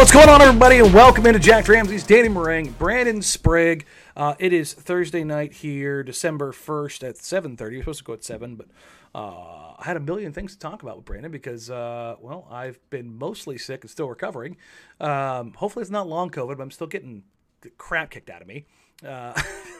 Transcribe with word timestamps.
What's 0.00 0.12
going 0.12 0.30
on, 0.30 0.40
everybody, 0.40 0.78
and 0.78 0.94
welcome 0.94 1.26
into 1.26 1.38
Jack 1.38 1.68
Ramsey's 1.68 2.04
Danny 2.04 2.30
Marang, 2.30 2.76
Brandon 2.78 3.20
Sprague. 3.20 3.84
Uh, 4.16 4.34
it 4.38 4.50
is 4.50 4.72
Thursday 4.72 5.24
night 5.24 5.52
here, 5.52 6.02
December 6.02 6.52
first 6.52 7.04
at 7.04 7.18
seven 7.18 7.54
thirty. 7.54 7.76
We're 7.76 7.82
supposed 7.82 7.98
to 7.98 8.04
go 8.04 8.12
at 8.14 8.24
seven, 8.24 8.56
but 8.56 8.68
uh, 9.14 9.74
I 9.78 9.82
had 9.84 9.98
a 9.98 10.00
million 10.00 10.32
things 10.32 10.54
to 10.54 10.58
talk 10.58 10.82
about 10.82 10.96
with 10.96 11.04
Brandon 11.04 11.30
because, 11.30 11.68
uh, 11.68 12.16
well, 12.18 12.48
I've 12.50 12.80
been 12.88 13.18
mostly 13.18 13.58
sick 13.58 13.82
and 13.84 13.90
still 13.90 14.08
recovering. 14.08 14.56
Um, 15.00 15.52
hopefully, 15.52 15.82
it's 15.82 15.90
not 15.90 16.08
long 16.08 16.30
COVID, 16.30 16.56
but 16.56 16.62
I'm 16.62 16.70
still 16.70 16.86
getting 16.86 17.24
the 17.60 17.68
crap 17.68 18.08
kicked 18.08 18.30
out 18.30 18.40
of 18.40 18.48
me. 18.48 18.64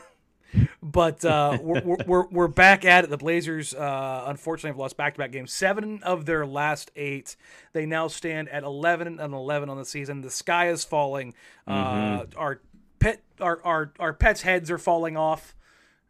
But 0.82 1.24
uh, 1.24 1.58
we're, 1.60 1.96
we're, 2.06 2.26
we're 2.28 2.48
back 2.48 2.84
at 2.84 3.04
it. 3.04 3.10
The 3.10 3.16
Blazers, 3.16 3.74
uh, 3.74 4.24
unfortunately, 4.26 4.70
have 4.70 4.78
lost 4.78 4.96
back 4.96 5.14
to 5.14 5.18
back 5.18 5.32
games. 5.32 5.52
Seven 5.52 6.02
of 6.02 6.26
their 6.26 6.46
last 6.46 6.90
eight. 6.96 7.36
They 7.72 7.86
now 7.86 8.08
stand 8.08 8.48
at 8.48 8.62
11 8.62 9.20
and 9.20 9.34
11 9.34 9.68
on 9.68 9.76
the 9.76 9.84
season. 9.84 10.20
The 10.20 10.30
sky 10.30 10.68
is 10.70 10.84
falling. 10.84 11.34
Uh, 11.66 12.24
our 12.36 12.60
pet, 12.98 13.22
our, 13.40 13.60
our, 13.64 13.92
our 13.98 14.12
pets' 14.12 14.42
heads 14.42 14.70
are 14.70 14.78
falling 14.78 15.16
off. 15.16 15.54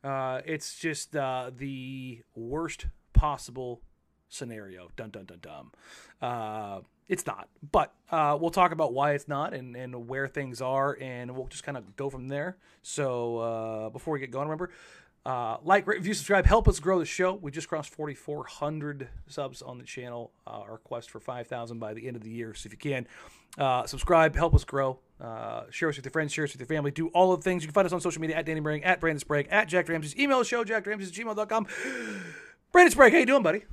Uh, 0.02 0.40
it's 0.46 0.78
just 0.78 1.14
uh, 1.14 1.50
the 1.54 2.22
worst 2.34 2.86
possible 3.12 3.82
scenario. 4.28 4.88
Dun 4.96 5.10
dun 5.10 5.26
dun 5.26 5.40
dun. 5.40 6.82
It's 7.10 7.26
not, 7.26 7.48
but 7.72 7.92
uh, 8.12 8.38
we'll 8.40 8.52
talk 8.52 8.70
about 8.70 8.92
why 8.92 9.14
it's 9.14 9.26
not 9.26 9.52
and, 9.52 9.74
and 9.74 10.06
where 10.06 10.28
things 10.28 10.62
are, 10.62 10.96
and 11.00 11.32
we'll 11.32 11.48
just 11.48 11.64
kind 11.64 11.76
of 11.76 11.96
go 11.96 12.08
from 12.08 12.28
there. 12.28 12.56
So 12.82 13.38
uh, 13.38 13.88
before 13.90 14.14
we 14.14 14.20
get 14.20 14.30
going, 14.30 14.46
remember, 14.46 14.70
uh, 15.26 15.56
like, 15.64 15.88
rate, 15.88 15.98
review, 15.98 16.14
subscribe, 16.14 16.46
help 16.46 16.68
us 16.68 16.78
grow 16.78 17.00
the 17.00 17.04
show. 17.04 17.34
We 17.34 17.50
just 17.50 17.68
crossed 17.68 17.90
4,400 17.90 19.08
subs 19.26 19.60
on 19.60 19.78
the 19.78 19.84
channel. 19.84 20.30
Uh, 20.46 20.60
our 20.60 20.78
quest 20.78 21.10
for 21.10 21.18
5,000 21.18 21.80
by 21.80 21.94
the 21.94 22.06
end 22.06 22.14
of 22.14 22.22
the 22.22 22.30
year. 22.30 22.54
So 22.54 22.68
if 22.68 22.72
you 22.72 22.78
can, 22.78 23.08
uh, 23.58 23.86
subscribe, 23.86 24.36
help 24.36 24.54
us 24.54 24.62
grow. 24.62 25.00
Uh, 25.20 25.64
share 25.70 25.88
us 25.88 25.96
with 25.96 26.04
your 26.04 26.12
friends, 26.12 26.32
share 26.32 26.44
us 26.44 26.52
with 26.52 26.60
your 26.60 26.68
family. 26.68 26.92
Do 26.92 27.08
all 27.08 27.32
of 27.32 27.40
the 27.40 27.44
things. 27.44 27.64
You 27.64 27.66
can 27.66 27.74
find 27.74 27.86
us 27.86 27.92
on 27.92 28.00
social 28.00 28.20
media 28.20 28.36
at 28.36 28.46
Danny 28.46 28.60
Marang, 28.60 28.86
at 28.86 29.00
Brandon 29.00 29.18
Sprague, 29.18 29.48
at 29.50 29.66
Jack 29.66 29.88
Ramsey's. 29.88 30.16
Email 30.16 30.38
the 30.38 30.44
show, 30.44 30.64
jackramsey 30.64 31.08
at 31.08 31.12
gmail.com. 31.12 31.66
Brandon 32.70 32.92
Sprague, 32.92 33.12
how 33.12 33.18
you 33.18 33.26
doing, 33.26 33.42
buddy? 33.42 33.64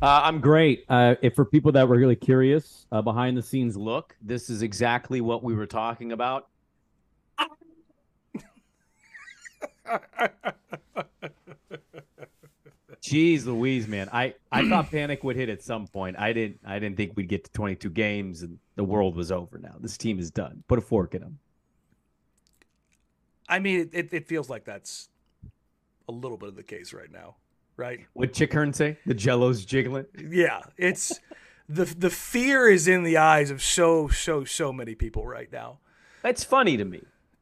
Uh, 0.00 0.20
I'm 0.24 0.40
great. 0.40 0.84
Uh, 0.88 1.16
if 1.22 1.34
for 1.34 1.44
people 1.44 1.72
that 1.72 1.88
were 1.88 1.96
really 1.96 2.14
curious, 2.14 2.86
uh, 2.92 3.02
behind 3.02 3.36
the 3.36 3.42
scenes 3.42 3.76
look, 3.76 4.14
this 4.22 4.48
is 4.48 4.62
exactly 4.62 5.20
what 5.20 5.42
we 5.42 5.54
were 5.54 5.66
talking 5.66 6.12
about. 6.12 6.48
Jeez 13.02 13.46
Louise, 13.46 13.88
man. 13.88 14.08
I, 14.12 14.34
I 14.52 14.68
thought 14.68 14.90
panic 14.90 15.24
would 15.24 15.34
hit 15.34 15.48
at 15.48 15.62
some 15.62 15.86
point. 15.86 16.18
I 16.18 16.32
didn't 16.32 16.60
I 16.64 16.78
didn't 16.78 16.96
think 16.96 17.12
we'd 17.16 17.28
get 17.28 17.44
to 17.44 17.50
22 17.52 17.90
games 17.90 18.42
and 18.42 18.58
the 18.76 18.84
world 18.84 19.16
was 19.16 19.32
over 19.32 19.58
now. 19.58 19.76
This 19.80 19.96
team 19.96 20.18
is 20.18 20.30
done. 20.30 20.62
Put 20.68 20.78
a 20.78 20.82
fork 20.82 21.14
in 21.14 21.22
them. 21.22 21.38
I 23.48 23.58
mean, 23.60 23.88
it, 23.92 24.12
it 24.12 24.28
feels 24.28 24.50
like 24.50 24.64
that's 24.64 25.08
a 26.06 26.12
little 26.12 26.36
bit 26.36 26.50
of 26.50 26.56
the 26.56 26.62
case 26.62 26.92
right 26.92 27.10
now, 27.10 27.36
right? 27.78 28.00
What 28.12 28.34
Chick 28.34 28.52
Hearn 28.52 28.72
say? 28.74 28.98
The 29.06 29.14
jello's 29.14 29.64
jiggling. 29.64 30.04
Yeah, 30.30 30.60
it's 30.76 31.18
the 31.68 31.84
the 31.86 32.10
fear 32.10 32.68
is 32.68 32.86
in 32.88 33.04
the 33.04 33.16
eyes 33.16 33.50
of 33.50 33.62
so 33.62 34.08
so 34.08 34.44
so 34.44 34.72
many 34.72 34.94
people 34.94 35.26
right 35.26 35.50
now. 35.50 35.78
That's 36.22 36.44
funny 36.44 36.76
to 36.76 36.84
me. 36.84 37.00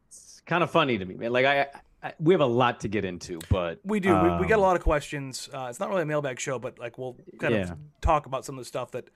It's 0.09 0.43
kind 0.47 0.63
of 0.63 0.71
funny 0.71 0.99
to 0.99 1.05
me, 1.05 1.15
man. 1.15 1.33
Like 1.33 1.47
I, 1.47 1.67
I 2.03 2.13
we 2.21 2.35
have 2.35 2.41
a 2.43 2.47
lot 2.47 2.81
to 2.81 2.89
get 2.89 3.05
into, 3.05 3.41
but 3.51 3.81
We 3.85 3.99
do. 3.99 4.15
we, 4.15 4.31
we 4.43 4.47
get 4.47 4.53
a 4.53 4.55
um, 4.57 4.61
lot 4.61 4.77
of 4.77 4.83
questions. 4.83 5.49
Uh, 5.53 5.67
it's 5.71 5.81
not 5.81 5.89
really 5.89 6.03
a 6.03 6.07
mailbag 6.07 6.39
show, 6.39 6.59
but 6.59 6.79
like 6.79 6.99
we'll 6.99 7.17
kind 7.41 7.55
Yeah. 7.55 7.63
of 7.73 7.79
talk 8.01 8.27
about 8.27 8.45
some 8.45 8.57
of 8.57 8.61
the 8.61 8.69
stuff 8.69 8.91
that 8.93 9.09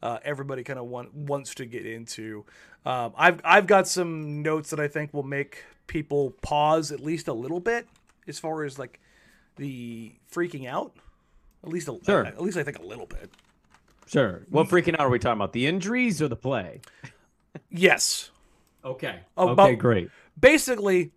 uh, 0.00 0.18
everybody 0.22 0.62
kind 0.62 0.78
of 0.78 0.86
want, 0.86 1.12
wants 1.12 1.54
to 1.56 1.66
get 1.66 1.84
into. 1.84 2.44
Um, 2.86 3.12
I've 3.16 3.40
I've 3.44 3.66
got 3.66 3.88
some 3.88 4.42
notes 4.42 4.70
that 4.70 4.78
I 4.78 4.86
think 4.86 5.12
will 5.12 5.24
make 5.24 5.64
people 5.88 6.30
pause 6.42 6.92
at 6.92 7.00
least 7.00 7.26
a 7.26 7.32
little 7.32 7.58
bit 7.60 7.88
as 8.28 8.38
far 8.38 8.62
as 8.62 8.78
like 8.78 9.00
the 9.58 10.14
freaking 10.32 10.66
out. 10.66 10.94
At 11.62 11.70
least 11.70 11.88
a, 11.88 11.98
Sure. 12.04 12.24
at 12.24 12.40
least 12.40 12.56
I 12.56 12.62
think 12.62 12.78
a 12.78 12.82
little 12.82 13.06
bit. 13.06 13.30
Sure. 14.06 14.42
What 14.48 14.68
freaking 14.68 14.94
out 14.94 15.00
are 15.00 15.10
we 15.10 15.18
talking 15.18 15.38
about? 15.38 15.52
The 15.52 15.66
injuries 15.66 16.22
or 16.22 16.28
the 16.28 16.36
play? 16.36 16.80
Yes. 17.70 18.30
Okay. 18.84 19.20
Oh, 19.36 19.48
okay, 19.50 19.74
great. 19.74 20.08
Basically, 20.38 21.12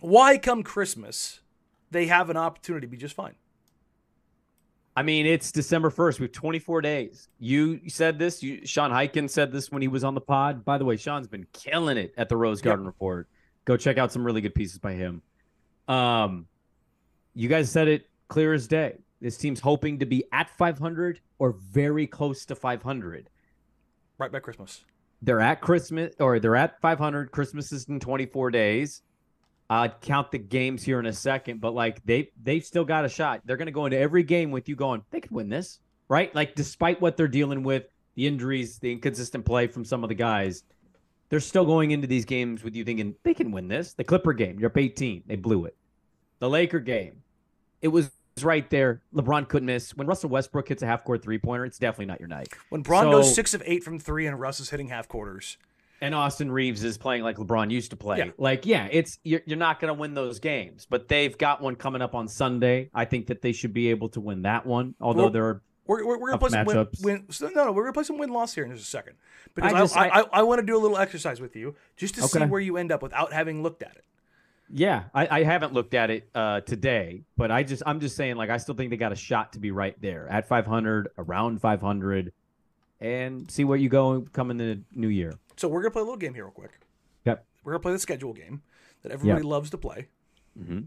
why 0.00 0.38
come 0.38 0.62
Christmas 0.62 1.40
they 1.90 2.06
have 2.06 2.30
an 2.30 2.36
opportunity 2.36 2.86
to 2.86 2.90
be 2.90 2.96
just 2.96 3.14
fine. 3.14 3.34
I 4.96 5.02
mean, 5.02 5.26
it's 5.26 5.52
December 5.52 5.90
1st. 5.90 6.18
We 6.18 6.24
have 6.24 6.32
24 6.32 6.80
days. 6.80 7.28
You 7.38 7.80
said 7.88 8.18
this. 8.18 8.42
You, 8.42 8.66
Sean 8.66 8.90
Highkin 8.90 9.30
said 9.30 9.52
this 9.52 9.70
when 9.70 9.80
he 9.80 9.86
was 9.88 10.02
on 10.02 10.14
the 10.14 10.20
pod. 10.20 10.64
By 10.64 10.76
the 10.76 10.84
way, 10.84 10.96
Sean's 10.96 11.28
been 11.28 11.46
killing 11.52 11.96
it 11.96 12.12
at 12.16 12.28
the 12.28 12.36
Rose 12.36 12.60
Garden 12.60 12.84
Report. 12.84 13.28
Go 13.64 13.76
check 13.76 13.96
out 13.96 14.10
some 14.12 14.24
really 14.24 14.40
good 14.40 14.54
pieces 14.54 14.78
by 14.78 14.94
him. 14.94 15.22
Um, 15.86 16.46
you 17.38 17.48
guys 17.48 17.70
said 17.70 17.86
it 17.86 18.08
clear 18.26 18.52
as 18.52 18.66
day. 18.66 18.98
This 19.20 19.36
team's 19.36 19.60
hoping 19.60 20.00
to 20.00 20.06
be 20.06 20.24
at 20.32 20.50
500 20.50 21.20
or 21.38 21.52
very 21.52 22.04
close 22.04 22.44
to 22.46 22.56
500. 22.56 23.30
Right 24.18 24.32
by 24.32 24.40
Christmas. 24.40 24.84
They're 25.22 25.40
at 25.40 25.60
Christmas 25.60 26.16
or 26.18 26.40
they're 26.40 26.56
at 26.56 26.80
500. 26.80 27.30
Christmas 27.30 27.70
is 27.70 27.88
in 27.88 28.00
24 28.00 28.50
days. 28.50 29.02
I'd 29.70 30.00
count 30.00 30.32
the 30.32 30.38
games 30.38 30.82
here 30.82 30.98
in 30.98 31.06
a 31.06 31.12
second, 31.12 31.60
but 31.60 31.74
like 31.74 32.04
they 32.04 32.32
they've 32.42 32.64
still 32.64 32.84
got 32.84 33.04
a 33.04 33.08
shot. 33.08 33.42
They're 33.44 33.56
going 33.56 33.66
to 33.66 33.72
go 33.72 33.86
into 33.86 33.98
every 33.98 34.24
game 34.24 34.50
with 34.50 34.68
you 34.68 34.74
going, 34.74 35.04
they 35.12 35.20
could 35.20 35.30
win 35.30 35.48
this, 35.48 35.78
right? 36.08 36.34
Like 36.34 36.56
despite 36.56 37.00
what 37.00 37.16
they're 37.16 37.28
dealing 37.28 37.62
with, 37.62 37.84
the 38.16 38.26
injuries, 38.26 38.80
the 38.80 38.90
inconsistent 38.90 39.44
play 39.44 39.68
from 39.68 39.84
some 39.84 40.02
of 40.02 40.08
the 40.08 40.16
guys, 40.16 40.64
they're 41.28 41.38
still 41.38 41.66
going 41.66 41.92
into 41.92 42.08
these 42.08 42.24
games 42.24 42.64
with 42.64 42.74
you 42.74 42.82
thinking 42.82 43.14
they 43.22 43.34
can 43.34 43.52
win 43.52 43.68
this. 43.68 43.92
The 43.92 44.02
Clipper 44.02 44.32
game, 44.32 44.58
you're 44.58 44.70
up 44.70 44.76
18, 44.76 45.22
they 45.26 45.36
blew 45.36 45.66
it. 45.66 45.76
The 46.40 46.48
Laker 46.48 46.80
game, 46.80 47.22
it 47.82 47.88
was 47.88 48.10
right 48.42 48.68
there. 48.70 49.02
LeBron 49.14 49.48
couldn't 49.48 49.66
miss. 49.66 49.96
When 49.96 50.06
Russell 50.06 50.30
Westbrook 50.30 50.68
hits 50.68 50.82
a 50.82 50.86
half 50.86 51.04
court 51.04 51.22
three 51.22 51.38
pointer, 51.38 51.64
it's 51.64 51.78
definitely 51.78 52.06
not 52.06 52.20
your 52.20 52.28
night. 52.28 52.48
When 52.70 52.82
Braun 52.82 53.04
So- 53.04 53.10
goes 53.12 53.34
six 53.34 53.54
of 53.54 53.62
eight 53.66 53.82
from 53.82 53.98
three 53.98 54.26
and 54.26 54.38
Russ 54.38 54.60
is 54.60 54.70
hitting 54.70 54.88
half 54.88 55.08
quarters. 55.08 55.56
and 56.00 56.14
Austin 56.14 56.48
Reaves 56.52 56.84
is 56.84 56.96
playing 56.96 57.24
like 57.24 57.38
LeBron 57.38 57.72
used 57.72 57.90
to 57.90 57.96
play. 57.96 58.18
Yeah. 58.18 58.30
Like, 58.38 58.64
yeah, 58.66 58.86
it's 58.88 59.18
you're, 59.24 59.40
you're 59.46 59.58
not 59.58 59.80
going 59.80 59.92
to 59.92 59.98
win 59.98 60.14
those 60.14 60.38
games, 60.38 60.86
but 60.88 61.08
they've 61.08 61.36
got 61.36 61.60
one 61.60 61.74
coming 61.74 62.00
up 62.02 62.14
on 62.14 62.28
Sunday. 62.28 62.88
I 62.94 63.04
think 63.04 63.26
that 63.26 63.42
they 63.42 63.50
should 63.50 63.72
be 63.74 63.88
able 63.90 64.08
to 64.10 64.20
win 64.20 64.42
that 64.42 64.64
one. 64.64 64.94
Although 65.00 65.22
Well, 65.22 65.30
they're 65.30 65.60
We're, 65.88 66.06
we're, 66.06 66.18
we're 66.18 66.28
gonna 66.28 66.38
play 66.38 66.50
some 66.50 66.66
win, 66.66 66.76
matchups. 66.76 67.02
win. 67.04 67.24
so- 67.30 67.48
No, 67.48 67.64
no, 67.64 67.72
we're 67.72 67.82
gonna 67.82 67.94
play 67.94 68.04
some 68.04 68.16
win 68.18 68.30
loss 68.30 68.54
here 68.54 68.62
in 68.64 68.70
just 68.70 68.84
a 68.84 68.86
second 68.88 69.14
because 69.56 69.72
I 69.72 69.76
I 69.76 69.80
just- 69.80 69.96
I, 69.96 70.08
I- 70.08 70.20
I, 70.20 70.24
I 70.34 70.42
want 70.44 70.60
to 70.60 70.66
do 70.66 70.76
a 70.76 70.78
little 70.78 70.98
exercise 70.98 71.40
with 71.40 71.56
you 71.56 71.74
just 71.96 72.14
to 72.14 72.22
see 72.22 72.44
where 72.44 72.60
you 72.60 72.76
end 72.76 72.92
up 72.92 73.02
without 73.02 73.32
having 73.32 73.64
looked 73.64 73.82
at 73.82 73.96
it. 73.96 74.04
Yeah, 74.70 75.04
I, 75.14 75.40
I 75.40 75.42
haven't 75.44 75.72
looked 75.72 75.94
at 75.94 76.10
it 76.10 76.28
uh, 76.34 76.60
today, 76.60 77.24
but 77.36 77.50
I 77.50 77.62
just 77.62 77.82
I'm 77.86 78.00
just 78.00 78.16
saying 78.16 78.36
like 78.36 78.50
I 78.50 78.58
still 78.58 78.74
think 78.74 78.90
they 78.90 78.96
got 78.96 79.12
a 79.12 79.16
shot 79.16 79.54
to 79.54 79.60
be 79.60 79.70
right 79.70 79.98
there 80.00 80.28
at 80.28 80.46
500, 80.46 81.08
around 81.16 81.60
500, 81.60 82.32
and 83.00 83.50
see 83.50 83.64
where 83.64 83.78
you 83.78 83.88
go 83.88 84.26
coming 84.32 84.58
the 84.58 84.80
new 84.94 85.08
year. 85.08 85.32
So 85.56 85.68
we're 85.68 85.82
gonna 85.82 85.92
play 85.92 86.02
a 86.02 86.04
little 86.04 86.18
game 86.18 86.34
here 86.34 86.44
real 86.44 86.52
quick. 86.52 86.80
Yep. 87.24 87.46
We're 87.64 87.72
gonna 87.72 87.82
play 87.82 87.92
the 87.92 87.98
schedule 87.98 88.34
game 88.34 88.62
that 89.02 89.12
everybody 89.12 89.42
loves 89.42 89.70
to 89.70 89.78
play. 89.78 90.08
Mm-hmm. 90.58 90.80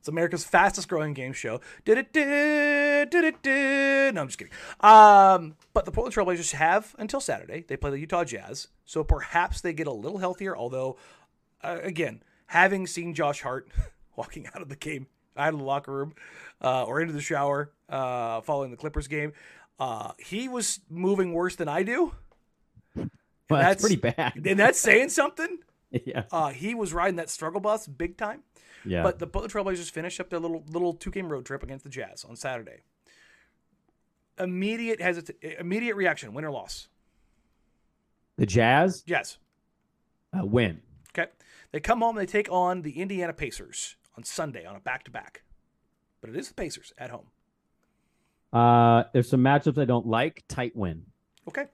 It's 0.00 0.08
America's 0.08 0.44
fastest 0.44 0.88
growing 0.88 1.12
game 1.12 1.34
show. 1.34 1.60
Did 1.84 1.98
it 1.98 2.12
did 2.12 3.10
did 3.10 3.24
it 3.24 3.42
did. 3.42 4.14
No, 4.14 4.22
I'm 4.22 4.28
just 4.28 4.38
kidding. 4.38 4.52
Um, 4.80 5.56
but 5.74 5.84
the 5.84 5.92
Portland 5.92 6.14
Trailblazers 6.14 6.52
have 6.52 6.96
until 6.98 7.20
Saturday. 7.20 7.64
They 7.68 7.76
play 7.76 7.90
the 7.90 7.98
Utah 7.98 8.24
Jazz, 8.24 8.68
so 8.86 9.04
perhaps 9.04 9.60
they 9.60 9.74
get 9.74 9.86
a 9.86 9.92
little 9.92 10.18
healthier. 10.18 10.56
Although, 10.56 10.96
uh, 11.62 11.78
again, 11.82 12.22
having 12.50 12.84
seen 12.84 13.14
Josh 13.14 13.42
Hart 13.42 13.68
walking 14.16 14.48
out 14.48 14.60
of 14.60 14.68
the 14.68 14.74
game, 14.74 15.06
out 15.36 15.52
of 15.52 15.60
the 15.60 15.64
locker 15.64 15.92
room, 15.92 16.14
uh, 16.60 16.82
or 16.84 17.00
into 17.00 17.12
the 17.12 17.20
shower 17.20 17.70
uh, 17.88 18.40
following 18.40 18.72
the 18.72 18.76
Clippers 18.76 19.06
game, 19.06 19.32
uh, 19.78 20.12
he 20.18 20.48
was 20.48 20.80
moving 20.90 21.32
worse 21.32 21.54
than 21.54 21.68
I 21.68 21.84
do. 21.84 22.12
Well, 22.96 23.08
that's, 23.48 23.80
that's 23.80 23.82
pretty 23.82 23.96
bad. 23.96 24.46
and 24.46 24.58
that's 24.58 24.80
saying 24.80 25.10
something. 25.10 25.58
yeah. 25.90 26.24
Uh, 26.32 26.48
he 26.48 26.74
was 26.74 26.92
riding 26.92 27.16
that 27.16 27.30
struggle 27.30 27.60
bus 27.60 27.86
big 27.86 28.16
time. 28.16 28.42
Yeah. 28.84 29.04
But 29.04 29.20
the 29.20 29.28
Portland 29.28 29.52
Trailblazers 29.52 29.90
finished 29.90 30.18
up 30.20 30.30
their 30.30 30.38
little 30.40 30.64
little 30.68 30.94
two 30.94 31.10
game 31.10 31.30
road 31.30 31.44
trip 31.44 31.62
against 31.62 31.84
the 31.84 31.90
Jazz 31.90 32.24
on 32.28 32.34
Saturday. 32.34 32.82
Immediate 34.38 35.00
has 35.00 35.22
immediate 35.58 35.96
reaction, 35.96 36.32
win 36.32 36.44
or 36.44 36.50
loss. 36.50 36.88
The 38.38 38.46
Jazz. 38.46 39.04
Yes. 39.06 39.38
Uh, 40.32 40.46
win. 40.46 40.80
Okay. 41.10 41.30
They 41.72 41.80
come 41.80 42.00
home. 42.00 42.16
They 42.16 42.26
take 42.26 42.50
on 42.50 42.82
the 42.82 43.00
Indiana 43.00 43.32
Pacers 43.32 43.96
on 44.16 44.24
Sunday 44.24 44.64
on 44.64 44.76
a 44.76 44.80
back 44.80 45.04
to 45.04 45.10
back. 45.10 45.42
But 46.20 46.30
it 46.30 46.36
is 46.36 46.48
the 46.48 46.54
Pacers 46.54 46.92
at 46.98 47.10
home. 47.10 47.26
Uh, 48.52 49.04
there's 49.12 49.28
some 49.28 49.40
matchups 49.40 49.80
I 49.80 49.84
don't 49.84 50.06
like. 50.06 50.44
Tight 50.48 50.74
win. 50.74 51.06
Okay. 51.48 51.66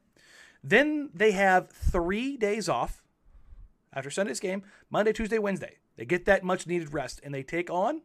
Then 0.63 1.11
they 1.15 1.33
have 1.33 1.71
three 1.71 2.37
days 2.37 2.69
off 2.69 3.03
after 3.93 4.11
Sunday's 4.11 4.41
game 4.41 4.63
Monday, 4.91 5.13
Tuesday, 5.13 5.39
Wednesday. 5.39 5.79
They 5.97 6.05
get 6.05 6.27
that 6.27 6.45
much 6.45 6.67
needed 6.67 6.93
rest 6.93 7.21
and 7.25 7.33
they 7.33 7.43
take 7.43 7.71
on 7.71 8.03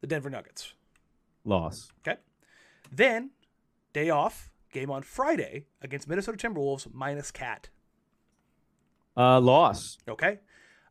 the 0.00 0.06
Denver 0.06 0.30
Nuggets. 0.30 0.74
Loss. 1.44 1.90
Okay. 2.06 2.18
Then, 2.90 3.30
day 3.92 4.10
off, 4.10 4.50
game 4.72 4.90
on 4.90 5.02
Friday 5.02 5.66
against 5.80 6.08
Minnesota 6.08 6.36
Timberwolves 6.36 6.92
minus 6.92 7.30
Cat. 7.30 7.68
Uh, 9.16 9.40
loss. 9.40 9.98
Okay. 10.08 10.40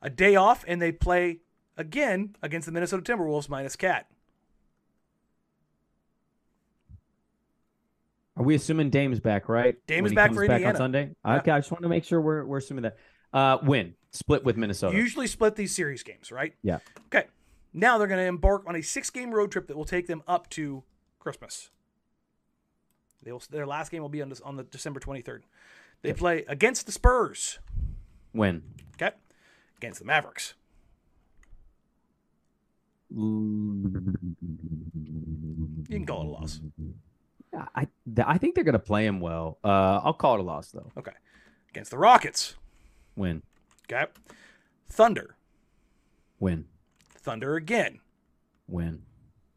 A 0.01 0.09
day 0.09 0.35
off 0.35 0.63
and 0.67 0.81
they 0.81 0.91
play 0.91 1.39
again 1.77 2.35
against 2.41 2.65
the 2.65 2.71
Minnesota 2.71 3.03
Timberwolves 3.03 3.49
minus 3.49 3.75
Cat. 3.75 4.07
Are 8.37 8.43
we 8.43 8.55
assuming 8.55 8.89
Dame's 8.89 9.19
back, 9.19 9.49
right? 9.49 9.75
Dame 9.87 10.05
is 10.05 10.13
back 10.13 10.33
for 10.33 10.47
back 10.47 10.55
Indiana. 10.55 10.69
on 10.69 10.75
Sunday. 10.75 11.09
Yeah. 11.25 11.35
Okay, 11.37 11.51
I 11.51 11.59
just 11.59 11.71
want 11.71 11.83
to 11.83 11.89
make 11.89 12.03
sure 12.05 12.19
we're 12.21 12.45
we're 12.45 12.57
assuming 12.57 12.83
that. 12.83 12.97
Uh, 13.33 13.57
win. 13.63 13.93
Split 14.11 14.43
with 14.43 14.57
Minnesota. 14.57 14.97
Usually 14.97 15.27
split 15.27 15.55
these 15.55 15.73
series 15.73 16.03
games, 16.03 16.31
right? 16.31 16.53
yeah. 16.63 16.79
Okay. 17.05 17.27
Now 17.73 17.97
they're 17.97 18.07
going 18.07 18.19
to 18.19 18.25
embark 18.25 18.63
on 18.67 18.75
a 18.75 18.81
six 18.81 19.09
game 19.09 19.31
road 19.31 19.51
trip 19.51 19.67
that 19.67 19.77
will 19.77 19.85
take 19.85 20.07
them 20.07 20.21
up 20.27 20.49
to 20.51 20.83
Christmas. 21.19 21.69
They 23.23 23.31
will, 23.31 23.41
their 23.49 23.65
last 23.65 23.91
game 23.91 24.01
will 24.01 24.09
be 24.09 24.21
on, 24.21 24.29
this, 24.29 24.41
on 24.41 24.57
the 24.57 24.63
December 24.63 24.99
23rd. 24.99 25.43
They 26.01 26.11
play 26.13 26.43
against 26.47 26.87
the 26.87 26.91
Spurs. 26.91 27.59
Win. 28.33 28.63
Okay. 28.95 29.15
Against 29.81 29.99
the 29.99 30.05
Mavericks. 30.05 30.53
You 33.09 33.81
can 35.89 36.05
call 36.05 36.21
it 36.21 36.27
a 36.27 36.29
loss. 36.29 36.61
I 37.75 37.87
th- 38.15 38.27
I 38.27 38.37
think 38.37 38.53
they're 38.53 38.63
gonna 38.63 38.77
play 38.77 39.07
him 39.07 39.19
well. 39.19 39.57
Uh, 39.63 39.99
I'll 40.03 40.13
call 40.13 40.35
it 40.35 40.39
a 40.41 40.43
loss 40.43 40.69
though. 40.69 40.91
Okay. 40.97 41.13
Against 41.71 41.89
the 41.89 41.97
Rockets. 41.97 42.55
Win. 43.15 43.41
Okay. 43.91 44.05
Thunder. 44.87 45.35
Win. 46.39 46.65
Thunder 47.09 47.55
again. 47.55 48.01
Win. 48.67 49.01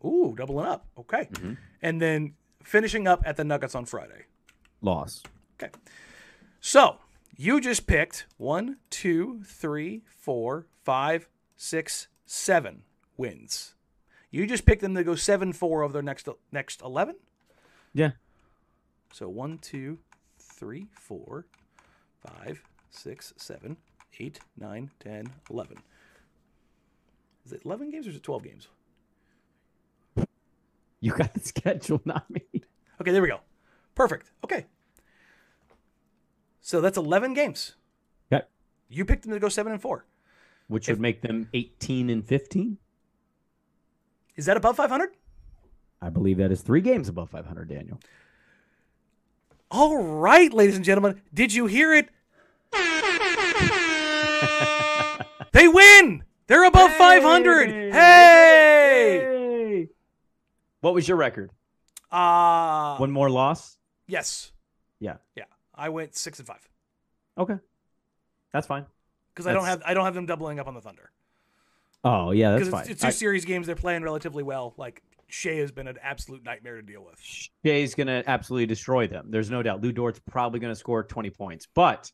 Ooh, 0.05 0.35
doubling 0.37 0.67
up. 0.67 0.87
Okay. 0.99 1.29
And 1.83 2.01
then 2.01 2.33
finishing 2.63 3.07
up 3.07 3.23
at 3.27 3.37
the 3.37 3.45
Nuggets 3.45 3.75
on 3.75 3.85
Friday. 3.85 4.25
Loss. 4.81 5.23
Okay. 5.63 5.71
So 6.61 6.97
you 7.37 7.61
just 7.61 7.87
picked 7.87 8.27
one, 8.37 8.79
two, 8.91 9.43
three, 9.45 10.03
four, 10.07 10.67
five, 10.83 11.29
six, 11.57 12.09
seven 12.27 12.83
wins. 13.17 13.75
You 14.31 14.47
just 14.47 14.67
picked 14.67 14.83
them 14.83 14.95
to 14.95 15.05
go 15.05 15.15
seven 15.15 15.53
four 15.53 15.83
of 15.83 15.93
their 15.93 16.03
next 16.03 16.29
next 16.51 16.83
eleven. 16.83 17.17
Yeah. 17.93 18.13
So 19.13 19.29
one, 19.29 19.59
two, 19.59 19.99
three, 20.39 20.89
four, 20.93 21.47
five, 22.27 22.63
six, 22.91 23.33
seven, 23.37 23.77
eight, 24.19 24.41
nine, 24.59 24.91
ten, 24.99 25.29
eleven. 25.51 25.79
Is 27.47 27.53
it 27.53 27.63
eleven 27.65 27.91
games 27.91 28.07
or 28.07 28.11
is 28.11 28.17
it 28.17 28.23
twelve 28.23 28.43
games? 28.43 28.69
You 31.01 31.13
got 31.13 31.35
the 31.35 31.41
schedule, 31.45 32.01
not 32.05 32.29
me. 32.31 32.43
Okay, 33.01 33.13
there 33.13 33.23
we 33.23 33.29
go. 33.29 33.41
Perfect. 33.95 34.31
Okay. 34.43 34.67
So 36.67 36.81
that's 36.81 36.97
eleven 36.97 37.35
games. 37.35 37.75
Okay. 38.33 38.43
You 38.89 39.05
picked 39.05 39.25
them 39.25 39.33
to 39.33 39.39
go 39.39 39.51
seven 39.51 39.73
and 39.73 39.83
four. 39.83 40.07
Which 40.67 40.89
would 40.89 40.99
make 40.99 41.21
them 41.21 41.47
18 41.53 42.09
and 42.09 42.27
15. 42.27 42.79
Is 44.35 44.47
that 44.47 44.57
above 44.57 44.77
five 44.77 44.89
hundred? 44.89 45.11
I 46.01 46.09
believe 46.09 46.39
that 46.39 46.51
is 46.51 46.63
three 46.63 46.81
games 46.81 47.11
above 47.11 47.29
500, 47.29 47.69
Daniel. 47.69 48.01
All 49.71 50.03
right, 50.03 50.51
ladies 50.53 50.77
and 50.77 50.85
gentlemen, 50.85 51.21
did 51.33 51.53
you 51.53 51.67
hear 51.67 51.95
it? 51.95 52.09
they 55.53 55.69
win. 55.69 56.25
They're 56.47 56.65
above 56.65 56.93
500. 56.93 57.71
Hey! 57.71 57.91
Hey! 57.93 59.89
What 60.81 60.95
was 60.95 61.07
your 61.07 61.19
record? 61.19 61.51
Uh 62.11 62.97
One 62.97 63.11
more 63.11 63.29
loss? 63.29 63.77
yes. 64.07 64.51
Yeah. 64.99 65.17
Yeah. 65.37 65.45
I 65.75 65.89
went 65.89 66.15
6 66.15 66.39
and 66.39 66.49
5 66.49 66.69
Okay. 67.39 67.57
That's 68.53 68.67
fine. 68.67 68.87
cuz 69.35 69.47
I 69.47 69.53
don't 69.53 69.65
have 69.65 69.83
I 69.85 69.95
don't 69.95 70.05
have 70.05 70.15
them 70.15 70.27
doubling 70.27 70.59
up 70.61 70.67
on 70.69 70.75
the 70.75 70.81
Thunder. 70.81 71.11
Oh, 72.05 72.33
yeah, 72.33 72.57
that's 72.57 72.69
fine. 72.69 72.83
it's, 72.83 72.91
it's 72.91 73.01
two 73.01 73.07
I- 73.09 73.11
series 73.11 73.45
games 73.45 73.67
they're 73.67 73.75
playing 73.77 74.03
relatively 74.03 74.43
well. 74.43 74.75
Like 74.77 75.03
Shai 75.29 75.55
has 75.55 75.73
been 75.73 75.89
an 75.89 75.97
absolute 76.03 76.45
nightmare 76.45 76.77
to 76.77 76.83
deal 76.83 77.03
with. 77.05 77.19
Shai's 77.21 77.95
going 77.95 78.07
to 78.09 78.23
absolutely 78.29 78.67
destroy 78.67 79.07
them. 79.09 79.31
There's 79.31 79.51
no 79.51 79.63
doubt. 79.63 79.81
Lu 79.81 79.91
Dort's 79.91 80.21
probably 80.31 80.61
going 80.61 80.71
to 80.71 80.79
score 80.79 81.03
20 81.03 81.31
points, 81.31 81.67
but 81.75 82.13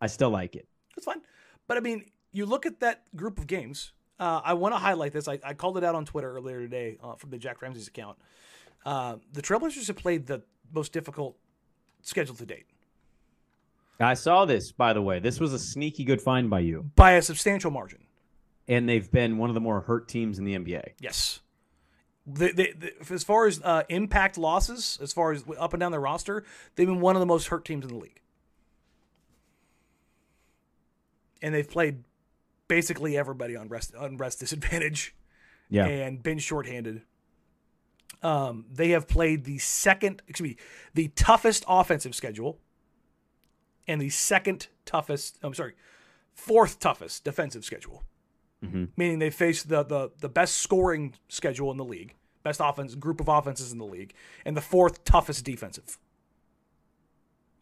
I 0.00 0.06
still 0.06 0.30
like 0.30 0.54
it. 0.56 0.68
That's 0.94 1.04
fine. 1.04 1.20
But 1.66 1.76
I 1.76 1.80
mean, 1.80 2.06
you 2.32 2.46
look 2.46 2.64
at 2.64 2.80
that 2.80 3.02
group 3.16 3.38
of 3.38 3.46
games. 3.46 3.92
Uh, 4.18 4.40
I 4.42 4.54
want 4.54 4.72
to 4.74 4.78
highlight 4.78 5.12
this. 5.12 5.28
I, 5.28 5.38
I 5.44 5.52
called 5.52 5.76
it 5.76 5.84
out 5.84 5.94
on 5.94 6.06
Twitter 6.06 6.32
earlier 6.32 6.60
today 6.60 6.96
uh, 7.02 7.16
from 7.16 7.30
the 7.30 7.38
Jack 7.38 7.60
Ramsey's 7.60 7.88
account. 7.88 8.16
Uh, 8.86 9.16
the 9.32 9.42
Trailblazers 9.42 9.88
have 9.88 9.96
played 9.96 10.26
the 10.26 10.42
most 10.72 10.92
difficult 10.92 11.36
schedule 12.06 12.34
to 12.34 12.46
date 12.46 12.66
I 13.98 14.14
saw 14.14 14.44
this, 14.44 14.72
by 14.72 14.92
the 14.92 15.02
way. 15.02 15.20
This 15.20 15.40
was 15.40 15.52
a 15.52 15.58
sneaky 15.58 16.04
good 16.04 16.20
find 16.20 16.50
by 16.50 16.60
you. 16.60 16.90
by 16.96 17.12
a 17.12 17.22
substantial 17.22 17.70
margin. 17.70 18.00
And 18.68 18.88
they've 18.88 19.10
been 19.10 19.38
one 19.38 19.48
of 19.48 19.54
the 19.54 19.60
more 19.60 19.80
hurt 19.80 20.08
teams 20.08 20.38
in 20.38 20.44
the 20.44 20.54
NBA. 20.56 20.92
Yes. 21.00 21.40
The, 22.26 22.52
the, 22.52 22.74
the, 22.76 23.14
as 23.14 23.22
far 23.22 23.46
as 23.46 23.60
uh, 23.62 23.84
impact 23.88 24.36
losses, 24.36 24.98
as 25.00 25.12
far 25.12 25.32
as 25.32 25.44
up 25.58 25.72
and 25.72 25.80
down 25.80 25.92
the 25.92 26.00
roster, 26.00 26.44
they've 26.74 26.86
been 26.86 27.00
one 27.00 27.14
of 27.14 27.20
the 27.20 27.26
most 27.26 27.46
hurt 27.48 27.64
teams 27.64 27.84
in 27.84 27.90
the 27.90 27.98
league. 27.98 28.20
And 31.40 31.54
they've 31.54 31.68
played 31.68 32.02
basically 32.66 33.16
everybody 33.16 33.54
on 33.54 33.68
rest 33.68 33.94
on 33.94 34.16
rest 34.16 34.40
disadvantage. 34.40 35.14
Yeah. 35.68 35.86
and 35.86 36.22
been 36.22 36.38
shorthanded. 36.38 37.02
Um, 38.22 38.64
they 38.70 38.90
have 38.90 39.06
played 39.06 39.44
the 39.44 39.58
second, 39.58 40.22
excuse 40.26 40.50
me, 40.50 40.56
the 40.94 41.08
toughest 41.08 41.64
offensive 41.68 42.14
schedule, 42.14 42.58
and 43.86 44.00
the 44.00 44.10
second 44.10 44.68
toughest. 44.84 45.38
I'm 45.42 45.54
sorry, 45.54 45.74
fourth 46.34 46.78
toughest 46.80 47.24
defensive 47.24 47.64
schedule. 47.64 48.04
Mhm. 48.64 48.88
Meaning 48.96 49.18
they 49.18 49.30
faced 49.30 49.68
the, 49.68 49.82
the 49.84 50.10
the 50.18 50.28
best 50.28 50.56
scoring 50.56 51.14
schedule 51.28 51.70
in 51.70 51.76
the 51.76 51.84
league, 51.84 52.14
best 52.42 52.60
offense 52.62 52.94
group 52.94 53.20
of 53.20 53.28
offenses 53.28 53.70
in 53.70 53.78
the 53.78 53.84
league, 53.84 54.14
and 54.44 54.56
the 54.56 54.62
fourth 54.62 55.04
toughest 55.04 55.44
defensive 55.44 55.98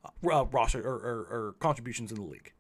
uh, 0.05 0.45
roster 0.47 0.81
or, 0.81 0.95
or, 0.95 1.27
or 1.31 1.55
contributions 1.59 2.13
in 2.13 2.17
the 2.17 2.27
league. 2.27 2.53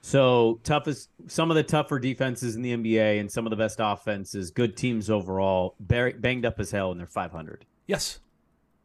So 0.00 0.60
toughest, 0.62 1.10
some 1.26 1.50
of 1.50 1.56
the 1.56 1.62
tougher 1.62 1.98
defenses 1.98 2.56
in 2.56 2.62
the 2.62 2.72
NBA 2.74 3.20
and 3.20 3.30
some 3.30 3.46
of 3.46 3.50
the 3.50 3.56
best 3.56 3.78
offenses, 3.80 4.50
good 4.50 4.76
teams 4.76 5.10
overall, 5.10 5.74
banged 5.80 6.46
up 6.46 6.60
as 6.60 6.70
hell, 6.70 6.90
and 6.92 7.00
they're 7.00 7.06
500. 7.06 7.64
Yes, 7.86 8.20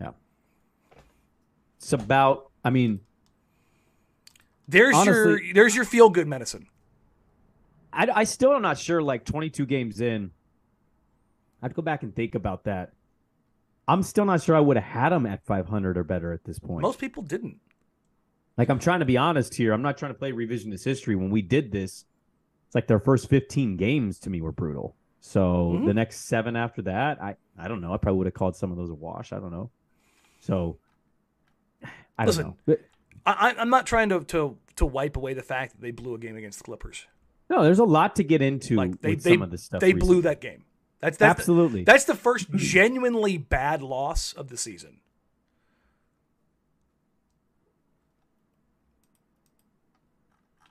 Yeah. 0.02 0.12
It's 1.78 1.94
about, 1.94 2.50
I 2.64 2.70
mean, 2.72 3.02
there's 4.68 4.96
Honestly- 4.96 5.46
your 5.46 5.54
there's 5.54 5.76
your 5.76 5.86
feel 5.86 6.10
good 6.10 6.28
medicine. 6.28 6.68
I, 7.92 8.08
I 8.14 8.24
still 8.24 8.54
am 8.54 8.62
not 8.62 8.78
sure. 8.80 9.02
Like 9.02 9.24
22 9.26 9.66
games 9.66 10.02
in, 10.02 10.32
I'd 11.62 11.76
go 11.76 11.82
back 11.82 12.02
and 12.04 12.16
think 12.16 12.34
about 12.34 12.64
that. 12.64 12.94
I'm 13.88 14.02
still 14.02 14.26
not 14.26 14.42
sure 14.42 14.56
I 14.56 14.62
would 14.62 14.78
have 14.78 14.86
had 14.86 15.10
them 15.10 15.26
at 15.26 15.46
500 15.46 15.98
or 15.98 16.04
better 16.04 16.32
at 16.32 16.44
this 16.46 16.58
point. 16.58 16.82
Most 16.82 16.98
people 17.00 17.22
didn't. 17.22 17.60
Like 18.58 18.70
I'm 18.70 18.80
trying 18.80 19.00
to 19.00 19.06
be 19.06 19.18
honest 19.18 19.56
here. 19.56 19.74
I'm 19.74 19.82
not 19.82 19.98
trying 19.98 20.12
to 20.14 20.18
play 20.18 20.32
revisionist 20.32 20.84
history. 20.84 21.16
When 21.16 21.30
we 21.32 21.42
did 21.42 21.72
this, 21.72 22.06
it's 22.68 22.76
like 22.76 22.88
their 22.88 23.00
first 23.00 23.30
15 23.30 23.78
games 23.78 24.20
to 24.20 24.30
me 24.30 24.42
were 24.42 24.52
brutal. 24.52 24.96
So 25.20 25.78
Mhm. 25.80 25.86
the 25.86 25.94
next 25.94 26.26
seven 26.28 26.56
after 26.56 26.82
that, 26.84 27.22
I 27.22 27.36
I 27.58 27.68
don't 27.68 27.82
know. 27.82 27.94
I 27.94 27.98
probably 27.98 28.18
would 28.20 28.28
have 28.28 28.34
called 28.34 28.56
some 28.56 28.72
of 28.72 28.78
those 28.78 28.90
a 28.90 28.94
wash. 28.96 29.32
I 29.32 29.40
don't 29.40 29.52
know. 29.52 29.70
So 30.42 30.78
I 32.18 32.26
don't 32.26 32.28
Listen, 32.28 32.46
know. 32.48 32.58
But, 32.66 32.82
I, 33.26 33.52
I- 33.52 33.62
I'm 33.62 33.70
not 33.70 33.86
trying 33.88 34.10
to, 34.10 34.24
to 34.26 34.58
to 34.76 34.86
wipe 34.86 35.16
away 35.18 35.34
the 35.34 35.44
fact 35.44 35.74
that 35.74 35.82
they 35.82 35.92
blew 35.92 36.16
a 36.16 36.18
game 36.18 36.36
against 36.36 36.60
the 36.60 36.64
Clippers. 36.66 37.06
no, 37.50 37.64
there's 37.64 37.80
a 37.80 37.84
lot 37.84 38.16
to 38.18 38.24
get 38.24 38.42
into 38.42 38.76
Like 38.76 39.00
they 39.02 39.12
with 39.12 39.24
they, 39.24 39.34
some 39.34 39.42
of 39.44 39.52
this 39.52 39.64
stuff. 39.64 39.82
they 39.82 39.94
recently. 39.94 40.14
blew 40.16 40.22
that 40.24 40.42
game. 40.42 40.64
That's 41.00 41.18
that's 41.18 41.40
Absolutely. 41.40 41.82
The, 41.82 41.86
that's 41.92 42.06
the 42.06 42.16
first 42.16 42.50
genuinely 42.56 43.38
bad 43.38 43.82
loss 43.82 44.34
of 44.34 44.50
the 44.50 44.58
season. 44.58 45.00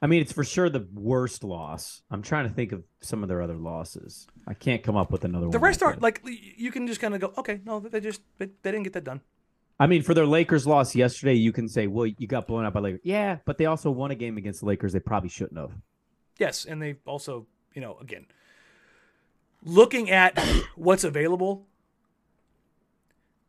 I 0.02 0.08
mean, 0.08 0.20
it's 0.20 0.32
for 0.32 0.42
sure 0.42 0.68
the 0.68 0.86
worst 0.92 1.44
loss. 1.44 2.02
I'm 2.10 2.22
trying 2.22 2.48
to 2.48 2.52
think 2.52 2.72
of 2.72 2.82
some 3.00 3.22
of 3.22 3.28
their 3.28 3.40
other 3.40 3.54
losses. 3.54 4.26
I 4.48 4.54
can't 4.54 4.82
come 4.82 4.96
up 4.96 5.12
with 5.12 5.24
another 5.24 5.42
The 5.42 5.46
one. 5.46 5.52
The 5.52 5.58
rest 5.60 5.82
aren't 5.82 6.02
like 6.02 6.20
you 6.24 6.72
can 6.72 6.88
just 6.88 7.00
kind 7.00 7.14
of 7.14 7.20
go, 7.20 7.32
okay, 7.38 7.60
no, 7.64 7.78
they 7.78 8.00
just 8.00 8.20
they, 8.38 8.46
they 8.62 8.72
didn't 8.72 8.82
get 8.82 8.94
that 8.94 9.04
done. 9.04 9.20
I 9.78 9.86
mean, 9.86 10.02
for 10.02 10.12
their 10.12 10.26
Lakers 10.26 10.66
loss 10.66 10.94
yesterday, 10.96 11.34
you 11.34 11.52
can 11.52 11.68
say, 11.68 11.86
well, 11.86 12.06
you 12.06 12.26
got 12.26 12.48
blown 12.48 12.64
out 12.64 12.72
by 12.72 12.80
Lakers. 12.80 13.00
Yeah, 13.04 13.38
but 13.44 13.58
they 13.58 13.66
also 13.66 13.90
won 13.92 14.10
a 14.10 14.14
game 14.16 14.36
against 14.36 14.60
the 14.60 14.66
Lakers 14.66 14.92
they 14.92 15.00
probably 15.00 15.28
shouldn't 15.28 15.58
have. 15.58 15.72
Yes, 16.38 16.64
and 16.64 16.82
they 16.82 16.96
also, 17.06 17.46
you 17.72 17.80
know, 17.80 17.96
again, 18.00 18.26
looking 19.64 20.10
at 20.10 20.36
what's 20.74 21.04
available, 21.04 21.66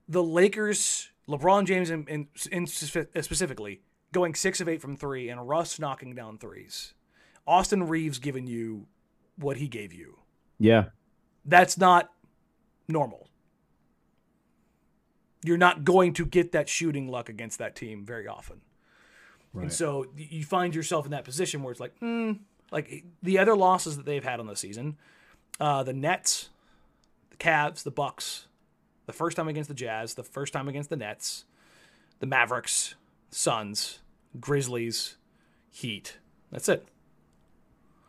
the 0.07 0.23
Lakers, 0.23 1.09
LeBron 1.27 1.65
James, 1.65 1.89
in, 1.89 2.27
in 2.51 2.67
spe- 2.67 3.15
specifically, 3.21 3.81
going 4.13 4.35
six 4.35 4.61
of 4.61 4.69
eight 4.69 4.81
from 4.81 4.95
three, 4.95 5.27
and 5.27 5.47
Russ 5.47 5.79
knocking 5.79 6.15
down 6.15 6.37
threes. 6.37 6.93
Austin 7.45 7.87
Reaves 7.87 8.19
giving 8.19 8.47
you 8.47 8.87
what 9.35 9.57
he 9.57 9.67
gave 9.67 9.91
you. 9.91 10.19
Yeah. 10.59 10.85
That's 11.43 11.77
not 11.77 12.09
normal. 12.87 13.27
You're 15.43 15.57
not 15.57 15.83
going 15.83 16.13
to 16.13 16.25
get 16.25 16.53
that 16.53 16.69
shooting 16.69 17.09
luck 17.09 17.27
against 17.27 17.59
that 17.59 17.75
team 17.75 18.05
very 18.05 18.27
often. 18.27 18.61
And 19.53 19.71
so 19.71 20.07
you 20.15 20.43
find 20.43 20.73
yourself 20.73 21.05
in 21.05 21.11
that 21.11 21.25
position 21.25 21.61
where 21.61 21.71
it's 21.71 21.79
like, 21.79 21.95
hmm, 21.99 22.31
like 22.71 23.03
the 23.21 23.37
other 23.37 23.55
losses 23.55 23.97
that 23.97 24.05
they've 24.05 24.23
had 24.23 24.39
on 24.39 24.47
the 24.47 24.55
season, 24.55 24.97
uh, 25.59 25.83
the 25.83 25.93
Nets, 25.93 26.49
the 27.29 27.37
Cavs, 27.37 27.83
the 27.83 27.91
Bucks, 27.91 28.47
the 29.05 29.13
first 29.13 29.37
time 29.37 29.47
against 29.47 29.67
the 29.67 29.75
Jazz, 29.75 30.15
the 30.15 30.23
first 30.23 30.53
time 30.53 30.67
against 30.67 30.89
the 30.89 30.95
Nets, 30.95 31.45
the 32.19 32.25
Mavericks, 32.25 32.95
Suns, 33.29 33.99
Grizzlies, 34.39 35.17
Heat. 35.69 36.17
That's 36.51 36.69
it. 36.69 36.87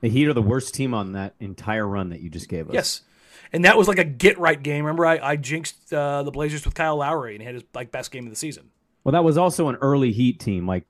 The 0.01 0.09
Heat 0.11 0.29
are 0.29 0.35
the 0.35 0.43
worst 0.43 0.75
team 0.75 0.93
on 0.93 1.13
that 1.13 1.35
entire 1.41 1.87
run 1.87 2.11
that 2.11 2.21
you 2.21 2.29
just 2.29 2.49
gave 2.49 2.69
us. 2.69 2.75
Yes. 2.75 3.03
And 3.53 3.65
that 3.65 3.77
was 3.77 3.89
like 3.89 3.99
a 3.99 4.05
get 4.05 4.39
right 4.39 4.61
game. 4.61 4.85
Remember, 4.85 5.07
I, 5.07 5.19
I 5.19 5.37
jinxed 5.37 5.93
uh, 5.93 6.23
the 6.25 6.31
Blazers 6.31 6.65
with 6.65 6.75
Kyle 6.75 6.97
Lowry 6.97 7.35
and 7.35 7.41
he 7.41 7.47
had 7.47 7.55
his 7.55 7.65
like 7.73 7.91
best 7.91 8.11
game 8.11 8.25
of 8.25 8.31
the 8.31 8.37
season. 8.37 8.71
Well, 9.03 9.13
that 9.13 9.25
was 9.25 9.39
also 9.39 9.69
an 9.69 9.77
early 9.77 10.13
Heat 10.13 10.41
team. 10.41 10.67
Like, 10.67 10.87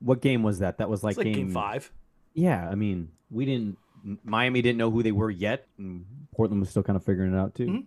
what 0.00 0.20
game 0.20 0.42
was 0.42 0.58
that? 0.58 0.78
That 0.78 0.90
was 0.90 1.04
like, 1.04 1.16
like 1.16 1.32
game 1.32 1.52
five. 1.52 1.92
Yeah, 2.34 2.68
I 2.68 2.74
mean, 2.74 3.08
we 3.30 3.44
didn't. 3.44 3.78
Miami 4.24 4.62
didn't 4.62 4.78
know 4.78 4.90
who 4.90 5.02
they 5.02 5.12
were 5.12 5.30
yet, 5.30 5.68
and 5.78 6.04
Portland 6.34 6.60
was 6.60 6.70
still 6.70 6.82
kind 6.82 6.96
of 6.96 7.04
figuring 7.04 7.32
it 7.32 7.38
out 7.38 7.54
too. 7.54 7.66
Mm-hmm. 7.66 7.80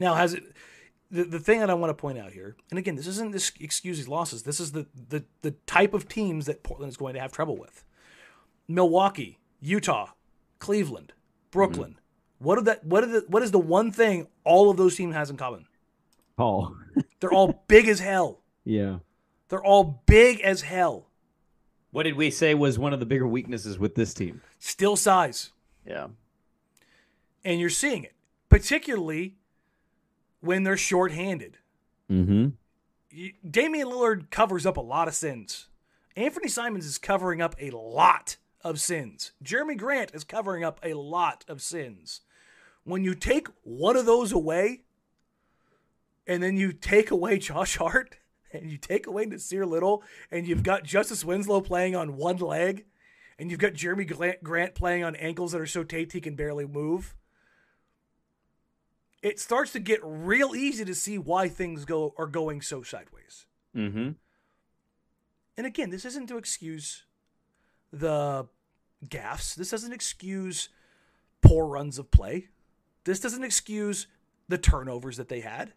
Now, 0.00 0.14
has 0.14 0.34
it 0.34 0.44
the, 1.12 1.24
the 1.24 1.38
thing 1.38 1.60
that 1.60 1.70
I 1.70 1.74
want 1.74 1.90
to 1.90 1.94
point 1.94 2.18
out 2.18 2.32
here, 2.32 2.56
and 2.70 2.78
again, 2.78 2.96
this 2.96 3.06
isn't 3.06 3.30
this 3.32 3.52
excuse 3.60 3.98
these 3.98 4.08
losses. 4.08 4.42
This 4.42 4.58
is 4.58 4.72
the, 4.72 4.86
the 5.10 5.24
the 5.42 5.52
type 5.66 5.94
of 5.94 6.08
teams 6.08 6.46
that 6.46 6.62
Portland 6.64 6.90
is 6.90 6.96
going 6.96 7.14
to 7.14 7.20
have 7.20 7.30
trouble 7.30 7.56
with. 7.56 7.84
Milwaukee, 8.68 9.38
Utah, 9.60 10.08
Cleveland, 10.58 11.12
Brooklyn. 11.50 11.92
Mm-hmm. 11.92 12.44
What 12.44 12.58
are 12.58 12.62
that? 12.62 12.84
What 12.84 13.04
are 13.04 13.06
the? 13.06 13.24
What 13.28 13.42
is 13.42 13.50
the 13.50 13.58
one 13.58 13.92
thing 13.92 14.26
all 14.44 14.70
of 14.70 14.76
those 14.76 14.96
teams 14.96 15.14
has 15.14 15.30
in 15.30 15.36
common? 15.36 15.66
Oh, 16.38 16.76
They're 17.20 17.32
all 17.32 17.62
big 17.68 17.86
as 17.88 18.00
hell. 18.00 18.40
yeah. 18.64 18.98
They're 19.48 19.62
all 19.62 20.02
big 20.06 20.40
as 20.40 20.62
hell. 20.62 21.10
What 21.90 22.04
did 22.04 22.16
we 22.16 22.30
say 22.30 22.54
was 22.54 22.78
one 22.78 22.94
of 22.94 23.00
the 23.00 23.04
bigger 23.06 23.28
weaknesses 23.28 23.78
with 23.78 23.94
this 23.94 24.14
team? 24.14 24.40
Still 24.58 24.96
size. 24.96 25.50
Yeah. 25.86 26.06
and 27.44 27.60
you're 27.60 27.68
seeing 27.68 28.02
it, 28.04 28.14
particularly 28.48 29.36
when 30.42 30.64
they're 30.64 30.76
shorthanded. 30.76 31.58
Mm-hmm. 32.10 32.48
Damian 33.48 33.88
Lillard 33.88 34.30
covers 34.30 34.66
up 34.66 34.76
a 34.76 34.82
lot 34.82 35.08
of 35.08 35.14
sins. 35.14 35.68
Anthony 36.16 36.48
Simons 36.48 36.84
is 36.84 36.98
covering 36.98 37.40
up 37.40 37.54
a 37.58 37.70
lot 37.70 38.36
of 38.62 38.80
sins. 38.80 39.32
Jerami 39.42 39.76
Grant 39.76 40.10
is 40.14 40.24
covering 40.24 40.64
up 40.64 40.80
a 40.82 40.94
lot 40.94 41.44
of 41.48 41.62
sins. 41.62 42.20
When 42.84 43.04
you 43.04 43.14
take 43.14 43.48
one 43.62 43.96
of 43.96 44.06
those 44.06 44.32
away, 44.32 44.82
and 46.26 46.42
then 46.42 46.56
you 46.56 46.72
take 46.72 47.10
away 47.10 47.38
Josh 47.38 47.76
Hart, 47.76 48.18
and 48.52 48.70
you 48.70 48.76
take 48.76 49.06
away 49.06 49.24
Nassir 49.26 49.66
Little, 49.66 50.02
and 50.30 50.46
you've 50.46 50.62
got 50.62 50.84
Justice 50.84 51.24
Winslow 51.24 51.60
playing 51.60 51.96
on 51.96 52.16
one 52.16 52.36
leg, 52.36 52.84
and 53.38 53.50
you've 53.50 53.60
got 53.60 53.72
Jerami 53.72 54.42
Grant 54.42 54.74
playing 54.74 55.04
on 55.04 55.16
ankles 55.16 55.52
that 55.52 55.60
are 55.60 55.66
so 55.66 55.84
taped 55.84 56.12
he 56.12 56.20
can 56.20 56.34
barely 56.34 56.66
move. 56.66 57.14
It 59.22 59.38
starts 59.38 59.72
to 59.72 59.78
get 59.78 60.00
real 60.02 60.54
easy 60.54 60.84
to 60.84 60.94
see 60.94 61.16
why 61.16 61.48
things 61.48 61.84
go 61.84 62.12
are 62.18 62.26
going 62.26 62.60
so 62.60 62.82
sideways. 62.82 63.46
Mm-hmm. 63.76 64.10
And 65.56 65.66
again, 65.66 65.90
this 65.90 66.04
isn't 66.04 66.26
to 66.28 66.38
excuse 66.38 67.04
the 67.92 68.48
gaffes. 69.06 69.54
This 69.54 69.70
doesn't 69.70 69.92
excuse 69.92 70.68
poor 71.40 71.66
runs 71.66 71.98
of 71.98 72.10
play. 72.10 72.48
This 73.04 73.20
doesn't 73.20 73.44
excuse 73.44 74.06
the 74.48 74.58
turnovers 74.58 75.16
that 75.16 75.28
they 75.28 75.40
had, 75.40 75.72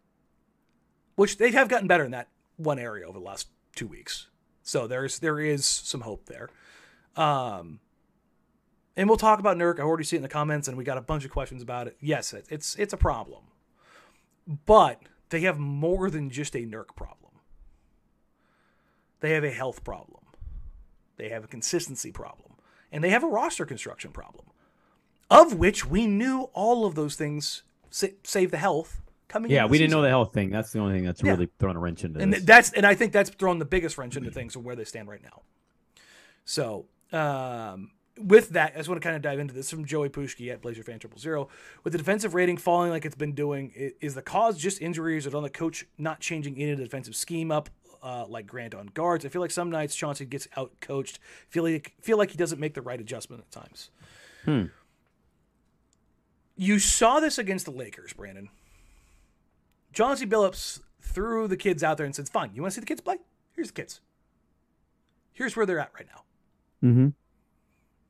which 1.16 1.38
they 1.38 1.52
have 1.52 1.68
gotten 1.68 1.88
better 1.88 2.04
in 2.04 2.12
that 2.12 2.30
one 2.58 2.80
area 2.80 3.08
over 3.08 3.20
the 3.20 3.26
last 3.26 3.48
two 3.76 3.88
weeks. 3.88 4.28
So 4.64 4.88
there's 4.88 5.20
there 5.20 5.40
is 5.40 5.66
some 5.66 6.02
hope 6.02 6.26
there. 6.26 6.50
Um, 7.16 7.80
and 8.98 9.08
we'll 9.10 9.18
talk 9.18 9.40
about 9.40 9.58
Nurk. 9.58 9.80
I 9.80 9.84
already 9.84 10.04
see 10.04 10.16
it 10.16 10.20
in 10.20 10.24
the 10.24 10.30
comments, 10.30 10.68
and 10.68 10.78
we 10.78 10.84
got 10.84 10.98
a 10.98 11.02
bunch 11.02 11.26
of 11.26 11.32
questions 11.32 11.62
about 11.62 11.88
it. 11.88 11.98
Yes, 12.00 12.34
it, 12.34 12.46
it's 12.50 12.76
it's 12.76 12.94
a 12.94 12.98
problem, 12.98 13.44
but 14.66 15.02
they 15.30 15.42
have 15.42 15.58
more 15.60 16.10
than 16.10 16.30
just 16.30 16.56
a 16.56 16.60
Nurk 16.66 16.96
problem. 16.96 17.32
They 19.22 19.32
have 19.32 19.44
a 19.44 19.52
health 19.52 19.84
problem. 19.84 20.22
They 21.18 21.30
have 21.30 21.44
a 21.44 21.48
consistency 21.48 22.12
problem. 22.12 22.52
And 22.92 23.04
they 23.04 23.10
have 23.10 23.24
a 23.24 23.28
roster 23.28 23.66
construction 23.66 24.12
problem, 24.12 24.46
of 25.30 25.56
which 25.56 25.86
we 25.86 26.06
knew 26.08 26.44
all 26.54 26.86
of 26.86 26.96
those 26.96 27.16
things, 27.16 27.64
save 27.90 28.52
the 28.52 28.58
health, 28.58 29.02
coming 29.28 29.52
Yeah, 29.52 29.66
we 29.66 29.78
didn't 29.78 29.92
know 29.92 30.02
the 30.02 30.10
health 30.10 30.32
thing. 30.34 30.50
That's 30.50 30.72
the 30.72 30.80
only 30.80 30.94
thing 30.94 31.04
that's 31.04 31.22
Yeah. 31.24 31.32
really 31.32 31.50
thrown 31.60 31.76
a 31.76 31.80
wrench 31.80 32.04
into 32.06 32.20
And 32.20 32.34
this. 32.34 32.44
that's 32.44 32.72
and 32.74 32.86
I 32.86 32.94
think 32.94 33.12
that's 33.12 33.32
thrown 33.32 33.60
the 33.60 33.66
biggest 33.66 33.98
wrench 33.98 34.16
into 34.16 34.32
things 34.32 34.56
of 34.56 34.64
where 34.64 34.76
they 34.76 34.86
stand 34.86 35.10
right 35.10 35.22
now. 35.24 35.42
So 36.46 36.86
um, 37.12 37.92
with 38.20 38.50
that, 38.50 38.74
I 38.74 38.78
just 38.78 38.90
want 38.90 39.02
to 39.02 39.06
kind 39.06 39.16
of 39.16 39.22
dive 39.22 39.40
into 39.40 39.54
this 39.54 39.70
from 39.70 39.86
Joey 39.86 40.10
Pushki 40.10 40.52
at 40.52 40.62
Blazer 40.62 40.84
Fan 40.84 41.00
Triple 41.00 41.20
Zero. 41.20 41.50
With 41.84 41.94
the 41.94 41.98
defensive 41.98 42.34
rating 42.34 42.58
falling 42.58 42.92
like 42.92 43.06
it's 43.06 43.16
been 43.16 43.34
doing, 43.34 43.72
is 43.76 44.16
the 44.16 44.22
cause 44.22 44.58
just 44.58 44.82
injuries 44.82 45.28
or 45.28 45.36
on 45.36 45.44
the 45.44 45.50
coach 45.50 45.86
not 45.98 46.20
changing 46.20 46.56
any 46.56 46.72
of 46.72 46.78
the 46.78 46.84
defensive 46.84 47.16
scheme 47.16 47.52
up? 47.52 47.70
Uh, 48.04 48.24
like 48.28 48.46
Grant 48.46 48.76
on 48.76 48.86
guards, 48.94 49.26
I 49.26 49.30
feel 49.30 49.42
like 49.42 49.50
some 49.50 49.72
nights 49.72 49.96
Chauncey 49.96 50.26
gets 50.26 50.48
out 50.56 50.72
coached. 50.80 51.18
Feel 51.50 51.64
like 51.64 51.94
feel 52.02 52.20
like 52.20 52.30
he 52.30 52.38
doesn't 52.38 52.60
make 52.60 52.76
the 52.76 52.82
right 52.84 53.02
adjustment 53.02 53.42
at 53.42 53.50
times. 53.50 53.90
You 56.56 56.78
saw 56.78 57.20
this 57.20 57.40
against 57.40 57.66
the 57.66 57.72
Lakers, 57.72 58.14
Brandon. 58.14 58.50
Chauncey 59.92 60.28
Billups 60.28 60.82
threw 61.02 61.48
the 61.48 61.58
kids 61.58 61.84
out 61.84 61.98
there 61.98 62.06
and 62.06 62.16
said, 62.16 62.30
"Fine, 62.30 62.52
you 62.54 62.62
want 62.62 62.74
to 62.74 62.76
see 62.76 62.82
the 62.82 62.86
kids 62.86 63.02
play? 63.02 63.18
Here's 63.54 63.70
the 63.70 63.74
kids. 63.74 64.02
Here's 65.34 65.56
where 65.56 65.66
they're 65.66 65.80
at 65.80 65.92
right 65.96 66.08
now." 66.08 66.22
mm-hmm. 66.88 67.08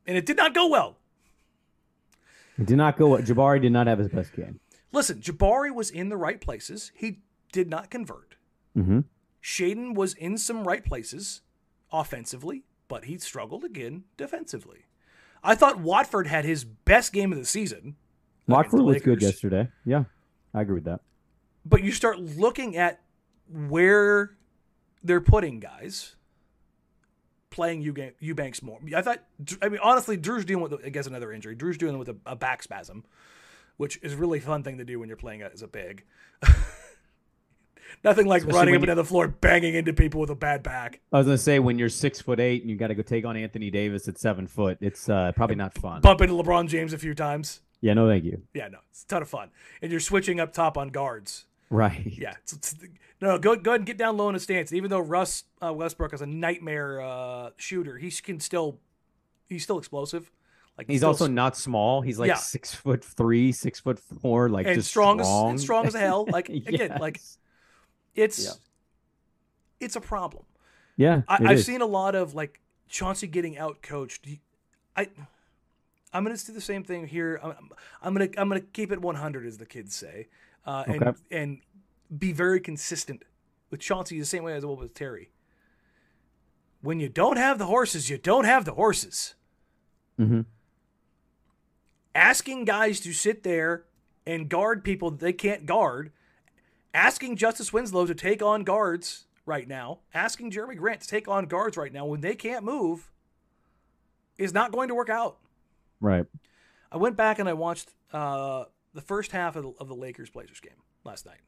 And 0.08 0.18
it 0.18 0.26
did 0.26 0.38
not 0.38 0.54
go 0.54 0.68
well. 0.68 0.98
It 2.58 2.66
did 2.68 2.78
not 2.78 2.98
go. 2.98 3.10
Well. 3.10 3.22
Jabari 3.22 3.62
did 3.62 3.72
not 3.72 3.88
have 3.88 4.00
his 4.00 4.10
best 4.10 4.34
game. 4.34 4.60
Listen, 4.92 5.20
Jabari 5.20 5.74
was 5.74 5.90
in 5.90 6.10
the 6.10 6.18
right 6.18 6.40
places. 6.40 6.92
He 6.96 7.20
did 7.52 7.70
not 7.70 7.90
convert. 7.90 8.36
Mm-hmm. 8.78 9.02
Shaedon 9.42 9.94
was 9.94 10.14
in 10.14 10.38
some 10.38 10.64
right 10.66 10.84
places 10.84 11.42
offensively, 11.92 12.64
but 12.88 13.06
he 13.06 13.18
struggled 13.18 13.64
again 13.64 14.06
defensively. 14.18 14.86
I 15.44 15.54
thought 15.56 15.80
Watford 15.80 16.28
had 16.28 16.46
his 16.46 16.64
best 16.64 17.14
game 17.14 17.32
of 17.32 17.38
the 17.38 17.46
season. 17.46 17.96
Watford 18.48 18.80
the 18.80 18.84
was 18.84 19.02
good 19.02 19.22
yesterday. 19.22 19.70
Yeah, 19.86 20.06
I 20.54 20.62
agree 20.62 20.76
with 20.76 20.86
that. 20.86 21.02
But 21.66 21.84
you 21.84 21.92
start 21.92 22.20
looking 22.20 22.76
at 22.76 23.02
where 23.50 24.36
they're 25.04 25.22
putting 25.22 25.60
guys 25.60 26.15
playing 27.56 27.82
Eubanks 28.20 28.62
more. 28.62 28.80
I 28.94 29.02
thought, 29.02 29.24
I 29.62 29.70
mean, 29.70 29.80
honestly, 29.82 30.18
Drew's 30.18 30.44
dealing 30.44 30.62
with, 30.62 30.86
I 30.86 30.90
guess, 30.90 31.08
another 31.08 31.32
injury. 31.32 31.56
Drew's 31.56 31.78
dealing 31.78 31.98
with 31.98 32.10
a, 32.10 32.18
a 32.26 32.36
back 32.36 32.62
spasm, 32.62 33.06
which 33.78 33.98
is 34.04 34.14
a 34.14 34.18
really 34.18 34.42
fun 34.42 34.62
thing 34.62 34.78
to 34.78 34.84
do 34.84 35.00
when 35.00 35.08
you're 35.08 35.18
playing 35.18 35.42
as 35.42 35.62
a 35.62 35.68
big. 35.68 36.04
Nothing 38.04 38.26
like 38.28 38.42
Especially 38.42 38.60
running 38.60 38.76
up 38.76 38.82
and 38.82 38.88
down 38.88 38.98
the 38.98 39.06
floor, 39.06 39.30
banging 39.30 39.74
into 39.74 39.94
people 39.94 40.20
with 40.20 40.30
a 40.30 40.36
bad 40.36 40.64
back. 40.64 41.00
I 41.14 41.18
was 41.18 41.28
gonna 41.28 41.38
say 41.38 41.60
when 41.60 41.80
you're 41.80 41.88
six 41.90 42.20
foot 42.20 42.40
eight 42.42 42.62
and 42.62 42.70
you 42.70 42.76
got 42.76 42.88
to 42.88 42.96
go 42.96 43.02
take 43.02 43.26
on 43.26 43.38
Anthony 43.38 43.72
Davis 43.72 44.08
at 44.10 44.20
seven 44.20 44.48
foot, 44.48 44.78
it's 44.82 45.08
uh, 45.08 45.32
probably 45.36 45.56
not 45.56 45.74
fun. 45.78 46.02
Bump 46.02 46.20
into 46.22 46.34
LeBron 46.34 46.68
James 46.68 46.92
a 46.94 46.98
few 46.98 47.16
times. 47.16 47.62
yeah, 47.80 47.94
no, 47.94 48.08
thank 48.08 48.26
you. 48.26 48.42
Yeah, 48.54 48.68
no, 48.68 48.80
it's 48.92 49.04
a 49.04 49.08
ton 49.08 49.22
of 49.22 49.30
fun. 49.30 49.50
And 49.82 49.92
you're 49.92 50.02
switching 50.02 50.40
up 50.42 50.52
top 50.52 50.78
on 50.78 50.90
guards. 50.90 51.46
Right. 51.70 52.06
Yeah, 52.06 52.34
it's, 52.44 52.54
it's, 52.54 52.76
no, 53.22 53.38
go 53.38 53.56
go 53.56 53.72
ahead 53.72 53.82
and 53.82 53.88
get 53.88 53.98
down 53.98 54.18
low 54.18 54.30
in 54.30 54.36
a 54.36 54.40
stance. 54.40 54.72
Even 54.74 54.90
though 54.90 55.00
Russ 55.00 55.44
uh, 55.64 55.74
Westbrook 55.74 56.14
is 56.14 56.22
a 56.22 56.26
nightmare 56.26 57.02
uh, 57.02 57.50
shooter, 57.58 57.98
he 57.98 58.12
can 58.12 58.40
still 58.40 58.80
he's 59.48 59.64
still 59.64 59.78
explosive. 59.78 60.32
Like 60.78 60.88
He's 60.90 61.00
still 61.00 61.10
also 61.10 61.28
not 61.28 61.56
small. 61.56 62.02
He's 62.02 62.20
like 62.20 62.28
Yeah. 62.28 62.36
six 62.36 62.74
foot 62.74 63.04
three, 63.04 63.52
six 63.54 63.80
foot 63.80 63.98
four, 64.00 64.50
like 64.50 64.66
and 64.68 64.76
just 64.76 64.90
strong, 64.90 65.20
strong, 65.20 65.46
As, 65.48 65.52
and 65.52 65.62
strong 65.62 65.86
as 65.88 65.94
hell. 65.96 66.26
Like 66.30 66.50
again, 66.68 66.98
like 67.00 67.22
it's 68.14 68.44
Yeah. 68.44 68.52
it's 69.80 69.96
a 69.96 70.02
problem. 70.02 70.44
yeah, 70.98 71.22
I, 71.28 71.38
I've 71.46 71.60
is. 71.60 71.66
seen 71.66 71.82
a 71.82 71.86
lot 71.86 72.14
of 72.14 72.36
like 72.36 72.60
Chauncey 72.90 73.28
getting 73.28 73.58
out 73.58 73.82
coached. 73.82 74.28
I 74.98 75.08
I'm 76.14 76.24
gonna 76.24 76.38
do 76.38 76.52
the 76.54 76.62
same 76.62 76.84
thing 76.84 77.08
here. 77.08 77.40
I'm, 77.42 77.54
I'm 78.02 78.14
gonna 78.14 78.30
I'm 78.38 78.50
gonna 78.50 78.60
keep 78.62 78.92
it 78.92 79.02
100 79.02 79.46
as 79.46 79.58
the 79.58 79.66
kids 79.66 79.96
say, 79.96 80.28
uh, 80.66 80.84
and 80.88 81.04
Okay. 81.04 81.20
and 81.32 81.62
be 82.18 82.32
very 82.32 82.60
consistent 82.60 83.24
with 83.70 83.80
Chauncey 83.80 84.20
the 84.20 84.26
same 84.26 84.44
way 84.44 84.54
as 84.54 84.64
I 84.64 84.68
will 84.68 84.78
with 84.78 84.94
Terry. 84.94 85.32
When 86.82 87.00
you 87.00 87.10
don't 87.10 87.38
have 87.38 87.58
the 87.58 87.66
horses, 87.66 88.10
you 88.10 88.18
don't 88.18 88.46
have 88.46 88.66
the 88.66 88.74
horses. 88.76 89.34
Mhm. 90.20 90.46
Asking 92.14 92.64
guys 92.64 93.00
to 93.02 93.12
sit 93.12 93.44
there 93.44 93.86
and 94.26 94.50
guard 94.50 94.84
people 94.84 95.12
that 95.12 95.20
they 95.20 95.34
can't 95.34 95.66
guard, 95.66 96.12
asking 96.94 97.36
Justice 97.36 97.74
Winslow 97.74 98.06
to 98.06 98.16
take 98.16 98.42
on 98.42 98.64
guards 98.64 99.26
right 99.46 99.68
now, 99.68 100.00
asking 100.14 100.52
Jerami 100.52 100.78
Grant 100.78 101.02
to 101.02 101.08
take 101.08 101.28
on 101.28 101.46
guards 101.46 101.76
right 101.76 101.92
now 101.92 102.06
when 102.06 102.22
they 102.22 102.36
can't 102.36 102.64
move 102.64 103.12
is 104.38 104.54
not 104.54 104.72
going 104.72 104.88
to 104.90 104.96
work 104.96 105.10
out. 105.10 105.38
right. 106.00 106.26
I 106.92 106.98
went 106.98 107.18
back 107.18 107.40
and 107.40 107.50
I 107.50 107.54
watched 107.54 107.94
uh, 108.14 108.66
the 108.96 109.02
first 109.02 109.32
half 109.32 109.56
of 109.56 109.64
the, 109.64 109.74
of 109.80 109.88
the 109.88 109.96
Lakers 109.96 110.30
Blazers 110.30 110.60
game 110.60 110.82
last 111.04 111.26
night. 111.26 111.42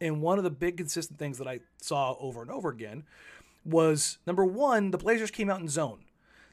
And 0.00 0.20
one 0.20 0.36
of 0.38 0.44
the 0.44 0.50
big 0.50 0.76
consistent 0.76 1.18
things 1.18 1.38
that 1.38 1.46
I 1.46 1.60
saw 1.80 2.16
over 2.18 2.42
and 2.42 2.50
over 2.50 2.68
again 2.68 3.04
was 3.64 4.18
number 4.26 4.44
one, 4.44 4.90
the 4.90 4.98
Blazers 4.98 5.30
came 5.30 5.48
out 5.48 5.60
in 5.60 5.68
zone. 5.68 6.00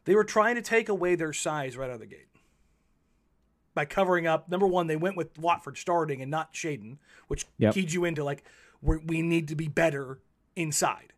They 0.06 0.14
were 0.16 0.24
trying 0.24 0.56
to 0.56 0.62
take 0.62 0.88
away 0.88 1.16
their 1.16 1.34
size 1.34 1.76
right 1.76 1.90
out 1.90 1.96
of 1.96 2.00
the 2.00 2.06
gate 2.06 2.28
by 3.74 3.86
covering 3.86 4.28
up. 4.28 4.50
Number 4.50 4.68
one, 4.68 4.88
they 4.88 4.96
went 4.96 5.18
with 5.18 5.38
Watford 5.40 5.78
starting 5.78 6.22
and 6.22 6.30
not 6.30 6.54
Shaedon, 6.54 6.98
which 7.28 7.46
Yep. 7.58 7.74
keyed 7.74 7.92
you 7.92 8.06
into 8.06 8.24
like 8.24 8.44
we're, 8.82 9.00
we 9.00 9.22
need 9.24 9.48
to 9.48 9.56
be 9.56 9.68
better 9.68 10.20
inside. 10.56 11.14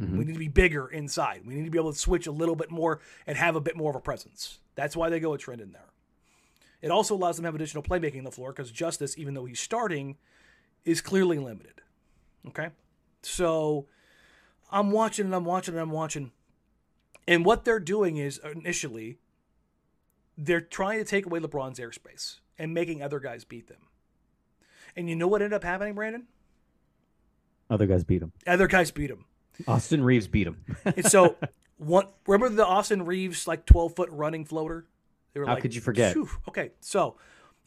Mm-hmm. 0.00 0.18
We 0.18 0.24
need 0.24 0.32
to 0.32 0.38
be 0.38 0.48
bigger 0.48 0.88
inside. 0.88 1.42
We 1.44 1.54
need 1.54 1.64
to 1.64 1.70
be 1.70 1.78
able 1.78 1.92
to 1.92 1.98
switch 1.98 2.26
a 2.26 2.32
little 2.32 2.56
bit 2.56 2.70
more 2.70 3.00
and 3.26 3.36
have 3.36 3.56
a 3.56 3.60
bit 3.60 3.76
more 3.76 3.90
of 3.90 3.96
a 3.96 4.00
presence. 4.00 4.60
That's 4.74 4.96
why 4.96 5.10
they 5.10 5.20
go 5.20 5.34
a 5.34 5.38
trend 5.38 5.60
in 5.60 5.72
there. 5.72 5.91
It 6.82 6.90
also 6.90 7.14
allows 7.14 7.36
them 7.36 7.44
to 7.44 7.46
have 7.46 7.54
additional 7.54 7.82
playmaking 7.82 8.18
on 8.18 8.24
the 8.24 8.32
floor 8.32 8.52
because 8.52 8.70
Justice, 8.70 9.16
even 9.16 9.34
though 9.34 9.44
he's 9.44 9.60
starting, 9.60 10.16
is 10.84 11.00
clearly 11.00 11.38
limited. 11.38 11.80
Okay? 12.48 12.70
So 13.22 13.86
I'm 14.70 14.90
watching 14.90 15.26
and 15.26 15.34
I'm 15.34 15.44
watching 15.44 15.74
and 15.74 15.80
I'm 15.80 15.92
watching. 15.92 16.32
And 17.26 17.44
what 17.44 17.64
they're 17.64 17.78
doing 17.78 18.16
is 18.16 18.40
initially, 18.44 19.18
they're 20.36 20.60
trying 20.60 20.98
to 20.98 21.04
take 21.04 21.24
away 21.24 21.38
LeBron's 21.38 21.78
airspace 21.78 22.40
and 22.58 22.74
making 22.74 23.00
other 23.00 23.20
guys 23.20 23.44
beat 23.44 23.68
them. 23.68 23.88
And 24.96 25.08
you 25.08 25.14
know 25.14 25.28
what 25.28 25.40
ended 25.40 25.54
up 25.54 25.64
happening, 25.64 25.94
Brandon? 25.94 26.26
Other 27.70 27.86
guys 27.86 28.04
beat 28.04 28.22
him. 28.22 28.32
Other 28.46 28.66
guys 28.66 28.90
beat 28.90 29.10
him. 29.10 29.24
Austin 29.66 30.02
Reaves 30.02 30.26
beat 30.26 30.46
him. 30.46 30.64
And 30.84 31.06
so, 31.06 31.36
one 31.78 32.06
remember 32.26 32.54
the 32.54 32.66
Austin 32.66 33.04
Reaves 33.06 33.46
like 33.46 33.66
twelve 33.66 33.94
foot 33.94 34.10
running 34.10 34.44
floater? 34.44 34.86
They 35.32 35.40
were 35.40 35.46
How 35.46 35.54
like, 35.54 35.62
could 35.62 35.74
you 35.74 35.80
forget? 35.80 36.12
"Phew." 36.12 36.28
Okay, 36.48 36.72
so 36.80 37.16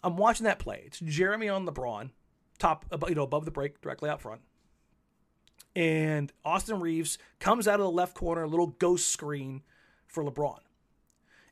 I'm 0.04 0.18
watching 0.18 0.46
that 0.46 0.60
play. 0.60 0.84
It's 0.86 1.00
Jerami 1.00 1.54
on 1.54 1.66
LeBron, 1.66 2.12
top 2.60 2.86
you 3.08 3.16
know 3.16 3.24
above 3.24 3.46
the 3.46 3.52
break, 3.52 3.82
directly 3.82 4.10
out 4.10 4.22
front, 4.22 4.42
and 5.76 6.32
Austin 6.44 6.80
Reaves 6.80 7.18
comes 7.40 7.68
out 7.68 7.80
of 7.80 7.86
the 7.86 7.92
left 7.92 8.16
corner, 8.16 8.44
a 8.44 8.48
little 8.48 8.68
ghost 8.68 9.10
screen 9.10 9.64
for 10.08 10.24
LeBron. 10.24 10.60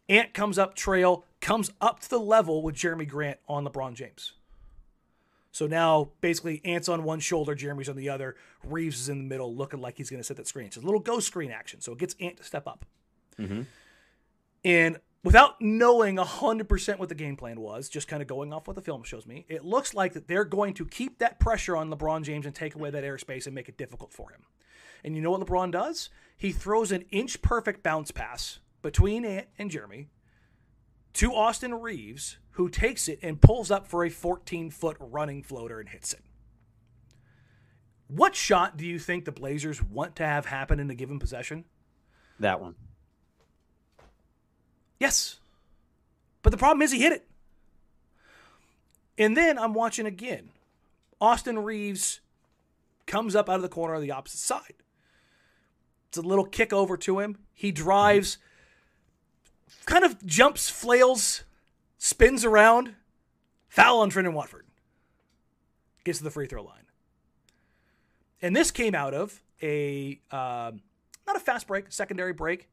Ant 0.10 0.34
comes 0.34 0.58
up 0.58 0.76
trail, 0.76 1.26
comes 1.40 1.72
up 1.80 2.00
to 2.02 2.10
the 2.10 2.20
level 2.20 2.62
with 2.62 2.76
Jerami 2.76 3.08
Grant 3.08 3.40
on 3.48 3.66
LeBron 3.66 3.94
James. 3.94 4.34
So 5.52 5.68
now 5.68 6.10
basically 6.20 6.62
Ant's 6.66 6.90
on 6.90 7.04
one 7.04 7.20
shoulder, 7.20 7.56
Jerami's 7.56 7.88
on 7.88 7.96
the 7.96 8.10
other, 8.10 8.36
Reaves 8.64 9.00
is 9.00 9.08
in 9.10 9.20
the 9.20 9.24
middle 9.24 9.56
looking 9.56 9.80
like 9.82 9.98
he's 9.98 10.10
going 10.10 10.20
to 10.20 10.24
set 10.24 10.38
that 10.38 10.48
screen. 10.48 10.66
It's 10.66 10.78
a 10.78 10.82
little 10.82 11.00
ghost 11.00 11.28
screen 11.28 11.52
action. 11.52 11.80
So 11.80 11.94
it 11.94 12.00
gets 12.00 12.16
Ant 12.20 12.38
to 12.38 12.44
step 12.44 12.68
up. 12.68 12.86
Mm-hmm. 13.40 13.62
And 14.66 14.98
without 15.24 15.62
knowing 15.62 16.18
100% 16.18 17.00
what 17.00 17.10
the 17.10 17.16
game 17.16 17.36
plan 17.36 17.60
was, 17.60 17.90
just 17.90 18.08
kind 18.08 18.22
of 18.22 18.28
going 18.28 18.52
off 18.54 18.68
what 18.68 18.76
the 18.76 18.82
film 18.82 19.04
shows 19.04 19.26
me, 19.26 19.46
it 19.48 19.64
looks 19.64 19.94
like 19.94 20.14
that 20.14 20.28
they're 20.28 20.46
going 20.46 20.74
to 20.74 20.86
keep 20.86 21.20
that 21.20 21.40
pressure 21.40 21.76
on 21.76 21.90
LeBron 21.90 22.24
James 22.24 22.46
and 22.46 22.54
take 22.54 22.76
away 22.76 22.90
that 22.90 23.04
airspace 23.04 23.46
and 23.46 23.56
make 23.56 23.70
it 23.70 23.78
difficult 23.78 24.14
for 24.14 24.32
him. 24.32 24.44
And 25.04 25.16
you 25.16 25.22
know 25.22 25.32
what 25.32 25.42
LeBron 25.42 25.72
does? 25.72 26.10
He 26.38 26.52
throws 26.52 26.92
an 26.92 27.06
inch 27.12 27.42
perfect 27.42 27.84
bounce 27.84 28.12
pass 28.12 28.60
between 28.82 29.26
Ant 29.26 29.48
and 29.58 29.72
Jerami 29.72 30.08
to 31.14 31.34
Austin 31.34 31.74
Reaves, 31.76 32.38
who 32.52 32.70
takes 32.70 33.08
it 33.08 33.20
and 33.22 33.42
pulls 33.42 33.72
up 33.72 33.88
for 33.88 34.04
a 34.04 34.10
14 34.10 34.72
foot 34.72 34.98
running 35.00 35.44
floater 35.44 35.80
and 35.80 35.90
hits 35.90 36.14
it. 36.14 36.22
What 38.08 38.36
shot 38.36 38.78
do 38.78 38.86
you 38.86 39.00
think 39.00 39.26
the 39.26 39.32
Blazers 39.32 39.82
want 39.82 40.16
to 40.18 40.26
have 40.26 40.46
happen 40.46 40.80
in 40.80 40.90
a 40.90 40.96
given 40.96 41.20
possession? 41.20 41.66
that 42.40 42.62
one. 42.62 42.76
Yes. 45.04 45.36
But 46.44 46.52
the 46.52 46.58
problem 46.58 46.82
is 46.82 46.94
he 46.94 47.02
hit 47.02 47.12
it. 47.12 47.28
And 49.18 49.36
then 49.36 49.60
I'm 49.60 49.74
watching 49.74 50.06
again. 50.06 50.52
Austin 51.20 51.60
Reaves 51.60 52.22
comes 53.06 53.36
up 53.36 53.50
out 53.50 53.58
of 53.58 53.64
the 53.64 53.68
corner 53.68 53.96
on 53.96 54.02
the 54.02 54.12
opposite 54.12 54.40
side. 54.40 54.76
It's 56.08 56.18
a 56.18 56.22
little 56.22 56.46
kick 56.46 56.72
over 56.72 56.96
to 56.96 57.20
him. 57.20 57.40
He 57.54 57.74
drives, 57.74 58.38
kind 59.86 60.06
of 60.06 60.26
jumps, 60.26 60.70
flails, 60.70 61.44
spins 61.98 62.46
around, 62.46 62.96
foul 63.68 64.00
on 64.00 64.10
Trendon 64.10 64.32
Watford. 64.32 64.66
Gets 66.06 66.20
to 66.20 66.24
the 66.24 66.32
free 66.32 66.48
throw 66.48 66.64
line. 66.64 66.88
And 68.42 68.56
this 68.56 68.72
came 68.72 68.96
out 68.96 69.14
of 69.14 69.42
a 69.62 70.22
um 70.32 70.82
not 71.28 71.36
a 71.36 71.42
fast 71.42 71.68
break, 71.68 71.92
secondary 71.92 72.32
break, 72.32 72.70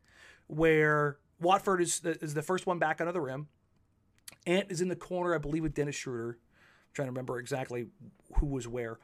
where 0.46 1.18
Watford 1.40 1.80
is 1.80 2.00
the, 2.00 2.22
is 2.22 2.34
the 2.34 2.42
first 2.42 2.66
one 2.66 2.78
back 2.78 3.00
under 3.00 3.12
the 3.12 3.20
rim. 3.20 3.48
Ant 4.46 4.70
is 4.70 4.80
in 4.80 4.88
the 4.88 4.96
corner, 4.96 5.34
I 5.34 5.38
believe, 5.38 5.62
with 5.62 5.74
Dennis 5.74 5.96
Schroeder. 5.96 6.30
I'm 6.30 6.94
trying 6.94 7.06
to 7.06 7.12
remember 7.12 7.38
exactly 7.38 7.88
who 8.38 8.46
was 8.46 8.66
where. 8.68 8.98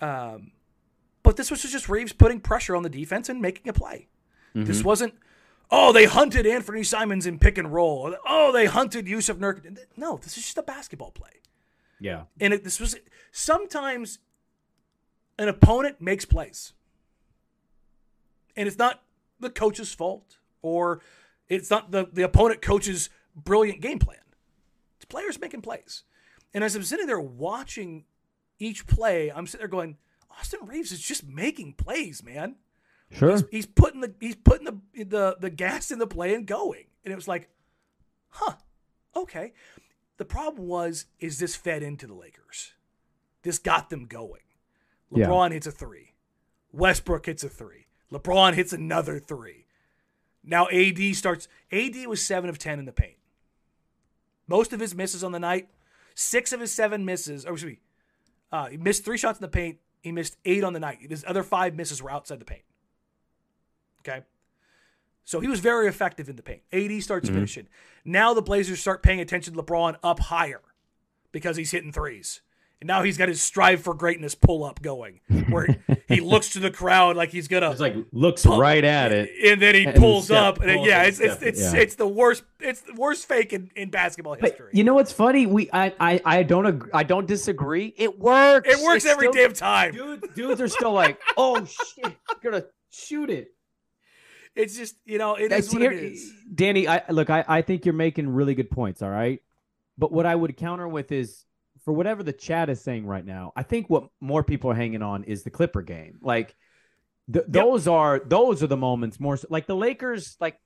Um, 0.00 0.52
but 1.22 1.36
this 1.36 1.50
was 1.50 1.62
just 1.62 1.88
Reaves 1.88 2.12
putting 2.12 2.40
pressure 2.40 2.76
on 2.76 2.82
the 2.82 2.88
defense 2.88 3.28
and 3.28 3.42
making 3.42 3.68
a 3.68 3.72
play. 3.72 4.08
This 4.54 4.82
wasn't, 4.82 5.14
oh, 5.70 5.92
they 5.92 6.06
hunted 6.06 6.44
Anthony 6.44 6.82
Simons 6.82 7.26
in 7.26 7.38
pick 7.38 7.58
and 7.58 7.72
roll. 7.72 8.16
Oh, 8.26 8.50
they 8.50 8.66
hunted 8.66 9.06
Jusuf 9.06 9.36
Nurkic. 9.36 9.78
No, 9.96 10.16
this 10.16 10.36
is 10.36 10.42
just 10.42 10.58
a 10.58 10.62
basketball 10.62 11.12
play. 11.12 11.30
Yeah. 12.00 12.22
And 12.40 12.52
it, 12.52 12.64
this 12.64 12.80
was 12.80 12.96
sometimes 13.30 14.18
an 15.38 15.48
opponent 15.48 16.00
makes 16.00 16.24
plays. 16.24 16.72
And 18.56 18.66
it's 18.66 18.78
not 18.78 19.02
the 19.38 19.50
coach's 19.50 19.92
fault 19.92 20.38
or 20.60 21.02
it's 21.48 21.70
not 21.70 21.90
the, 21.90 22.08
the 22.12 22.22
opponent 22.22 22.62
coach's 22.62 23.10
brilliant 23.34 23.80
game 23.80 23.98
plan. 23.98 24.18
It's 24.96 25.04
players 25.04 25.40
making 25.40 25.62
plays. 25.62 26.04
And 26.54 26.64
as 26.64 26.74
I'm 26.74 26.82
sitting 26.82 27.06
there 27.06 27.20
watching 27.20 28.04
each 28.58 28.86
play, 28.86 29.30
I'm 29.30 29.46
sitting 29.46 29.60
there 29.60 29.68
going, 29.68 29.96
Austin 30.30 30.60
Reaves 30.66 30.92
is 30.92 31.00
just 31.00 31.26
making 31.26 31.74
plays, 31.74 32.22
man. 32.22 32.56
Sure. 33.10 33.32
He's, 33.32 33.44
he's 33.50 33.66
putting 33.66 34.00
the 34.00 34.14
he's 34.20 34.36
putting 34.36 34.66
the, 34.66 35.04
the 35.04 35.36
the 35.40 35.50
gas 35.50 35.90
in 35.90 35.98
the 35.98 36.06
play 36.06 36.34
and 36.34 36.46
going. 36.46 36.84
And 37.04 37.12
it 37.12 37.16
was 37.16 37.28
like, 37.28 37.48
huh, 38.28 38.54
okay. 39.16 39.52
The 40.18 40.24
problem 40.24 40.66
was, 40.66 41.06
is 41.20 41.38
this 41.38 41.54
fed 41.54 41.82
into 41.82 42.06
the 42.06 42.14
Lakers? 42.14 42.72
This 43.42 43.58
got 43.58 43.88
them 43.88 44.06
going. 44.06 44.42
Yeah. 45.10 45.26
LeBron 45.26 45.52
hits 45.52 45.66
a 45.66 45.70
three. 45.70 46.14
Westbrook 46.72 47.26
hits 47.26 47.44
a 47.44 47.48
three. 47.48 47.86
LeBron 48.12 48.54
hits 48.54 48.72
another 48.72 49.18
three. 49.18 49.66
Now 50.48 50.66
AD 50.68 51.14
starts. 51.14 51.46
AD 51.70 51.94
was 52.06 52.24
seven 52.24 52.48
of 52.48 52.58
ten 52.58 52.78
in 52.78 52.86
the 52.86 52.92
paint. 52.92 53.16
Most 54.48 54.72
of 54.72 54.80
his 54.80 54.94
misses 54.94 55.22
on 55.22 55.32
the 55.32 55.38
night, 55.38 55.68
six 56.14 56.52
of 56.52 56.60
his 56.60 56.72
seven 56.72 57.04
misses. 57.04 57.44
Or 57.44 57.52
excuse 57.52 57.72
me, 57.72 57.80
uh, 58.50 58.66
he 58.68 58.78
missed 58.78 59.04
three 59.04 59.18
shots 59.18 59.38
in 59.38 59.42
the 59.42 59.48
paint. 59.48 59.78
He 60.00 60.10
missed 60.10 60.38
eight 60.46 60.64
on 60.64 60.72
the 60.72 60.80
night. 60.80 60.98
His 61.06 61.24
other 61.28 61.42
five 61.42 61.74
misses 61.74 62.02
were 62.02 62.10
outside 62.10 62.40
the 62.40 62.46
paint. 62.46 62.62
Okay. 64.00 64.24
So 65.24 65.40
he 65.40 65.48
was 65.48 65.60
very 65.60 65.86
effective 65.86 66.30
in 66.30 66.36
the 66.36 66.42
paint. 66.42 66.62
AD 66.72 67.02
starts 67.02 67.28
finishing. 67.28 67.68
Now 68.02 68.32
the 68.32 68.40
Blazers 68.40 68.80
start 68.80 69.02
paying 69.02 69.20
attention 69.20 69.52
to 69.52 69.62
LeBron 69.62 69.96
up 70.02 70.18
higher 70.18 70.62
because 71.30 71.58
he's 71.58 71.70
hitting 71.70 71.92
threes. 71.92 72.40
And 72.80 72.86
now 72.86 73.02
he's 73.02 73.18
got 73.18 73.28
his 73.28 73.42
strive 73.42 73.80
for 73.82 73.92
greatness 73.92 74.36
pull 74.36 74.62
up 74.62 74.80
going, 74.80 75.18
where 75.48 75.82
he 76.06 76.20
looks 76.20 76.50
to 76.50 76.60
the 76.60 76.70
crowd 76.70 77.16
like 77.16 77.30
he's 77.30 77.48
gonna 77.48 77.72
It's 77.72 77.80
like 77.80 77.96
looks 78.12 78.46
right 78.46 78.84
at 78.84 79.10
it. 79.10 79.30
and 79.44 79.60
then 79.60 79.74
he 79.74 79.84
and 79.84 79.96
pulls 79.96 80.26
step- 80.26 80.36
up, 80.44 80.60
and 80.60 80.76
pulls 80.76 80.86
yeah, 80.86 81.02
it's 81.02 81.18
it's 81.18 81.42
it's, 81.42 81.60
yeah. 81.60 81.80
it's 81.80 81.96
the 81.96 82.06
worst 82.06 82.44
it's 82.60 82.82
the 82.82 82.94
worst 82.94 83.26
fake 83.26 83.52
in, 83.52 83.68
in 83.74 83.90
basketball 83.90 84.36
But 84.40 84.50
history. 84.50 84.70
you 84.74 84.84
know 84.84 84.94
what's 84.94 85.10
funny? 85.12 85.44
We 85.46 85.68
I 85.72 85.92
I, 85.98 86.20
I 86.24 86.42
don't 86.44 86.66
ag- 86.66 86.90
I 86.94 87.02
don't 87.02 87.26
disagree. 87.26 87.92
It 87.96 88.16
works. 88.20 88.68
it 88.68 88.80
works 88.84 89.04
It's 89.04 89.06
every 89.12 89.26
still- 89.32 89.42
damn 89.48 89.54
time. 89.54 89.92
Dudes, 89.94 90.28
dudes 90.36 90.60
are 90.60 90.68
still 90.68 90.92
like, 90.92 91.18
oh 91.36 91.64
shit, 91.64 92.16
gonna 92.44 92.64
shoot 92.90 93.28
it. 93.30 93.48
It's 94.54 94.76
just 94.76 94.94
you 95.04 95.18
know 95.18 95.34
it 95.34 95.48
That's 95.48 95.66
is 95.66 95.72
what 95.72 95.82
it 95.82 95.92
here- 95.92 96.00
is. 96.12 96.32
Danny, 96.54 96.86
I 96.86 97.02
look, 97.10 97.28
I, 97.28 97.44
I 97.48 97.62
think 97.62 97.84
you're 97.86 97.92
making 97.92 98.28
really 98.28 98.54
good 98.54 98.70
points, 98.70 99.02
all 99.02 99.10
right? 99.10 99.42
But 99.98 100.12
what 100.12 100.26
I 100.26 100.34
would 100.36 100.56
counter 100.56 100.86
with 100.86 101.10
is 101.10 101.44
for 101.88 101.94
whatever 101.94 102.22
the 102.22 102.34
chat 102.34 102.68
is 102.68 102.82
saying 102.82 103.06
right 103.06 103.24
now, 103.24 103.50
I 103.56 103.62
think 103.62 103.88
what 103.88 104.10
more 104.20 104.44
people 104.44 104.70
are 104.70 104.74
hanging 104.74 105.00
on 105.00 105.24
is 105.24 105.42
the 105.42 105.48
Clipper 105.48 105.80
game. 105.80 106.18
Like 106.20 106.54
th- 107.32 107.46
those 107.48 107.88
are 107.88 108.20
those 108.26 108.62
are 108.62 108.66
the 108.66 108.76
moments 108.76 109.18
more 109.18 109.38
so, 109.38 109.48
like 109.48 109.66
the 109.66 109.74
Lakers, 109.74 110.36
like 110.38 110.60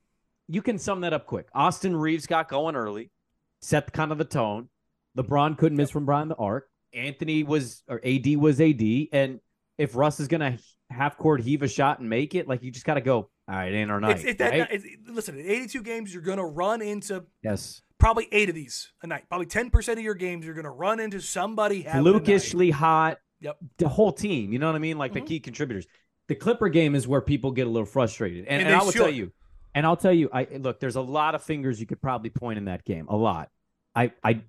you 0.49 0.63
can 0.63 0.79
sum 0.79 1.03
that 1.03 1.13
up 1.13 1.27
quick. 1.27 1.47
Austin 1.55 1.95
Reaves 1.95 2.27
got 2.27 2.49
going 2.49 2.75
early, 2.75 3.13
set 3.61 3.93
kind 3.93 4.11
of 4.11 4.19
the 4.19 4.25
tone. 4.25 4.69
LeBron 5.17 5.57
couldn't 5.57 5.77
miss 5.77 5.91
from 5.91 6.07
behind 6.07 6.29
the 6.29 6.35
arc. 6.35 6.69
Anthony 6.93 7.45
was 7.45 7.85
or 7.87 8.01
AD 8.05 8.27
was 8.35 8.61
AD. 8.61 8.83
And 9.13 9.39
if 9.79 9.95
Russ 9.95 10.19
is 10.19 10.27
gonna 10.27 10.59
half 10.91 11.17
court 11.19 11.41
heave 11.41 11.63
a 11.63 11.69
shot 11.69 12.01
and 12.01 12.11
make 12.11 12.35
it, 12.35 12.49
like 12.49 12.65
you 12.65 12.73
just 12.73 12.85
gotta 12.85 13.01
go, 13.01 13.31
all 13.49 13.55
right, 13.55 13.73
ain't 13.73 13.93
our 13.93 14.01
night. 14.01 14.17
It's, 14.17 14.25
it's 14.25 14.39
that, 14.39 14.51
right? 14.51 14.69
it's, 14.71 14.87
listen, 15.07 15.39
in 15.39 15.47
82 15.47 15.83
games, 15.83 16.15
you're 16.15 16.23
going 16.23 16.39
to 16.39 16.45
run 16.45 16.81
into 16.81 17.25
yes. 17.43 17.83
Probably 18.03 18.27
eight 18.33 18.49
of 18.49 18.55
these 18.57 18.93
a 19.03 19.07
night. 19.07 19.25
Probably 19.29 19.47
10% 19.47 19.93
of 19.93 20.01
your 20.01 20.15
games, 20.15 20.45
you're 20.45 20.57
going 20.57 20.65
to 20.65 20.71
run 20.71 20.99
into 20.99 21.21
somebody 21.21 21.83
having 21.83 22.01
a 22.01 22.71
hot. 22.73 23.19
Yep. 23.41 23.59
The 23.79 23.89
whole 23.89 24.13
team. 24.13 24.53
You 24.53 24.59
know 24.59 24.67
what 24.67 24.75
I 24.75 24.81
mean? 24.81 24.99
Like 24.99 25.13
Mhm. 25.13 25.15
the 25.15 25.21
key 25.21 25.41
contributors. 25.41 25.87
The 26.27 26.35
Clipper 26.35 26.69
game 26.69 26.97
is 26.97 27.07
where 27.07 27.21
people 27.21 27.53
get 27.53 27.69
a 27.69 27.71
little 27.71 27.87
frustrated, 27.87 28.47
and, 28.47 28.61
And 28.61 28.69
and, 28.69 28.77
I 28.77 28.83
will 28.85 28.93
tell 28.93 29.09
you, 29.11 29.33
and 29.75 29.87
I'll 29.87 29.97
tell 29.97 30.13
you, 30.13 30.29
I 30.33 30.45
look. 30.59 30.81
There's 30.81 30.97
a 30.97 31.01
lot 31.01 31.35
of 31.35 31.43
fingers 31.43 31.81
you 31.81 31.87
could 31.87 32.01
probably 32.01 32.31
point 32.31 32.59
in 32.59 32.65
that 32.67 32.85
game. 32.85 33.07
A 33.09 33.17
lot. 33.17 33.51
I 33.95 34.13
I 34.25 34.43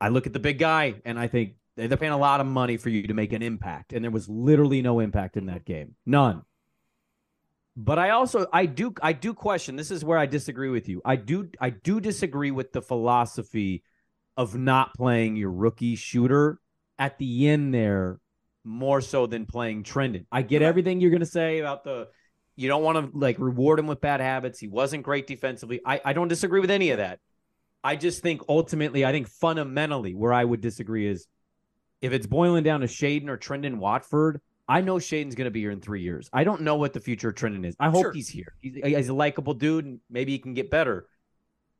I 0.00 0.08
look 0.08 0.26
at 0.26 0.32
the 0.32 0.38
big 0.38 0.58
guy, 0.58 1.00
and 1.04 1.18
I 1.18 1.26
think 1.28 1.54
they're 1.76 1.96
paying 1.96 2.12
a 2.12 2.18
lot 2.18 2.40
of 2.40 2.46
money 2.46 2.76
for 2.76 2.90
you 2.90 3.06
to 3.06 3.14
make 3.14 3.32
an 3.32 3.42
impact, 3.42 3.92
and 3.92 4.04
there 4.04 4.10
was 4.10 4.28
literally 4.28 4.82
no 4.82 5.00
impact 5.00 5.36
in 5.36 5.46
that 5.46 5.64
game. 5.64 5.96
None. 6.06 6.42
But 7.80 8.00
I 8.00 8.10
also 8.10 8.44
I 8.52 8.66
do 8.66 8.92
I 9.00 9.12
do 9.12 9.32
question. 9.32 9.76
This 9.76 9.92
is 9.92 10.04
where 10.04 10.18
I 10.18 10.26
disagree 10.26 10.68
with 10.68 10.88
you. 10.88 11.00
I 11.04 11.14
do 11.14 11.48
I 11.60 11.70
do 11.70 12.00
disagree 12.00 12.50
with 12.50 12.72
the 12.72 12.82
philosophy 12.82 13.84
of 14.36 14.56
not 14.56 14.94
playing 14.94 15.36
your 15.36 15.52
rookie 15.52 15.94
shooter 15.94 16.58
at 16.98 17.18
the 17.18 17.48
end 17.48 17.72
there 17.72 18.18
more 18.64 19.00
so 19.00 19.26
than 19.26 19.46
playing 19.46 19.84
Trendon. 19.84 20.26
I 20.32 20.42
get 20.42 20.60
everything 20.60 21.00
you're 21.00 21.12
going 21.12 21.20
to 21.20 21.26
say 21.26 21.60
about 21.60 21.84
the 21.84 22.08
you 22.56 22.66
don't 22.66 22.82
want 22.82 23.12
to 23.12 23.16
like 23.16 23.38
reward 23.38 23.78
him 23.78 23.86
with 23.86 24.00
bad 24.00 24.20
habits. 24.20 24.58
He 24.58 24.66
wasn't 24.66 25.04
great 25.04 25.28
defensively. 25.28 25.80
I, 25.86 26.00
I 26.04 26.12
don't 26.14 26.26
disagree 26.26 26.58
with 26.58 26.72
any 26.72 26.90
of 26.90 26.98
that. 26.98 27.20
I 27.84 27.94
just 27.94 28.22
think 28.22 28.42
ultimately, 28.48 29.04
I 29.04 29.12
think 29.12 29.28
fundamentally 29.28 30.16
where 30.16 30.32
I 30.32 30.44
would 30.44 30.60
disagree 30.60 31.06
is 31.06 31.28
if 32.02 32.12
it's 32.12 32.26
boiling 32.26 32.64
down 32.64 32.80
to 32.80 32.88
Shaedon 32.88 33.28
or 33.28 33.38
Trendon 33.38 33.76
Watford, 33.76 34.40
I 34.68 34.82
know 34.82 34.96
Shaedon's 34.96 35.34
going 35.34 35.46
to 35.46 35.50
be 35.50 35.60
here 35.60 35.70
in 35.70 35.80
three 35.80 36.02
years. 36.02 36.28
I 36.32 36.44
don't 36.44 36.60
know 36.62 36.76
what 36.76 36.92
the 36.92 37.00
future 37.00 37.30
of 37.30 37.34
Trendon 37.36 37.64
is. 37.64 37.74
I 37.80 37.88
hope 37.88 38.02
Sure. 38.02 38.12
he's 38.12 38.28
here. 38.28 38.54
He's, 38.60 38.74
he's 38.84 39.08
a 39.08 39.14
likable 39.14 39.54
dude 39.54 39.86
and 39.86 40.00
maybe 40.10 40.32
he 40.32 40.38
can 40.38 40.52
get 40.54 40.70
better. 40.70 41.06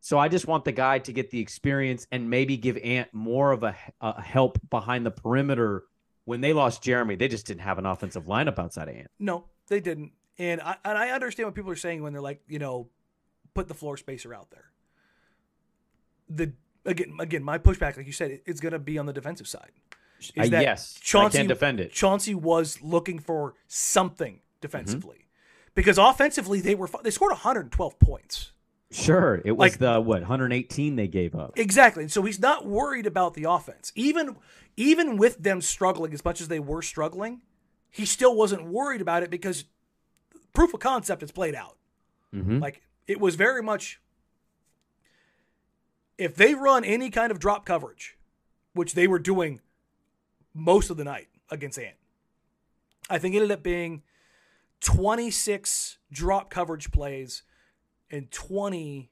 So 0.01 0.19
I 0.19 0.29
just 0.29 0.47
want 0.47 0.65
the 0.65 0.73
guy 0.73 1.01
to 1.01 1.13
get 1.13 1.31
the 1.31 1.41
experience 1.41 2.07
and 2.11 2.31
maybe 2.31 2.57
give 2.57 2.79
Ant 2.79 3.13
more 3.13 3.53
of 3.53 3.63
a, 3.63 3.77
a 4.01 4.23
help 4.23 4.59
behind 4.71 5.05
the 5.05 5.11
perimeter. 5.11 5.85
When 6.25 6.41
they 6.41 6.53
lost 6.53 6.83
Jerami, 6.83 7.19
they 7.19 7.29
just 7.29 7.47
didn't 7.47 7.63
have 7.63 7.79
an 7.79 7.85
offensive 7.87 8.25
lineup 8.27 8.59
outside 8.59 8.89
of 8.89 8.95
Ant. 8.95 9.11
No, 9.19 9.47
they 9.67 9.81
didn't. 9.81 10.13
And 10.39 10.61
I, 10.61 10.77
and 10.85 10.97
I 10.97 11.11
understand 11.11 11.47
what 11.49 11.55
people 11.55 11.71
are 11.73 11.77
saying 11.77 12.03
when 12.03 12.13
they're 12.13 12.23
like, 12.23 12.41
you 12.49 12.59
know, 12.59 12.89
put 13.55 13.67
the 13.69 13.75
floor 13.75 13.97
spacer 13.97 14.33
out 14.33 14.51
there. 14.51 14.67
The 16.31 16.53
again, 16.85 17.15
again, 17.19 17.43
my 17.43 17.59
pushback, 17.59 17.97
like 17.97 18.07
you 18.07 18.13
said, 18.13 18.31
it- 18.31 18.43
it's 18.47 18.61
going 18.61 18.73
to 18.73 18.79
be 18.79 18.99
on 18.99 19.07
the 19.07 19.13
defensive 19.13 19.49
side. 19.49 19.73
Is 20.19 20.31
Uh, 20.37 20.49
that 20.51 20.63
yes, 20.63 20.97
I 20.97 21.01
Chauncey 21.05 21.39
can 21.39 21.47
defend 21.47 21.81
it. 21.81 21.93
Chauncey 21.93 22.35
was 22.35 22.81
looking 22.83 23.19
for 23.19 23.55
something 23.67 24.41
defensively 24.61 25.17
Mm-hmm. 25.17 25.71
because 25.75 25.99
offensively 25.99 26.61
they 26.61 26.75
were 26.75 26.89
they 27.03 27.11
scored 27.11 27.33
112 27.33 27.99
points. 27.99 28.53
Sure, 28.91 29.41
it 29.45 29.53
was 29.53 29.59
Like- 29.73 29.79
the 29.79 30.01
what 30.01 30.23
118 30.23 30.97
they 30.97 31.07
gave 31.09 31.35
up. 31.35 31.53
Exactly. 31.59 32.09
So 32.09 32.23
he's 32.23 32.41
not 32.41 32.67
worried 32.67 33.07
about 33.07 33.35
the 33.35 33.45
offense. 33.45 33.93
Even 33.95 34.37
even 34.77 35.17
with 35.17 35.43
them 35.43 35.61
struggling 35.61 36.13
as 36.15 36.25
much 36.25 36.41
as 36.41 36.49
they 36.49 36.61
were 36.61 36.83
struggling, 36.83 37.43
he 37.91 38.05
still 38.07 38.35
wasn't 38.35 38.65
worried 38.65 39.01
about 39.01 39.23
it 39.23 39.31
because 39.31 39.65
proof 40.53 40.73
of 40.75 40.81
concept 40.81 41.23
is 41.23 41.31
played 41.33 41.55
out. 41.55 41.77
Mhm. 42.35 42.61
Like 42.61 42.83
it 43.07 43.21
was 43.21 43.35
very 43.37 43.63
much 43.63 44.01
if 46.17 46.35
they 46.35 46.55
run 46.55 46.85
any 46.85 47.11
kind 47.11 47.31
of 47.31 47.39
drop 47.39 47.65
coverage, 47.65 48.17
which 48.73 48.95
they 48.95 49.07
were 49.07 49.19
doing 49.19 49.61
most 50.55 50.91
of 50.91 50.97
the 50.97 51.05
night 51.05 51.29
against 51.51 51.79
Ant. 51.79 51.97
I 53.11 53.19
think 53.19 53.35
it 53.35 53.39
ended 53.39 53.53
up 53.53 53.63
being 53.63 54.03
26 54.81 55.99
drop 56.13 56.51
coverage 56.51 56.91
plays 56.91 57.43
and 58.11 58.31
20 58.31 59.11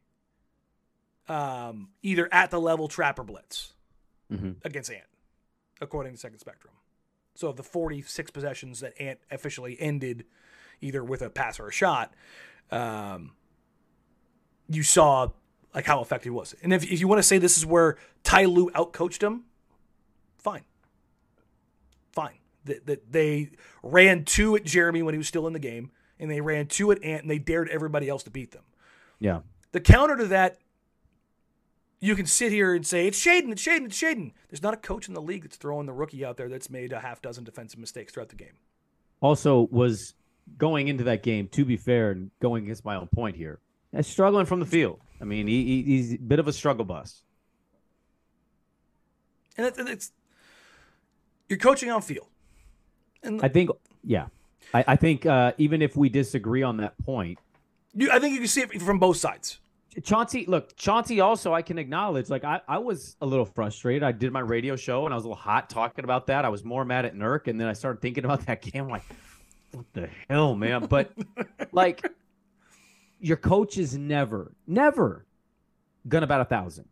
um, 1.29 1.89
either 2.03 2.29
at 2.33 2.51
the 2.51 2.61
level 2.61 2.87
trap 2.89 3.19
or 3.19 3.25
blitz 3.25 3.73
Mhm. 4.31 4.57
against 4.65 4.91
Ant, 4.91 5.07
according 5.81 6.13
to 6.13 6.19
Second 6.19 6.39
Spectrum. 6.39 6.73
So 7.35 7.49
of 7.49 7.57
the 7.57 7.63
46 7.65 8.31
possessions 8.31 8.81
that 8.81 8.95
Ant 9.01 9.19
officially 9.31 9.77
ended 9.81 10.25
either 10.81 11.03
with 11.03 11.23
a 11.23 11.31
pass 11.31 11.59
or 11.59 11.69
a 11.69 11.73
shot, 11.73 12.15
um, 12.71 13.35
you 14.69 14.83
saw 14.83 15.31
like 15.75 15.85
how 15.87 16.01
effective 16.01 16.25
he 16.25 16.31
was. 16.31 16.55
And 16.63 16.73
if, 16.73 16.85
if 16.91 17.01
you 17.01 17.09
want 17.09 17.19
to 17.19 17.23
say 17.23 17.39
this 17.39 17.59
is 17.59 17.67
where 17.67 17.99
Ty 18.23 18.45
Lue 18.47 18.71
outcoached 18.71 19.23
him. 19.23 19.45
Fine. 22.17 22.39
That 22.65 22.87
that 22.87 23.13
they 23.13 23.51
ran 23.83 24.25
two 24.25 24.57
at 24.57 24.65
Jerami 24.65 25.05
when 25.05 25.15
he 25.15 25.19
was 25.19 25.29
still 25.29 25.47
in 25.47 25.53
the 25.53 25.61
game, 25.61 25.91
and 26.19 26.31
they 26.31 26.41
ran 26.41 26.67
two 26.67 26.91
at 26.91 27.05
Ant, 27.05 27.23
and 27.23 27.31
they 27.31 27.39
dared 27.39 27.69
everybody 27.69 28.09
else 28.09 28.23
to 28.25 28.31
beat 28.31 28.53
them. 28.53 28.65
Yeah. 29.21 29.41
The 29.73 29.81
counter 29.81 30.17
to 30.17 30.25
that, 30.29 30.59
you 32.01 32.17
can 32.17 32.25
sit 32.25 32.53
here 32.53 32.75
and 32.75 32.87
say, 32.87 33.07
it's 33.07 33.23
Shaedon, 33.23 33.53
it's 33.53 33.63
Shaedon, 33.63 33.87
it's 33.87 34.01
Shaedon. 34.01 34.33
There's 34.49 34.63
not 34.63 34.73
a 34.73 34.79
coach 34.79 35.09
in 35.09 35.15
the 35.15 35.21
league 35.21 35.43
that's 35.43 35.57
throwing 35.57 35.87
the 35.87 35.93
rookie 35.93 36.25
out 36.25 36.39
there 36.39 36.49
that's 36.49 36.71
made 36.71 36.93
a 36.93 37.01
half 37.01 37.21
dozen 37.21 37.45
defensive 37.45 37.79
mistakes 37.79 38.13
throughout 38.13 38.31
the 38.31 38.37
game. 38.37 38.57
Also, 39.21 39.69
was 39.71 40.15
going 40.57 40.89
into 40.89 41.05
that 41.05 41.23
game. 41.23 41.49
To 41.49 41.65
be 41.65 41.77
fair, 41.77 42.11
and 42.13 42.31
going 42.41 42.65
against 42.65 42.85
my 42.85 42.97
own 42.97 43.09
point 43.09 43.37
here, 43.37 43.61
uh, 43.97 44.03
struggling 44.03 44.47
from 44.47 44.61
the 44.61 44.67
field. 44.67 45.01
I 45.21 45.25
mean, 45.25 45.47
he, 45.47 45.65
he, 45.65 45.83
he's 45.83 46.15
a 46.15 46.19
bit 46.19 46.39
of 46.39 46.49
a 46.49 46.53
struggle 46.53 46.85
bus. 46.85 47.23
And 49.59 49.67
it's, 49.67 49.79
and 49.79 49.89
it's 49.89 50.13
you're 51.49 51.59
coaching 51.59 51.91
on 51.91 52.03
field. 52.03 52.27
And 53.23 53.43
I 53.43 53.49
think, 53.49 53.71
yeah, 54.05 54.27
I, 54.73 54.85
I 54.89 54.97
think 54.97 55.27
uh, 55.27 55.53
even 55.59 55.83
if 55.83 55.97
we 55.97 56.09
disagree 56.09 56.63
on 56.63 56.79
that 56.79 56.97
point, 56.99 57.39
you, 57.95 58.11
I 58.11 58.19
think 58.19 58.35
you 58.35 58.41
can 58.41 58.49
see 58.49 58.63
it 58.63 58.83
from 58.83 58.99
both 58.99 59.17
sides. 59.17 59.59
Chauncey, 60.03 60.45
look, 60.47 60.77
Chauncey 60.77 61.21
also 61.21 61.55
I 61.55 61.63
can 61.63 61.79
acknowledge, 61.79 62.29
like 62.29 62.45
I, 62.45 62.61
I 62.69 62.79
was 62.79 63.17
a 63.23 63.27
little 63.27 63.47
frustrated. 63.47 64.03
I 64.03 64.13
did 64.13 64.31
my 64.31 64.41
radio 64.41 64.77
show 64.77 65.07
and 65.07 65.15
I 65.15 65.17
was 65.17 65.25
a 65.25 65.29
little 65.29 65.41
hot 65.41 65.71
talking 65.71 66.05
about 66.05 66.27
that. 66.27 66.45
I 66.45 66.51
was 66.51 66.65
more 66.65 66.85
mad 66.85 67.07
at 67.07 67.15
Nurk, 67.15 67.49
and 67.49 67.59
then 67.59 67.67
I 67.67 67.73
started 67.73 68.03
thinking 68.03 68.25
about 68.25 68.45
that 68.47 68.61
game. 68.61 68.85
I'm 68.85 68.91
like, 68.91 69.05
what 69.73 69.87
the 69.95 70.11
hell, 70.29 70.55
man? 70.55 70.87
But 70.87 71.13
like 71.73 72.07
your 73.21 73.39
coach 73.39 73.79
is 73.79 73.97
never, 73.97 74.53
never 74.67 75.25
gonna 76.07 76.27
bat 76.27 76.43
a 76.43 76.45
thousand. 76.45 76.89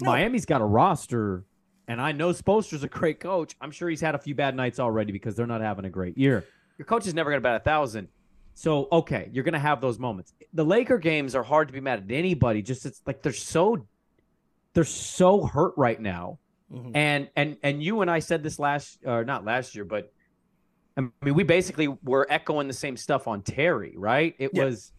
No. 0.00 0.10
Miami's 0.10 0.44
got 0.44 0.60
a 0.60 0.64
roster, 0.64 1.44
and 1.88 2.00
I 2.00 2.12
know 2.12 2.30
Spoelstra's 2.30 2.82
a 2.82 2.88
great 2.88 3.20
coach. 3.20 3.54
I'm 3.60 3.70
sure 3.70 3.88
he's 3.88 4.00
had 4.00 4.14
a 4.14 4.18
few 4.18 4.34
bad 4.34 4.54
nights 4.56 4.78
already 4.80 5.12
because 5.12 5.34
they're 5.36 5.46
not 5.46 5.60
having 5.60 5.84
a 5.84 5.90
great 5.90 6.16
year. 6.18 6.44
Your 6.78 6.86
coach 6.86 7.06
is 7.06 7.14
never 7.14 7.30
gonna 7.30 7.40
bat 7.40 7.56
a 7.60 7.64
thousand. 7.64 8.08
So 8.54 8.88
okay, 8.90 9.28
you're 9.32 9.44
gonna 9.44 9.58
have 9.58 9.80
those 9.80 9.98
moments. 9.98 10.32
The 10.54 10.64
Laker 10.64 10.98
games 10.98 11.34
are 11.34 11.42
hard 11.42 11.68
to 11.68 11.74
be 11.74 11.80
mad 11.80 12.04
at 12.04 12.10
anybody. 12.10 12.62
Just 12.62 12.86
it's 12.86 13.02
like 13.06 13.22
they're 13.22 13.32
so 13.32 13.86
they're 14.74 14.84
so 14.84 15.44
hurt 15.44 15.74
right 15.76 16.00
now. 16.00 16.38
Mhm. 16.72 16.90
And 16.94 17.30
and 17.36 17.56
and 17.62 17.82
you 17.82 18.00
and 18.00 18.10
I 18.10 18.18
said 18.18 18.42
this 18.42 18.58
last 18.58 18.98
or 19.04 19.24
not 19.24 19.44
last 19.44 19.74
year, 19.74 19.84
but 19.84 20.12
I 20.96 21.02
mean 21.22 21.34
we 21.34 21.44
basically 21.44 21.88
were 21.88 22.26
echoing 22.30 22.66
the 22.66 22.72
same 22.74 22.96
stuff 22.96 23.28
on 23.28 23.42
Terry, 23.42 23.94
right? 23.96 24.34
It 24.38 24.50
Yeah. 24.54 24.64
was 24.64 24.92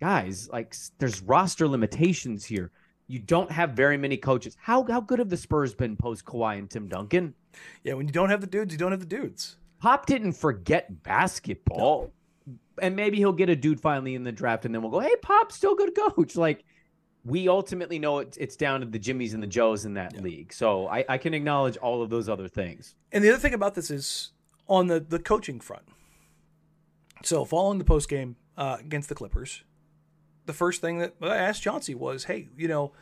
guys, 0.00 0.48
like 0.52 0.74
there's 0.98 1.22
roster 1.22 1.66
limitations 1.66 2.44
here. 2.44 2.70
You 3.06 3.18
don't 3.18 3.50
have 3.50 3.70
very 3.70 3.96
many 3.96 4.16
coaches. 4.16 4.56
How 4.60 4.84
how 4.84 5.00
good 5.00 5.18
have 5.18 5.28
the 5.28 5.36
Spurs 5.36 5.74
been 5.74 5.96
post 5.96 6.24
Kawhi 6.24 6.58
and 6.58 6.70
Tim 6.70 6.88
Duncan? 6.88 7.34
Yeah, 7.82 7.94
when 7.94 8.06
you 8.06 8.12
don't 8.12 8.30
have 8.30 8.40
the 8.40 8.46
dudes, 8.46 8.72
you 8.72 8.78
don't 8.78 8.92
have 8.92 9.00
the 9.00 9.06
dudes. 9.06 9.56
Pop 9.78 10.06
didn't 10.06 10.32
forget 10.32 11.02
basketball. 11.02 12.12
and 12.82 12.96
maybe 12.96 13.18
he'll 13.18 13.32
get 13.32 13.48
a 13.48 13.54
dude 13.56 13.80
finally 13.80 14.14
in 14.14 14.24
the 14.24 14.32
draft, 14.32 14.64
and 14.64 14.74
then 14.74 14.82
we'll 14.82 14.90
go, 14.90 15.00
"Hey, 15.00 15.14
Pop's 15.22 15.54
still 15.54 15.74
good 15.74 15.94
coach." 15.94 16.36
Like 16.44 16.64
we 17.24 17.48
ultimately 17.48 17.98
know 17.98 18.18
it's 18.18 18.36
it's 18.36 18.56
down 18.56 18.80
to 18.80 18.86
the 18.86 18.98
Jimmys 18.98 19.34
and 19.34 19.42
the 19.42 19.46
Joes 19.46 19.84
in 19.84 19.94
that 19.94 20.14
yeah. 20.14 20.20
league. 20.20 20.52
So 20.52 20.88
I, 20.88 21.04
I 21.08 21.18
can 21.18 21.34
acknowledge 21.34 21.76
all 21.78 22.02
of 22.02 22.10
those 22.10 22.28
other 22.28 22.48
things. 22.48 22.94
And 23.12 23.24
the 23.24 23.30
other 23.30 23.38
thing 23.38 23.54
about 23.54 23.74
this 23.74 23.90
is 23.90 24.32
on 24.68 24.86
the 24.86 25.00
the 25.00 25.18
coaching 25.18 25.60
front. 25.60 25.84
So 27.22 27.44
following 27.44 27.78
the 27.78 27.84
post 27.84 28.08
game 28.08 28.36
uh, 28.56 28.76
against 28.80 29.08
the 29.08 29.14
Clippers, 29.14 29.62
the 30.46 30.52
first 30.52 30.80
thing 30.80 30.98
that 30.98 31.14
I 31.20 31.36
asked 31.36 31.62
Chauncey 31.62 31.94
was, 31.94 32.24
"Hey, 32.24 32.48
you 32.56 32.68
know." 32.68 32.92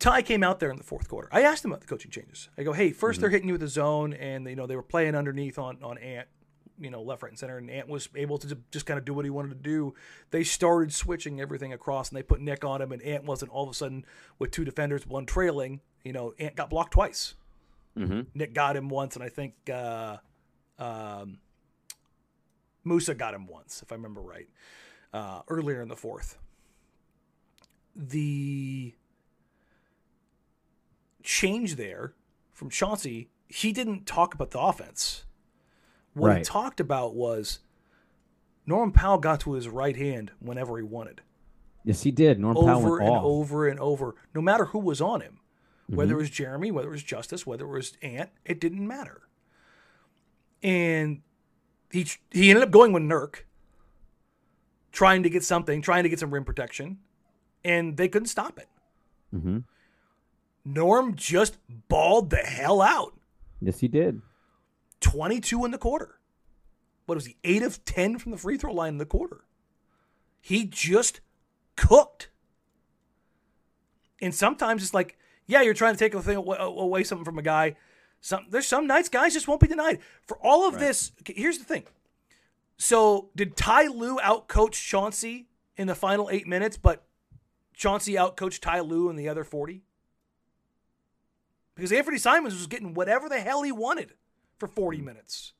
Ty 0.00 0.22
came 0.22 0.44
out 0.44 0.60
there 0.60 0.70
in 0.70 0.76
the 0.76 0.84
fourth 0.84 1.08
quarter. 1.08 1.28
I 1.32 1.42
asked 1.42 1.64
him 1.64 1.72
about 1.72 1.80
the 1.80 1.88
coaching 1.88 2.12
changes. 2.12 2.50
I 2.56 2.62
go, 2.62 2.72
"Hey, 2.72 2.92
1st 2.92 3.00
they 3.00 3.06
mm-hmm. 3.06 3.20
they're 3.20 3.30
hitting 3.30 3.48
you 3.48 3.54
with 3.54 3.64
a 3.64 3.68
zone, 3.68 4.12
and 4.12 4.46
you 4.46 4.54
know 4.54 4.68
they 4.68 4.76
were 4.76 4.82
playing 4.84 5.16
underneath 5.16 5.58
on 5.58 5.82
on 5.82 5.98
Ant 5.98 6.28
you 6.80 6.90
know, 6.90 7.02
left, 7.02 7.22
right, 7.22 7.30
and 7.30 7.38
center, 7.38 7.58
and 7.58 7.70
Ant 7.70 7.88
was 7.88 8.08
able 8.14 8.38
to 8.38 8.56
just 8.70 8.86
kind 8.86 8.98
of 8.98 9.04
do 9.04 9.12
what 9.12 9.24
he 9.24 9.30
wanted 9.30 9.50
to 9.50 9.54
do. 9.56 9.94
They 10.30 10.44
started 10.44 10.92
switching 10.92 11.40
everything 11.40 11.72
across, 11.72 12.08
and 12.08 12.16
they 12.16 12.22
put 12.22 12.40
Nick 12.40 12.64
on 12.64 12.80
him, 12.80 12.92
and 12.92 13.02
Ant 13.02 13.24
wasn't 13.24 13.50
all 13.50 13.64
of 13.64 13.70
a 13.70 13.74
sudden 13.74 14.04
with 14.38 14.50
two 14.50 14.64
defenders, 14.64 15.06
one 15.06 15.26
trailing. 15.26 15.80
You 16.04 16.12
know, 16.12 16.34
Ant 16.38 16.56
got 16.56 16.70
blocked 16.70 16.92
twice. 16.92 17.34
Mm-hmm. 17.96 18.20
Nick 18.34 18.54
got 18.54 18.76
him 18.76 18.88
once, 18.88 19.16
and 19.16 19.24
I 19.24 19.28
think 19.28 19.54
uh, 19.72 20.18
um, 20.78 21.38
Musa 22.84 23.14
got 23.14 23.34
him 23.34 23.46
once, 23.46 23.82
if 23.82 23.90
I 23.90 23.96
remember 23.96 24.20
right, 24.20 24.48
uh, 25.12 25.42
earlier 25.48 25.80
in 25.80 25.88
the 25.88 25.96
fourth. 25.96 26.38
The 27.94 28.94
change 31.22 31.76
there 31.76 32.14
from 32.52 32.70
Chauncey, 32.70 33.30
he 33.48 33.72
didn't 33.72 34.06
talk 34.06 34.34
about 34.34 34.50
the 34.50 34.60
offense 34.60 35.24
what 36.18 36.28
right. 36.28 36.38
he 36.38 36.44
talked 36.44 36.80
about 36.80 37.14
was 37.14 37.60
Norm 38.66 38.92
Powell 38.92 39.18
got 39.18 39.40
to 39.40 39.52
his 39.52 39.68
right 39.68 39.96
hand 39.96 40.32
whenever 40.40 40.76
he 40.76 40.82
wanted. 40.82 41.22
Yes, 41.84 42.02
he 42.02 42.10
did. 42.10 42.38
Norm 42.38 42.56
over 42.56 42.66
Powell 42.66 42.96
and 42.98 43.08
off. 43.08 43.24
over 43.24 43.68
and 43.68 43.80
over, 43.80 44.14
no 44.34 44.42
matter 44.42 44.66
who 44.66 44.78
was 44.78 45.00
on 45.00 45.20
him, 45.20 45.38
whether 45.86 46.12
mm-hmm. 46.12 46.18
it 46.18 46.22
was 46.22 46.30
Jerami, 46.30 46.72
whether 46.72 46.88
it 46.88 46.92
was 46.92 47.02
Justice, 47.02 47.46
whether 47.46 47.64
it 47.64 47.70
was 47.70 47.96
Ant, 48.02 48.30
it 48.44 48.60
didn't 48.60 48.86
matter. 48.86 49.22
And 50.62 51.22
he 51.90 52.06
he 52.30 52.50
ended 52.50 52.64
up 52.64 52.70
going 52.70 52.92
with 52.92 53.04
Nurk, 53.04 53.42
trying 54.98 55.22
to 55.22 55.30
get 55.30 55.44
something, 55.44 55.80
trying 55.80 56.02
to 56.02 56.08
get 56.08 56.18
some 56.18 56.34
rim 56.34 56.42
protection, 56.42 56.98
and 57.64 57.96
they 57.96 58.08
couldn't 58.08 58.26
stop 58.26 58.58
it. 58.58 58.66
Mm-hmm. 59.32 59.58
Norm 60.64 61.14
just 61.14 61.56
balled 61.86 62.30
the 62.30 62.38
hell 62.38 62.82
out. 62.82 63.16
Yes, 63.60 63.78
he 63.78 63.86
did. 63.86 64.22
22 64.98 65.64
in 65.64 65.70
the 65.70 65.78
quarter. 65.78 66.18
What 67.06 67.14
was 67.14 67.26
he? 67.26 67.36
8 67.44 67.62
of 67.62 67.84
10 67.84 68.18
from 68.18 68.32
the 68.32 68.38
free 68.38 68.56
throw 68.58 68.72
line 68.72 68.94
in 68.94 68.98
the 68.98 69.06
quarter. 69.06 69.44
He 70.40 70.64
just 70.64 71.20
cooked. 71.76 72.30
And 74.20 74.34
sometimes 74.34 74.82
it's 74.82 74.94
like, 74.94 75.16
yeah, 75.46 75.62
you're 75.62 75.74
trying 75.74 75.94
to 75.94 75.98
take 75.98 76.14
a 76.14 76.20
thing 76.20 76.38
away 76.38 77.04
something 77.04 77.24
from 77.24 77.38
a 77.38 77.42
guy. 77.42 77.76
Some 78.20 78.46
there's 78.50 78.66
some 78.66 78.88
nights 78.88 79.08
guys 79.08 79.32
just 79.32 79.46
won't 79.46 79.60
be 79.60 79.68
denied. 79.68 80.00
For 80.26 80.38
all 80.38 80.66
of 80.66 80.74
right. 80.74 80.80
this, 80.80 81.12
here's 81.24 81.58
the 81.58 81.64
thing. 81.64 81.84
So 82.78 83.30
did 83.34 83.56
Ty 83.56 83.88
Lue 83.88 84.18
outcoach 84.18 84.74
Chauncey 84.74 85.48
in 85.76 85.88
the 85.88 85.94
final 85.94 86.30
eight 86.30 86.46
minutes, 86.46 86.76
but 86.76 87.04
Chauncey 87.74 88.14
outcoached 88.14 88.60
Ty 88.60 88.80
Lue 88.80 89.10
in 89.10 89.16
the 89.16 89.28
other 89.28 89.44
40? 89.44 89.82
Because 91.74 91.92
Anthony 91.92 92.18
Simons 92.18 92.54
was 92.54 92.66
getting 92.66 92.94
whatever 92.94 93.28
the 93.28 93.40
hell 93.40 93.62
he 93.62 93.72
wanted 93.72 94.14
for 94.58 94.66
40 94.66 95.00
minutes. 95.00 95.52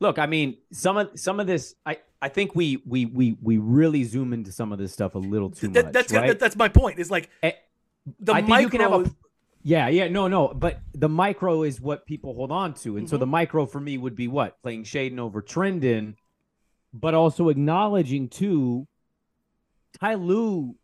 Look, 0.00 0.18
I 0.18 0.26
mean, 0.26 0.58
some 0.72 0.96
of 0.96 1.10
some 1.18 1.40
of 1.40 1.46
this, 1.46 1.74
I, 1.84 1.98
I 2.22 2.28
think 2.28 2.54
we 2.54 2.82
we 2.86 3.06
we 3.06 3.36
we 3.42 3.58
really 3.58 4.04
zoom 4.04 4.32
into 4.32 4.52
some 4.52 4.72
of 4.72 4.78
this 4.78 4.92
stuff 4.92 5.16
a 5.16 5.18
little 5.18 5.50
too 5.50 5.68
that, 5.68 5.86
much. 5.86 5.92
That's 5.92 6.12
right? 6.12 6.28
that, 6.28 6.38
that's 6.38 6.54
my 6.54 6.68
point. 6.68 7.00
Is 7.00 7.10
like 7.10 7.30
eh, 7.42 7.52
the 8.20 8.32
I 8.32 8.42
micro. 8.42 8.58
you 8.58 8.68
can 8.68 8.80
have 8.80 8.92
a, 8.92 9.10
yeah, 9.64 9.88
yeah, 9.88 10.06
no, 10.06 10.28
no, 10.28 10.48
but 10.54 10.80
the 10.94 11.08
micro 11.08 11.64
is 11.64 11.80
what 11.80 12.06
people 12.06 12.34
hold 12.34 12.52
on 12.52 12.74
to, 12.74 12.96
and 12.96 13.06
mm-hmm. 13.06 13.10
so 13.10 13.16
the 13.16 13.26
micro 13.26 13.66
for 13.66 13.80
me 13.80 13.98
would 13.98 14.14
be 14.14 14.28
what 14.28 14.62
playing 14.62 14.84
Shaedon 14.84 15.18
over 15.18 15.42
Trendon, 15.42 16.14
but 16.92 17.14
also 17.14 17.48
acknowledging 17.48 18.28
too, 18.28 18.86
Ty 20.00 20.14
Lue 20.14 20.76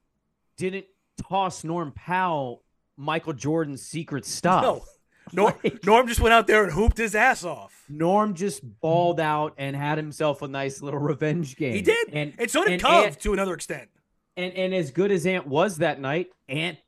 didn't 0.56 0.86
toss 1.28 1.64
Norm 1.64 1.92
Powell 1.92 2.62
Michael 2.96 3.32
Jordan's 3.32 3.82
secret 3.82 4.24
stuff. 4.24 4.62
No. 4.62 4.84
Norm, 5.32 5.54
like, 5.64 5.84
Norm 5.84 6.06
just 6.06 6.20
went 6.20 6.32
out 6.32 6.46
there 6.46 6.64
and 6.64 6.72
hooped 6.72 6.98
his 6.98 7.14
ass 7.14 7.44
off. 7.44 7.84
Norm 7.88 8.34
just 8.34 8.62
balled 8.80 9.20
out 9.20 9.54
and 9.56 9.74
had 9.74 9.98
himself 9.98 10.42
a 10.42 10.48
nice 10.48 10.82
little 10.82 11.00
revenge 11.00 11.56
game. 11.56 11.74
He 11.74 11.82
did, 11.82 12.08
and, 12.12 12.34
and 12.38 12.50
so 12.50 12.62
did 12.64 12.74
and 12.74 12.82
Cove 12.82 13.06
Ant, 13.06 13.20
to 13.20 13.32
another 13.32 13.54
extent. 13.54 13.88
And 14.36 14.52
and 14.54 14.74
as 14.74 14.90
good 14.90 15.10
as 15.10 15.26
Ant 15.26 15.46
was 15.46 15.78
that 15.78 16.00
night, 16.00 16.28
Ant 16.48 16.78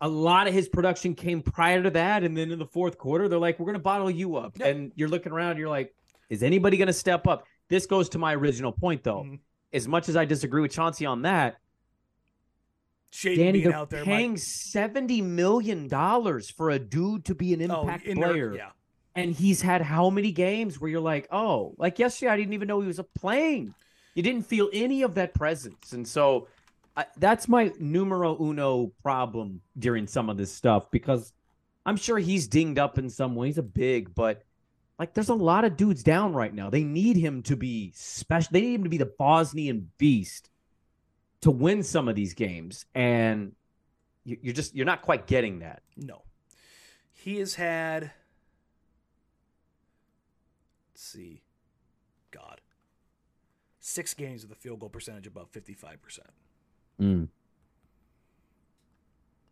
a 0.00 0.08
lot 0.08 0.46
of 0.46 0.52
his 0.52 0.68
production 0.68 1.14
came 1.14 1.40
prior 1.40 1.82
to 1.82 1.90
that, 1.90 2.22
and 2.22 2.36
then 2.36 2.50
in 2.50 2.58
the 2.58 2.66
fourth 2.66 2.98
quarter, 2.98 3.28
they're 3.28 3.38
like, 3.38 3.58
"We're 3.58 3.66
going 3.66 3.74
to 3.74 3.82
bottle 3.82 4.10
you 4.10 4.36
up," 4.36 4.58
yep. 4.58 4.74
and 4.74 4.92
you're 4.94 5.08
looking 5.08 5.32
around, 5.32 5.58
you're 5.58 5.68
like, 5.68 5.94
"Is 6.28 6.42
anybody 6.42 6.76
going 6.76 6.88
to 6.88 6.92
step 6.92 7.26
up?" 7.26 7.44
This 7.68 7.86
goes 7.86 8.08
to 8.10 8.18
my 8.18 8.34
original 8.34 8.72
point, 8.72 9.02
though. 9.02 9.22
Mm-hmm. 9.22 9.34
As 9.72 9.88
much 9.88 10.08
as 10.08 10.16
I 10.16 10.24
disagree 10.24 10.62
with 10.62 10.72
Chauncey 10.72 11.06
on 11.06 11.22
that, 11.22 11.56
Shaedon 13.12 13.36
Danny, 13.36 13.60
they're 13.62 13.74
out 13.74 13.90
there. 13.90 14.04
Paying 14.04 14.32
Mike. 14.32 14.38
seventy 14.38 15.22
million 15.22 15.88
dollars 15.88 16.50
for 16.50 16.70
a 16.70 16.78
dude 16.78 17.24
to 17.26 17.34
be 17.34 17.52
an 17.54 17.70
oh, 17.70 17.82
impact 17.82 18.06
oh, 18.08 18.14
player. 18.14 18.54
yeah. 18.54 18.70
And 19.14 19.32
he's 19.32 19.62
had 19.62 19.80
how 19.80 20.10
many 20.10 20.30
games 20.30 20.80
where 20.80 20.90
you're 20.90 21.00
like, 21.00 21.26
oh, 21.30 21.74
like 21.78 21.98
yesterday, 21.98 22.30
I 22.30 22.36
didn't 22.36 22.52
even 22.52 22.68
know 22.68 22.80
he 22.80 22.86
was 22.86 23.00
playing. 23.18 23.74
You 24.14 24.22
didn't 24.22 24.46
feel 24.46 24.68
any 24.72 25.02
of 25.02 25.14
that 25.14 25.34
presence, 25.34 25.92
and 25.92 26.06
so 26.06 26.48
I, 26.96 27.06
that's 27.16 27.48
my 27.48 27.72
numero 27.78 28.36
uno 28.40 28.92
problem 29.02 29.60
during 29.78 30.06
some 30.06 30.30
of 30.30 30.36
this 30.36 30.52
stuff 30.52 30.90
because 30.90 31.32
I'm 31.84 31.96
sure 31.96 32.18
he's 32.18 32.48
dinged 32.48 32.78
up 32.78 32.98
in 32.98 33.10
some 33.10 33.34
way. 33.34 33.48
He's 33.48 33.58
a 33.58 33.62
big, 33.62 34.14
but 34.14 34.42
like 34.98 35.14
there's 35.14 35.28
a 35.28 35.34
lot 35.34 35.64
of 35.64 35.76
dudes 35.76 36.02
down 36.02 36.32
right 36.32 36.52
now. 36.52 36.70
They 36.70 36.84
need 36.84 37.16
him 37.16 37.42
to 37.44 37.56
be 37.56 37.92
special. 37.94 38.50
They 38.52 38.62
need 38.62 38.74
him 38.74 38.84
to 38.84 38.90
be 38.90 38.98
the 38.98 39.06
Bosnian 39.06 39.90
beast 39.98 40.50
to 41.42 41.50
win 41.50 41.82
some 41.82 42.08
of 42.08 42.14
these 42.14 42.34
games, 42.34 42.86
and 42.94 43.52
you're 44.24 44.54
just 44.54 44.74
you're 44.74 44.86
not 44.86 45.02
quite 45.02 45.26
getting 45.26 45.58
that. 45.60 45.82
No, 45.96 46.22
he 47.12 47.38
has 47.38 47.54
had. 47.54 48.10
Let's 50.92 51.04
see, 51.04 51.42
God, 52.30 52.62
six 53.80 54.14
games 54.14 54.42
with 54.42 54.52
a 54.52 54.60
field 54.60 54.80
goal 54.80 54.88
percentage 54.88 55.26
above 55.26 55.50
fifty 55.50 55.74
five 55.74 56.00
percent. 56.00 56.30
Mm. 57.00 57.28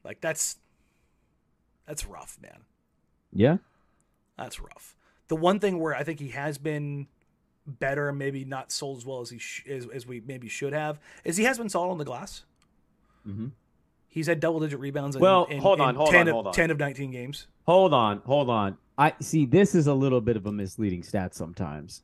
Like 0.02 0.22
that's 0.22 0.56
that's 1.86 2.06
rough, 2.06 2.38
man. 2.40 2.62
Yeah, 3.30 3.58
that's 4.38 4.58
rough. 4.58 4.96
The 5.28 5.36
one 5.36 5.58
thing 5.58 5.78
where 5.78 5.94
I 5.94 6.04
think 6.04 6.20
he 6.20 6.28
has 6.28 6.58
been 6.58 7.06
better 7.66 8.12
maybe 8.12 8.44
not 8.44 8.70
sold 8.70 8.98
as 8.98 9.06
well 9.06 9.20
as 9.20 9.30
he 9.30 9.38
sh- 9.38 9.66
as, 9.68 9.86
as, 9.86 10.06
we 10.06 10.20
maybe 10.26 10.48
should 10.48 10.72
have 10.72 10.98
is 11.24 11.36
he 11.36 11.44
has 11.44 11.58
been 11.58 11.68
solid 11.68 11.90
on 11.90 11.98
the 11.98 12.04
glass. 12.04 12.44
Mm-hmm. 13.26 13.48
He's 14.08 14.26
had 14.26 14.38
double 14.38 14.60
digit 14.60 14.78
rebounds. 14.78 15.16
In, 15.16 15.22
well, 15.22 15.44
in, 15.46 15.60
hold 15.60 15.80
on, 15.80 15.94
hold 15.94 16.10
10 16.10 16.20
on, 16.20 16.28
of, 16.28 16.32
hold 16.32 16.46
on. 16.48 16.52
Ten 16.52 16.70
of 16.70 16.78
nineteen 16.78 17.10
games. 17.10 17.46
Hold 17.66 17.92
on, 17.92 18.18
hold 18.24 18.48
on. 18.48 18.76
I 18.96 19.14
see. 19.20 19.44
This 19.44 19.74
is 19.74 19.86
a 19.86 19.94
little 19.94 20.20
bit 20.20 20.36
of 20.36 20.46
a 20.46 20.52
misleading 20.52 21.02
stat 21.02 21.34
sometimes. 21.34 22.02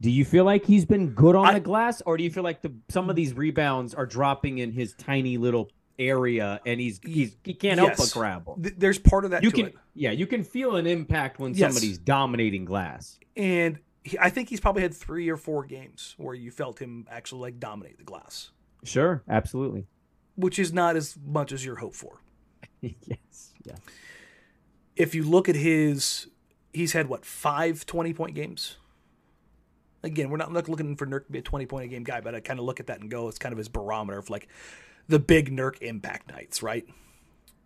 Do 0.00 0.10
you 0.10 0.24
feel 0.24 0.44
like 0.44 0.64
he's 0.64 0.84
been 0.84 1.10
good 1.10 1.36
on 1.36 1.46
I, 1.46 1.54
the 1.54 1.60
glass, 1.60 2.02
or 2.04 2.16
do 2.16 2.24
you 2.24 2.30
feel 2.30 2.42
like 2.42 2.62
the 2.62 2.72
some 2.88 3.08
of 3.08 3.14
these 3.14 3.34
rebounds 3.34 3.94
are 3.94 4.06
dropping 4.06 4.58
in 4.58 4.72
his 4.72 4.94
tiny 4.94 5.36
little 5.36 5.70
area, 5.98 6.60
and 6.66 6.80
he's 6.80 7.00
he's 7.04 7.36
he 7.44 7.54
can't 7.54 7.78
yes. 7.80 7.86
help 7.86 7.98
but 7.98 8.12
grab 8.12 8.44
them? 8.44 8.74
There's 8.76 8.98
part 8.98 9.24
of 9.24 9.32
that. 9.32 9.42
You 9.42 9.50
can, 9.50 9.66
it. 9.66 9.74
yeah, 9.94 10.10
you 10.10 10.26
can 10.26 10.44
feel 10.44 10.76
an 10.76 10.86
impact 10.86 11.38
when 11.38 11.54
yes. 11.54 11.72
somebody's 11.72 11.98
dominating 11.98 12.64
glass. 12.64 13.18
And 13.36 13.78
he, 14.04 14.18
I 14.18 14.30
think 14.30 14.48
he's 14.48 14.60
probably 14.60 14.82
had 14.82 14.94
three 14.94 15.28
or 15.28 15.36
four 15.36 15.64
games 15.64 16.14
where 16.18 16.34
you 16.34 16.50
felt 16.50 16.78
him 16.78 17.06
actually 17.10 17.42
like 17.42 17.60
dominate 17.60 17.98
the 17.98 18.04
glass. 18.04 18.50
Sure, 18.84 19.22
absolutely. 19.28 19.86
Which 20.36 20.58
is 20.58 20.72
not 20.72 20.96
as 20.96 21.16
much 21.24 21.52
as 21.52 21.64
your 21.64 21.76
hope 21.76 21.94
for. 21.94 22.20
yes, 22.80 23.52
yeah. 23.64 23.76
If 24.96 25.14
you 25.14 25.22
look 25.22 25.48
at 25.48 25.56
his, 25.56 26.28
he's 26.72 26.92
had 26.92 27.08
what 27.08 27.24
five 27.24 27.86
20 27.86 28.12
point 28.12 28.34
games. 28.34 28.76
Again, 30.04 30.30
we're 30.30 30.36
not 30.36 30.52
looking 30.68 30.96
for 30.96 31.06
Nurk 31.06 31.26
to 31.26 31.32
be 31.32 31.38
a 31.38 31.42
20 31.42 31.66
point 31.66 31.84
a 31.84 31.88
game 31.88 32.02
guy, 32.02 32.20
but 32.20 32.34
I 32.34 32.40
kind 32.40 32.58
of 32.58 32.64
look 32.64 32.80
at 32.80 32.88
that 32.88 33.00
and 33.00 33.08
go, 33.08 33.28
it's 33.28 33.38
kind 33.38 33.52
of 33.52 33.58
his 33.58 33.68
barometer 33.68 34.18
of 34.18 34.30
like 34.30 34.48
the 35.08 35.18
big 35.18 35.50
Nurk 35.50 35.80
impact 35.80 36.30
nights, 36.30 36.62
right? 36.62 36.86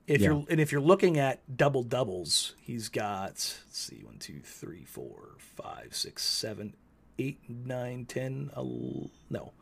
If 0.07 0.21
yeah. 0.21 0.29
you're 0.29 0.45
and 0.49 0.61
if 0.61 0.71
you're 0.71 0.81
looking 0.81 1.19
at 1.19 1.57
double 1.57 1.83
doubles, 1.83 2.55
he's 2.61 2.89
got 2.89 3.31
let's 3.31 3.63
see 3.71 4.03
one, 4.05 4.19
two, 4.19 4.41
three, 4.45 4.85
four, 4.85 5.35
five, 5.39 5.95
six, 5.97 6.23
seven, 6.23 6.75
eight, 7.19 7.39
nine, 7.49 8.07
ten, 8.07 8.51
el- 8.57 9.11
no, 9.29 9.53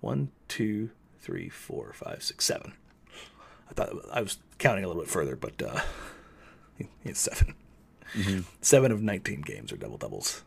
one, 0.00 0.30
two, 0.48 0.90
three, 1.20 1.48
four, 1.48 1.92
five, 1.92 2.22
six, 2.22 2.44
seven. 2.44 2.72
I 3.70 3.74
thought 3.74 3.92
I 4.12 4.22
was 4.22 4.38
counting 4.58 4.84
a 4.84 4.88
little 4.88 5.02
bit 5.02 5.10
further, 5.10 5.36
but 5.36 5.62
uh, 5.62 5.80
it's 7.04 7.20
7 7.20 7.54
mm-hmm. 8.14 8.40
Seven 8.60 8.92
of 8.92 9.02
nineteen 9.02 9.42
games 9.42 9.72
are 9.72 9.76
double 9.76 9.98
doubles. 9.98 10.42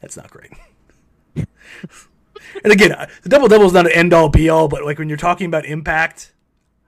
That's 0.00 0.16
not 0.16 0.30
great. 0.30 0.52
and 2.64 2.72
again, 2.72 2.92
uh, 2.92 3.06
the 3.22 3.28
double 3.28 3.48
double 3.48 3.66
is 3.66 3.72
not 3.72 3.86
an 3.86 3.92
end 3.92 4.12
all 4.12 4.28
be 4.28 4.48
all, 4.48 4.68
but 4.68 4.84
like 4.84 4.98
when 4.98 5.08
you're 5.08 5.18
talking 5.18 5.46
about 5.46 5.64
impact, 5.66 6.32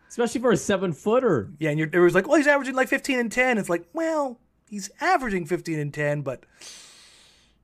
especially 0.09 0.41
for 0.41 0.53
a 0.53 0.57
seven 0.57 0.93
footer. 0.93 1.51
yeah, 1.59 1.71
and 1.71 1.79
you're, 1.79 1.89
it 1.93 1.99
was 1.99 2.15
like, 2.15 2.29
well, 2.29 2.37
he's 2.37 2.47
averaging 2.47 2.75
like 2.75 2.89
15 2.89 3.19
and 3.19 3.33
10. 3.33 3.59
It's 3.59 3.69
like, 3.69 3.87
well, 3.93 4.39
he's 4.69 4.91
averaging 5.01 5.47
15 5.47 5.79
and 5.79 5.93
10, 5.95 6.23
but 6.23 6.45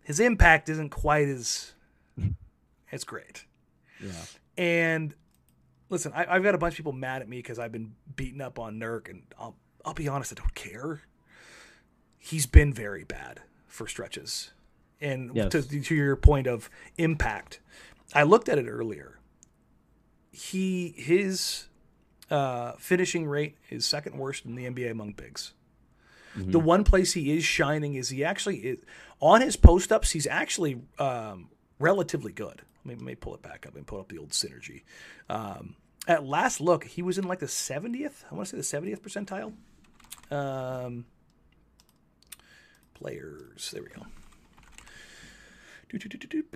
his 0.02 0.20
impact 0.20 0.68
isn't 0.68 0.90
quite 0.90 1.28
as 1.28 1.72
as 2.90 3.04
great. 3.04 3.44
Yeah. 4.02 4.12
And 4.56 5.14
listen, 5.90 6.12
I, 6.14 6.26
I've 6.28 6.42
got 6.42 6.54
a 6.54 6.58
bunch 6.58 6.74
of 6.74 6.76
people 6.78 6.92
mad 6.92 7.22
at 7.22 7.28
me 7.28 7.38
because 7.38 7.58
I've 7.58 7.72
been 7.72 7.94
beating 8.16 8.40
up 8.40 8.58
on 8.58 8.78
Nurk, 8.78 9.10
and 9.10 9.22
I'll 9.38 9.56
I'll 9.84 9.94
be 9.94 10.08
honest, 10.08 10.32
I 10.32 10.40
don't 10.40 10.54
care. 10.54 11.02
He's 12.18 12.46
been 12.46 12.72
very 12.72 13.04
bad 13.04 13.40
for 13.66 13.86
stretches, 13.86 14.52
and 15.00 15.30
Yes. 15.34 15.52
to 15.52 15.62
to 15.62 15.94
your 15.94 16.16
point 16.16 16.46
of 16.46 16.68
impact, 16.96 17.60
I 18.14 18.22
looked 18.24 18.48
at 18.48 18.58
it 18.58 18.66
earlier. 18.68 19.18
He 20.30 20.94
his 20.96 21.68
uh, 22.30 22.72
finishing 22.78 23.26
rate 23.26 23.56
is 23.70 23.86
second 23.86 24.18
worst 24.18 24.44
in 24.44 24.54
the 24.54 24.64
NBA 24.66 24.90
among 24.90 25.12
bigs. 25.12 25.52
The 26.36 26.60
one 26.60 26.84
place 26.84 27.14
he 27.14 27.36
is 27.36 27.42
shining 27.44 27.94
is 27.94 28.10
he 28.10 28.22
actually 28.22 28.58
is 28.58 28.78
on 29.18 29.40
his 29.40 29.56
post 29.56 29.90
ups. 29.90 30.12
He's 30.12 30.26
actually 30.28 30.80
um, 31.00 31.48
relatively 31.80 32.30
good. 32.30 32.62
Let 32.84 32.86
me, 32.86 32.94
let 32.94 33.02
me 33.02 33.14
pull 33.16 33.34
it 33.34 33.42
back 33.42 33.66
up 33.66 33.74
and 33.74 33.84
pull 33.84 33.98
up 33.98 34.08
the 34.08 34.18
old 34.18 34.30
synergy. 34.30 34.82
Um, 35.28 35.74
at 36.06 36.24
last 36.24 36.60
look, 36.60 36.84
he 36.84 37.02
was 37.02 37.18
in 37.18 37.24
like 37.26 37.40
the 37.40 37.46
70th. 37.46 38.24
I 38.30 38.36
want 38.36 38.46
to 38.48 38.62
say 38.62 38.78
the 38.78 38.86
70th 38.96 39.00
percentile. 39.00 39.52
Um, 40.30 41.06
players. 42.94 43.70
There 43.72 43.82
we 43.82 43.88
go. 43.88 44.06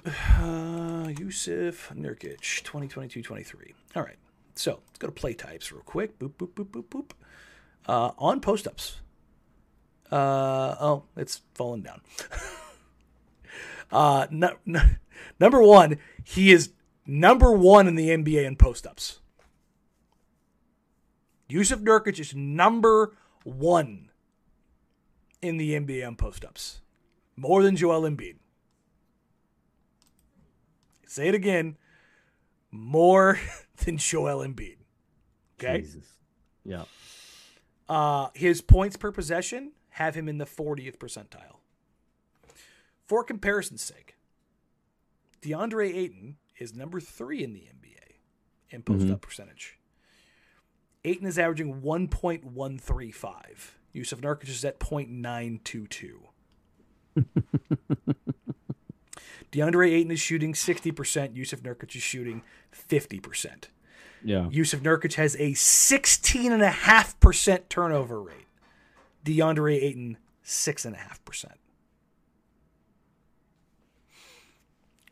Uh, 0.04 1.08
Jusuf 1.08 1.94
Nurkic, 1.96 2.62
2022-23. 2.62 3.72
All 3.96 4.02
right. 4.02 4.16
So 4.54 4.80
let's 4.86 4.98
go 4.98 5.06
to 5.06 5.12
play 5.12 5.32
types 5.32 5.72
real 5.72 5.82
quick. 5.82 6.18
Boop, 6.18 6.34
boop, 6.34 6.50
boop, 6.50 6.66
boop, 6.66 6.84
boop. 6.84 7.10
Uh, 7.86 8.12
on 8.18 8.40
post 8.40 8.66
ups. 8.66 9.00
Uh, 10.10 10.76
oh, 10.78 11.04
it's 11.16 11.40
fallen 11.54 11.80
down. 11.80 12.02
uh, 13.92 14.26
no, 14.30 14.56
no, 14.66 14.82
number 15.40 15.62
one, 15.62 15.98
he 16.22 16.52
is 16.52 16.72
number 17.06 17.50
one 17.50 17.88
in 17.88 17.94
the 17.94 18.10
NBA 18.10 18.44
in 18.44 18.56
post 18.56 18.86
ups. 18.86 19.20
Jusuf 21.48 21.82
Nurkic 21.82 22.18
is 22.20 22.34
number 22.34 23.16
one 23.44 24.10
in 25.40 25.56
the 25.56 25.72
NBA 25.72 26.06
on 26.06 26.16
post 26.16 26.44
ups, 26.44 26.82
more 27.36 27.62
than 27.62 27.76
Joel 27.76 28.02
Embiid. 28.02 28.36
Say 31.12 31.28
it 31.28 31.34
again, 31.34 31.76
more 32.70 33.38
than 33.84 33.98
Joel 33.98 34.38
Embiid. 34.38 34.78
Okay. 35.60 35.82
Jesus. 35.82 36.06
Yeah. 36.64 36.84
Uh, 37.86 38.28
his 38.32 38.62
points 38.62 38.96
per 38.96 39.12
possession 39.12 39.72
have 39.90 40.14
him 40.14 40.26
in 40.26 40.38
the 40.38 40.46
40th 40.46 40.96
percentile. 40.96 41.58
For 43.04 43.22
comparison's 43.24 43.82
sake, 43.82 44.16
DeAndre 45.42 45.94
Ayton 45.94 46.38
is 46.58 46.74
number 46.74 46.98
three 46.98 47.44
in 47.44 47.52
the 47.52 47.60
NBA 47.60 48.14
in 48.70 48.82
post 48.82 49.10
up 49.10 49.20
percentage. 49.20 49.78
Ayton 51.04 51.26
is 51.26 51.38
averaging 51.38 51.82
1.135. 51.82 53.34
Jusuf 53.94 54.22
Nurkic 54.22 54.48
is 54.48 54.64
at 54.64 54.80
0.922. 54.80 56.12
DeAndre 59.52 59.92
Ayton 59.92 60.10
is 60.10 60.20
shooting 60.20 60.54
60%. 60.54 61.36
Jusuf 61.36 61.60
Nurkic 61.60 61.94
is 61.94 62.02
shooting 62.02 62.42
50%. 62.74 63.66
Yeah. 64.24 64.48
Jusuf 64.50 64.80
Nurkic 64.80 65.14
has 65.14 65.36
a 65.36 65.52
16.5% 65.52 67.68
turnover 67.68 68.20
rate. 68.22 68.46
DeAndre 69.24 69.80
Ayton, 69.82 70.16
6.5%. 70.44 71.44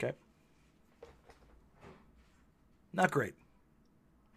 Okay. 0.02 0.16
Not 2.94 3.10
great. 3.10 3.34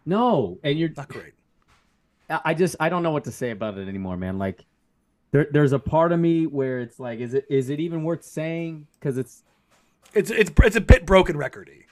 No, 0.06 0.58
and 0.62 0.78
you're. 0.78 0.90
Not 0.96 1.08
great. 1.08 1.32
I 2.28 2.52
just 2.54 2.76
I 2.78 2.90
don't 2.90 3.02
know 3.02 3.10
what 3.10 3.24
to 3.24 3.32
say 3.32 3.50
about 3.50 3.78
it 3.78 3.88
anymore, 3.88 4.18
man. 4.18 4.38
Like, 4.38 4.66
there 5.30 5.46
there's 5.50 5.72
a 5.72 5.78
part 5.78 6.12
of 6.12 6.20
me 6.20 6.46
where 6.46 6.80
it's 6.80 7.00
like, 7.00 7.20
is 7.20 7.32
it 7.34 7.46
is 7.48 7.70
it 7.70 7.80
even 7.80 8.04
worth 8.04 8.22
saying? 8.22 8.86
Because 8.98 9.16
it's 9.18 9.42
It's 10.12 10.30
it's 10.30 10.50
it's 10.62 10.76
a 10.76 10.80
bit 10.80 11.06
broken 11.06 11.36
recordy. 11.36 11.84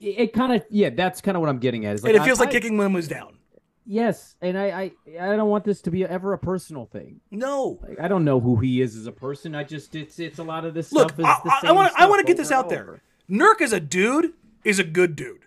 it, 0.00 0.06
it 0.18 0.32
kind 0.32 0.52
of 0.52 0.64
yeah, 0.70 0.90
that's 0.90 1.20
kind 1.20 1.36
of 1.36 1.40
what 1.40 1.48
I'm 1.50 1.58
getting 1.58 1.86
at. 1.86 1.94
Is 1.94 2.02
like, 2.02 2.14
and 2.14 2.22
it 2.22 2.24
feels 2.26 2.40
I- 2.40 2.44
like 2.44 2.48
I- 2.50 2.52
kicking 2.52 2.76
one 2.76 2.92
was 2.92 3.08
down. 3.08 3.38
Yes, 3.86 4.34
and 4.40 4.58
I 4.58 4.64
I 4.64 4.92
I 5.32 5.36
don't 5.36 5.50
want 5.50 5.64
this 5.64 5.82
to 5.82 5.90
be 5.90 6.04
ever 6.06 6.32
a 6.32 6.38
personal 6.38 6.86
thing. 6.86 7.20
No. 7.30 7.78
Like, 7.86 8.00
I 8.00 8.08
don't 8.08 8.24
know 8.24 8.40
who 8.40 8.56
he 8.56 8.80
is 8.80 8.96
as 8.96 9.06
a 9.06 9.12
person. 9.12 9.54
I 9.54 9.62
just 9.62 9.94
it's 9.94 10.18
it's 10.18 10.38
a 10.38 10.42
lot 10.42 10.64
of 10.64 10.72
this 10.72 10.90
Look, 10.90 11.10
stuff. 11.12 11.18
Is 11.20 11.24
I, 11.26 11.40
the 11.44 11.50
I, 11.50 11.56
I 11.56 11.60
same 11.66 11.74
want 11.76 11.92
I 11.98 12.06
want 12.08 12.20
to 12.20 12.26
get 12.26 12.38
this 12.38 12.50
out 12.50 12.70
there. 12.70 13.02
Nurk 13.30 13.60
as 13.60 13.74
a 13.74 13.80
dude 13.80 14.32
is 14.64 14.78
a 14.78 14.84
good 14.84 15.14
dude. 15.16 15.44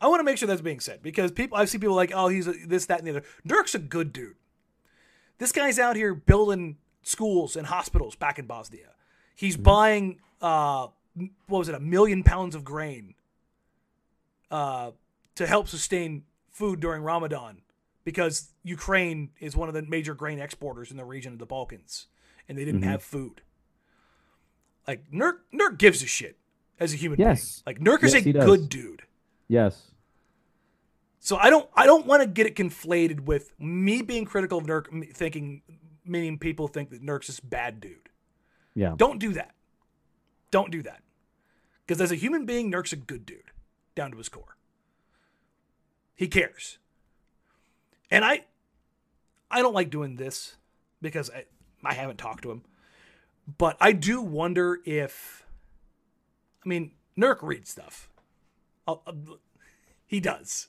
I 0.00 0.06
want 0.08 0.20
to 0.20 0.24
make 0.24 0.38
sure 0.38 0.46
that's 0.46 0.60
being 0.60 0.80
said 0.80 1.02
because 1.02 1.30
people 1.32 1.56
I've 1.56 1.68
seen 1.68 1.80
people 1.80 1.94
like, 1.96 2.12
oh, 2.14 2.28
he's 2.28 2.46
a, 2.46 2.52
this, 2.66 2.86
that, 2.86 2.98
and 2.98 3.06
the 3.06 3.10
other. 3.12 3.24
Nurk's 3.46 3.74
a 3.74 3.80
good 3.80 4.12
dude. 4.12 4.34
This 5.38 5.52
guy's 5.52 5.78
out 5.78 5.94
here 5.96 6.14
building 6.14 6.78
schools 7.02 7.54
and 7.56 7.66
hospitals 7.68 8.16
back 8.16 8.38
in 8.38 8.46
Bosnia. 8.46 8.90
He's 9.36 9.54
Mm-hmm. 9.54 9.62
buying 9.62 10.20
uh, 10.40 10.88
what 11.46 11.58
was 11.58 11.68
it, 11.68 11.74
a 11.74 11.80
million 11.80 12.22
pounds 12.22 12.54
of 12.54 12.64
grain 12.64 13.14
uh, 14.50 14.92
to 15.34 15.46
help 15.46 15.68
sustain 15.68 16.24
food 16.50 16.80
during 16.80 17.02
Ramadan 17.02 17.62
because 18.04 18.48
Ukraine 18.62 19.30
is 19.40 19.56
one 19.56 19.68
of 19.68 19.74
the 19.74 19.82
major 19.82 20.14
grain 20.14 20.38
exporters 20.38 20.90
in 20.90 20.96
the 20.96 21.04
region 21.04 21.32
of 21.32 21.38
the 21.38 21.46
Balkans, 21.46 22.06
and 22.48 22.56
they 22.56 22.64
didn't 22.64 22.80
Mm-hmm. 22.80 22.90
have 22.90 23.02
food. 23.02 23.42
Like 24.86 25.10
Nurk, 25.10 25.38
Nurk 25.52 25.78
gives 25.78 26.02
a 26.02 26.06
shit 26.06 26.38
as 26.80 26.94
a 26.94 26.96
human 26.96 27.18
Yes. 27.20 27.62
being. 27.66 27.76
Like 27.76 27.84
Nurk 27.84 28.02
is 28.04 28.14
a 28.14 28.22
good 28.32 28.68
dude. 28.68 29.02
Yes. 29.48 29.90
So 31.20 31.36
I 31.36 31.50
don't 31.50 31.68
I 31.74 31.84
don't 31.84 32.06
want 32.06 32.22
to 32.22 32.28
get 32.28 32.46
it 32.46 32.54
conflated 32.56 33.20
with 33.20 33.52
me 33.60 34.00
being 34.02 34.24
critical 34.24 34.56
of 34.58 34.64
Nurk, 34.64 35.14
thinking 35.14 35.62
meaning 36.06 36.38
people 36.38 36.68
think 36.68 36.88
that 36.90 37.02
Nurk's 37.04 37.26
this 37.26 37.40
bad 37.40 37.80
dude. 37.80 38.08
Yeah. 38.74 38.94
Don't 38.96 39.18
do 39.18 39.32
that. 39.34 39.54
Don't 40.50 40.70
do 40.70 40.82
that. 40.82 41.02
Because 41.86 42.00
as 42.00 42.12
a 42.12 42.16
human 42.16 42.44
being, 42.46 42.70
Nurk's 42.70 42.92
a 42.92 42.96
good 42.96 43.24
dude, 43.26 43.50
down 43.94 44.10
to 44.10 44.18
his 44.18 44.28
core. 44.28 44.56
He 46.14 46.28
cares. 46.28 46.78
And 48.10 48.24
I 48.24 48.44
I 49.50 49.62
don't 49.62 49.74
like 49.74 49.88
doing 49.90 50.16
this 50.16 50.56
because 51.00 51.30
I, 51.30 51.44
I 51.84 51.94
haven't 51.94 52.16
talked 52.18 52.42
to 52.42 52.50
him. 52.50 52.62
But 53.56 53.76
I 53.80 53.92
do 53.92 54.20
wonder 54.20 54.80
if 54.84 55.44
I 56.64 56.68
mean, 56.68 56.92
Nurk 57.16 57.38
reads 57.42 57.70
stuff. 57.70 58.10
I'll- 58.86 59.02
I'll- 59.06 59.38
he 60.06 60.20
does. 60.20 60.68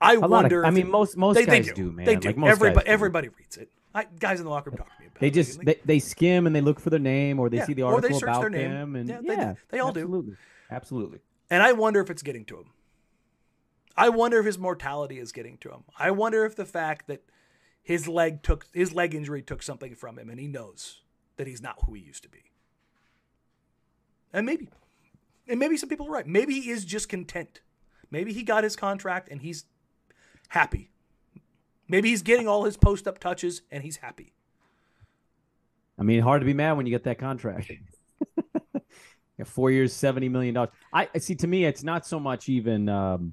I 0.00 0.14
A 0.14 0.18
lot 0.20 0.24
of- 0.24 0.30
wonder. 0.30 0.66
I 0.66 0.70
mean, 0.70 0.90
most 0.90 1.16
most 1.16 1.34
they, 1.36 1.44
they 1.46 1.60
guys 1.62 1.72
do. 1.72 1.90
man. 1.92 2.04
They 2.06 2.16
do. 2.16 2.28
Like 2.28 2.50
everybody, 2.50 2.74
guys 2.74 2.84
do. 2.84 2.90
everybody 2.90 3.28
reads 3.28 3.56
it. 3.56 3.70
I, 3.94 4.04
guys 4.18 4.38
in 4.38 4.44
the 4.44 4.50
locker 4.50 4.70
room 4.70 4.76
talk 4.78 4.86
to 4.86 4.92
me 4.92 4.95
about 4.95 4.95
They 5.18 5.30
just 5.30 5.60
they, 5.64 5.76
they 5.84 5.98
skim 5.98 6.46
and 6.46 6.54
they 6.54 6.60
look 6.60 6.78
for 6.80 6.90
their 6.90 6.98
name 7.00 7.38
or 7.38 7.48
they 7.48 7.58
Yeah, 7.58 7.64
see 7.66 7.74
the 7.74 7.82
or 7.82 7.92
they 8.00 8.08
article 8.08 8.20
search 8.20 8.28
about 8.28 8.40
their 8.42 8.50
name. 8.50 8.70
them 8.70 8.96
and 8.96 9.08
Yeah, 9.08 9.20
they 9.22 9.36
do. 9.36 9.56
They 9.70 9.78
all 9.80 9.92
do. 9.92 10.00
absolutely. 10.00 10.36
Absolutely. 10.70 11.18
And 11.50 11.62
I 11.62 11.72
wonder 11.72 12.00
if 12.00 12.10
it's 12.10 12.22
getting 12.22 12.44
to 12.46 12.56
him. 12.58 12.70
I 13.96 14.08
wonder 14.10 14.38
if 14.38 14.46
his 14.46 14.58
mortality 14.58 15.18
is 15.18 15.32
getting 15.32 15.56
to 15.58 15.70
him. 15.70 15.84
I 15.98 16.10
wonder 16.10 16.44
if 16.44 16.54
the 16.54 16.66
fact 16.66 17.06
that 17.06 17.22
his 17.82 18.06
leg 18.08 18.42
took 18.42 18.66
his 18.74 18.92
leg 18.92 19.14
injury 19.14 19.42
took 19.42 19.62
something 19.62 19.94
from 19.94 20.18
him 20.18 20.28
and 20.28 20.38
he 20.38 20.46
knows 20.48 21.02
that 21.36 21.46
he's 21.46 21.62
not 21.62 21.76
who 21.86 21.94
he 21.94 22.02
used 22.02 22.22
to 22.24 22.28
be. 22.28 22.50
And 24.32 24.44
maybe 24.44 24.68
and 25.48 25.58
maybe 25.58 25.76
some 25.76 25.88
people 25.88 26.06
are 26.08 26.12
right. 26.12 26.26
Maybe 26.26 26.60
he 26.60 26.70
is 26.70 26.84
just 26.84 27.08
content. 27.08 27.60
Maybe 28.10 28.32
he 28.32 28.42
got 28.42 28.64
his 28.64 28.76
contract 28.76 29.28
and 29.30 29.40
he's 29.40 29.64
happy. 30.48 30.90
Maybe 31.88 32.10
he's 32.10 32.22
getting 32.22 32.48
all 32.48 32.64
his 32.64 32.76
post 32.76 33.06
up 33.06 33.18
touches 33.18 33.62
and 33.70 33.82
he's 33.82 33.98
happy. 33.98 34.32
I 35.98 36.02
mean, 36.02 36.20
hard 36.20 36.40
to 36.42 36.46
be 36.46 36.54
mad 36.54 36.72
when 36.72 36.86
you 36.86 36.90
get 36.90 37.04
that 37.04 37.18
contract. 37.18 37.70
yeah, 39.38 39.44
four 39.44 39.70
years, 39.70 39.92
seventy 39.92 40.28
million 40.28 40.54
dollars. 40.54 40.70
I 40.92 41.08
see. 41.18 41.34
To 41.36 41.46
me, 41.46 41.64
it's 41.64 41.82
not 41.82 42.06
so 42.06 42.20
much 42.20 42.48
even. 42.48 42.88
Um, 42.88 43.32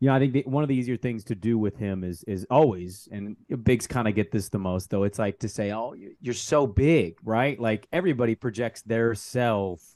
you 0.00 0.08
know, 0.08 0.16
I 0.16 0.18
think 0.18 0.32
the, 0.32 0.42
one 0.46 0.62
of 0.62 0.68
the 0.68 0.74
easier 0.74 0.96
things 0.96 1.24
to 1.24 1.34
do 1.34 1.56
with 1.56 1.76
him 1.78 2.04
is 2.04 2.24
is 2.24 2.46
always, 2.50 3.08
and 3.12 3.36
bigs 3.62 3.86
kind 3.86 4.06
of 4.08 4.14
get 4.14 4.32
this 4.32 4.48
the 4.48 4.58
most, 4.58 4.90
though. 4.90 5.04
It's 5.04 5.18
like 5.18 5.38
to 5.40 5.48
say, 5.48 5.70
"Oh, 5.72 5.94
you- 5.94 6.16
you're 6.20 6.34
so 6.34 6.66
big, 6.66 7.16
right?" 7.24 7.58
Like 7.58 7.86
everybody 7.92 8.34
projects 8.34 8.82
their 8.82 9.14
self 9.14 9.94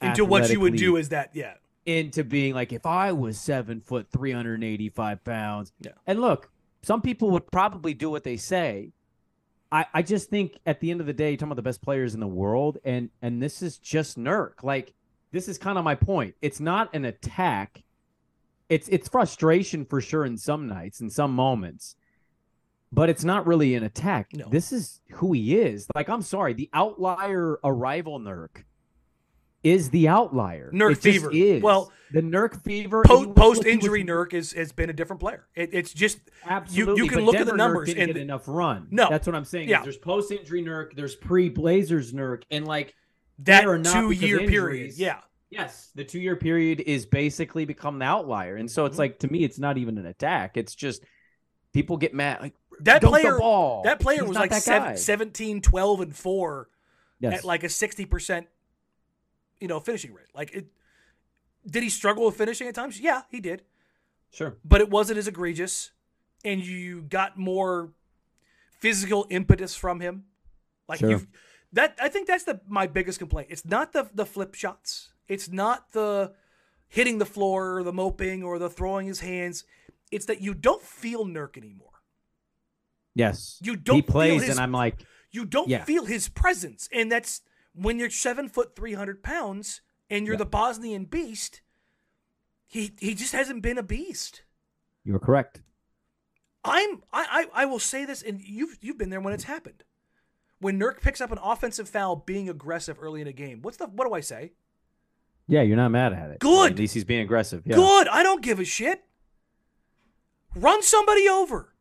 Into 0.00 0.24
what 0.24 0.48
you 0.50 0.60
would 0.60 0.76
do 0.76 0.96
is 0.96 1.10
that, 1.10 1.30
yeah. 1.34 1.54
into 1.86 2.24
being 2.24 2.54
like, 2.54 2.72
if 2.72 2.86
I 2.86 3.12
was 3.12 3.38
seven 3.38 3.80
foot, 3.80 4.08
three 4.10 4.32
hundred 4.32 4.54
and 4.54 4.64
eighty 4.64 4.88
five 4.88 5.22
pounds, 5.22 5.72
Yeah. 5.80 5.92
and 6.06 6.20
look, 6.20 6.50
some 6.82 7.00
people 7.02 7.30
would 7.32 7.50
probably 7.52 7.94
do 7.94 8.10
what 8.10 8.24
they 8.24 8.36
say, 8.38 8.92
I, 9.70 9.86
I 9.92 10.02
just 10.02 10.30
think 10.30 10.58
at 10.66 10.80
the 10.80 10.90
end 10.90 11.00
of 11.00 11.06
the 11.06 11.12
day, 11.12 11.30
you're 11.30 11.36
talking 11.36 11.48
about 11.48 11.56
the 11.56 11.62
best 11.62 11.82
players 11.82 12.14
in 12.14 12.20
the 12.20 12.26
world, 12.26 12.78
and 12.84 13.10
and 13.20 13.42
this 13.42 13.62
is 13.62 13.78
just 13.78 14.18
Nurk. 14.18 14.62
Like 14.62 14.94
this 15.30 15.48
is 15.48 15.58
kind 15.58 15.78
of 15.78 15.84
my 15.84 15.94
point. 15.94 16.34
It's 16.40 16.60
not 16.60 16.94
an 16.94 17.04
attack. 17.04 17.82
It's 18.68 18.88
it's 18.88 19.08
frustration 19.08 19.84
for 19.84 20.00
sure 20.00 20.24
in 20.24 20.36
some 20.36 20.66
nights, 20.66 21.00
in 21.00 21.10
some 21.10 21.32
moments, 21.32 21.96
but 22.92 23.08
it's 23.10 23.24
not 23.24 23.46
really 23.46 23.74
an 23.74 23.84
attack. 23.84 24.30
No. 24.32 24.48
This 24.48 24.72
is 24.72 25.00
who 25.12 25.32
he 25.32 25.58
is. 25.58 25.86
Like 25.94 26.08
I'm 26.08 26.22
sorry, 26.22 26.54
the 26.54 26.70
outlier 26.72 27.58
arrival 27.62 28.18
Nurk 28.18 28.64
is 29.68 29.90
the 29.90 30.08
outlier. 30.08 30.70
Nurk 30.72 30.92
It 30.92 30.98
fever. 30.98 31.30
is. 31.32 31.62
Well, 31.62 31.92
the 32.12 32.22
Nurk 32.22 32.62
fever. 32.62 33.02
Po- 33.04 33.32
Post 33.32 33.58
was- 33.60 33.66
injury 33.66 34.02
Nurk 34.04 34.32
is, 34.32 34.52
has 34.52 34.72
been 34.72 34.88
a 34.90 34.92
different 34.92 35.20
player. 35.20 35.46
It, 35.54 35.70
it's 35.72 35.92
just 35.92 36.18
Absolutely, 36.46 37.02
you 37.02 37.08
can 37.08 37.18
but 37.18 37.24
look 37.24 37.34
at 37.36 37.46
the 37.46 37.56
numbers 37.56 37.88
and- 37.90 38.06
get 38.06 38.16
enough 38.16 38.44
run. 38.46 38.88
No. 38.90 39.08
that's 39.10 39.26
what 39.26 39.36
I'm 39.36 39.44
saying. 39.44 39.68
Yeah. 39.68 39.82
there's 39.82 39.98
post 39.98 40.32
injury 40.32 40.62
Nurk, 40.62 40.94
there's 40.96 41.14
pre 41.16 41.48
Blazers 41.48 42.12
Nurk, 42.12 42.42
and 42.50 42.66
like 42.66 42.94
that 43.40 43.66
are 43.66 43.78
not 43.78 43.92
two 43.92 44.10
year 44.10 44.38
period. 44.40 44.94
Yeah. 44.96 45.18
yes, 45.50 45.90
the 45.94 46.04
two 46.04 46.18
year 46.20 46.36
period 46.36 46.80
is 46.80 47.06
basically 47.06 47.64
become 47.64 47.98
the 47.98 48.04
outlier, 48.06 48.56
and 48.56 48.70
so 48.70 48.84
it's 48.86 48.96
Mhm. 48.96 49.00
like 49.00 49.18
to 49.20 49.28
me, 49.30 49.44
it's 49.44 49.58
not 49.58 49.76
even 49.78 49.98
an 49.98 50.06
attack. 50.06 50.56
It's 50.56 50.74
just 50.74 51.04
people 51.74 51.96
get 51.98 52.14
mad. 52.14 52.40
Like 52.40 52.54
That 52.80 53.02
player 53.02 53.38
ball. 53.38 53.82
that 53.84 54.00
player 54.00 54.20
He's 54.20 54.28
was 54.28 54.36
like 54.38 54.50
that 54.50 54.62
seven, 54.62 54.96
17, 54.96 55.60
12, 55.60 56.00
and 56.00 56.16
4 56.16 56.68
Yes. 57.20 57.38
at 57.40 57.44
like 57.44 57.64
a 57.64 57.68
60%, 57.68 58.46
you 59.60 59.68
know, 59.68 59.80
finishing 59.80 60.12
rate. 60.14 60.26
Like 60.34 60.52
it 60.52 60.66
did 61.66 61.82
he 61.82 61.90
struggle 61.90 62.26
with 62.26 62.36
finishing 62.36 62.68
at 62.68 62.74
times? 62.74 63.00
Yeah, 63.00 63.22
he 63.30 63.40
did. 63.40 63.62
sure. 64.30 64.56
But 64.64 64.80
it 64.80 64.90
wasn't 64.90 65.18
as 65.18 65.26
egregious 65.28 65.90
and 66.44 66.64
you 66.64 67.02
got 67.02 67.36
more 67.38 67.92
physical 68.78 69.26
impetus 69.30 69.74
from 69.74 70.00
him. 70.00 70.24
Like 70.88 71.00
Sure. 71.00 71.10
you 71.10 71.26
that 71.72 71.96
I 72.00 72.08
think 72.08 72.26
that's 72.26 72.44
the 72.44 72.60
my 72.66 72.86
biggest 72.86 73.18
complaint. 73.18 73.48
It's 73.50 73.64
not 73.64 73.92
the 73.92 74.08
the 74.14 74.24
flip 74.26 74.54
shots. 74.54 75.12
It's 75.28 75.48
not 75.50 75.92
the 75.92 76.32
hitting 76.88 77.18
the 77.18 77.26
floor 77.26 77.78
or 77.78 77.82
the 77.82 77.92
moping 77.92 78.42
or 78.42 78.58
the 78.58 78.70
throwing 78.70 79.06
his 79.06 79.20
hands. 79.20 79.64
It's 80.10 80.24
that 80.26 80.40
you 80.40 80.54
don't 80.54 80.82
feel 80.82 81.26
Nurk 81.26 81.56
anymore. 81.58 81.84
Yes, 83.14 83.58
You 83.62 83.76
don't 83.76 83.96
He 83.96 84.02
feel 84.02 84.12
plays, 84.12 84.42
his- 84.42 84.50
and 84.50 84.60
I'm 84.60 84.72
like, 84.72 85.04
You 85.30 85.44
don't 85.44 85.68
Yeah. 85.68 85.84
feel 85.84 86.06
his 86.06 86.28
presence. 86.28 86.88
And 86.92 87.12
that's 87.12 87.42
when 87.80 87.98
you're 87.98 88.10
seven 88.10 88.48
foot 88.48 88.74
three 88.76 88.94
hundred 88.94 89.22
pounds 89.22 89.80
and 90.10 90.26
you're 90.26 90.34
Yeah. 90.34 90.38
the 90.38 90.46
Bosnian 90.46 91.04
beast, 91.04 91.60
he 92.66 92.92
he 92.98 93.14
just 93.14 93.32
hasn't 93.32 93.62
been 93.62 93.78
a 93.78 93.82
beast. 93.82 94.42
you're 95.04 95.18
correct. 95.18 95.62
I'm 96.64 97.02
I, 97.12 97.46
I 97.54 97.62
I 97.62 97.64
will 97.66 97.78
say 97.78 98.04
this, 98.04 98.22
and 98.22 98.40
you've 98.40 98.76
you've 98.80 98.98
been 98.98 99.10
there 99.10 99.20
when 99.20 99.32
it's 99.34 99.44
happened. 99.44 99.84
When 100.60 100.78
Nurk 100.78 101.00
picks 101.00 101.20
up 101.20 101.30
an 101.30 101.38
offensive 101.42 101.88
foul 101.88 102.16
being 102.16 102.48
aggressive 102.48 102.98
early 103.00 103.20
in 103.20 103.28
a 103.28 103.32
game, 103.32 103.62
what's 103.62 103.76
the 103.76 103.86
what 103.86 104.08
do 104.08 104.14
I 104.14 104.20
say? 104.20 104.52
Yeah, 105.46 105.62
you're 105.62 105.76
not 105.76 105.90
mad 105.90 106.12
at 106.12 106.30
it. 106.30 106.40
Good. 106.40 106.72
At 106.72 106.78
least 106.78 106.94
he's 106.94 107.04
being 107.04 107.20
aggressive. 107.22 107.62
Yeah. 107.64 107.76
Good. 107.76 108.08
I 108.08 108.22
don't 108.22 108.42
give 108.42 108.58
a 108.60 108.64
shit. 108.64 109.02
Run 110.54 110.82
somebody 110.82 111.28
over. 111.28 111.72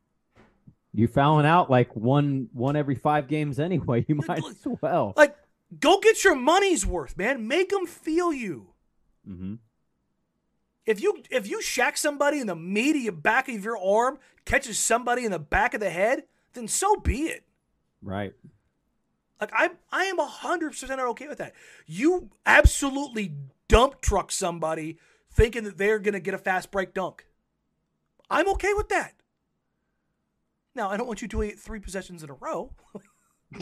You 0.94 1.08
fouling 1.08 1.46
out 1.46 1.70
like 1.70 1.96
one 1.96 2.50
one 2.54 2.76
every 2.76 2.96
five 2.96 3.28
games 3.28 3.60
anyway. 3.60 4.06
You 4.08 4.16
might 4.28 4.44
as 4.46 4.66
well. 4.82 5.14
Like, 5.18 5.36
go 5.80 6.00
get 6.00 6.24
your 6.24 6.36
money's 6.36 6.86
worth, 6.86 7.18
man. 7.18 7.48
Make 7.48 7.70
them 7.70 7.86
feel 7.86 8.32
you. 8.34 8.74
hmm 9.26 9.56
If 10.86 11.02
you 11.02 11.24
if 11.30 11.48
you 11.48 11.62
shack 11.62 11.98
somebody 11.98 12.40
in 12.40 12.48
the 12.48 12.56
meaty 12.56 13.10
back 13.10 13.50
of 13.50 13.64
your 13.64 13.78
arm, 13.78 14.20
catches 14.46 14.80
somebody 14.80 15.26
in 15.26 15.32
the 15.32 15.40
back 15.40 15.74
of 15.74 15.80
the 15.80 15.90
head, 15.90 16.24
then 16.54 16.68
so 16.68 16.96
be 16.96 17.24
it. 17.24 17.44
Right. 18.02 18.34
Like 19.42 19.52
I 19.54 19.72
I 19.92 20.06
am 20.06 20.18
hundred 20.20 20.72
percent 20.72 21.00
okay 21.00 21.28
with 21.28 21.38
that. 21.40 21.54
You 21.86 22.30
absolutely 22.46 23.34
dump 23.68 24.02
truck 24.02 24.32
somebody 24.32 24.98
thinking 25.30 25.64
that 25.66 25.78
they're 25.78 26.00
gonna 26.00 26.20
get 26.20 26.34
a 26.34 26.38
fast 26.40 26.72
break 26.72 26.94
dunk. 26.94 27.26
I'm 28.30 28.48
okay 28.50 28.74
with 28.74 28.90
that. 28.90 29.14
Now 30.76 30.90
I 30.90 30.98
don't 30.98 31.08
want 31.08 31.22
you 31.22 31.28
doing 31.28 31.50
it 31.50 31.60
three 31.60 31.80
possessions 31.80 32.24
in 32.24 32.30
a 32.30 32.34
row. 32.34 32.74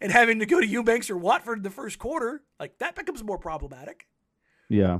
and 0.00 0.12
having 0.12 0.38
to 0.38 0.46
go 0.46 0.60
to 0.60 0.66
Eubanks 0.66 1.10
or 1.10 1.16
Watford 1.16 1.58
in 1.58 1.62
the 1.62 1.70
first 1.70 1.98
quarter, 1.98 2.42
like 2.58 2.78
that 2.78 2.94
becomes 2.94 3.22
more 3.22 3.38
problematic. 3.38 4.06
Yeah. 4.68 4.98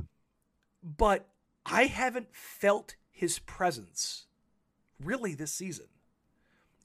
But 0.83 1.27
I 1.65 1.85
haven't 1.85 2.27
felt 2.31 2.95
his 3.11 3.39
presence 3.39 4.25
really 5.03 5.33
this 5.33 5.51
season. 5.51 5.87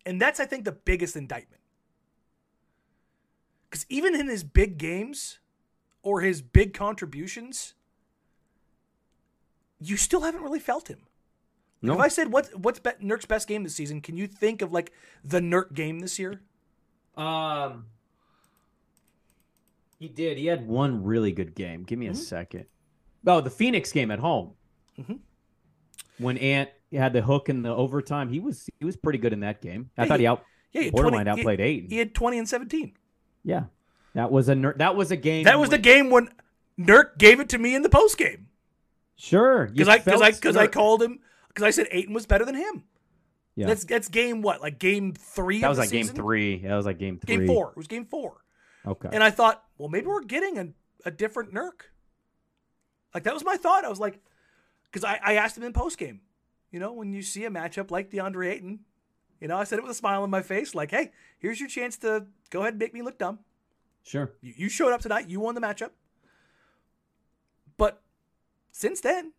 And 0.06 0.20
that's, 0.20 0.40
I 0.40 0.46
think, 0.46 0.64
the 0.64 0.72
biggest 0.72 1.16
indictment. 1.16 1.60
Because 3.68 3.86
even 3.88 4.14
in 4.14 4.28
his 4.28 4.42
big 4.42 4.78
games 4.78 5.38
or 6.02 6.22
his 6.22 6.42
big 6.42 6.74
contributions, 6.74 7.74
you 9.80 9.96
still 9.96 10.22
haven't 10.22 10.42
really 10.42 10.58
felt 10.58 10.88
him. 10.88 11.06
No. 11.82 11.94
If 11.94 12.00
I 12.00 12.08
said 12.08 12.32
what's 12.32 12.50
what's 12.50 12.78
be- 12.78 12.90
Nurk's 13.02 13.26
best 13.26 13.48
game 13.48 13.62
this 13.62 13.74
season, 13.74 14.00
can 14.00 14.16
you 14.16 14.26
think 14.26 14.60
of 14.60 14.72
like 14.72 14.92
the 15.24 15.40
Nurk 15.40 15.72
game 15.72 16.00
this 16.00 16.18
year? 16.18 16.42
Um, 17.16 17.86
he 20.00 20.08
did. 20.08 20.36
He 20.38 20.46
had 20.46 20.66
one 20.66 21.04
really 21.04 21.30
good 21.30 21.54
game. 21.54 21.84
Give 21.84 21.98
me 21.98 22.08
a 22.08 22.10
Mhm. 22.12 22.16
second. 22.16 22.64
Oh, 23.26 23.40
the 23.40 23.50
Phoenix 23.50 23.92
game 23.92 24.10
at 24.10 24.18
home. 24.18 24.54
Mhm. 24.98 25.20
When 26.18 26.36
Ant 26.38 26.70
had 26.92 27.12
the 27.12 27.22
hook 27.22 27.48
in 27.48 27.62
the 27.62 27.68
overtime, 27.74 28.28
he 28.30 28.40
was 28.40 28.68
he 28.78 28.84
was 28.84 28.96
pretty 28.96 29.18
good 29.18 29.32
in 29.32 29.40
that 29.40 29.60
game. 29.62 29.90
I 29.96 30.02
Yeah, 30.02 30.08
thought 30.08 30.18
he- 30.18 30.22
he 30.24 30.26
out 30.26 30.44
Yeah, 30.72 30.82
he 30.82 30.90
borderline 30.90 31.24
20 31.26 31.36
he- 31.36 31.40
outplayed 31.42 31.60
Ayton. 31.60 31.90
He 31.90 31.96
had 31.98 32.14
twenty 32.14 32.38
and 32.38 32.48
seventeen. 32.48 32.94
Yeah, 33.44 33.64
that 34.14 34.30
was 34.32 34.48
a 34.48 34.54
ner- 34.54 34.74
that 34.78 34.96
was 34.96 35.10
a 35.10 35.16
game. 35.16 35.44
That 35.44 35.58
was 35.60 35.70
the 35.70 35.78
game 35.78 36.10
when 36.10 36.30
Nurk 36.78 37.18
gave 37.18 37.38
it 37.40 37.48
to 37.50 37.58
me 37.58 37.74
in 37.74 37.82
the 37.82 37.88
post 37.88 38.18
game. 38.18 38.48
Sure, 39.16 39.66
because 39.68 39.88
I 39.88 39.98
because 39.98 40.22
I 40.22 40.30
because 40.30 40.56
I 40.56 40.66
called 40.66 41.02
him 41.02 41.20
because 41.48 41.62
I 41.64 41.70
said 41.70 41.88
Ayton 41.90 42.14
was 42.14 42.26
better 42.26 42.44
than 42.44 42.54
him. 42.54 42.84
Yeah, 43.56 43.66
That's 43.66 43.84
that's 43.84 44.08
game 44.08 44.40
what 44.42 44.60
like 44.62 44.78
game 44.78 45.12
three. 45.12 45.60
that 45.60 45.68
was 45.68 45.78
like 45.78 45.90
game 45.90 46.04
season? 46.04 46.16
three. 46.16 46.58
That 46.58 46.76
was 46.76 46.86
like 46.86 46.98
game 46.98 47.18
three. 47.18 47.36
Game 47.38 47.46
four. 47.46 47.70
It 47.70 47.76
was 47.76 47.86
game 47.86 48.06
four, 48.06 48.42
Okay. 48.86 49.10
and 49.12 49.22
I 49.22 49.30
thought, 49.30 49.62
well, 49.80 49.88
maybe 49.88 50.08
we're 50.08 50.22
getting 50.22 50.58
a, 50.58 50.68
a 51.06 51.10
different 51.10 51.54
Nurk. 51.54 51.88
Like 53.14 53.22
that 53.22 53.32
was 53.32 53.42
my 53.42 53.56
thought. 53.56 53.84
I 53.84 53.88
was 53.88 53.98
like, 53.98 54.20
because 54.84 55.04
I, 55.04 55.18
I 55.24 55.34
asked 55.34 55.56
him 55.56 55.62
in 55.62 55.72
post 55.72 55.96
game, 55.96 56.20
you 56.70 56.78
know, 56.78 56.92
when 56.92 57.14
you 57.14 57.22
see 57.22 57.46
a 57.46 57.50
matchup 57.50 57.90
like 57.90 58.10
DeAndre 58.10 58.52
Ayton, 58.52 58.80
you 59.40 59.48
know, 59.48 59.56
I 59.56 59.64
said 59.64 59.78
it 59.78 59.82
with 59.82 59.92
a 59.92 59.94
smile 59.94 60.22
on 60.22 60.28
my 60.28 60.42
face, 60.42 60.74
like, 60.74 60.90
hey, 60.90 61.12
here's 61.38 61.60
your 61.60 61.68
chance 61.68 61.96
to 61.98 62.26
go 62.50 62.60
ahead 62.60 62.74
and 62.74 62.78
make 62.78 62.92
me 62.92 63.00
look 63.00 63.18
dumb. 63.18 63.38
sure. 64.04 64.32
You, 64.42 64.52
you 64.54 64.68
showed 64.68 64.92
up 64.92 65.00
tonight. 65.00 65.30
You 65.30 65.40
won 65.40 65.54
the 65.54 65.62
matchup. 65.62 65.92
But 67.78 68.02
since 68.72 69.00
then, 69.00 69.32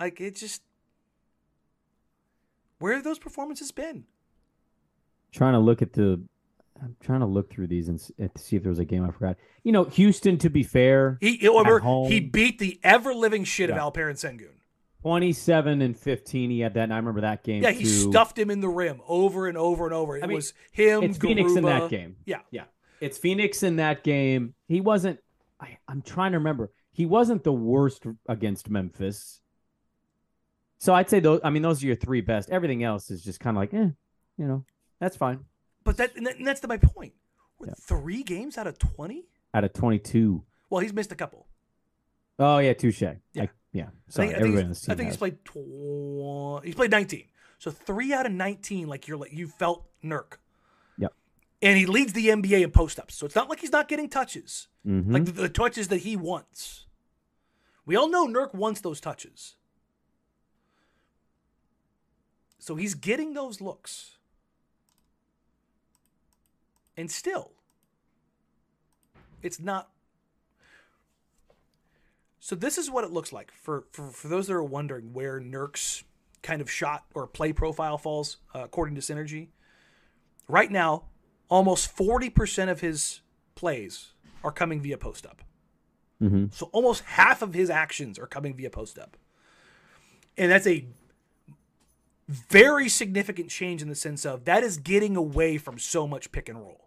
like 0.00 0.20
it 0.20 0.34
just 0.34 0.62
where 2.80 2.94
have 2.94 3.04
those 3.04 3.20
performances 3.20 3.70
been? 3.70 4.04
Trying 5.30 5.52
to 5.52 5.60
look 5.60 5.80
at 5.80 5.92
the. 5.92 6.20
I'm 6.82 6.96
trying 7.00 7.20
to 7.20 7.26
look 7.26 7.50
through 7.50 7.68
these 7.68 7.88
and 7.88 8.00
see 8.00 8.56
if 8.56 8.62
there 8.62 8.70
was 8.70 8.78
a 8.80 8.84
game 8.84 9.04
I 9.04 9.10
forgot. 9.12 9.36
You 9.62 9.70
know, 9.72 9.84
Houston. 9.84 10.36
To 10.38 10.50
be 10.50 10.62
fair, 10.64 11.16
He 11.20 11.38
remember, 11.46 11.78
home. 11.78 12.10
he 12.10 12.18
beat 12.20 12.58
the 12.58 12.80
ever 12.82 13.14
living 13.14 13.44
shit 13.44 13.70
of 13.70 13.76
Yeah. 13.76 13.82
Alperen 13.82 14.14
Sengun. 14.14 14.48
27 15.02 15.82
and 15.82 15.96
15. 15.98 16.50
He 16.50 16.60
had 16.60 16.74
that. 16.74 16.84
And 16.84 16.92
I 16.92 16.96
remember 16.96 17.20
that 17.22 17.42
game. 17.44 17.62
Yeah, 17.62 17.70
he 17.70 17.84
too. 17.84 17.88
stuffed 18.10 18.38
him 18.38 18.50
in 18.50 18.60
the 18.60 18.68
rim 18.68 19.00
over 19.06 19.46
and 19.48 19.56
over 19.58 19.84
and 19.84 19.94
over. 19.94 20.16
It 20.16 20.24
I 20.24 20.26
mean, 20.26 20.36
was 20.36 20.54
him. 20.72 21.02
It's 21.04 21.18
Phoenix 21.18 21.54
in 21.54 21.64
that 21.64 21.88
game. 21.90 22.16
Yeah, 22.24 22.40
Yeah. 22.50 22.64
It's 23.00 23.18
Phoenix 23.18 23.64
in 23.64 23.76
that 23.76 24.04
game. 24.04 24.54
He 24.68 24.80
wasn't. 24.80 25.18
I, 25.60 25.78
I'm 25.88 26.02
trying 26.02 26.32
to 26.32 26.38
remember. 26.38 26.70
He 26.92 27.04
wasn't 27.04 27.42
the 27.42 27.52
worst 27.52 28.04
against 28.28 28.70
Memphis. 28.70 29.40
So 30.78 30.94
I'd 30.94 31.10
say 31.10 31.18
those. 31.18 31.40
I 31.42 31.50
mean, 31.50 31.62
those 31.62 31.82
are 31.82 31.86
your 31.86 31.96
three 31.96 32.20
best. 32.20 32.50
Everything 32.50 32.84
else 32.84 33.10
is 33.10 33.22
just 33.24 33.40
kind 33.40 33.56
of 33.56 33.60
like, 33.60 33.74
eh, 33.74 33.88
you 34.36 34.46
know, 34.46 34.64
that's 35.00 35.16
fine. 35.16 35.40
But 35.84 35.96
that 35.98 36.16
and, 36.16 36.26
that, 36.26 36.36
and 36.38 36.46
that's 36.46 36.60
the, 36.60 36.68
my 36.68 36.76
point. 36.78 37.12
We're 37.58 37.68
Yeah. 37.68 37.74
Three 37.80 38.22
games 38.22 38.58
out 38.58 38.66
of 38.66 38.78
twenty. 38.78 39.24
Out 39.54 39.64
of 39.64 39.72
22. 39.74 40.42
Well, 40.70 40.80
he's 40.80 40.92
missed 40.94 41.12
a 41.12 41.14
couple. 41.14 41.46
Oh 42.38 42.58
yeah, 42.58 42.72
touche. 42.72 43.02
Yeah, 43.02 43.14
Yeah. 43.34 43.46
yeah. 43.72 43.82
I 43.82 43.86
Sorry, 44.08 44.28
think, 44.28 44.38
I 44.38 44.40
think, 44.40 44.40
everybody 44.40 44.62
on 44.62 44.68
he's, 44.70 44.78
this 44.78 44.80
team 44.86 44.92
I 44.92 44.96
think 44.96 45.08
he's 45.10 45.16
played 45.18 45.44
tw- 45.44 46.64
he's 46.64 46.74
played 46.74 46.90
19. 46.90 47.24
So 47.58 47.70
three 47.70 48.12
out 48.12 48.24
of 48.26 48.32
19, 48.32 48.88
like 48.88 49.06
you're 49.06 49.18
like 49.18 49.32
you 49.32 49.46
felt 49.48 49.86
Nurk. 50.02 50.38
Yep. 50.98 51.12
And 51.60 51.76
he 51.78 51.84
leads 51.86 52.12
the 52.14 52.28
NBA 52.28 52.62
in 52.62 52.70
post 52.70 52.98
ups. 52.98 53.14
So 53.14 53.26
it's 53.26 53.34
not 53.36 53.48
like 53.50 53.60
he's 53.60 53.70
not 53.72 53.88
getting 53.88 54.08
touches, 54.08 54.68
Mhm. 54.86 55.12
like 55.12 55.24
the, 55.26 55.32
the 55.32 55.48
touches 55.50 55.88
that 55.88 55.98
he 55.98 56.16
wants. 56.16 56.86
We 57.84 57.94
all 57.96 58.08
know 58.08 58.26
Nurk 58.26 58.54
wants 58.54 58.80
those 58.80 59.00
touches. 59.00 59.56
So 62.58 62.76
he's 62.76 62.94
getting 62.94 63.34
those 63.34 63.60
looks. 63.60 64.16
And 66.96 67.10
still, 67.10 67.52
it's 69.42 69.58
not 69.58 69.88
so 72.44 72.56
this 72.56 72.76
is 72.76 72.90
what 72.90 73.04
it 73.04 73.12
looks 73.12 73.32
like 73.32 73.52
for, 73.52 73.84
for, 73.92 74.08
for 74.08 74.26
those 74.26 74.48
that 74.48 74.54
are 74.54 74.64
wondering 74.64 75.12
where 75.12 75.38
Nurk's 75.38 76.02
kind 76.42 76.60
of 76.60 76.68
shot 76.68 77.04
or 77.14 77.28
play 77.28 77.52
profile 77.52 77.96
falls 77.98 78.38
uh, 78.52 78.64
according 78.64 78.96
to 78.96 79.00
Synergy. 79.00 79.46
right 80.48 80.68
now, 80.68 81.04
almost 81.48 81.96
40% 81.96 82.68
of 82.68 82.80
his 82.80 83.20
plays 83.54 84.08
are 84.42 84.50
coming 84.50 84.80
via 84.80 84.98
post 84.98 85.24
up. 85.24 85.42
Mm-hmm. 86.20 86.46
So 86.50 86.68
almost 86.72 87.04
half 87.04 87.42
of 87.42 87.54
his 87.54 87.70
actions 87.70 88.18
are 88.18 88.26
coming 88.26 88.56
via 88.56 88.70
post 88.70 88.98
up. 88.98 89.16
And 90.36 90.50
that's 90.50 90.66
a 90.66 90.84
very 92.28 92.88
significant 92.88 93.50
change 93.50 93.82
in 93.82 93.88
the 93.88 93.94
sense 93.94 94.26
of 94.26 94.46
that 94.46 94.64
is 94.64 94.78
getting 94.78 95.16
away 95.16 95.58
from 95.58 95.78
so 95.78 96.08
much 96.08 96.32
pick 96.32 96.48
and 96.48 96.58
roll. 96.58 96.81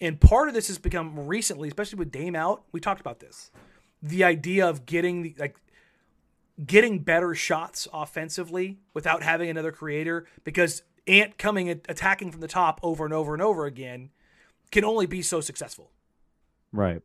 And 0.00 0.20
part 0.20 0.48
of 0.48 0.54
this 0.54 0.68
has 0.68 0.78
become 0.78 1.26
recently, 1.26 1.68
especially 1.68 1.98
with 1.98 2.10
Dame 2.10 2.34
out, 2.34 2.64
we 2.72 2.80
talked 2.80 3.00
about 3.00 3.20
this. 3.20 3.50
The 4.02 4.24
idea 4.24 4.66
of 4.66 4.86
getting 4.86 5.22
the 5.22 5.34
like 5.38 5.56
getting 6.64 6.98
better 7.00 7.34
shots 7.34 7.86
offensively 7.92 8.78
without 8.94 9.22
having 9.22 9.50
another 9.50 9.72
creator 9.72 10.26
because 10.44 10.82
Ant 11.06 11.38
coming 11.38 11.68
attacking 11.70 12.30
from 12.30 12.40
the 12.40 12.48
top 12.48 12.80
over 12.82 13.04
and 13.04 13.14
over 13.14 13.34
and 13.34 13.42
over 13.42 13.66
again 13.66 14.10
can 14.70 14.84
only 14.84 15.06
be 15.06 15.22
so 15.22 15.40
successful. 15.40 15.90
Right. 16.72 17.02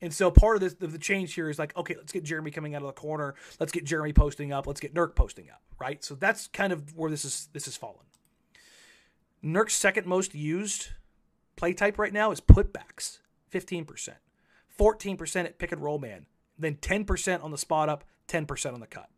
And 0.00 0.12
so 0.12 0.30
part 0.32 0.56
of 0.56 0.60
this, 0.60 0.74
the, 0.74 0.88
the 0.88 0.98
change 0.98 1.34
here 1.34 1.48
is 1.48 1.58
like, 1.58 1.76
okay, 1.76 1.94
let's 1.96 2.12
get 2.12 2.24
Jerami 2.24 2.52
coming 2.52 2.74
out 2.74 2.82
of 2.82 2.88
the 2.88 3.00
corner. 3.00 3.34
Let's 3.60 3.70
get 3.70 3.84
Jerami 3.84 4.14
posting 4.14 4.52
up. 4.52 4.66
Let's 4.66 4.80
get 4.80 4.94
Nurk 4.94 5.14
posting 5.14 5.48
up. 5.48 5.62
Right. 5.78 6.02
So 6.04 6.14
that's 6.14 6.48
kind 6.48 6.72
of 6.72 6.96
where 6.96 7.10
this 7.10 7.24
is. 7.24 7.48
This 7.52 7.68
is 7.68 7.76
fallen. 7.76 8.04
Nurk's 9.44 9.74
second 9.74 10.06
most 10.06 10.34
used 10.34 10.88
play 11.56 11.72
type 11.72 11.98
right 11.98 12.12
now 12.12 12.30
is 12.30 12.40
putbacks, 12.40 13.18
fifteen 13.48 13.84
percent, 13.84 14.18
fourteen 14.68 15.16
percent 15.16 15.46
at 15.46 15.58
pick 15.58 15.72
and 15.72 15.82
roll 15.82 15.98
man, 15.98 16.26
then 16.58 16.76
ten 16.76 17.04
percent 17.04 17.42
on 17.42 17.50
the 17.50 17.58
spot 17.58 17.88
up, 17.88 18.04
ten 18.26 18.46
percent 18.46 18.74
on 18.74 18.80
the 18.80 18.86
cut. 18.86 19.08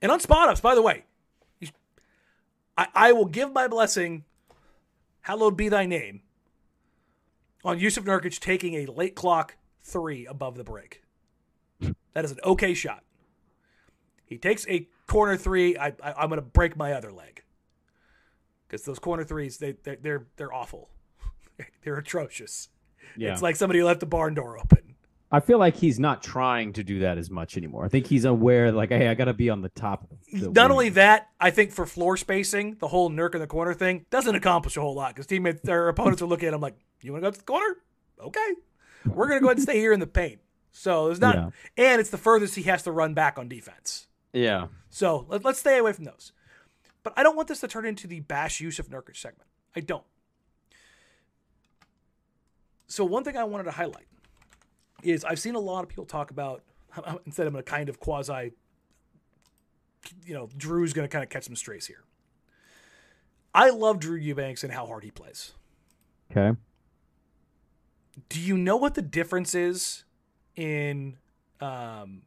And 0.00 0.12
on 0.12 0.20
spot 0.20 0.48
ups, 0.48 0.60
by 0.60 0.74
the 0.74 0.82
way, 0.82 1.04
I, 2.76 2.86
I 2.94 3.12
will 3.12 3.26
give 3.26 3.52
my 3.52 3.66
blessing. 3.66 4.24
Hallowed 5.22 5.56
be 5.56 5.68
thy 5.68 5.84
name 5.84 6.22
on 7.64 7.78
Jusuf 7.78 8.04
Nurkic 8.04 8.38
taking 8.40 8.74
a 8.74 8.86
late 8.86 9.14
clock 9.14 9.56
three 9.82 10.24
above 10.26 10.56
the 10.56 10.64
break. 10.64 11.02
That 12.14 12.24
is 12.24 12.32
an 12.32 12.38
okay 12.44 12.72
shot. 12.74 13.04
He 14.24 14.38
takes 14.38 14.66
a 14.68 14.88
corner 15.06 15.36
three. 15.36 15.76
I, 15.76 15.92
I, 16.02 16.22
am 16.22 16.30
going 16.30 16.38
to 16.38 16.42
break 16.42 16.76
my 16.76 16.92
other 16.92 17.12
leg 17.12 17.42
because 18.68 18.84
those 18.84 18.98
corner 18.98 19.24
threes 19.24 19.58
they 19.58 19.72
they're 19.82 19.96
they're, 20.00 20.26
they're 20.36 20.52
awful. 20.52 20.90
they're 21.82 21.96
atrocious. 21.96 22.68
Yeah. 23.16 23.32
It's 23.32 23.42
like 23.42 23.56
somebody 23.56 23.82
left 23.82 24.00
the 24.00 24.06
barn 24.06 24.34
door 24.34 24.58
open. 24.58 24.94
I 25.30 25.40
feel 25.40 25.58
like 25.58 25.76
he's 25.76 25.98
not 26.00 26.22
trying 26.22 26.72
to 26.74 26.82
do 26.84 27.00
that 27.00 27.18
as 27.18 27.28
much 27.30 27.58
anymore. 27.58 27.84
I 27.84 27.88
think 27.88 28.06
he's 28.06 28.24
aware, 28.24 28.72
like, 28.72 28.88
hey, 28.88 29.08
I 29.08 29.14
got 29.14 29.26
to 29.26 29.34
be 29.34 29.50
on 29.50 29.60
the 29.60 29.68
top. 29.68 30.08
The 30.32 30.48
Not 30.50 30.70
wing. 30.70 30.70
only 30.70 30.88
that, 30.90 31.28
I 31.38 31.50
think 31.50 31.70
for 31.72 31.84
floor 31.84 32.16
spacing, 32.16 32.76
the 32.80 32.88
whole 32.88 33.10
Nurk 33.10 33.34
in 33.34 33.40
the 33.42 33.46
corner 33.46 33.74
thing 33.74 34.06
doesn't 34.08 34.34
accomplish 34.34 34.78
a 34.78 34.80
whole 34.80 34.94
lot 34.94 35.14
because 35.14 35.26
teammates, 35.26 35.60
their 35.60 35.88
opponents 35.90 36.22
are 36.22 36.26
looking 36.26 36.48
at 36.48 36.54
him 36.54 36.62
like, 36.62 36.76
"You 37.02 37.12
want 37.12 37.24
to 37.24 37.26
go 37.26 37.30
to 37.32 37.38
the 37.38 37.44
corner? 37.44 37.76
Okay, 38.22 38.48
we're 39.04 39.28
gonna 39.28 39.40
go 39.40 39.48
ahead 39.48 39.58
and 39.58 39.62
stay 39.64 39.78
here 39.78 39.92
in 39.92 40.00
the 40.00 40.06
paint." 40.06 40.40
So 40.72 41.06
there's 41.06 41.20
not, 41.20 41.34
Yeah. 41.34 41.50
and 41.76 42.00
it's 42.00 42.10
the 42.10 42.18
furthest 42.18 42.54
he 42.54 42.62
has 42.62 42.82
to 42.84 42.92
run 42.92 43.12
back 43.12 43.38
on 43.38 43.48
defense. 43.48 44.06
Yeah. 44.32 44.68
So 44.88 45.26
let, 45.28 45.44
let's 45.44 45.58
stay 45.58 45.76
away 45.76 45.92
from 45.92 46.04
those. 46.04 46.32
But 47.08 47.18
I 47.18 47.22
don't 47.22 47.36
want 47.36 47.48
this 47.48 47.60
to 47.60 47.68
turn 47.68 47.86
into 47.86 48.06
the 48.06 48.20
bash 48.20 48.60
Jusuf 48.60 48.86
Nurkic 48.90 49.16
segment. 49.16 49.48
I 49.74 49.80
don't. 49.80 50.04
So 52.86 53.02
one 53.02 53.24
thing 53.24 53.34
I 53.34 53.44
wanted 53.44 53.64
to 53.64 53.70
highlight 53.70 54.04
is 55.02 55.24
I've 55.24 55.38
seen 55.38 55.54
a 55.54 55.58
lot 55.58 55.84
of 55.84 55.88
people 55.88 56.04
talk 56.04 56.30
about 56.30 56.62
instead 57.24 57.46
I'm 57.46 57.54
going 57.54 57.64
to 57.64 57.70
kind 57.70 57.88
of 57.88 57.98
quasi, 57.98 58.52
you 60.26 60.34
know, 60.34 60.50
Drew's 60.54 60.92
going 60.92 61.08
to 61.08 61.10
kind 61.10 61.24
of 61.24 61.30
catch 61.30 61.44
some 61.44 61.56
strays 61.56 61.86
here. 61.86 62.04
I 63.54 63.70
love 63.70 64.00
Drew 64.00 64.16
Eubanks 64.16 64.62
and 64.62 64.70
how 64.70 64.84
hard 64.84 65.02
he 65.02 65.10
plays. 65.10 65.52
Okay. 66.30 66.58
Do 68.28 68.38
you 68.38 68.58
know 68.58 68.76
what 68.76 68.92
the 68.92 69.02
difference 69.02 69.54
is 69.54 70.04
in 70.56 71.16
um, 71.62 72.20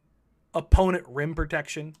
opponent 0.52 1.04
rim 1.06 1.36
protection 1.36 1.94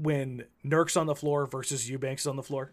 when 0.00 0.44
Nurk's 0.64 0.96
on 0.96 1.06
the 1.06 1.14
floor 1.14 1.46
versus 1.46 1.88
Eubanks 1.88 2.26
on 2.26 2.36
the 2.36 2.42
floor? 2.42 2.72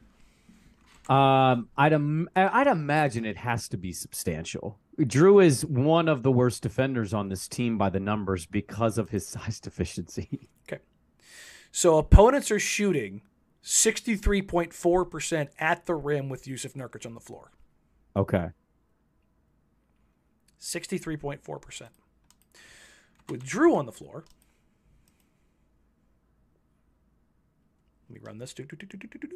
Um, 1.10 1.70
I'd 1.78 1.94
im- 1.94 2.30
I'd 2.36 2.68
imagine 2.68 3.26
it 3.26 3.38
has 3.38 3.70
to 3.70 3.78
be 3.78 3.94
substantial. 3.94 4.78
Drew 5.06 5.40
is 5.40 5.66
one 5.66 6.10
of 6.10 6.24
the 6.24 6.32
worst 6.32 6.64
defenders 6.64 7.14
on 7.14 7.30
this 7.30 7.48
team 7.48 7.78
by 7.78 7.90
the 7.90 8.00
numbers 8.00 8.46
because 8.46 8.98
of 8.98 9.10
his 9.10 9.26
size 9.28 9.60
deficiency. 9.60 10.50
Okay. 10.68 10.82
So 11.72 11.98
opponents 11.98 12.52
are 12.52 12.60
shooting 12.60 13.22
63.4% 13.64 15.50
at 15.60 15.86
the 15.86 15.96
rim 15.96 16.30
with 16.30 16.46
Jusuf 16.46 16.74
Nurkic 16.74 17.06
on 17.06 17.14
the 17.14 17.20
floor. 17.20 17.52
Okay. 18.16 18.50
63.4%. 20.60 21.82
With 23.30 23.44
Drew 23.46 23.76
on 23.76 23.86
the 23.86 23.92
floor, 23.92 24.26
let 28.10 28.22
me 28.22 28.22
run 28.24 28.38
this. 28.38 28.54
Doop, 28.54 28.68
doop, 28.68 28.88
doop. 28.88 29.32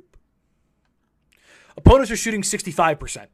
Opponents 1.77 2.11
are 2.11 2.15
shooting 2.17 2.41
65%. 2.41 3.27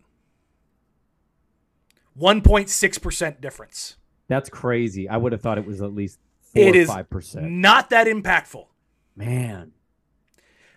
1.6% 2.19 3.41
difference. 3.41 3.95
That's 4.27 4.49
crazy. 4.49 5.07
I 5.07 5.17
would 5.17 5.31
have 5.31 5.41
thought 5.41 5.57
it 5.57 5.65
was 5.65 5.81
at 5.81 5.93
least 5.93 6.19
4 6.53 6.63
it 6.63 6.75
or 6.75 7.03
5%. 7.03 7.49
not 7.49 7.89
that 7.91 8.07
impactful. 8.07 8.65
Man. 9.15 9.73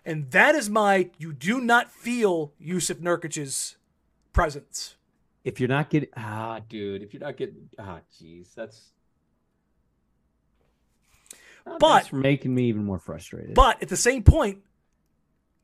And 0.04 0.30
that 0.30 0.54
is 0.54 0.70
my, 0.70 1.10
you 1.18 1.32
do 1.32 1.60
not 1.60 1.90
feel 1.90 2.52
Jusuf 2.62 3.00
Nurkic's 3.00 3.76
presence. 4.32 4.96
If 5.44 5.58
you're 5.58 5.68
not 5.68 5.90
getting 5.90 6.10
ah, 6.16 6.60
dude, 6.68 7.02
if 7.02 7.14
you're 7.14 7.22
not 7.22 7.36
getting 7.36 7.70
ah, 7.78 8.00
jeez, 8.20 8.54
that's. 8.54 8.90
But- 11.64 11.78
that's 11.80 12.12
making 12.12 12.54
me 12.54 12.64
even 12.68 12.84
more 12.84 12.98
frustrated. 12.98 13.54
But 13.54 13.82
at 13.82 13.88
the 13.88 13.96
same 13.96 14.22
point, 14.22 14.58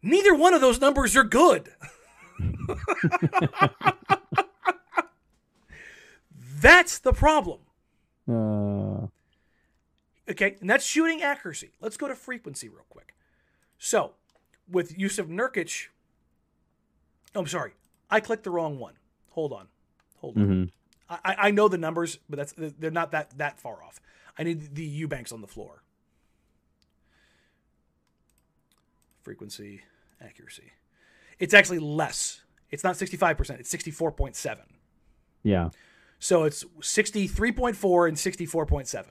neither 0.02 0.34
one 0.34 0.54
of 0.54 0.60
those 0.60 0.80
numbers 0.80 1.16
are 1.16 1.24
good. 1.24 1.70
That's 6.60 6.98
the 6.98 7.12
problem. 7.12 7.60
uh, 8.28 9.06
Okay, 10.28 10.56
and 10.60 10.68
that's 10.68 10.84
shooting 10.84 11.22
accuracy. 11.22 11.70
Let's 11.80 11.96
go 11.96 12.08
to 12.08 12.16
frequency 12.16 12.68
real 12.68 12.84
quick. 12.90 13.14
So, 13.78 14.14
with 14.68 14.96
Jusuf 14.98 15.28
Nurkic, 15.28 15.86
oh, 17.36 17.40
I'm 17.40 17.46
sorry, 17.46 17.74
I 18.10 18.18
clicked 18.18 18.42
the 18.42 18.50
wrong 18.50 18.80
one. 18.80 18.94
Hold 19.30 19.52
on, 19.52 19.68
hold 20.16 20.36
on. 20.36 20.42
mhm. 20.48 20.70
I, 21.08 21.18
I- 21.24 21.36
I 21.46 21.50
know 21.52 21.68
the 21.68 21.78
numbers, 21.78 22.18
but 22.28 22.36
that's 22.38 22.52
they're 22.56 22.90
not 22.90 23.12
that 23.12 23.38
that 23.38 23.60
far 23.60 23.84
off. 23.84 24.00
I 24.36 24.42
need 24.42 24.74
the 24.74 24.84
Eubanks 24.84 25.30
on 25.30 25.42
the 25.42 25.46
floor. 25.46 25.84
Frequency, 29.26 29.80
accuracy. 30.24 30.70
It's 31.40 31.52
actually 31.52 31.80
less. 31.80 32.42
It's 32.70 32.84
not 32.84 32.94
65%, 32.94 33.58
it's 33.58 33.74
64.7. 33.74 34.58
Yeah. 35.42 35.70
So 36.20 36.44
it's 36.44 36.62
63.4 36.62 38.06
and 38.06 38.16
64.7. 38.16 39.04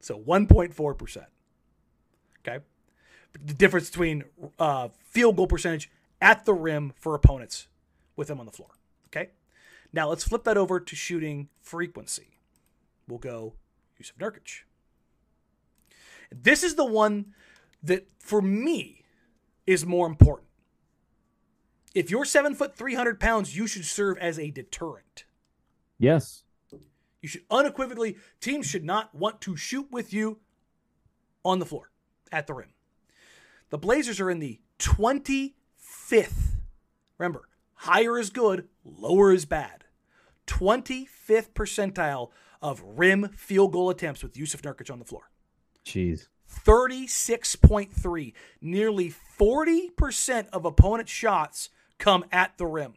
So 0.00 0.18
1.4%. 0.18 1.26
Okay? 2.38 2.64
The 3.44 3.52
difference 3.52 3.90
between 3.90 4.24
uh, 4.58 4.88
field 5.04 5.36
goal 5.36 5.46
percentage 5.46 5.90
at 6.22 6.46
the 6.46 6.54
rim 6.54 6.94
for 6.96 7.14
opponents 7.14 7.68
with 8.16 8.28
them 8.28 8.40
on 8.40 8.46
the 8.46 8.52
floor. 8.52 8.70
Okay? 9.08 9.32
Now 9.92 10.08
let's 10.08 10.24
flip 10.24 10.44
that 10.44 10.56
over 10.56 10.80
to 10.80 10.96
shooting 10.96 11.50
frequency. 11.60 12.38
We'll 13.06 13.18
go 13.18 13.52
Jusuf 14.00 14.16
Nurkic. 14.18 14.62
This 16.32 16.62
is 16.62 16.76
the 16.76 16.86
one 16.86 17.34
that, 17.82 18.08
for 18.18 18.40
me, 18.40 18.97
is 19.68 19.84
more 19.84 20.06
important. 20.06 20.48
If 21.94 22.10
you're 22.10 22.24
seven 22.24 22.54
foot, 22.54 22.74
300 22.74 23.20
pounds, 23.20 23.54
you 23.54 23.66
should 23.66 23.84
serve 23.84 24.16
as 24.16 24.38
a 24.38 24.50
deterrent. 24.50 25.24
Yes. 25.98 26.44
You 27.20 27.28
should 27.28 27.44
unequivocally, 27.50 28.16
teams 28.40 28.66
should 28.66 28.84
not 28.84 29.14
want 29.14 29.42
to 29.42 29.56
shoot 29.56 29.88
with 29.90 30.10
you 30.10 30.38
on 31.44 31.58
the 31.58 31.66
floor 31.66 31.90
at 32.32 32.46
the 32.46 32.54
rim. 32.54 32.70
The 33.68 33.76
Blazers 33.76 34.20
are 34.20 34.30
in 34.30 34.38
the 34.38 34.58
25th. 34.78 36.56
Remember, 37.18 37.48
higher 37.74 38.18
is 38.18 38.30
good, 38.30 38.68
lower 38.84 39.34
is 39.34 39.44
bad. 39.44 39.84
25th 40.46 41.50
percentile 41.50 42.30
of 42.62 42.82
rim 42.82 43.28
field 43.36 43.72
goal 43.72 43.90
attempts 43.90 44.22
with 44.22 44.32
Jusuf 44.32 44.62
Nurkic 44.62 44.90
on 44.90 44.98
the 44.98 45.04
floor. 45.04 45.30
Jeez. 45.84 46.28
36.3. 46.48 48.32
Nearly 48.60 49.14
40% 49.38 50.48
of 50.52 50.64
opponent 50.64 51.08
shots 51.08 51.70
come 51.98 52.24
at 52.32 52.56
the 52.58 52.66
rim 52.66 52.94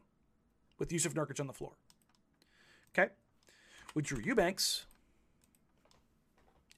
with 0.80 0.89
Jusuf 0.89 1.14
Nurkic 1.14 1.39
on 1.39 1.47
the 1.47 1.54
floor. 1.54 1.74
Okay? 2.97 3.10
With 3.93 4.06
Drew 4.06 4.20
Eubanks, 4.20 4.86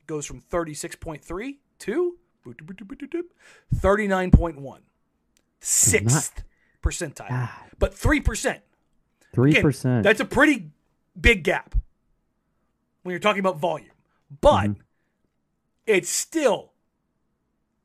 it 0.01 0.07
goes 0.07 0.25
from 0.25 0.41
36.3 0.41 1.57
to 1.79 2.17
39.1. 2.45 4.77
Sixth 5.59 6.43
percentile. 6.81 7.29
God. 7.29 7.49
But 7.79 7.95
3%. 7.95 8.59
Three 9.33 9.51
Again, 9.51 9.61
percent. 9.61 10.03
That's 10.03 10.19
a 10.19 10.25
pretty 10.25 10.71
big 11.19 11.43
gap 11.43 11.75
when 13.03 13.13
you're 13.13 13.19
talking 13.19 13.39
about 13.39 13.57
volume. 13.57 13.89
But 14.41 14.69
Mm-hmm. 14.69 14.81
It's 15.85 16.09
still 16.09 16.71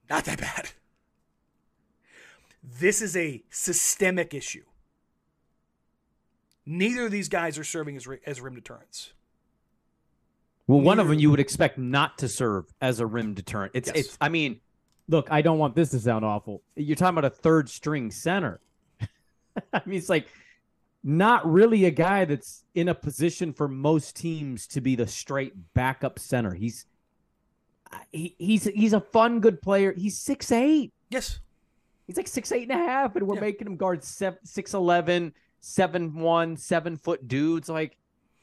not 0.08 0.24
that 0.24 0.40
bad. 0.40 0.70
This 2.62 3.02
is 3.02 3.16
a 3.16 3.42
systemic 3.50 4.34
issue. 4.34 4.64
Neither 6.66 7.06
of 7.06 7.12
these 7.12 7.28
guys 7.28 7.58
are 7.58 7.64
serving 7.64 7.96
as, 7.96 8.06
as 8.26 8.40
rim 8.40 8.54
deterrents. 8.54 9.12
Well, 10.66 10.80
one 10.80 10.98
of 10.98 11.08
them 11.08 11.18
you 11.18 11.30
would 11.30 11.40
expect 11.40 11.78
not 11.78 12.18
to 12.18 12.28
serve 12.28 12.66
as 12.82 13.00
a 13.00 13.06
rim 13.06 13.32
deterrent. 13.32 13.72
It's 13.74 13.88
Yes. 13.88 13.96
it's. 13.96 14.18
I 14.20 14.28
mean, 14.28 14.60
look, 15.08 15.28
I 15.30 15.40
don't 15.40 15.58
want 15.58 15.74
this 15.74 15.90
to 15.90 15.98
sound 15.98 16.26
awful. 16.26 16.62
You're 16.76 16.94
talking 16.94 17.18
about 17.18 17.24
a 17.24 17.34
third 17.34 17.70
string 17.70 18.10
center. 18.10 18.60
I 19.72 19.80
mean, 19.86 19.96
it's 19.96 20.10
like 20.10 20.28
not 21.02 21.50
really 21.50 21.86
a 21.86 21.90
guy 21.90 22.26
that's 22.26 22.64
in 22.74 22.88
a 22.88 22.94
position 22.94 23.54
for 23.54 23.66
most 23.66 24.14
teams 24.14 24.66
to 24.66 24.82
be 24.82 24.94
the 24.94 25.06
straight 25.06 25.54
backup 25.72 26.18
center. 26.18 26.52
He's 26.52 26.84
he, 28.12 28.34
he's 28.38 28.64
he's 28.64 28.92
a 28.92 29.00
fun, 29.00 29.40
good 29.40 29.60
player. 29.62 29.92
He's 29.96 30.16
six 30.18 30.50
eight. 30.52 30.92
Yes. 31.10 31.40
He's 32.06 32.16
like 32.16 32.28
six 32.28 32.50
eight 32.52 32.62
and 32.70 32.72
a 32.72 32.84
half, 32.84 33.16
and 33.16 33.26
we're 33.26 33.34
Yeah. 33.36 33.40
making 33.42 33.66
him 33.66 33.76
guard 33.76 34.02
seven, 34.02 34.38
six 34.44 34.72
eleven, 34.74 35.32
seven 35.60 36.14
one, 36.20 36.56
seven 36.56 36.96
foot 36.96 37.28
dudes. 37.28 37.68
Like, 37.68 37.96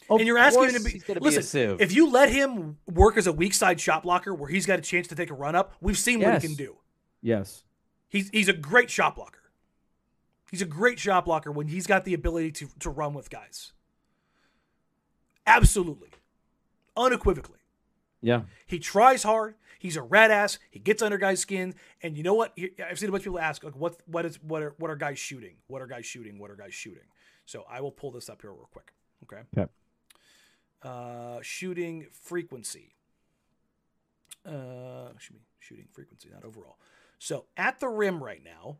and 0.09 0.21
you're 0.21 0.37
asking 0.37 0.69
him 0.69 0.83
to 0.83 1.13
be. 1.13 1.19
listen, 1.19 1.77
be 1.77 1.83
if 1.83 1.91
you 1.91 2.09
let 2.11 2.29
him 2.31 2.77
work 2.85 3.17
as 3.17 3.25
a 3.27 3.33
weak 3.33 3.53
side 3.55 3.79
shot 3.81 4.03
blocker 4.03 4.33
where 4.35 4.49
he's 4.49 4.65
got 4.67 4.77
a 4.79 4.83
chance 4.83 5.07
to 5.07 5.15
take 5.15 5.31
a 5.31 5.33
run 5.33 5.55
up, 5.55 5.73
we've 5.81 5.97
seen 5.97 6.19
what 6.21 6.41
he 6.41 6.47
can 6.47 6.55
do. 6.55 6.77
yes, 7.21 7.63
He's 8.09 8.29
he's 8.29 8.47
a 8.49 8.53
great 8.53 8.89
shot 8.91 9.15
blocker. 9.15 9.39
He's 10.51 10.61
a 10.61 10.65
great 10.65 10.99
shot 10.99 11.25
blocker 11.25 11.51
when 11.51 11.67
he's 11.67 11.87
got 11.87 12.05
the 12.05 12.13
ability 12.13 12.51
to 12.51 12.67
to 12.79 12.89
run 12.91 13.13
with 13.15 13.29
guys. 13.31 13.73
Absolutely, 15.47 16.09
unequivocally. 16.95 17.59
Yeah. 18.25 18.41
He 18.65 18.79
tries 18.79 19.23
hard. 19.23 19.55
He's 19.77 19.95
a 19.95 20.01
rat 20.01 20.31
ass. 20.31 20.57
He 20.71 20.79
gets 20.79 21.03
under 21.03 21.17
guys' 21.17 21.41
skin. 21.41 21.75
And 22.01 22.17
you 22.17 22.23
know 22.23 22.33
what? 22.33 22.57
I've 22.83 22.97
seen 22.97 23.09
a 23.09 23.11
bunch 23.11 23.21
of 23.21 23.25
people 23.25 23.39
ask, 23.39 23.63
like, 23.63 23.75
what 23.75 23.97
what 24.07 24.25
is 24.25 24.41
what 24.41 24.63
are 24.63 24.73
what 24.79 24.89
are 24.89 24.95
guys 24.95 25.19
shooting? 25.19 25.57
What 25.67 25.81
are 25.81 25.87
guys 25.87 26.05
shooting? 26.05 26.39
What 26.39 26.49
are 26.49 26.55
guys 26.55 26.73
shooting? 26.73 27.03
So 27.45 27.65
I 27.69 27.81
will 27.81 27.91
pull 27.91 28.11
this 28.11 28.27
up 28.27 28.41
here 28.41 28.51
real 28.51 28.69
quick. 28.71 28.93
Okay. 29.23 29.43
Okay. 29.55 29.71
Uh, 30.81 31.39
shooting 31.41 32.07
frequency. 32.11 32.95
Uh, 34.45 35.09
should 35.19 35.33
be 35.33 35.41
shooting 35.59 35.87
frequency, 35.91 36.29
not 36.31 36.43
overall. 36.43 36.77
So 37.19 37.45
at 37.57 37.79
the 37.79 37.87
rim 37.87 38.23
right 38.23 38.41
now, 38.43 38.77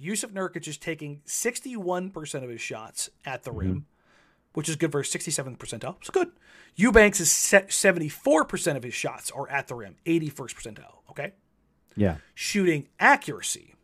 Jusuf 0.00 0.32
Nurkic 0.32 0.66
is 0.66 0.76
taking 0.76 1.20
61% 1.26 2.42
of 2.42 2.50
his 2.50 2.60
shots 2.60 3.10
at 3.24 3.44
the 3.44 3.52
rim, 3.52 3.86
which 4.54 4.68
is 4.68 4.76
good 4.76 4.92
for 4.92 5.00
a 5.00 5.04
67th 5.04 5.56
percentile. 5.58 5.96
It's 6.00 6.10
good. 6.10 6.30
Eubanks 6.76 7.20
is 7.20 7.30
set 7.30 7.68
74% 7.68 8.76
of 8.76 8.82
his 8.82 8.94
shots 8.94 9.30
are 9.30 9.48
at 9.50 9.68
the 9.68 9.74
rim, 9.74 9.96
81st 10.06 10.54
percentile. 10.54 10.98
Okay. 11.10 11.32
Yeah. 11.96 12.16
Shooting 12.34 12.88
accuracy. 12.98 13.74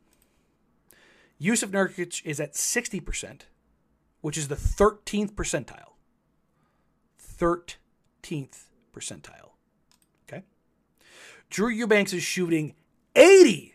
Jusuf 1.41 1.71
Nurkic 1.71 2.25
is 2.25 2.41
at 2.41 2.55
60%, 2.55 3.43
which 4.21 4.37
is 4.37 4.49
the 4.49 4.57
13th 4.57 5.33
percentile. 5.35 5.93
13th 7.39 8.65
percentile. 8.93 9.53
Okay. 10.29 10.43
Drew 11.51 11.69
Eubanks 11.69 12.13
is 12.13 12.23
shooting 12.23 12.75
80% 13.15 13.73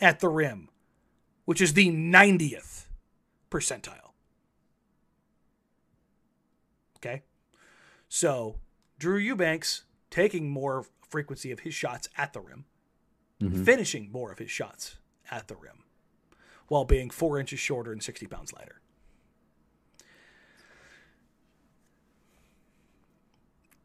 at 0.00 0.20
the 0.20 0.28
rim, 0.28 0.68
which 1.44 1.60
is 1.60 1.74
the 1.74 1.90
90th 1.90 2.86
percentile. 3.50 4.03
Okay. 7.04 7.22
So 8.08 8.56
Drew 8.98 9.18
Eubanks 9.18 9.84
taking 10.10 10.48
more 10.48 10.86
frequency 11.06 11.50
of 11.50 11.60
his 11.60 11.74
shots 11.74 12.08
at 12.16 12.32
the 12.32 12.40
rim, 12.40 12.64
mm-hmm. 13.42 13.64
finishing 13.64 14.10
more 14.10 14.32
of 14.32 14.38
his 14.38 14.50
shots 14.50 14.96
at 15.30 15.48
the 15.48 15.56
rim, 15.56 15.84
while 16.68 16.84
being 16.84 17.10
four 17.10 17.38
inches 17.38 17.58
shorter 17.60 17.92
and 17.92 18.02
60 18.02 18.26
pounds 18.26 18.52
lighter. 18.52 18.80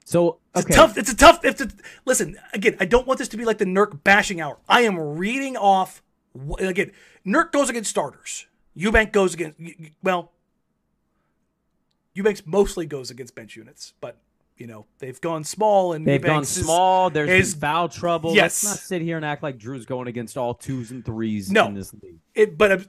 So 0.06 0.40
It's 0.56 0.66
okay. 0.66 0.74
a 0.74 0.76
tough. 0.76 0.98
It's 0.98 1.12
a 1.12 1.16
tough. 1.16 1.46
It's 1.46 1.62
a, 1.62 1.70
listen 2.06 2.36
again. 2.54 2.78
I 2.80 2.86
don't 2.86 3.06
want 3.06 3.20
this 3.20 3.28
to 3.28 3.38
be 3.38 3.46
like 3.46 3.60
the 3.60 3.66
Nurk 3.66 4.04
bashing 4.04 4.42
hour. 4.42 4.58
I 4.68 4.82
am 4.82 4.98
reading 4.98 5.56
off 5.56 6.02
again. 6.58 6.92
Nurk 7.28 7.52
goes 7.52 7.70
against 7.70 7.92
starters. 7.92 8.48
Eubank 8.76 9.12
goes 9.12 9.36
against 9.36 9.60
well. 10.02 10.32
Eubanks 12.20 12.44
mostly 12.46 12.86
goes 12.86 13.10
against 13.12 13.34
bench 13.36 13.56
units, 13.56 13.94
but 14.02 14.18
you 14.58 14.68
know 14.68 14.86
they've 15.00 15.20
gone 15.22 15.44
small 15.44 15.94
and 15.94 16.06
They've 16.06 16.22
gone 16.22 16.30
Eubanks 16.32 16.58
is- 16.58 16.64
small. 16.66 17.10
There's 17.10 17.30
is- 17.30 17.54
foul 17.56 17.88
trouble. 17.90 18.36
Yes. 18.36 18.64
Let's 18.64 18.64
not 18.66 18.78
sit 18.78 19.02
here 19.02 19.16
and 19.18 19.26
act 19.26 19.42
like 19.42 19.58
Drew's 19.58 19.86
going 19.86 20.08
against 20.08 20.38
all 20.38 20.54
twos 20.54 20.92
and 20.92 21.04
threes 21.06 21.50
No. 21.52 21.68
in 21.68 21.74
this 21.74 21.94
league. 21.94 22.20
It, 22.36 22.58
but 22.58 22.88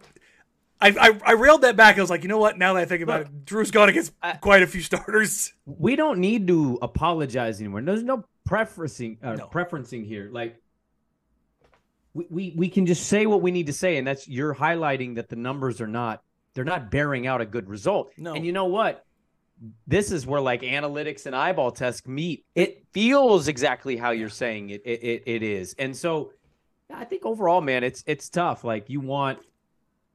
I, 0.83 0.89
I, 0.99 1.19
I 1.25 1.33
railed 1.33 1.61
that 1.63 1.77
back. 1.77 1.99
I 1.99 2.01
was 2.01 2.11
like, 2.11 2.23
you 2.23 2.29
know 2.29 2.39
what? 2.39 2.59
Now 2.59 2.73
that 2.75 2.81
I 2.81 2.85
think 2.87 3.03
about 3.03 3.21
it, 3.21 3.45
Drew's 3.45 3.71
gone 3.71 3.89
against 3.89 4.13
quite 4.41 4.63
a 4.63 4.67
few 4.67 4.81
starters. 4.81 5.53
We 5.67 5.95
don't 5.95 6.19
need 6.19 6.47
to 6.49 6.79
apologize 6.83 7.61
anymore. 7.61 7.83
There's 7.83 8.03
no 8.03 8.25
preferencing 8.49 9.19
uh, 9.23 9.35
No. 9.35 9.47
preferencing 9.47 10.05
here. 10.07 10.29
Like 10.33 10.57
we, 12.15 12.27
we 12.31 12.55
we 12.57 12.69
can 12.69 12.87
just 12.87 13.07
say 13.07 13.27
what 13.27 13.43
we 13.43 13.51
need 13.53 13.67
to 13.67 13.73
say, 13.73 13.97
and 13.97 14.07
that's 14.07 14.27
you're 14.27 14.55
highlighting 14.55 15.15
that 15.17 15.29
the 15.29 15.37
numbers 15.37 15.81
are 15.81 15.87
not 15.87 16.23
they're 16.55 16.65
not 16.65 16.91
bearing 16.91 17.27
out 17.29 17.41
a 17.41 17.47
good 17.47 17.69
result. 17.69 18.11
No. 18.17 18.35
And 18.35 18.45
you 18.45 18.53
know 18.53 18.65
what? 18.65 19.05
This 19.87 20.11
is 20.11 20.27
where 20.27 20.41
like 20.41 20.63
analytics 20.63 21.27
and 21.27 21.37
eyeball 21.37 21.71
test 21.71 22.09
meet. 22.09 22.45
It 22.55 22.87
feels 22.93 23.49
exactly 23.49 23.97
how 23.97 24.11
you're 24.11 24.29
saying 24.29 24.71
it 24.71 24.83
it, 24.85 25.23
it, 25.27 25.43
is. 25.43 25.75
And 25.79 25.95
so 25.97 26.33
I 26.93 27.05
think 27.05 27.27
overall, 27.27 27.61
man, 27.61 27.85
it's 27.85 28.03
it's 28.07 28.29
tough. 28.31 28.65
Like 28.65 28.89
you 28.89 29.01
want 29.01 29.39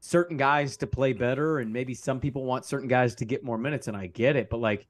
certain 0.00 0.36
guys 0.36 0.76
to 0.78 0.86
play 0.86 1.12
better, 1.12 1.58
and 1.58 1.72
maybe 1.72 1.94
some 1.94 2.18
people 2.18 2.44
want 2.44 2.64
certain 2.64 2.88
guys 2.88 3.14
to 3.16 3.24
get 3.24 3.44
more 3.44 3.58
minutes, 3.58 3.86
and 3.86 3.96
I 3.96 4.08
get 4.08 4.34
it, 4.36 4.50
but 4.50 4.58
like 4.58 4.86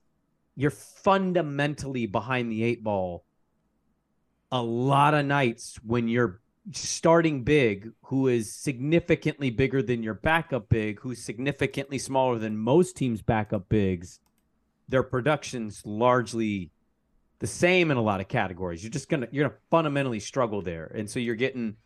you're 0.56 0.70
fundamentally 0.70 2.06
behind 2.06 2.50
the 2.50 2.64
eight 2.64 2.82
ball 2.82 3.26
a 4.52 4.62
lot 4.62 5.14
of 5.14 5.26
nights 5.26 5.78
when 5.84 6.08
you're 6.08 6.40
starting 6.72 7.44
big 7.44 7.90
who 8.02 8.26
is 8.26 8.52
significantly 8.52 9.50
bigger 9.50 9.82
than 9.82 10.02
your 10.02 10.14
backup 10.14 10.68
big 10.68 10.98
who's 11.00 11.22
significantly 11.22 11.98
smaller 11.98 12.38
than 12.38 12.56
most 12.56 12.96
teams 12.96 13.22
backup 13.22 13.68
bigs 13.68 14.18
their 14.88 15.02
production's 15.02 15.82
largely 15.84 16.70
the 17.38 17.46
same 17.46 17.90
in 17.90 17.96
a 17.96 18.02
lot 18.02 18.20
of 18.20 18.28
categories. 18.28 18.82
You're 18.82 18.90
just 18.90 19.08
gonna 19.08 19.28
you're 19.30 19.48
gonna 19.48 19.58
fundamentally 19.70 20.20
struggle 20.20 20.62
there. 20.62 20.90
And 20.94 21.08
so 21.08 21.18
you're 21.18 21.34
getting 21.34 21.76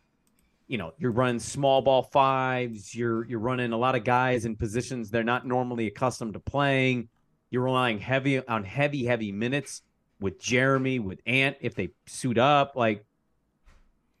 you 0.67 0.77
know 0.77 0.93
you're 0.97 1.11
running 1.11 1.39
small 1.39 1.81
ball 1.81 2.03
fives 2.03 2.95
you're 2.95 3.25
you're 3.25 3.39
running 3.39 3.73
a 3.73 3.77
lot 3.77 3.95
of 3.95 4.05
guys 4.05 4.45
in 4.45 4.55
positions 4.55 5.09
they're 5.09 5.23
not 5.23 5.45
normally 5.45 5.87
accustomed 5.87 6.33
to 6.33 6.39
playing. 6.39 7.09
You're 7.49 7.63
relying 7.63 7.99
heavy 7.99 8.45
on 8.47 8.63
heavy 8.63 9.05
heavy 9.05 9.31
minutes 9.31 9.81
with 10.19 10.41
Jerami 10.41 11.03
with 11.03 11.19
ant 11.25 11.57
if 11.61 11.75
they 11.75 11.89
suit 12.05 12.37
up 12.37 12.75
like 12.75 13.05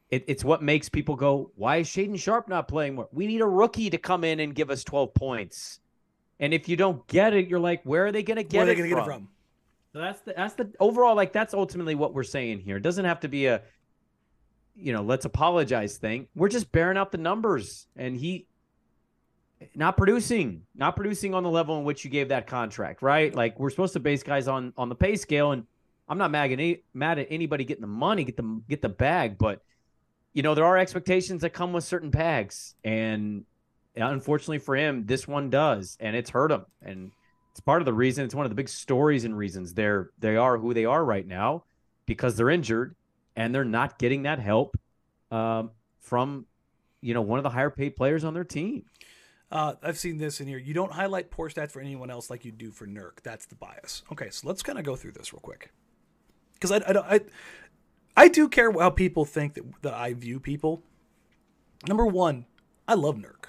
it, 0.09 0.25
it's 0.27 0.43
what 0.43 0.61
makes 0.61 0.89
people 0.89 1.15
go 1.15 1.51
why 1.55 1.77
is 1.77 1.87
Shaedon 1.87 2.19
Sharpe 2.19 2.49
not 2.49 2.67
playing 2.67 2.95
more? 2.95 3.07
We 3.13 3.27
need 3.27 3.41
a 3.41 3.47
rookie 3.47 3.89
to 3.89 3.97
come 3.97 4.25
in 4.25 4.41
and 4.41 4.53
give 4.53 4.69
us 4.69 4.83
12 4.83 5.13
points 5.13 5.79
and 6.41 6.53
if 6.53 6.67
you 6.67 6.75
don't 6.75 7.07
get 7.07 7.33
it 7.33 7.47
you're 7.47 7.59
like 7.59 7.81
where 7.83 8.05
are 8.05 8.11
they 8.11 8.23
going 8.23 8.35
to 8.35 8.43
get 8.43 8.57
Where 8.57 8.63
are 8.63 8.65
they 8.65 8.73
it 8.73 8.75
going 8.75 8.89
to 8.89 8.95
from? 8.95 9.05
get 9.05 9.11
it 9.11 9.15
from? 9.15 9.27
So 9.93 9.99
that's 9.99 10.21
the 10.21 10.33
that's 10.35 10.53
the 10.55 10.71
overall 10.79 11.15
like 11.15 11.31
that's 11.31 11.53
ultimately 11.53 11.95
what 11.95 12.13
we're 12.13 12.23
saying 12.23 12.59
here. 12.59 12.77
It 12.77 12.83
doesn't 12.83 13.05
have 13.05 13.19
to 13.21 13.29
be 13.29 13.45
a 13.45 13.61
you 14.75 14.93
know, 14.93 15.01
let's 15.01 15.25
apologize 15.25 15.97
thing. 15.97 16.27
We're 16.35 16.49
just 16.49 16.71
bearing 16.71 16.97
out 16.97 17.11
the 17.11 17.17
numbers 17.17 17.87
and 17.95 18.15
he 18.15 18.47
not 19.75 19.97
producing, 19.97 20.63
not 20.73 20.95
producing 20.95 21.33
on 21.35 21.43
the 21.43 21.49
level 21.49 21.77
in 21.77 21.83
which 21.83 22.03
you 22.03 22.09
gave 22.09 22.29
that 22.29 22.47
contract, 22.47 23.01
right? 23.01 23.33
Like 23.35 23.59
we're 23.59 23.69
supposed 23.69 23.93
to 23.93 23.99
base 23.99 24.23
guys 24.23 24.47
on 24.47 24.73
on 24.77 24.89
the 24.89 24.95
pay 24.95 25.15
scale 25.15 25.51
and 25.51 25.65
I'm 26.07 26.17
not 26.17 26.31
mad 26.31 26.45
at, 26.45 26.53
any, 26.53 26.83
mad 26.93 27.19
at 27.19 27.27
anybody 27.29 27.63
getting 27.63 27.81
the 27.81 27.87
money, 27.87 28.23
get 28.23 28.37
the 28.37 28.61
get 28.67 28.81
the 28.81 28.89
bag, 28.89 29.37
but 29.37 29.61
you 30.33 30.41
know, 30.41 30.55
there 30.55 30.65
are 30.65 30.77
expectations 30.77 31.41
that 31.41 31.51
come 31.51 31.73
with 31.73 31.83
certain 31.83 32.09
bags 32.09 32.75
and 32.83 33.43
unfortunately 33.95 34.59
for 34.59 34.75
him, 34.75 35.05
this 35.05 35.27
one 35.27 35.49
does 35.49 35.97
and 35.99 36.15
it's 36.15 36.29
hurt 36.29 36.51
him 36.51 36.65
and 36.81 37.11
it's 37.51 37.59
part 37.59 37.81
of 37.81 37.85
the 37.85 37.93
reason. 37.93 38.25
It's 38.25 38.35
one 38.35 38.45
of 38.45 38.49
the 38.51 38.55
big 38.55 38.69
stories 38.69 39.25
and 39.25 39.37
reasons 39.37 39.73
they're 39.73 40.11
they 40.19 40.37
are 40.37 40.57
who 40.57 40.73
they 40.73 40.85
are 40.85 41.03
right 41.03 41.27
now 41.27 41.63
because 42.05 42.35
they're 42.35 42.49
injured 42.49 42.95
and 43.35 43.53
they're 43.53 43.65
not 43.65 43.99
getting 43.99 44.23
that 44.23 44.39
help 44.39 44.77
um, 45.31 45.71
from 45.99 46.45
you 47.01 47.13
know 47.13 47.21
one 47.21 47.39
of 47.39 47.43
the 47.43 47.49
higher 47.49 47.69
paid 47.69 47.95
players 47.95 48.23
on 48.23 48.33
their 48.33 48.43
team. 48.43 48.85
Uh, 49.51 49.73
I've 49.83 49.99
seen 49.99 50.17
this 50.17 50.39
in 50.39 50.47
here. 50.47 50.57
You 50.57 50.73
don't 50.73 50.93
highlight 50.93 51.29
poor 51.29 51.49
stats 51.49 51.71
for 51.71 51.81
anyone 51.81 52.09
else 52.09 52.29
like 52.29 52.45
you 52.45 52.53
do 52.53 52.71
for 52.71 52.87
Nurk. 52.87 53.21
That's 53.21 53.45
the 53.45 53.55
bias. 53.55 54.01
Okay, 54.09 54.29
so 54.29 54.47
let's 54.47 54.63
kind 54.63 54.79
of 54.79 54.85
go 54.85 54.95
through 54.95 55.11
this 55.11 55.33
real 55.33 55.41
quick. 55.41 55.73
Because 56.53 56.71
I, 56.71 56.77
I, 56.77 57.15
I, 57.15 57.19
I 58.15 58.27
do 58.29 58.47
care 58.47 58.71
how 58.71 58.91
people 58.91 59.25
think 59.25 59.55
that, 59.55 59.65
that 59.81 59.93
I 59.93 60.13
view 60.13 60.39
people. 60.39 60.83
Number 61.85 62.05
one, 62.05 62.45
I 62.87 62.93
love 62.93 63.17
Nurk. 63.17 63.40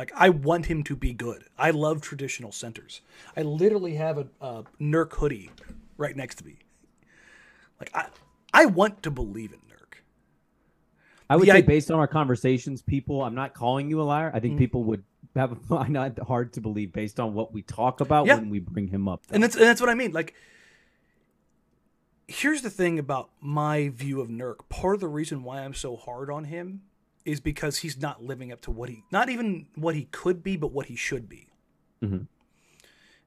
Like 0.00 0.12
I 0.16 0.30
want 0.30 0.64
him 0.64 0.82
to 0.84 0.96
be 0.96 1.12
good. 1.12 1.44
I 1.58 1.72
love 1.72 2.00
traditional 2.00 2.52
centers. 2.52 3.02
I 3.36 3.42
literally 3.42 3.96
have 3.96 4.16
a, 4.16 4.26
a 4.40 4.64
Nurk 4.80 5.12
hoodie 5.12 5.50
right 5.98 6.16
next 6.16 6.36
to 6.36 6.46
me. 6.46 6.56
Like 7.78 7.90
I, 7.94 8.06
I 8.54 8.64
want 8.64 9.02
to 9.02 9.10
believe 9.10 9.52
in 9.52 9.58
Nurk. 9.58 9.98
I 11.28 11.36
would 11.36 11.46
The 11.46 11.52
say, 11.52 11.58
i- 11.58 11.60
based 11.60 11.90
on 11.90 11.98
our 11.98 12.06
conversations, 12.06 12.80
people, 12.80 13.22
I'm 13.22 13.34
not 13.34 13.52
calling 13.52 13.90
you 13.90 14.00
a 14.00 14.04
liar. 14.04 14.30
I 14.32 14.40
think 14.40 14.54
mm. 14.54 14.58
people 14.58 14.84
would 14.84 15.04
have 15.36 15.60
find 15.68 15.94
it 15.98 16.18
hard 16.20 16.54
to 16.54 16.62
believe 16.62 16.94
based 16.94 17.20
on 17.20 17.34
what 17.34 17.52
we 17.52 17.60
talk 17.60 18.00
about 18.00 18.24
Yeah. 18.26 18.36
when 18.36 18.48
we 18.48 18.58
bring 18.58 18.88
him 18.88 19.06
up. 19.06 19.20
And 19.30 19.42
that's 19.42 19.54
and 19.54 19.64
that's 19.66 19.82
what 19.82 19.90
I 19.90 19.94
mean. 19.94 20.12
Like, 20.12 20.32
here's 22.26 22.62
the 22.62 22.70
thing 22.70 22.98
about 22.98 23.28
my 23.38 23.90
view 23.90 24.22
of 24.22 24.30
Nurk. 24.30 24.66
Part 24.70 24.94
of 24.94 25.02
the 25.02 25.08
reason 25.08 25.42
why 25.42 25.60
I'm 25.60 25.74
so 25.74 25.94
hard 25.94 26.30
on 26.30 26.44
him 26.44 26.84
is 27.30 27.40
because 27.40 27.78
he's 27.78 28.00
not 28.00 28.22
living 28.22 28.52
up 28.52 28.60
to 28.62 28.70
what 28.70 28.88
he, 28.88 29.04
not 29.10 29.28
even 29.28 29.66
what 29.74 29.94
he 29.94 30.04
could 30.06 30.42
be, 30.42 30.56
but 30.56 30.72
what 30.72 30.86
he 30.86 30.96
should 30.96 31.28
be. 31.28 31.48
Mhm. 32.02 32.26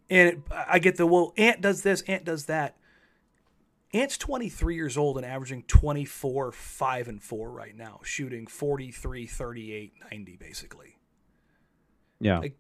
And 0.10 0.30
it, 0.30 0.40
I 0.52 0.80
get 0.80 0.98
the 0.98 1.06
well, 1.08 1.34
Ant 1.38 1.62
does 1.62 1.82
this, 1.84 2.02
Ant 2.04 2.26
does 2.26 2.46
that. 2.46 2.78
Ant's 3.94 4.18
23 4.18 4.76
years 4.76 4.98
old 4.98 5.18
and 5.18 5.26
averaging 5.26 5.64
24, 5.64 6.52
5 6.52 7.08
and 7.08 7.22
4 7.22 7.52
right 7.52 7.76
now, 7.76 8.00
shooting 8.04 8.48
43, 8.48 9.28
38, 9.28 9.94
90 10.12 10.36
basically. 10.38 10.98
yeah. 12.20 12.40
like, 12.40 12.56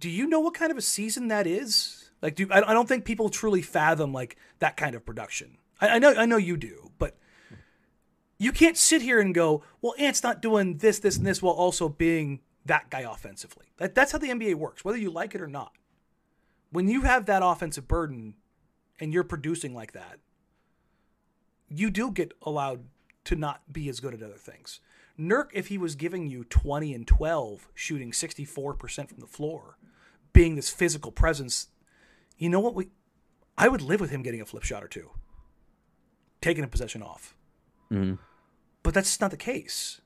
do 0.00 0.10
you 0.10 0.26
know 0.26 0.40
what 0.40 0.54
kind 0.54 0.72
of 0.72 0.76
a 0.76 0.82
season 0.82 1.28
that 1.28 1.46
is? 1.46 2.10
Like, 2.20 2.34
do 2.34 2.48
I, 2.50 2.70
I 2.70 2.74
don't 2.74 2.88
think 2.88 3.04
people 3.04 3.28
truly 3.28 3.62
fathom 3.62 4.12
like 4.12 4.36
that 4.58 4.76
kind 4.76 4.96
of 4.96 5.06
production. 5.06 5.58
I, 5.80 5.90
I 5.90 5.98
know, 6.00 6.12
I 6.16 6.26
know 6.26 6.38
you 6.38 6.56
do, 6.56 6.90
but 6.98 7.16
you 8.42 8.50
can't 8.52 8.76
sit 8.76 9.02
here 9.02 9.20
and 9.20 9.34
go, 9.34 9.62
"Well, 9.80 9.94
Ant's 9.98 10.22
not 10.22 10.42
doing 10.42 10.78
this, 10.78 10.98
this, 10.98 11.16
and 11.16 11.26
this," 11.26 11.40
while 11.40 11.54
also 11.54 11.88
being 11.88 12.40
that 12.64 12.90
guy 12.90 13.00
offensively. 13.00 13.66
That, 13.76 13.94
that's 13.94 14.12
how 14.12 14.18
the 14.18 14.30
NBA 14.30 14.54
works, 14.56 14.84
whether 14.84 14.98
you 14.98 15.10
like 15.10 15.34
it 15.34 15.40
or 15.40 15.46
not. 15.46 15.72
When 16.70 16.88
you 16.88 17.02
have 17.02 17.26
that 17.26 17.42
offensive 17.44 17.86
burden 17.86 18.34
and 18.98 19.12
you're 19.12 19.24
producing 19.24 19.74
like 19.74 19.92
that, 19.92 20.18
you 21.68 21.90
do 21.90 22.10
get 22.10 22.32
allowed 22.42 22.84
to 23.24 23.36
not 23.36 23.72
be 23.72 23.88
as 23.88 24.00
good 24.00 24.14
at 24.14 24.22
other 24.22 24.34
things. 24.34 24.80
Nurk, 25.18 25.48
if 25.52 25.68
he 25.68 25.78
was 25.78 25.94
giving 25.94 26.26
you 26.26 26.44
20 26.44 26.94
and 26.94 27.06
12, 27.06 27.68
shooting 27.74 28.10
64% 28.10 29.08
from 29.08 29.20
the 29.20 29.26
floor, 29.26 29.76
being 30.32 30.56
this 30.56 30.70
physical 30.70 31.12
presence, 31.12 31.68
you 32.38 32.48
know 32.48 32.60
what? 32.60 32.74
We, 32.74 32.88
I 33.56 33.68
would 33.68 33.82
live 33.82 34.00
with 34.00 34.10
him 34.10 34.22
getting 34.22 34.40
a 34.40 34.46
flip 34.46 34.64
shot 34.64 34.82
or 34.82 34.88
two, 34.88 35.10
taking 36.40 36.64
a 36.64 36.68
possession 36.68 37.02
off. 37.02 37.36
Mhm. 37.90 38.18
But 38.82 38.94
that's 38.94 39.20
not 39.20 39.30
the 39.30 39.36
case. 39.36 40.00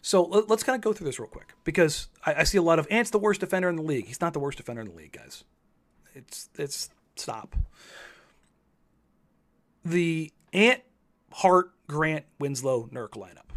So 0.00 0.22
let, 0.22 0.50
us 0.50 0.62
kind 0.62 0.76
of 0.76 0.82
go 0.82 0.92
through 0.92 1.06
this 1.06 1.18
real 1.18 1.28
quick 1.28 1.54
because 1.64 2.08
I, 2.24 2.34
I 2.34 2.44
see 2.44 2.58
a 2.58 2.62
lot 2.62 2.78
of 2.78 2.86
Ant's 2.90 3.10
the 3.10 3.18
worst 3.18 3.40
defender 3.40 3.68
in 3.68 3.76
the 3.76 3.82
league. 3.82 4.06
He's 4.06 4.20
not 4.20 4.32
the 4.32 4.38
worst 4.38 4.58
defender 4.58 4.82
in 4.82 4.88
the 4.88 4.94
league, 4.94 5.12
guys. 5.12 5.44
It's 6.14 6.48
it's 6.58 6.90
stop. 7.16 7.56
The 9.84 10.32
Ant, 10.52 10.82
Hart, 11.32 11.72
Grant, 11.86 12.24
Winslow, 12.38 12.88
Nurk 12.92 13.10
lineup 13.10 13.50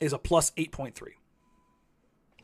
is 0.00 0.12
a 0.12 0.18
plus 0.18 0.50
8.3. 0.52 0.94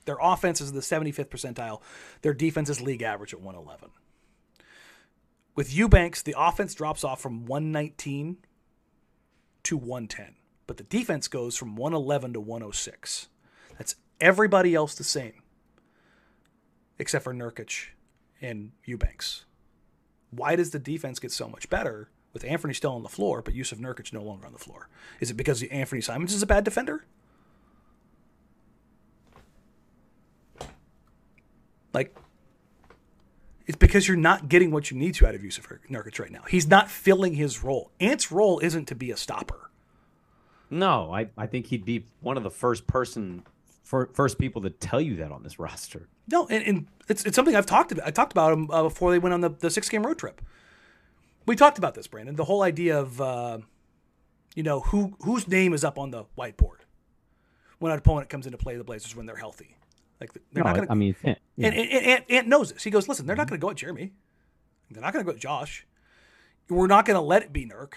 Their 0.05 0.19
offense 0.21 0.61
is 0.61 0.73
the 0.73 0.81
75th 0.81 1.29
percentile. 1.29 1.81
Their 2.23 2.35
defense 2.35 2.69
is 2.69 2.81
league 2.81 3.03
average 3.03 3.33
at 3.33 3.41
111. 3.41 3.91
With 5.55 5.75
Eubanks, 5.75 6.23
the 6.23 6.35
offense 6.37 6.75
drops 6.75 7.05
off 7.05 7.21
from 7.21 7.47
119 7.47 8.39
to 9.65 9.77
110, 9.77 10.35
but 10.67 10.77
the 10.77 10.85
defense 10.85 11.29
goes 11.29 11.57
from 11.57 11.77
111 11.77 12.33
to 12.35 12.41
106. 12.41 13.29
That's 13.79 13.97
everybody 14.21 14.75
else 14.75 14.95
the 14.95 15.05
same, 15.05 15.43
except 16.99 17.25
for 17.25 17.35
Nurkic 17.35 17.89
and 18.41 18.73
Eubanks. 18.85 19.45
Why 20.31 20.57
does 20.57 20.71
the 20.71 20.79
defense 20.79 21.19
get 21.19 21.33
so 21.33 21.49
much 21.49 21.71
better 21.71 22.09
with 22.33 22.45
Anthony 22.45 22.75
still 22.75 22.93
on 22.93 23.03
the 23.03 23.09
floor, 23.09 23.43
but 23.43 23.55
Jusuf 23.55 23.79
Nurkic 23.79 24.13
no 24.13 24.23
longer 24.23 24.47
on 24.47 24.53
the 24.53 24.59
floor? 24.59 24.89
Is 25.21 25.31
it 25.31 25.35
because 25.35 25.63
Anfernee 25.63 26.03
Simons 26.03 26.35
is 26.35 26.43
a 26.43 26.47
bad 26.47 26.65
defender? 26.65 27.05
Like, 31.93 32.17
it's 33.67 33.79
because 33.79 34.09
you're 34.09 34.17
not 34.17 34.49
getting 34.49 34.73
what 34.73 34.91
you 34.91 34.97
need 34.97 35.15
to 35.15 35.27
out 35.27 35.35
of 35.35 35.41
Jusuf 35.41 35.79
Nurkic 35.89 36.19
right 36.19 36.33
now. 36.33 36.43
He's 36.49 36.67
not 36.67 36.91
filling 36.91 37.35
his 37.35 37.63
role. 37.63 37.93
Ant's 38.01 38.33
role 38.33 38.59
isn't 38.59 38.89
to 38.89 38.95
be 38.95 39.11
a 39.11 39.17
stopper. 39.17 39.71
No, 40.75 41.13
I, 41.13 41.29
I 41.39 41.47
think 41.47 41.67
he'd 41.67 41.85
be 41.85 42.07
one 42.21 42.37
of 42.37 42.43
the 42.43 42.51
first 42.51 42.87
person, 42.87 43.45
fir- 43.85 44.07
first 44.13 44.39
people 44.39 44.63
to 44.63 44.71
tell 44.71 45.01
you 45.01 45.17
that 45.17 45.31
on 45.31 45.43
this 45.43 45.59
roster. 45.61 46.09
No, 46.31 46.47
and, 46.49 46.65
and 46.67 46.87
it's, 47.09 47.25
it's 47.25 47.37
something 47.37 47.55
I've 47.55 47.67
talked 47.67 47.93
about. 47.93 48.07
I 48.07 48.11
talked 48.11 48.33
about 48.33 48.53
him 48.53 48.71
uh, 48.71 48.83
before 48.83 49.11
they 49.13 49.19
went 49.19 49.35
on 49.35 49.41
the, 49.41 49.51
the 49.51 49.71
six 49.71 49.89
game 49.89 50.05
road 50.05 50.19
trip. 50.19 50.41
We 51.47 51.55
talked 51.57 51.79
about 51.79 51.95
this, 51.95 52.07
Brandon. 52.07 52.35
The 52.37 52.45
whole 52.45 52.63
idea 52.63 52.99
of, 52.99 53.21
uh, 53.21 53.59
you 54.55 54.63
know, 54.63 54.81
who 54.81 55.15
whose 55.23 55.47
name 55.47 55.75
is 55.75 55.85
up 55.85 55.99
on 55.99 56.11
the 56.11 56.25
whiteboard 56.39 56.81
when 57.79 57.93
an 57.93 57.99
opponent 57.99 58.31
comes 58.31 58.47
into 58.47 58.57
play 58.57 58.77
the 58.77 58.85
Blazers 58.85 59.15
when 59.15 59.27
they're 59.27 59.37
healthy. 59.37 59.77
Like 60.21 60.33
they're 60.33 60.65
No, 60.65 60.71
not 60.71 60.77
going 60.77 60.87
to. 60.87 60.93
I 60.93 60.95
mean, 60.95 61.15
yeah. 61.23 61.35
And, 61.59 61.75
and, 61.75 61.77
and 61.77 62.07
Ant, 62.07 62.25
Ant 62.31 62.49
knows 62.49 62.73
this. 62.73 62.83
He 62.83 62.91
goes, 62.91 63.09
listen, 63.09 63.27
they're 63.27 63.37
not 63.37 63.49
going 63.49 63.61
to 63.61 63.63
go 63.65 63.71
at 63.71 63.77
Jerami. 63.77 64.13
They're 64.91 65.03
not 65.03 65.13
going 65.13 65.25
to 65.25 65.31
go 65.31 65.35
at 65.35 65.41
Josh. 65.41 65.87
We're 66.71 66.87
not 66.87 67.05
going 67.05 67.17
to 67.17 67.21
let 67.21 67.43
it 67.43 67.53
be 67.53 67.67
Nurk. 67.67 67.95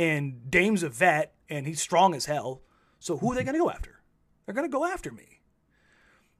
And 0.00 0.50
Dame's 0.50 0.82
a 0.82 0.88
vet, 0.88 1.34
and 1.50 1.66
he's 1.66 1.78
strong 1.78 2.14
as 2.14 2.24
hell. 2.24 2.62
So 3.00 3.18
who 3.18 3.32
are 3.32 3.34
they 3.34 3.44
going 3.44 3.52
to 3.52 3.60
go 3.60 3.68
after? 3.68 4.00
They're 4.46 4.54
going 4.54 4.66
to 4.66 4.72
go 4.72 4.86
after 4.86 5.10
me. 5.10 5.42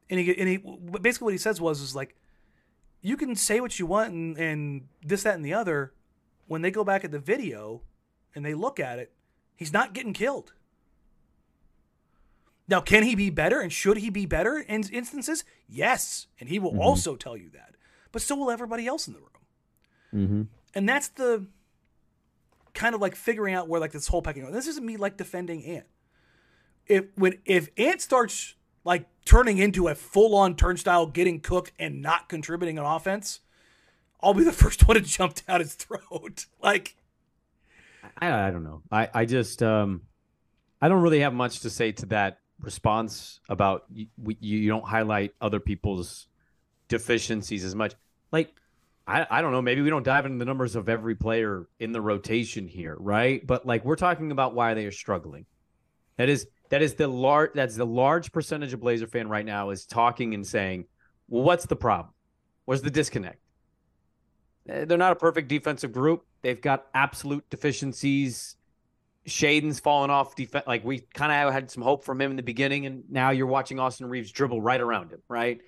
And 0.08 0.18
he, 0.18 0.34
and 0.34 0.48
he, 0.48 0.56
basically 1.02 1.26
what 1.26 1.34
he 1.34 1.38
says 1.38 1.61
was, 1.61 1.82
is 1.82 1.94
like, 1.94 2.16
you 3.02 3.18
can 3.18 3.36
say 3.36 3.61
what 3.61 3.78
you 3.78 3.84
want 3.84 4.14
and, 4.14 4.38
and 4.38 4.88
this, 5.04 5.24
that, 5.24 5.34
and 5.34 5.44
the 5.44 5.52
other. 5.52 5.92
When 6.46 6.62
they 6.62 6.70
go 6.70 6.84
back 6.84 7.04
at 7.04 7.11
the 7.11 7.18
video 7.18 7.82
and 8.34 8.46
they 8.46 8.54
look 8.54 8.80
at 8.80 8.98
it, 8.98 9.12
he's 9.54 9.74
not 9.74 9.92
getting 9.92 10.14
killed. 10.14 10.54
Now, 12.66 12.80
can 12.80 13.02
he 13.02 13.14
be 13.14 13.28
better 13.28 13.61
and 13.61 13.70
should 13.70 13.98
he 13.98 14.08
be 14.08 14.24
better 14.24 14.56
in 14.56 14.84
instances? 14.90 15.44
Yes. 15.68 16.28
And 16.40 16.48
he 16.48 16.58
will 16.58 16.80
also 16.80 17.14
tell 17.14 17.36
you 17.36 17.50
that. 17.50 17.74
But 18.11 18.22
so 18.22 18.36
will 18.36 18.50
everybody 18.50 18.86
else 18.86 19.06
in 19.06 19.12
the 19.12 19.20
room. 19.20 19.28
Mm-hmm. 20.14 20.42
And 20.74 20.88
that's 20.88 21.08
the 21.08 21.44
kind 22.75 22.95
of 22.95 23.01
like 23.01 23.14
figuring 23.14 23.55
out 23.55 23.68
where 23.68 23.81
like 23.81 23.93
this 23.93 24.09
whole 24.09 24.23
pecking 24.23 24.43
order. 24.43 24.55
This 24.55 24.66
isn't 24.66 24.85
me 24.85 24.97
like 24.97 25.16
defending 25.16 25.64
Ant. 25.64 25.87
If 26.87 27.07
when 27.16 27.39
if 27.45 27.68
Ant 27.77 28.01
starts 28.01 28.55
like 28.85 29.07
turning 29.25 29.59
into 29.59 29.89
a 29.89 29.95
full 29.95 30.35
on 30.35 30.57
turnstile, 30.57 31.07
getting 31.07 31.41
cooked 31.41 31.73
and 31.79 32.03
not 32.03 32.29
contributing 32.29 32.79
on 32.79 32.87
offense, 32.87 33.41
I'll 34.21 34.35
be 34.35 34.45
the 34.45 34.53
first 34.64 34.87
one 34.87 34.97
to 34.97 35.01
jump 35.03 35.35
down 35.47 35.61
his 35.61 35.75
throat. 35.75 36.47
Like 36.62 36.97
I, 38.18 38.49
I 38.49 38.51
don't 38.51 38.64
know. 38.64 38.83
I, 38.91 39.09
I 39.12 39.25
just 39.25 39.62
um 39.62 40.03
I 40.81 40.89
don't 40.89 41.03
really 41.03 41.21
have 41.21 41.35
much 41.35 41.61
to 41.61 41.71
say 41.71 41.93
to 41.93 42.07
that 42.07 42.39
response 42.61 43.41
about 43.49 43.85
you, 43.93 44.07
you, 44.18 44.59
you 44.59 44.68
don't 44.68 44.87
highlight 44.87 45.35
other 45.41 45.61
people's 45.61 46.27
deficiencies 46.89 47.64
as 47.64 47.75
much. 47.75 47.95
Like 48.33 48.55
I, 49.07 49.26
I 49.28 49.42
don't 49.42 49.53
know, 49.53 49.62
maybe 49.62 49.82
we 49.82 49.90
don't 49.90 50.05
dive 50.05 50.26
into 50.26 50.38
the 50.38 50.44
numbers 50.44 50.76
of 50.76 50.88
every 50.88 51.14
player 51.14 51.66
in 51.78 51.92
the 51.92 52.01
rotation 52.01 52.68
here, 52.68 52.96
right? 52.98 53.44
But 53.44 53.66
like 53.66 53.84
we're 53.84 53.96
talking 53.96 54.30
about 54.30 54.55
why 54.55 54.74
they 54.74 54.86
are 54.86 54.92
struggling. 54.92 55.46
That 56.16 56.28
is 56.28 56.46
that 56.68 56.82
is 56.82 56.94
the 56.94 57.09
large 57.09 57.51
that's 57.55 57.76
the 57.76 57.86
large 57.86 58.30
percentage 58.30 58.72
of 58.72 58.80
Blazer 58.80 59.07
fan 59.07 59.28
right 59.28 59.44
now 59.44 59.70
is 59.70 59.86
talking 59.86 60.34
and 60.34 60.46
saying, 60.46 60.84
"Well, 61.28 61.42
what's 61.42 61.66
the 61.66 61.76
problem? 61.76 62.14
Where's 62.66 62.82
the 62.82 62.90
disconnect?" 62.90 63.40
Eh, 64.68 64.84
They're 64.84 64.98
not 64.98 65.12
a 65.12 65.16
perfect 65.16 65.48
defensive 65.48 65.92
group. 65.92 66.24
They've 66.42 66.61
got 66.61 66.86
absolute 66.94 67.48
deficiencies. 67.51 68.57
Shaedon's 69.26 69.80
fallen 69.80 70.11
off 70.11 70.34
defense. 70.36 70.66
Like 70.66 70.84
we 70.84 71.01
kind 71.14 71.32
of 71.32 71.53
had 71.53 71.70
some 71.70 71.82
hope 71.82 72.05
from 72.05 72.20
him 72.20 72.30
in 72.30 72.36
the 72.36 72.42
beginning, 72.42 72.86
and 72.86 73.05
now 73.11 73.30
you're 73.30 73.46
watching 73.46 73.78
Austin 73.78 74.07
Reaves 74.07 74.30
dribble 74.30 74.61
right 74.62 74.80
around 74.80 75.11
him, 75.11 75.22
right? 75.28 75.61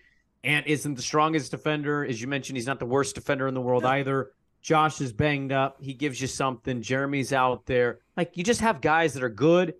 Ant 0.44 0.66
isn't 0.66 0.94
the 0.94 1.02
strongest 1.02 1.50
defender, 1.50 2.04
as 2.04 2.20
you 2.20 2.26
mentioned. 2.26 2.56
He's 2.56 2.66
not 2.66 2.78
the 2.78 2.86
worst 2.86 3.14
defender 3.14 3.46
in 3.46 3.54
the 3.54 3.60
world 3.60 3.84
either. 3.84 4.32
Josh 4.60 5.00
is 5.00 5.12
banged 5.12 5.52
up. 5.52 5.76
He 5.80 5.92
gives 5.92 6.20
you 6.20 6.26
something. 6.26 6.82
Jerami's 6.82 7.32
out 7.32 7.66
there. 7.66 7.98
Like 8.16 8.36
you 8.36 8.44
just 8.44 8.60
have 8.60 8.80
guys 8.80 9.14
that 9.14 9.22
are 9.22 9.28
good 9.28 9.74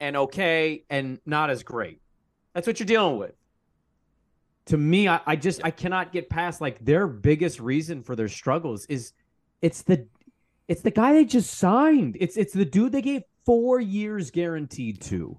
and 0.00 0.16
okay 0.16 0.84
and 0.90 1.20
not 1.26 1.50
as 1.50 1.62
great. 1.62 2.00
That's 2.54 2.66
what 2.66 2.78
you're 2.78 2.86
dealing 2.86 3.18
with. 3.18 3.34
To 4.66 4.78
me, 4.78 5.08
I, 5.08 5.20
I 5.26 5.36
just 5.36 5.62
I 5.62 5.70
cannot 5.70 6.12
get 6.12 6.30
past 6.30 6.60
like 6.60 6.82
their 6.82 7.06
biggest 7.06 7.60
reason 7.60 8.02
for 8.02 8.16
their 8.16 8.28
struggles 8.28 8.86
is 8.86 9.12
it's 9.60 9.82
the 9.82 10.06
it's 10.68 10.80
the 10.80 10.90
guy 10.90 11.12
they 11.12 11.26
just 11.26 11.54
signed. 11.54 12.16
It's 12.18 12.36
it's 12.38 12.54
the 12.54 12.64
dude 12.64 12.92
they 12.92 13.02
gave 13.02 13.22
four 13.44 13.78
years 13.78 14.30
guaranteed 14.30 15.02
to. 15.02 15.38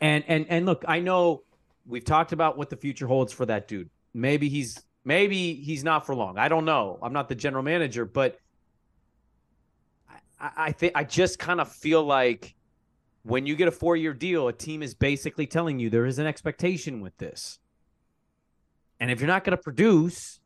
And 0.00 0.22
and 0.28 0.46
and 0.48 0.64
look, 0.66 0.84
I 0.86 1.00
know 1.00 1.42
we've 1.86 2.04
talked 2.04 2.32
about 2.32 2.56
what 2.56 2.70
the 2.70 2.76
future 2.76 3.06
holds 3.06 3.32
for 3.32 3.46
that 3.46 3.68
dude. 3.68 3.90
Maybe 4.14 4.48
he's 4.48 4.82
maybe 5.04 5.54
he's 5.54 5.84
not 5.84 6.06
for 6.06 6.14
long. 6.14 6.38
I 6.38 6.48
don't 6.48 6.64
know. 6.64 6.98
I'm 7.02 7.12
not 7.12 7.28
the 7.28 7.34
general 7.34 7.62
manager, 7.62 8.04
but 8.04 8.38
I, 10.40 10.50
I, 10.56 10.72
think 10.72 10.92
I 10.94 11.04
just 11.04 11.38
kind 11.38 11.60
of 11.60 11.70
feel 11.72 12.02
like 12.04 12.54
when 13.22 13.46
you 13.46 13.56
get 13.56 13.68
a 13.68 13.72
four 13.72 13.96
year 13.96 14.12
deal, 14.12 14.48
a 14.48 14.52
team 14.52 14.82
is 14.82 14.94
basically 14.94 15.46
telling 15.46 15.78
you 15.78 15.90
there 15.90 16.06
is 16.06 16.18
an 16.18 16.26
expectation 16.26 17.00
with 17.00 17.16
this. 17.18 17.58
And 19.00 19.10
if 19.10 19.20
you're 19.20 19.28
not 19.28 19.44
going 19.44 19.56
to 19.56 19.62
produce 19.62 20.40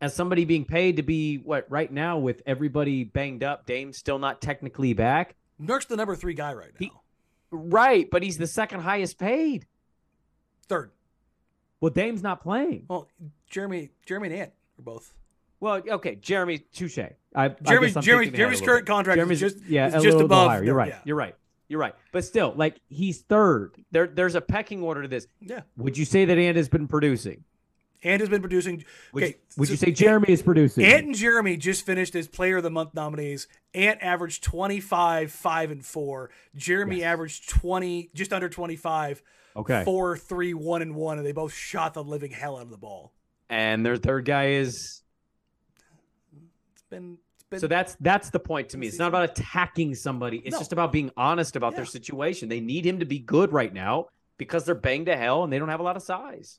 as 0.00 0.14
somebody 0.14 0.44
being 0.44 0.64
paid 0.64 0.96
to 0.96 1.02
be 1.02 1.36
what 1.36 1.64
right 1.70 1.90
now 1.90 2.18
with 2.18 2.42
everybody 2.44 3.04
banged 3.04 3.44
up, 3.44 3.66
Dame's 3.66 3.98
still 3.98 4.18
not 4.18 4.42
technically 4.42 4.92
back. 4.92 5.36
Nurk's 5.58 5.86
the 5.86 5.96
number 5.96 6.16
three 6.16 6.34
guy 6.34 6.52
right 6.52 6.72
now. 6.72 6.86
He- 6.86 6.92
Right, 7.54 8.08
but 8.10 8.22
he's 8.22 8.38
the 8.38 8.46
second 8.46 8.80
highest 8.80 9.18
paid. 9.18 9.66
Third. 10.68 10.90
Well, 11.80 11.90
Dame's 11.90 12.22
not 12.22 12.42
playing. 12.42 12.86
Well, 12.88 13.08
Jerami, 13.50 13.90
Jerami 14.06 14.26
and 14.26 14.34
Ant 14.34 14.52
are 14.78 14.82
both. 14.82 15.12
Well, 15.60 15.80
okay, 15.88 16.16
Jerami 16.16 16.62
Touche. 16.72 16.98
I, 16.98 17.10
I 17.34 17.48
Jerami, 17.50 17.96
I'm 17.96 18.02
Jerami, 18.02 18.34
Jerami's 18.34 18.60
current 18.60 18.86
contract 18.86 19.20
Jerami's 19.20 19.42
is 19.42 19.52
just 19.52 19.64
yeah, 19.66 19.96
is 19.96 20.02
just 20.02 20.18
above. 20.18 20.64
You're 20.64 20.74
right. 20.74 20.88
yeah. 20.88 21.00
You're 21.04 21.16
right. 21.16 21.36
You're 21.68 21.80
right. 21.80 21.94
But 22.12 22.24
still, 22.24 22.52
like 22.56 22.76
he's 22.88 23.22
third. 23.22 23.76
There, 23.92 24.06
there's 24.06 24.34
a 24.34 24.40
pecking 24.40 24.82
order 24.82 25.02
to 25.02 25.08
this. 25.08 25.26
Yeah. 25.40 25.60
Would 25.76 25.96
you 25.96 26.04
say 26.04 26.24
that 26.24 26.36
Ant 26.36 26.56
has 26.56 26.68
been 26.68 26.86
producing? 26.86 27.44
Ant 28.02 28.20
has 28.20 28.28
been 28.28 28.40
producing. 28.40 28.84
Would, 29.12 29.22
okay, 29.22 29.32
you, 29.32 29.54
would 29.56 29.68
so 29.68 29.72
you 29.72 29.76
say 29.76 29.92
Jerami 29.92 30.28
is 30.28 30.42
producing? 30.42 30.84
Ant 30.84 31.06
and 31.06 31.14
Jerami 31.14 31.58
just 31.58 31.86
finished 31.86 32.14
as 32.14 32.26
Player 32.26 32.56
of 32.56 32.62
the 32.62 32.70
Month 32.70 32.94
nominees. 32.94 33.46
Ant 33.74 34.02
averaged 34.02 34.42
25, 34.42 35.30
5, 35.30 35.70
and 35.70 35.84
4. 35.84 36.30
Jerami 36.56 36.98
Yes. 36.98 37.06
averaged 37.06 37.48
20, 37.48 38.10
just 38.14 38.32
under 38.32 38.48
25, 38.48 39.22
okay. 39.56 39.84
four, 39.84 40.16
three, 40.16 40.54
one, 40.54 40.82
and 40.82 40.94
1. 40.94 41.18
And 41.18 41.26
they 41.26 41.32
both 41.32 41.52
shot 41.52 41.94
the 41.94 42.04
living 42.04 42.30
hell 42.30 42.56
out 42.56 42.62
of 42.62 42.70
the 42.70 42.78
ball. 42.78 43.12
And 43.50 43.84
their 43.84 43.96
third 43.96 44.24
guy 44.24 44.48
is. 44.50 45.02
It's 46.72 46.82
been. 46.88 47.18
It's 47.34 47.44
been 47.44 47.60
So 47.60 47.66
that's 47.66 47.96
that's 48.00 48.30
the 48.30 48.40
point 48.40 48.70
to 48.70 48.78
me. 48.78 48.86
It's 48.86 48.98
not 48.98 49.08
about 49.08 49.24
attacking 49.24 49.94
somebody. 49.94 50.38
It's 50.38 50.52
No. 50.52 50.58
just 50.58 50.72
about 50.72 50.92
being 50.92 51.10
honest 51.16 51.56
about 51.56 51.76
their 51.76 51.84
situation. 51.84 52.48
They 52.48 52.60
need 52.60 52.86
him 52.86 53.00
to 53.00 53.04
be 53.06 53.18
good 53.18 53.52
right 53.52 53.72
now 53.72 54.08
because 54.38 54.64
they're 54.64 54.74
banged 54.74 55.06
to 55.06 55.16
hell 55.16 55.44
and 55.44 55.52
they 55.52 55.58
don't 55.58 55.68
have 55.68 55.80
a 55.80 55.84
lot 55.84 55.96
of 55.96 56.02
size. 56.02 56.58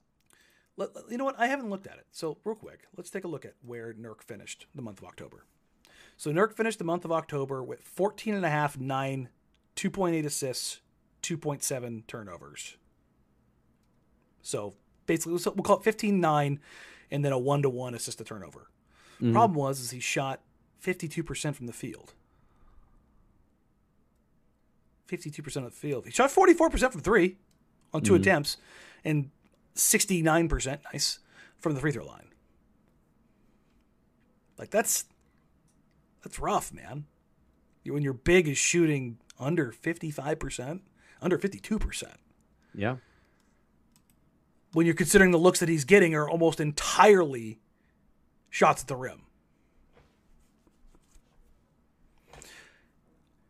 Let- 0.77 0.89
you 1.09 1.17
know 1.17 1.25
what? 1.25 1.39
I 1.39 1.47
haven't 1.47 1.69
looked 1.69 1.87
at 1.87 1.97
it. 1.97 2.07
So, 2.11 2.37
real 2.43 2.55
quick, 2.55 2.87
let's 2.95 3.09
take 3.09 3.23
a 3.23 3.27
look 3.27 3.45
at 3.45 3.53
where 3.61 3.93
Nurk 3.93 4.23
finished 4.23 4.67
the 4.73 4.81
month 4.81 4.99
of 4.99 5.05
October. 5.05 5.45
So, 6.17 6.31
Nurk 6.31 6.53
finished 6.53 6.79
the 6.79 6.85
month 6.85 7.05
of 7.05 7.11
October 7.11 7.63
with 7.63 7.81
14 7.81 8.33
and 8.33 8.45
a 8.45 8.49
half, 8.49 8.79
9, 8.79 9.29
2.8 9.75 10.25
assists, 10.25 10.81
2.7 11.21 12.03
turnovers. 12.07 12.77
So, 14.43 14.75
basically, 15.07 15.33
we'll 15.33 15.53
we'll 15.55 15.63
call 15.63 15.77
it 15.77 15.83
15 15.83 16.19
9 16.19 16.59
and 17.09 17.25
then 17.25 17.31
a 17.31 17.39
1 17.39 17.61
to 17.63 17.69
1 17.69 17.95
assist 17.95 18.19
to 18.19 18.23
turnover. 18.23 18.69
Mm-hmm. 19.15 19.33
Problem 19.33 19.57
was 19.57 19.79
is 19.79 19.91
he 19.91 19.99
shot 19.99 20.41
52% 20.83 21.55
from 21.55 21.65
the 21.67 21.73
field. 21.73 22.13
52% 25.07 25.57
of 25.57 25.63
the 25.63 25.71
field. 25.71 26.05
He 26.05 26.11
shot 26.11 26.29
44% 26.29 26.91
from 26.91 27.01
3 27.01 27.37
on 27.93 28.01
2 28.01 28.13
mm-hmm. 28.13 28.21
attempts 28.21 28.57
and 29.03 29.29
69% 29.75 30.79
nice 30.91 31.19
from 31.59 31.73
the 31.73 31.79
free 31.79 31.91
throw 31.91 32.05
line. 32.05 32.29
Like 34.57 34.69
that's 34.69 35.05
that's 36.21 36.39
rough, 36.39 36.71
man. 36.73 37.05
You- 37.83 37.93
When 37.93 38.03
your 38.03 38.13
big 38.13 38.47
is 38.47 38.57
shooting 38.57 39.17
under 39.39 39.71
55%, 39.71 40.81
under 41.21 41.37
52%. 41.37 42.03
Yeah. 42.73 42.97
When 44.74 44.86
you're 44.86 44.95
considering 44.95 45.32
the 45.32 45.38
looks 45.38 45.59
that 45.59 45.69
he's 45.69 45.86
getting 45.86 46.15
are 46.15 46.30
almost 46.30 46.59
entirely 46.59 47.59
shots 48.49 48.82
at 48.82 48.88
the 48.88 48.95
rim. 48.95 49.21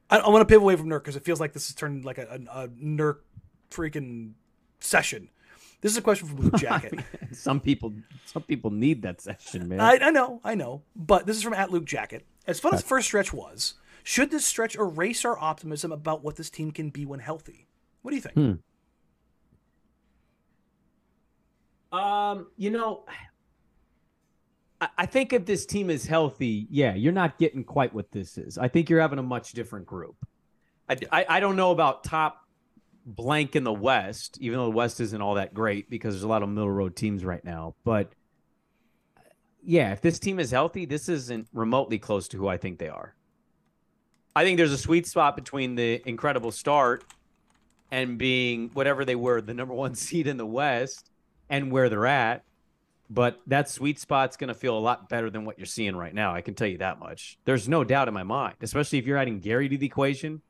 I, 0.10 0.20
I 0.20 0.30
want 0.30 0.42
to 0.42 0.46
pivot 0.46 0.62
away 0.62 0.76
from 0.76 0.88
Nurk 0.88 1.00
because 1.00 1.16
it 1.16 1.24
feels 1.24 1.40
like 1.40 1.54
this 1.54 1.68
has 1.68 1.76
turned 1.76 2.06
like 2.06 2.18
a, 2.18 2.40
a, 2.54 2.64
a 2.64 2.68
Nurk 2.68 3.20
freaking 3.72 4.34
session. 4.80 5.30
This 5.82 5.92
is 5.92 5.98
a 5.98 6.02
question 6.02 6.28
from 6.28 6.38
Blue 6.38 6.52
Jacket. 6.58 7.00
Some 7.34 7.60
people 7.60 7.94
some 8.26 8.44
people 8.44 8.72
need 8.72 9.02
that 9.02 9.20
session, 9.20 9.68
man. 9.68 9.82
I, 9.82 9.98
I 10.02 10.12
know, 10.12 10.40
I 10.44 10.56
know. 10.56 10.84
But 10.96 11.26
this 11.26 11.36
is 11.36 11.44
from 11.44 11.54
at 11.54 11.72
Luke 11.72 11.86
Jacket. 11.86 12.26
As 12.48 12.60
fun 12.60 12.74
as 12.74 12.82
the 12.82 12.88
first 12.88 13.08
stretch 13.08 13.34
was, 13.34 13.74
should 14.04 14.32
this 14.32 14.46
stretch 14.46 14.76
erase 14.76 15.26
our 15.26 15.38
optimism 15.38 15.92
about 15.92 16.24
what 16.24 16.36
this 16.36 16.50
team 16.50 16.72
can 16.72 16.90
be 16.90 17.06
when 17.06 17.20
healthy? 17.20 17.68
What 18.02 18.12
do 18.12 18.16
you 18.16 18.22
think? 18.22 18.36
Hmm. 18.36 18.54
Um, 21.94 22.48
you 22.58 22.72
know, 22.72 23.06
I, 24.82 24.88
I 24.98 25.06
think 25.06 25.32
if 25.32 25.46
this 25.46 25.66
team 25.66 25.92
is 25.92 26.06
healthy, 26.06 26.68
yeah, 26.70 26.96
you're 26.96 27.14
not 27.14 27.38
getting 27.38 27.64
quite 27.64 27.94
what 27.94 28.12
this 28.12 28.38
is. 28.38 28.58
I 28.58 28.68
think 28.68 28.90
you're 28.90 29.00
having 29.00 29.20
a 29.20 29.24
much 29.24 29.54
different 29.54 29.86
group. 29.86 30.16
I, 30.90 30.98
I, 31.12 31.26
I 31.30 31.40
don't 31.40 31.56
know 31.56 31.72
about 31.72 32.04
top 32.04 32.48
blank 33.06 33.56
in 33.56 33.64
the 33.64 33.74
West, 33.74 34.40
even 34.42 34.58
though 34.58 34.66
the 34.66 34.72
West 34.72 35.00
isn't 35.00 35.22
all 35.22 35.36
that 35.36 35.54
great 35.54 35.90
because 35.90 36.16
there's 36.16 36.24
a 36.24 36.28
lot 36.28 36.42
of 36.42 36.50
middle 36.50 36.72
road 36.72 36.96
teams 36.96 37.24
right 37.24 37.44
now. 37.46 37.76
But 37.84 38.12
yeah, 39.64 39.92
if 39.92 40.02
this 40.02 40.18
team 40.18 40.40
is 40.40 40.50
healthy, 40.50 40.86
this 40.86 41.08
isn't 41.08 41.48
remotely 41.54 42.00
close 42.00 42.28
to 42.30 42.38
who 42.38 42.48
I 42.48 42.58
think 42.58 42.80
they 42.80 42.90
are. 42.90 43.16
I 44.36 44.44
think 44.44 44.58
there's 44.58 44.72
a 44.72 44.80
sweet 44.80 45.06
spot 45.06 45.36
between 45.36 45.76
the 45.76 46.02
incredible 46.08 46.52
start 46.52 47.04
and 47.92 48.18
being 48.18 48.72
whatever 48.74 49.06
they 49.06 49.16
were, 49.16 49.42
the 49.42 49.54
number 49.54 49.76
one 49.76 49.94
seed 49.96 50.26
in 50.26 50.38
the 50.38 50.46
West 50.46 51.12
and 51.54 51.72
where 51.72 51.88
they're 51.88 52.08
at. 52.08 52.44
But 53.12 53.40
that 53.46 53.70
sweet 53.70 54.00
spot's 54.00 54.38
going 54.38 54.48
to 54.48 54.56
feel 54.56 54.76
a 54.76 54.80
lot 54.80 55.08
better 55.08 55.30
than 55.30 55.46
what 55.46 55.60
you're 55.60 55.68
seeing 55.68 55.96
right 55.96 56.14
now. 56.14 56.34
I 56.34 56.42
can 56.42 56.56
tell 56.56 56.68
you 56.68 56.80
that 56.80 56.98
much. 56.98 57.38
There's 57.46 57.70
no 57.70 57.84
doubt 57.84 58.08
in 58.08 58.14
my 58.16 58.24
mind, 58.24 58.56
especially 58.62 58.98
if 58.98 59.06
you're 59.06 59.20
adding 59.20 59.40
Gary 59.40 59.70
to 59.70 59.78
the 59.78 59.86
equation. 59.86 60.42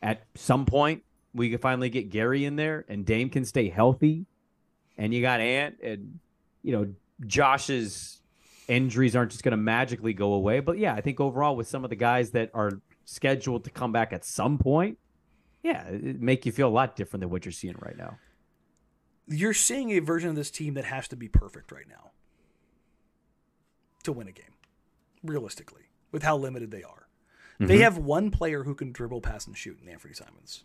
At 0.00 0.22
some 0.36 0.64
point, 0.64 1.02
we 1.34 1.50
can 1.50 1.58
finally 1.58 1.90
get 1.90 2.10
Gary 2.10 2.44
in 2.44 2.54
there 2.54 2.84
and 2.88 3.04
Dame 3.04 3.30
can 3.30 3.44
stay 3.44 3.68
healthy. 3.68 4.26
And 4.96 5.12
you 5.12 5.22
got 5.22 5.40
Ant 5.40 5.80
and, 5.82 6.20
you 6.62 6.72
know, 6.72 6.94
Josh's 7.26 8.22
injuries 8.68 9.16
aren't 9.16 9.32
just 9.32 9.42
going 9.42 9.50
to 9.50 9.56
magically 9.56 10.12
go 10.12 10.34
away. 10.34 10.60
But 10.60 10.78
yeah, 10.78 10.94
I 10.94 11.00
think 11.00 11.18
overall, 11.18 11.56
with 11.56 11.66
some 11.66 11.82
of 11.82 11.90
the 11.90 11.96
guys 11.96 12.30
that 12.30 12.50
are 12.54 12.80
scheduled 13.06 13.64
to 13.64 13.70
come 13.70 13.90
back 13.90 14.12
at 14.12 14.24
some 14.24 14.58
point, 14.58 14.98
yeah, 15.64 15.84
it 15.88 16.20
make 16.20 16.46
you 16.46 16.52
feel 16.52 16.68
a 16.68 16.70
lot 16.70 16.94
different 16.94 17.22
than 17.22 17.30
what 17.30 17.44
you're 17.44 17.50
seeing 17.50 17.74
right 17.80 17.96
now. 17.96 18.18
You're 19.26 19.54
seeing 19.54 19.90
a 19.90 20.00
version 20.00 20.30
of 20.30 20.36
this 20.36 20.50
team 20.50 20.74
that 20.74 20.84
has 20.84 21.08
to 21.08 21.16
be 21.16 21.28
perfect 21.28 21.72
right 21.72 21.88
now 21.88 22.10
to 24.02 24.12
win 24.12 24.28
a 24.28 24.32
game, 24.32 24.54
realistically, 25.22 25.84
with 26.12 26.22
how 26.22 26.36
limited 26.36 26.70
they 26.70 26.82
are. 26.82 27.08
They 27.60 27.78
have 27.78 27.96
one 27.96 28.30
player 28.30 28.64
who 28.64 28.74
can 28.74 28.92
dribble, 28.92 29.20
pass, 29.20 29.46
and 29.46 29.56
shoot 29.56 29.78
in 29.80 29.88
Anfernee 29.88 30.16
Simons. 30.16 30.64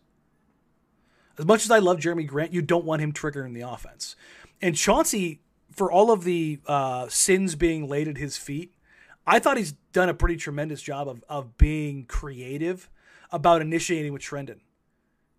As 1.38 1.46
much 1.46 1.64
as 1.64 1.72
I 1.72 1.80
love 1.80 2.00
Jerami 2.00 2.28
Grant, 2.28 2.52
you 2.52 2.62
don't 2.62 2.84
want 2.84 3.02
him 3.02 3.14
triggering 3.14 3.54
the 3.54 3.62
offense. 3.62 4.16
And 4.62 4.76
Chauncey, 4.76 5.42
for 5.72 5.92
all 5.92 6.12
of 6.12 6.24
the 6.24 6.60
uh, 6.66 7.08
sins 7.08 7.56
being 7.56 7.88
laid 7.88 8.08
at 8.08 8.18
his 8.18 8.36
feet, 8.38 8.74
I 9.26 9.40
thought 9.40 9.58
he's 9.58 9.74
done 9.94 10.10
a 10.10 10.14
pretty 10.14 10.36
tremendous 10.36 10.82
job 10.82 11.08
of, 11.08 11.24
of 11.30 11.58
being 11.58 12.06
creative 12.06 12.90
about 13.32 13.62
initiating 13.62 14.12
with 14.12 14.24
Trendon. 14.24 14.60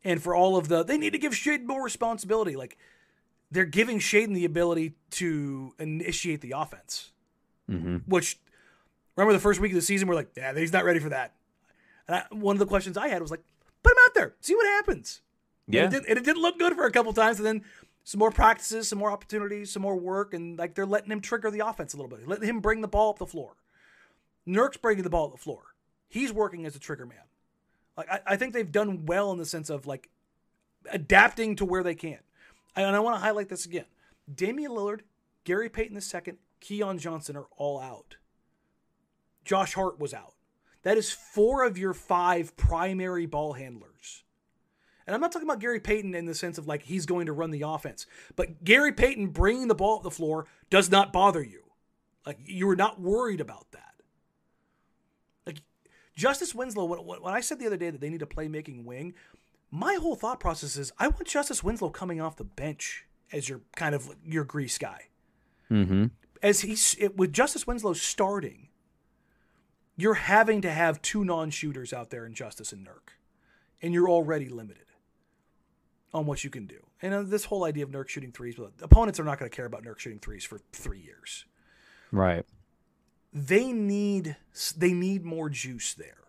And 0.05 0.23
for 0.23 0.35
all 0.35 0.57
of 0.57 0.69
the, 0.69 0.83
they 0.83 0.97
need 0.97 1.13
to 1.13 1.19
give 1.19 1.37
Shade 1.37 1.67
more 1.67 1.83
responsibility. 1.83 2.57
Like, 2.57 2.79
they're 3.51 3.65
giving 3.65 3.99
Shaedon 3.99 4.35
the 4.35 4.45
ability 4.45 4.95
to 5.13 5.75
initiate 5.79 6.41
the 6.41 6.53
offense, 6.57 7.13
Mm-hmm. 7.71 7.99
which, 8.09 8.37
remember 9.15 9.33
the 9.33 9.39
first 9.39 9.61
week 9.61 9.71
of 9.71 9.77
the 9.77 9.83
season, 9.83 10.09
we're 10.09 10.17
like, 10.17 10.31
yeah, 10.37 10.53
he's 10.55 10.73
not 10.73 10.85
ready 10.85 10.99
for 10.99 11.11
that. 11.11 11.35
And 12.09 12.17
I, 12.17 12.25
one 12.35 12.57
of 12.57 12.59
the 12.59 12.67
questions 12.67 12.97
I 12.97 13.07
had 13.07 13.23
was 13.23 13.31
like, 13.31 13.45
put 13.85 13.93
him 13.93 13.99
out 14.07 14.15
there, 14.15 14.35
see 14.41 14.57
what 14.57 14.67
happens. 14.67 15.21
Yeah. 15.69 15.85
And 15.85 15.95
it, 15.95 16.05
did, 16.07 16.25
didn't 16.25 16.43
look 16.43 16.59
good 16.59 16.75
for 16.75 16.85
a 16.85 16.91
couple 16.91 17.13
times. 17.13 17.39
And 17.39 17.47
then 17.47 17.63
some 18.03 18.19
more 18.19 18.33
practices, 18.33 18.89
some 18.89 18.99
more 18.99 19.13
opportunities, 19.13 19.71
some 19.71 19.83
more 19.83 19.95
work. 19.97 20.35
And 20.35 20.59
like 20.59 20.75
they're 20.75 20.87
letting 20.87 21.13
him 21.13 21.21
trigger 21.21 21.51
the 21.51 21.65
offense 21.65 21.95
a 21.95 21.97
little 21.97 22.09
bit, 22.09 22.27
letting 22.27 22.49
him 22.49 22.59
bring 22.61 22.81
the 22.81 22.89
ball 22.89 23.11
up 23.11 23.19
the 23.19 23.27
floor. 23.27 23.53
Nurk's 24.47 24.79
bringing 24.79 25.05
the 25.05 25.11
ball 25.11 25.27
up 25.27 25.33
the 25.33 25.39
floor. 25.39 25.63
He's 26.09 26.33
working 26.33 26.67
as 26.67 26.75
a 26.75 26.81
trigger 26.81 27.07
man. 27.07 27.19
Like 27.97 28.11
I, 28.11 28.21
I 28.27 28.37
think 28.37 28.53
they've 28.53 28.73
done 28.73 29.07
well 29.07 29.31
in 29.31 29.39
the 29.39 29.47
sense 29.47 29.71
of 29.71 29.87
like 29.87 30.09
adapting 30.91 31.55
to 31.57 31.65
where 31.65 31.85
they 31.85 31.95
can. 31.95 32.19
And 32.77 32.95
I 32.95 33.01
want 33.01 33.17
to 33.17 33.21
highlight 33.21 33.49
this 33.49 33.67
again. 33.67 33.87
Damian 34.33 34.73
Lillard, 34.73 35.01
Gary 35.45 35.69
Payton 35.69 35.97
II, 35.97 36.35
Keon 36.61 36.99
Johnson 36.99 37.37
are 37.37 37.47
all 37.57 37.81
out. 37.81 38.17
Josh 39.45 39.75
Hart 39.75 39.99
was 39.99 40.15
out. 40.15 40.35
That 40.83 40.97
is 40.97 41.11
four 41.11 41.65
of 41.65 41.77
your 41.77 41.93
five 41.93 42.57
primary 42.57 43.27
ball 43.27 43.55
handlers. 43.55 44.25
And 45.07 45.15
I'm 45.15 45.21
not 45.21 45.33
talking 45.33 45.49
about 45.49 45.61
Gary 45.61 45.81
Payton 45.81 46.15
in 46.15 46.27
the 46.27 46.35
sense 46.35 46.57
of 46.57 46.69
like 46.69 46.83
he's 46.83 47.07
going 47.07 47.27
to 47.27 47.33
run 47.33 47.51
the 47.51 47.63
offense, 47.63 48.07
but 48.37 48.63
Gary 48.63 48.93
Payton 48.93 49.29
bringing 49.29 49.69
the 49.69 49.75
ball 49.75 49.97
up 49.97 50.03
the 50.03 50.11
floor 50.11 50.47
does 50.71 50.91
not 50.91 51.13
bother 51.13 51.43
you. 51.43 51.63
Like 52.25 52.39
you 52.45 52.69
are 52.69 52.77
not 52.77 53.01
worried 53.01 53.41
about 53.41 53.67
that. 53.73 53.95
Like 55.47 55.63
Justice 56.17 56.55
Winslow, 56.55 56.85
when, 56.85 57.01
when 57.01 57.35
I 57.35 57.41
said 57.41 57.59
the 57.59 57.67
other 57.67 57.77
day 57.77 57.91
that 57.91 58.01
they 58.01 58.11
need 58.11 58.23
a 58.23 58.27
playmaking 58.27 58.85
wing, 58.85 59.15
my 59.71 59.95
whole 59.95 60.17
thought 60.17 60.41
process 60.41 60.77
is 60.77 60.93
I 60.99 61.09
want 61.09 61.27
Justice 61.27 61.63
Winslow 61.63 61.91
coming 61.91 62.21
off 62.21 62.37
the 62.37 62.45
bench 62.45 63.07
as 63.33 63.49
your 63.49 63.61
kind 63.77 63.95
of 63.95 64.17
your 64.25 64.45
grease 64.45 64.79
guy 64.79 65.07
Mm-hmm. 65.71 66.07
as 66.43 66.63
he's 66.63 66.97
it, 66.99 67.17
with 67.17 67.33
Justice 67.33 67.65
Winslow 67.65 67.93
starting, 67.93 68.71
you're 69.97 70.15
having 70.15 70.61
to 70.63 70.71
have 70.71 71.01
two 71.01 71.25
non-shooters 71.25 71.93
out 71.93 72.11
there 72.11 72.27
in 72.27 72.35
Justice 72.35 72.73
and 72.73 72.85
Nurk, 72.85 73.15
and 73.81 73.95
you're 73.95 74.09
already 74.09 74.49
limited 74.49 74.87
on 76.13 76.27
what 76.27 76.43
you 76.43 76.51
can 76.51 76.67
do. 76.67 76.87
And 77.01 77.15
uh, 77.15 77.23
this 77.23 77.45
whole 77.45 77.63
idea 77.63 77.85
of 77.85 77.91
Nurk 77.91 78.09
shooting 78.09 78.33
threes, 78.33 78.59
well, 78.59 78.73
opponents 78.83 79.21
are 79.21 79.25
not 79.25 79.39
going 79.39 79.49
to 79.49 79.55
care 79.55 79.67
about 79.67 79.85
Nurk 79.85 80.01
shooting 80.01 80.19
threes 80.19 80.45
for 80.45 80.59
three 80.73 80.99
years. 80.99 81.45
Right. 82.11 82.45
They 83.33 83.71
need 83.71 84.37
they 84.77 84.93
need 84.93 85.25
more 85.25 85.49
juice 85.49 85.95
there. 85.95 86.20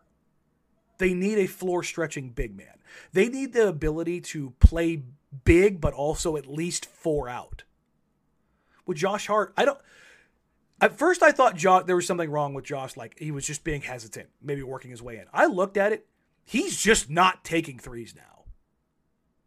They 1.01 1.15
need 1.15 1.39
a 1.39 1.47
floor 1.47 1.81
stretching 1.81 2.29
big 2.29 2.55
man. 2.55 2.77
They 3.11 3.27
need 3.27 3.53
the 3.53 3.67
ability 3.67 4.21
to 4.21 4.51
play 4.59 5.01
big, 5.43 5.81
but 5.81 5.95
also 5.95 6.37
at 6.37 6.45
least 6.45 6.85
four 6.85 7.27
out. 7.27 7.63
With 8.85 8.97
Josh 8.97 9.25
Hart, 9.25 9.51
I 9.57 9.65
don't. 9.65 9.79
At 10.79 10.99
first, 10.99 11.23
I 11.23 11.31
thought 11.31 11.55
Josh, 11.55 11.85
there 11.87 11.95
was 11.95 12.05
something 12.05 12.29
wrong 12.29 12.53
with 12.53 12.65
Josh, 12.65 12.95
like 12.95 13.17
he 13.17 13.31
was 13.31 13.47
just 13.47 13.63
being 13.63 13.81
hesitant, 13.81 14.29
maybe 14.43 14.61
working 14.61 14.91
his 14.91 15.01
way 15.01 15.17
in. 15.17 15.25
I 15.33 15.47
looked 15.47 15.75
at 15.75 15.91
it; 15.91 16.05
he's 16.45 16.79
just 16.79 17.09
not 17.09 17.43
taking 17.43 17.79
threes 17.79 18.13
now. 18.15 18.43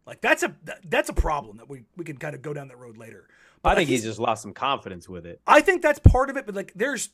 Like 0.05 0.19
that's 0.19 0.43
a 0.43 0.53
that's 0.83 1.07
a 1.07 1.13
problem 1.13 1.55
that 1.55 1.69
we 1.69 1.83
we 1.95 2.03
can 2.03 2.17
kind 2.17 2.35
of 2.35 2.41
go 2.41 2.53
down 2.53 2.67
that 2.67 2.79
road 2.79 2.97
later. 2.97 3.29
But 3.61 3.69
I 3.69 3.75
think 3.75 3.87
he's, 3.87 4.03
he's 4.03 4.11
just 4.11 4.19
lost 4.19 4.41
some 4.41 4.53
confidence 4.53 5.07
with 5.07 5.25
it. 5.25 5.39
I 5.47 5.61
think 5.61 5.81
that's 5.81 5.99
part 5.99 6.29
of 6.29 6.35
it, 6.35 6.45
but 6.45 6.53
like 6.53 6.73
there's 6.75 7.11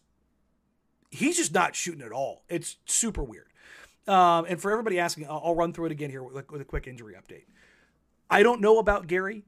he's 1.12 1.38
just 1.38 1.54
not 1.54 1.76
shooting 1.76 2.02
at 2.02 2.12
all. 2.12 2.44
It's 2.50 2.78
super 2.86 3.24
weird. 3.24 3.46
Um, 4.08 4.45
and 4.49 4.60
for 4.60 4.72
everybody 4.72 4.99
asking, 4.99 5.28
I'll, 5.28 5.41
I'll, 5.45 5.56
run 5.56 5.74
through 5.74 5.88
it 5.88 5.91
again 5.91 6.10
here 6.10 6.24
with, 6.24 6.49
with 6.49 6.62
a 6.62 6.66
quick 6.66 6.88
injury 6.88 7.14
update. 7.14 7.45
I 8.30 8.41
don't 8.41 8.60
know 8.60 8.80
about 8.80 9.08
Gary. 9.08 9.43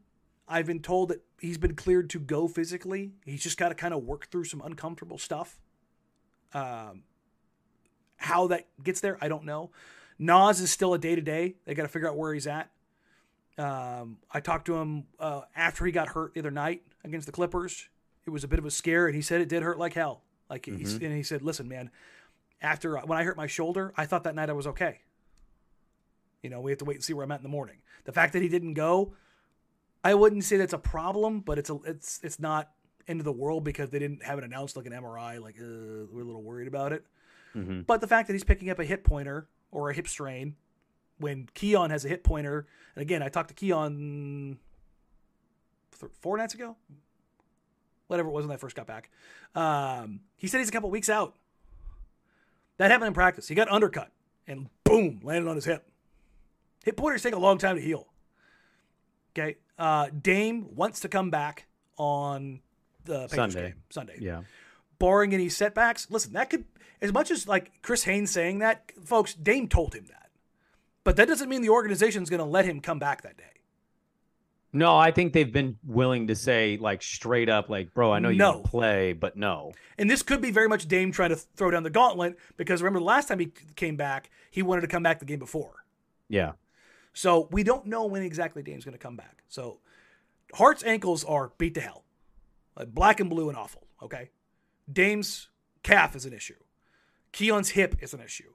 I've 0.47 0.67
been 0.67 0.81
told 0.81 1.09
that 1.09 1.21
he's 1.39 1.57
been 1.57 1.75
cleared 1.75 2.09
to 2.11 2.19
go 2.19 2.47
physically. 2.47 3.13
He's 3.25 3.41
just 3.41 3.57
got 3.57 3.69
to 3.69 3.75
kind 3.75 3.93
of 3.93 4.03
work 4.03 4.29
through 4.29 4.43
some 4.43 4.61
uncomfortable 4.61 5.17
stuff. 5.17 5.59
Um, 6.53 7.03
how 8.17 8.47
that 8.47 8.67
gets 8.83 9.01
there, 9.01 9.17
I 9.21 9.27
don't 9.27 9.45
know. 9.45 9.71
Nas 10.19 10.59
is 10.59 10.69
still 10.69 10.93
a 10.93 10.99
day 10.99 11.15
to 11.15 11.21
day. 11.21 11.55
They 11.65 11.73
got 11.73 11.83
to 11.83 11.87
figure 11.87 12.07
out 12.07 12.15
where 12.15 12.33
he's 12.33 12.47
at. 12.47 12.69
Um, 13.57 14.17
I 14.31 14.39
talked 14.39 14.65
to 14.67 14.75
him 14.75 15.05
uh, 15.19 15.41
after 15.55 15.85
he 15.85 15.91
got 15.91 16.09
hurt 16.09 16.33
the 16.33 16.39
other 16.41 16.51
night 16.51 16.83
against 17.03 17.25
the 17.25 17.31
Clippers. 17.31 17.89
It 18.25 18.29
was 18.29 18.43
a 18.43 18.47
bit 18.47 18.59
of 18.59 18.65
a 18.65 18.71
scare, 18.71 19.07
and 19.07 19.15
he 19.15 19.21
said 19.21 19.41
it 19.41 19.49
did 19.49 19.63
hurt 19.63 19.77
like 19.77 19.93
hell. 19.93 20.21
Like 20.49 20.63
mm-hmm. 20.63 20.77
he's, 20.77 20.93
and 20.93 21.13
he 21.13 21.23
said, 21.23 21.41
"Listen, 21.41 21.67
man, 21.67 21.91
after 22.63 22.97
when 22.99 23.17
I 23.17 23.23
hurt 23.23 23.37
my 23.37 23.47
shoulder, 23.47 23.93
I 23.97 24.05
thought 24.05 24.23
that 24.23 24.35
night 24.35 24.49
I 24.49 24.53
was 24.53 24.65
okay. 24.67 25.01
You 26.41 26.49
know, 26.49 26.61
we 26.61 26.71
have 26.71 26.79
to 26.79 26.85
wait 26.85 26.95
and 26.95 27.03
see 27.03 27.13
where 27.13 27.23
I'm 27.23 27.31
at 27.31 27.39
in 27.39 27.43
the 27.43 27.49
morning. 27.49 27.77
The 28.05 28.11
fact 28.11 28.33
that 28.33 28.41
he 28.41 28.49
didn't 28.49 28.73
go, 28.73 29.13
I 30.03 30.13
wouldn't 30.15 30.43
say 30.43 30.57
that's 30.57 30.73
a 30.73 30.77
problem, 30.77 31.41
but 31.41 31.59
it's 31.59 31.69
a 31.69 31.77
it's 31.85 32.19
it's 32.23 32.39
not 32.39 32.71
end 33.07 33.19
of 33.19 33.25
the 33.25 33.31
world 33.31 33.63
because 33.63 33.89
they 33.89 33.99
didn't 33.99 34.23
have 34.23 34.37
it 34.37 34.43
announced 34.43 34.75
like 34.75 34.85
an 34.85 34.93
MRI. 34.93 35.41
Like 35.41 35.55
uh, 35.59 36.07
we're 36.11 36.21
a 36.21 36.25
little 36.25 36.41
worried 36.41 36.67
about 36.67 36.93
it. 36.93 37.05
Mm-hmm. 37.55 37.81
But 37.81 38.01
the 38.01 38.07
fact 38.07 38.27
that 38.27 38.33
he's 38.33 38.43
picking 38.43 38.69
up 38.69 38.79
a 38.79 38.85
hip 38.85 39.03
pointer 39.03 39.47
or 39.71 39.89
a 39.89 39.93
hip 39.93 40.07
strain 40.07 40.55
when 41.19 41.47
Keon 41.53 41.91
has 41.91 42.05
a 42.05 42.09
hip 42.09 42.23
pointer, 42.23 42.65
and 42.95 43.01
again, 43.01 43.21
I 43.21 43.29
talked 43.29 43.49
to 43.49 43.53
Keon 43.53 44.57
th- 45.99 46.11
four 46.19 46.37
nights 46.37 46.53
ago, 46.53 46.75
whatever 48.07 48.29
it 48.29 48.31
was 48.31 48.45
when 48.45 48.53
I 48.53 48.57
first 48.57 48.75
got 48.75 48.87
back. 48.87 49.09
Um, 49.55 50.21
he 50.35 50.47
said 50.47 50.59
he's 50.59 50.69
a 50.69 50.71
couple 50.71 50.89
weeks 50.89 51.09
out. 51.09 51.35
That 52.77 52.91
happened 52.91 53.07
in 53.07 53.13
practice. 53.13 53.47
He 53.47 53.55
got 53.55 53.69
undercut 53.69 54.11
and 54.47 54.69
boom, 54.83 55.19
landed 55.23 55.49
on 55.49 55.55
his 55.55 55.65
hip. 55.65 55.87
Hip 56.85 56.97
pointers 56.97 57.21
take 57.23 57.35
a 57.35 57.39
long 57.39 57.57
time 57.57 57.75
to 57.75 57.81
heal. 57.81 58.07
Okay. 59.37 59.57
Uh, 59.77 60.09
Dame 60.09 60.75
wants 60.75 60.99
to 61.01 61.09
come 61.09 61.29
back 61.29 61.65
on 61.97 62.61
the 63.05 63.27
Sunday. 63.27 63.69
Game, 63.69 63.83
Sunday. 63.89 64.17
Yeah. 64.19 64.41
Barring 64.99 65.33
any 65.33 65.49
setbacks, 65.49 66.07
listen, 66.09 66.33
that 66.33 66.49
could, 66.49 66.65
as 67.01 67.11
much 67.11 67.31
as 67.31 67.47
like 67.47 67.81
Chris 67.81 68.03
Haynes 68.03 68.31
saying 68.31 68.59
that, 68.59 68.91
folks, 69.03 69.33
Dame 69.33 69.67
told 69.67 69.95
him 69.95 70.05
that. 70.05 70.29
But 71.03 71.17
that 71.17 71.27
doesn't 71.27 71.49
mean 71.49 71.61
the 71.61 71.69
organization 71.69 72.23
is 72.23 72.29
going 72.29 72.39
to 72.39 72.45
let 72.45 72.65
him 72.65 72.79
come 72.79 72.99
back 72.99 73.23
that 73.23 73.37
day. 73.37 73.43
No, 74.75 74.97
I 74.97 75.11
think 75.11 75.33
they've 75.33 75.51
been 75.51 75.77
willing 75.85 76.27
to 76.27 76.35
say 76.35 76.77
like 76.81 77.03
straight 77.03 77.47
up, 77.47 77.69
like, 77.69 77.93
bro, 77.93 78.11
I 78.11 78.17
know 78.17 78.29
you 78.29 78.39
no. 78.39 78.61
play, 78.61 79.13
but 79.13 79.37
no. 79.37 79.71
And 79.99 80.09
this 80.09 80.23
could 80.23 80.41
be 80.41 80.49
very 80.49 80.67
much 80.67 80.87
Dame 80.87 81.11
trying 81.11 81.29
to 81.29 81.35
throw 81.35 81.69
down 81.69 81.83
the 81.83 81.91
gauntlet 81.91 82.37
because 82.57 82.81
remember 82.81 82.99
the 82.99 83.05
last 83.05 83.27
time 83.27 83.37
he 83.37 83.53
came 83.75 83.95
back, 83.95 84.31
he 84.49 84.63
wanted 84.63 84.81
to 84.81 84.87
come 84.87 85.03
back 85.03 85.19
the 85.19 85.25
game 85.25 85.37
before. 85.37 85.85
Yeah. 86.27 86.53
So 87.13 87.47
we 87.51 87.61
don't 87.61 87.85
know 87.85 88.05
when 88.05 88.23
exactly 88.23 88.63
Dame's 88.63 88.83
going 88.83 88.93
to 88.93 88.99
come 88.99 89.15
back. 89.15 89.43
So 89.47 89.79
Hart's 90.55 90.83
ankles 90.83 91.23
are 91.23 91.51
beat 91.59 91.75
to 91.75 91.81
hell, 91.81 92.03
like 92.75 92.93
black 92.93 93.19
and 93.19 93.29
blue 93.29 93.49
and 93.49 93.57
awful. 93.57 93.85
Okay. 94.01 94.31
Dame's 94.91 95.49
calf 95.83 96.15
is 96.15 96.25
an 96.25 96.33
issue. 96.33 96.55
Keon's 97.31 97.69
hip 97.69 97.95
is 98.01 98.15
an 98.15 98.21
issue. 98.21 98.53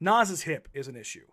Nas's 0.00 0.42
hip 0.42 0.68
is 0.72 0.88
an 0.88 0.96
issue. 0.96 1.26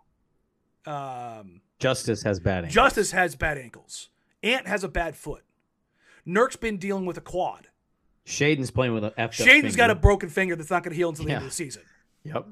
Um, 0.86 1.62
Justice 1.80 2.24
has 2.24 2.40
bad 2.40 2.66
ankles. 2.66 2.74
Justice 2.74 3.12
has 3.12 3.36
bad 3.36 3.58
ankles. 3.58 4.10
Ant 4.42 4.68
has 4.68 4.84
a 4.84 4.90
bad 4.90 5.16
foot. 5.16 5.44
Nurk's 6.26 6.56
been 6.56 6.78
dealing 6.78 7.06
with 7.06 7.18
a 7.18 7.22
quad. 7.22 7.68
Shaedon's 8.26 8.72
playing 8.72 8.94
with 8.94 9.04
a 9.04 9.14
F. 9.18 9.34
Shaedon's 9.34 9.76
got 9.76 9.90
a 9.90 9.96
broken 9.96 10.30
finger 10.30 10.56
that's 10.56 10.70
not 10.70 10.84
going 10.84 10.92
to 10.92 10.96
heal 10.96 11.10
until 11.10 11.26
the 11.26 11.32
yeah. 11.32 11.38
end 11.38 11.46
of 11.46 11.52
the 11.52 11.56
season. 11.56 11.84
Yep. 12.24 12.48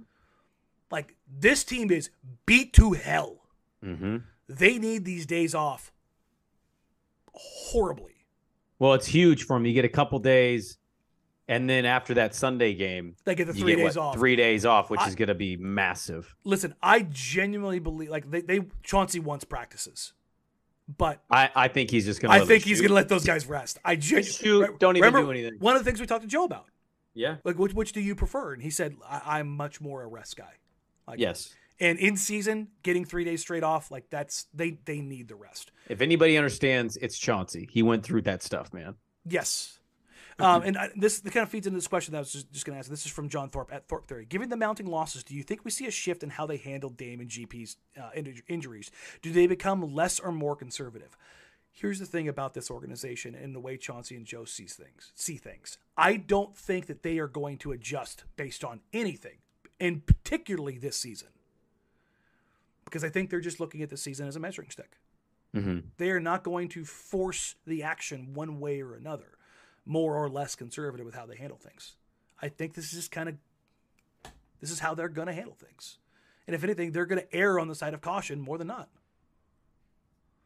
Like 0.92 1.16
this 1.34 1.64
team 1.64 1.92
is 1.92 2.10
beat 2.46 2.74
to 2.74 2.92
hell. 2.94 3.38
Mm-hmm. 3.84 4.18
They 4.50 4.78
need 4.78 5.06
these 5.06 5.26
days 5.26 5.56
off 5.56 5.94
horribly. 7.34 8.26
Well, 8.80 8.94
it's 8.94 9.08
huge 9.08 9.44
for 9.44 9.56
them. 9.56 9.66
You 9.66 9.74
get 9.74 9.86
a 9.86 9.90
couple 9.90 10.20
days 10.20 10.78
and 11.52 11.70
then 11.70 11.86
after 11.86 12.14
that 12.14 12.34
Sunday 12.34 12.74
game, 12.74 13.18
they 13.26 13.36
get 13.36 13.46
the 13.46 13.54
three 13.54 13.76
get, 13.76 13.84
days 13.84 13.98
what, 13.98 14.04
off. 14.04 14.16
Three 14.16 14.38
days 14.38 14.66
off, 14.66 14.90
which 14.90 15.02
I, 15.02 15.08
is 15.10 15.16
going 15.16 15.28
to 15.28 15.36
be 15.36 15.58
massive. 15.58 16.34
Listen, 16.46 16.74
I 16.82 17.02
genuinely 17.02 17.80
believe 17.80 18.10
like 18.10 18.32
they, 18.32 18.40
they 18.40 18.62
Chauncey 18.84 19.20
wants 19.20 19.44
practices, 19.44 20.14
but 20.98 21.22
I, 21.30 21.50
I 21.54 21.68
think 21.68 21.92
he's 21.92 22.06
just 22.06 22.22
going. 22.22 22.34
to 22.34 22.42
I 22.42 22.48
think 22.48 22.64
he's 22.64 22.80
going 22.80 22.88
to 22.88 22.96
let 22.96 23.10
those 23.10 23.26
guys 23.26 23.48
rest. 23.48 23.80
I 23.84 23.98
genuinely 23.98 24.78
don't 24.80 24.96
even 24.96 25.08
remember, 25.08 25.34
do 25.34 25.40
anything. 25.40 25.60
One 25.60 25.76
of 25.76 25.84
the 25.84 25.90
things 25.90 26.00
we 26.00 26.08
talked 26.08 26.22
to 26.22 26.28
Joe 26.28 26.46
about. 26.46 26.68
Yeah. 27.14 27.36
Like 27.44 27.60
which 27.60 27.74
which 27.74 27.92
do 27.92 28.00
you 28.00 28.16
prefer? 28.16 28.54
And 28.54 28.64
he 28.64 28.70
said 28.70 28.96
I, 29.06 29.42
am 29.42 29.50
much 29.50 29.82
more 29.82 30.04
a 30.04 30.08
rest 30.08 30.38
guy. 30.38 30.54
Like, 31.06 31.20
yes. 31.20 31.54
And 31.82 32.00
in 32.00 32.16
season, 32.16 32.70
getting 32.84 33.04
three 33.04 33.26
days 33.26 33.42
straight 33.42 33.64
off, 33.64 33.92
like 33.92 34.10
that's 34.10 34.46
they 34.54 34.78
they 34.86 35.02
need 35.02 35.28
the 35.28 35.36
rest. 35.36 35.74
If 35.90 36.00
anybody 36.00 36.38
understands, 36.38 36.96
it's 36.96 37.18
Chauncey. 37.18 37.68
He 37.70 37.84
went 37.84 38.04
through 38.04 38.22
that 38.22 38.42
stuff, 38.42 38.74
man. 38.74 38.96
Yes. 39.28 39.80
Um, 40.42 40.64
and 40.64 40.78
I, 40.78 40.90
this 40.96 41.20
kind 41.20 41.44
of 41.44 41.50
feeds 41.50 41.68
into 41.68 41.78
this 41.78 41.88
question 41.88 42.12
that 42.14 42.18
I 42.18 42.22
was 42.22 42.32
just, 42.32 42.52
just 42.52 42.66
going 42.66 42.76
to 42.76 42.80
ask. 42.80 42.90
This 42.90 43.06
is 43.06 43.12
from 43.12 43.30
John 43.30 43.50
Thorpe 43.50 43.72
at 43.72 43.88
Thorpe 43.88 44.08
Theory. 44.08 44.26
Given 44.26 44.50
the 44.50 44.58
mounting 44.58 44.88
losses, 44.88 45.24
do 45.24 45.36
you 45.36 45.44
think 45.44 45.64
we 45.64 45.72
see 45.72 45.88
a 45.88 45.92
shift 45.92 46.24
in 46.24 46.30
how 46.30 46.46
they 46.46 46.58
handle 46.58 46.90
Dame 46.90 47.20
and 47.20 47.30
GP's 47.30 47.78
uh, 48.00 48.10
injuries? 48.48 48.92
Do 49.22 49.32
they 49.32 49.48
become 49.48 49.94
less 49.94 50.20
or 50.20 50.32
more 50.32 50.56
conservative? 50.56 51.18
Here's 51.72 52.00
the 52.00 52.06
thing 52.06 52.28
about 52.28 52.54
this 52.54 52.70
organization 52.70 53.34
and 53.34 53.56
the 53.56 53.60
way 53.60 53.78
Chauncey 53.78 54.16
and 54.16 54.26
Joe 54.26 54.46
sees 54.46 54.74
things. 54.74 55.14
See 55.16 55.38
things. 55.38 55.78
I 55.98 56.18
don't 56.18 56.56
think 56.56 56.88
that 56.88 57.02
they 57.02 57.18
are 57.18 57.28
going 57.28 57.58
to 57.60 57.72
adjust 57.72 58.26
based 58.36 58.64
on 58.64 58.82
anything, 58.92 59.38
and 59.80 60.06
particularly 60.06 60.78
this 60.78 60.98
season, 60.98 61.30
because 62.84 63.04
I 63.04 63.10
think 63.10 63.30
they're 63.30 63.40
just 63.40 63.60
looking 63.60 63.82
at 63.82 63.90
the 63.90 63.98
season 63.98 64.28
as 64.28 64.36
a 64.36 64.40
measuring 64.40 64.70
stick. 64.70 64.98
Mm-hmm. 65.56 65.80
They 65.98 66.12
are 66.12 66.20
not 66.20 66.44
going 66.44 66.70
to 66.70 66.86
force 66.86 67.56
the 67.66 67.84
action 67.84 68.34
one 68.34 68.60
way 68.60 68.82
or 68.82 68.94
another 68.94 69.38
more 69.86 70.16
or 70.16 70.30
less 70.30 70.56
conservative 70.56 71.06
with 71.06 71.16
how 71.16 71.26
they 71.26 71.36
handle 71.36 71.58
things. 71.58 71.96
I 72.42 72.50
think 72.50 72.74
this 72.74 72.86
is 72.86 72.92
just 72.92 73.12
kind 73.12 73.30
of 73.30 73.36
this 74.60 74.72
is 74.72 74.80
how 74.80 74.94
they're 74.94 75.10
going 75.10 75.28
to 75.28 75.34
handle 75.34 75.56
things. 75.56 75.98
And 76.48 76.56
if 76.56 76.64
anything, 76.64 76.92
they're 76.92 77.06
going 77.06 77.22
to 77.22 77.36
err 77.36 77.60
on 77.60 77.68
the 77.68 77.76
side 77.76 77.94
of 77.94 78.02
caution 78.02 78.40
more 78.40 78.58
than 78.58 78.68
not. 78.68 78.90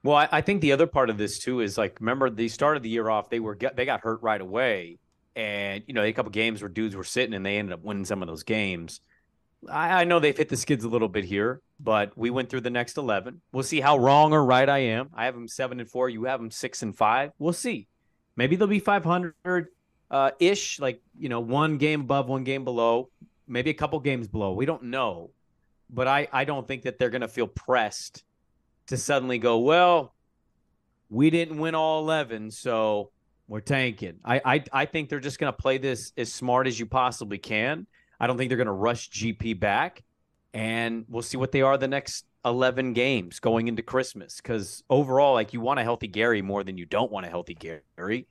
Well, 0.04 0.16
I, 0.16 0.30
I, 0.32 0.42
think 0.42 0.62
the 0.62 0.72
other 0.72 0.86
part 0.86 1.10
of 1.10 1.18
this 1.18 1.40
too 1.40 1.62
is 1.62 1.78
like, 1.78 2.00
remember 2.00 2.30
they 2.30 2.48
started 2.48 2.84
the 2.84 2.90
year 2.90 3.10
off, 3.10 3.30
they 3.30 3.40
were 3.40 3.58
they 3.76 3.86
got 3.86 4.02
hurt 4.02 4.22
right 4.22 4.40
away, 4.40 5.00
and 5.36 5.84
you 5.88 5.96
know 5.96 6.04
a 6.04 6.14
couple 6.14 6.32
games 6.32 6.62
where 6.62 6.70
dudes 6.70 6.96
were 6.96 7.04
sitting 7.04 7.34
and 7.34 7.44
they 7.46 7.58
ended 7.58 7.74
up 7.74 7.84
winning 7.84 8.06
some 8.06 8.22
of 8.22 8.28
those 8.28 8.44
games. 8.44 9.02
I, 9.68 10.02
I 10.02 10.04
know 10.04 10.20
they've 10.20 10.38
hit 10.38 10.50
the 10.50 10.58
skids 10.58 10.84
a 10.84 10.90
little 10.90 11.08
bit 11.08 11.26
here, 11.26 11.60
but 11.80 12.16
we 12.16 12.30
went 12.30 12.52
through 12.52 12.62
the 12.62 12.70
next 12.70 12.98
eleven. 12.98 13.42
We'll 13.52 13.64
see 13.64 13.80
how 13.80 13.98
wrong 13.98 14.32
or 14.32 14.46
right 14.46 14.70
I 14.70 14.78
am. 14.80 15.10
I 15.16 15.26
have 15.26 15.34
them 15.34 15.48
seven 15.48 15.80
and 15.80 15.90
four. 15.90 16.08
You 16.08 16.26
have 16.26 16.40
them 16.40 16.52
six 16.52 16.84
and 16.84 16.96
five. 16.96 17.32
We'll 17.40 17.54
see. 17.54 17.88
Maybe 18.36 18.56
they'll 18.56 18.68
be 18.68 18.80
500 18.80 19.68
uh, 20.12 20.32
ish, 20.40 20.80
like, 20.80 21.02
you 21.18 21.30
know, 21.30 21.40
one 21.40 21.78
game 21.78 22.02
above, 22.02 22.28
one 22.28 22.44
game 22.44 22.64
below, 22.64 23.10
maybe 23.48 23.70
a 23.70 23.74
couple 23.74 24.00
games 24.00 24.28
below. 24.28 24.54
We 24.54 24.66
don't 24.66 24.84
know. 24.84 25.32
But 25.90 26.08
I, 26.08 26.28
I 26.32 26.46
don't 26.46 26.68
think 26.68 26.84
that 26.84 27.00
they're 27.00 27.10
going 27.10 27.22
to 27.22 27.28
feel 27.28 27.48
pressed 27.48 28.24
to 28.88 28.98
suddenly 28.98 29.38
go, 29.38 29.60
well, 29.60 30.14
we 31.10 31.30
didn't 31.30 31.58
win 31.58 31.76
all 31.76 32.02
11, 32.04 32.52
so 32.52 33.12
we're 33.48 33.62
tanking. 33.62 34.20
I, 34.24 34.42
I, 34.44 34.64
I 34.72 34.86
think 34.86 35.10
they're 35.10 35.20
just 35.20 35.40
going 35.40 35.54
to 35.54 35.58
play 35.58 35.78
this 35.78 36.12
as 36.18 36.34
smart 36.34 36.68
as 36.68 36.80
you 36.80 36.86
possibly 36.86 37.38
can. 37.38 37.86
I 38.20 38.28
don't 38.28 38.38
think 38.38 38.50
they're 38.50 38.58
going 38.58 38.66
to 38.68 38.74
rush 38.74 39.10
GP 39.10 39.60
back. 39.60 40.04
And 40.54 41.06
we'll 41.10 41.22
see 41.22 41.38
what 41.38 41.52
they 41.52 41.62
are 41.62 41.78
the 41.78 41.88
next 41.88 42.26
11 42.46 42.94
games 42.94 43.40
going 43.40 43.68
into 43.68 43.82
Christmas 43.82 44.38
because 44.38 44.84
overall, 44.90 45.34
like 45.34 45.52
you 45.54 45.60
want 45.62 45.80
a 45.80 45.84
healthy 45.84 46.08
Gary 46.08 46.42
more 46.42 46.64
than 46.64 46.78
you 46.78 46.86
don't 46.86 47.12
want 47.12 47.26
a 47.26 47.30
healthy 47.30 47.56
Gary. 47.56 48.28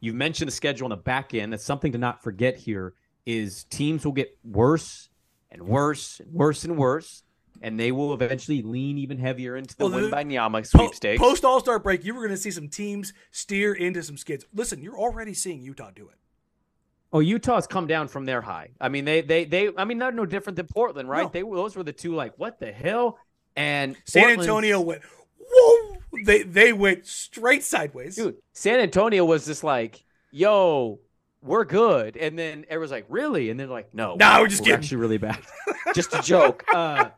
You've 0.00 0.14
mentioned 0.14 0.48
the 0.48 0.52
schedule 0.52 0.84
on 0.86 0.90
the 0.90 0.96
back 0.96 1.34
end. 1.34 1.52
That's 1.52 1.64
something 1.64 1.92
to 1.92 1.98
not 1.98 2.22
forget 2.22 2.56
here. 2.56 2.94
is 3.24 3.64
teams 3.64 4.04
will 4.04 4.12
get 4.12 4.38
worse 4.44 5.08
and 5.50 5.62
worse 5.62 6.20
and 6.20 6.32
worse 6.32 6.62
and 6.64 6.76
worse, 6.78 7.24
and 7.60 7.80
they 7.80 7.90
will 7.90 8.14
eventually 8.14 8.62
lean 8.62 8.98
even 8.98 9.18
heavier 9.18 9.56
into 9.56 9.76
the 9.76 9.84
Well, 9.86 9.94
win 10.00 10.10
the- 10.10 10.24
Nyama 10.24 10.64
sweepstakes. 10.64 11.20
Post 11.20 11.44
All 11.44 11.58
Star 11.58 11.80
break, 11.80 12.04
you 12.04 12.14
were 12.14 12.20
going 12.20 12.30
to 12.30 12.36
see 12.36 12.52
some 12.52 12.68
teams 12.68 13.12
steer 13.32 13.74
into 13.74 14.00
some 14.04 14.16
skids. 14.16 14.44
Listen, 14.54 14.80
you're 14.80 14.96
already 14.98 15.34
seeing 15.34 15.60
Utah 15.60 15.90
do 15.92 16.08
it. 16.08 16.14
Oh, 17.12 17.18
Utah's 17.20 17.66
come 17.66 17.86
down 17.88 18.06
from 18.08 18.26
their 18.26 18.42
high. 18.42 18.70
I 18.80 18.88
mean, 18.90 19.04
they 19.04 19.22
they 19.22 19.44
they. 19.44 19.70
I 19.76 19.84
mean, 19.84 19.98
they're 19.98 20.12
no 20.12 20.26
different 20.26 20.56
than 20.56 20.66
Portland, 20.66 21.08
right? 21.08 21.24
No. 21.24 21.28
They 21.30 21.42
those 21.42 21.74
were 21.74 21.82
the 21.82 21.92
two 21.92 22.14
like 22.14 22.34
what 22.36 22.60
the 22.60 22.70
hell, 22.70 23.18
and 23.56 23.96
San 24.04 24.22
Portland's- 24.24 24.46
Antonio 24.46 24.80
went, 24.80 25.02
whoa! 25.40 25.96
They 26.24 26.42
they 26.42 26.72
went 26.72 27.06
straight 27.06 27.62
sideways. 27.62 28.16
dude. 28.16 28.36
San 28.52 28.80
Antonio 28.80 29.24
was 29.24 29.44
just 29.46 29.62
like, 29.64 30.04
yo, 30.30 30.98
we're 31.42 31.64
good, 31.64 32.16
and 32.16 32.38
then 32.38 32.64
everyone's 32.68 32.90
like, 32.90 33.06
really, 33.08 33.50
and 33.50 33.58
then 33.60 33.68
like, 33.68 33.92
no, 33.94 34.14
Nah, 34.16 34.40
we're 34.40 34.48
just 34.48 34.62
kidding. 34.64 34.74
actually 34.78 34.96
really 34.98 35.18
bad, 35.18 35.38
just 35.94 36.14
a 36.14 36.22
joke. 36.22 36.64
Uh, 36.72 37.10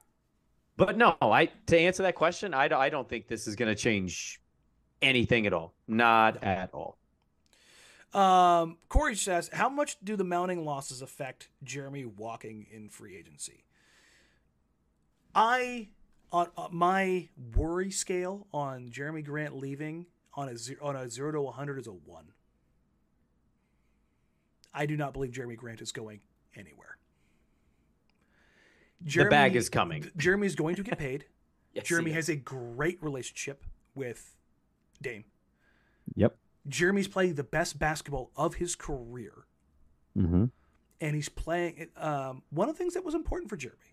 but 0.76 0.96
no, 0.96 1.16
I 1.20 1.46
to 1.66 1.78
answer 1.78 2.02
that 2.04 2.14
question, 2.14 2.54
I 2.54 2.68
don't- 2.68 2.80
I 2.80 2.88
don't 2.88 3.08
think 3.08 3.28
this 3.28 3.46
is 3.46 3.56
going 3.56 3.68
to 3.68 3.80
change 3.80 4.40
anything 5.00 5.46
at 5.46 5.52
all, 5.52 5.74
not 5.86 6.42
at 6.42 6.70
all. 6.74 6.96
Um, 8.14 8.78
Corey 8.88 9.14
says, 9.14 9.50
how 9.52 9.68
much 9.68 9.96
do 10.02 10.16
the 10.16 10.24
mounting 10.24 10.64
losses 10.64 11.02
affect 11.02 11.48
Jerami 11.64 12.06
walking 12.06 12.66
in 12.72 12.88
free 12.88 13.16
agency? 13.16 13.64
I 15.34 15.88
on, 16.32 16.48
on 16.56 16.74
my 16.74 17.28
worry 17.56 17.90
scale 17.90 18.46
on 18.52 18.88
Jerami 18.90 19.24
Grant 19.24 19.56
leaving 19.56 20.06
on 20.34 20.48
a 20.48 20.56
zero, 20.56 20.78
on 20.82 20.96
a 20.96 21.08
zero 21.08 21.32
to 21.32 21.40
one 21.42 21.54
hundred 21.54 21.78
is 21.78 21.86
a 21.86 21.92
one. 21.92 22.32
I 24.74 24.86
do 24.86 24.96
not 24.96 25.12
believe 25.12 25.32
Jerami 25.32 25.56
Grant 25.56 25.80
is 25.80 25.92
going 25.92 26.20
anywhere. 26.54 26.98
The 29.04 29.24
bag 29.26 29.56
is 29.56 29.68
coming. 29.68 30.10
Jerami 30.18 30.44
is 30.46 30.54
going 30.54 30.76
to 30.76 30.82
get 30.82 30.98
paid. 30.98 31.24
Yes, 31.74 31.86
Jerami 31.86 32.12
has 32.14 32.30
a 32.30 32.34
great 32.34 33.00
relationship 33.02 33.62
with 33.94 34.34
Dame. 35.02 35.24
Yep. 36.16 36.34
Jerami's 36.66 37.06
playing 37.06 37.34
the 37.34 37.44
best 37.44 37.78
basketball 37.78 38.30
of 38.36 38.54
his 38.54 38.74
career, 38.74 39.44
Mm-hmm. 40.16 40.46
and 41.02 41.14
he's 41.14 41.28
playing. 41.28 41.88
Um, 41.96 42.42
one 42.48 42.70
of 42.70 42.74
the 42.74 42.78
things 42.78 42.94
that 42.94 43.04
was 43.04 43.14
important 43.14 43.50
for 43.50 43.56
Jerami, 43.58 43.92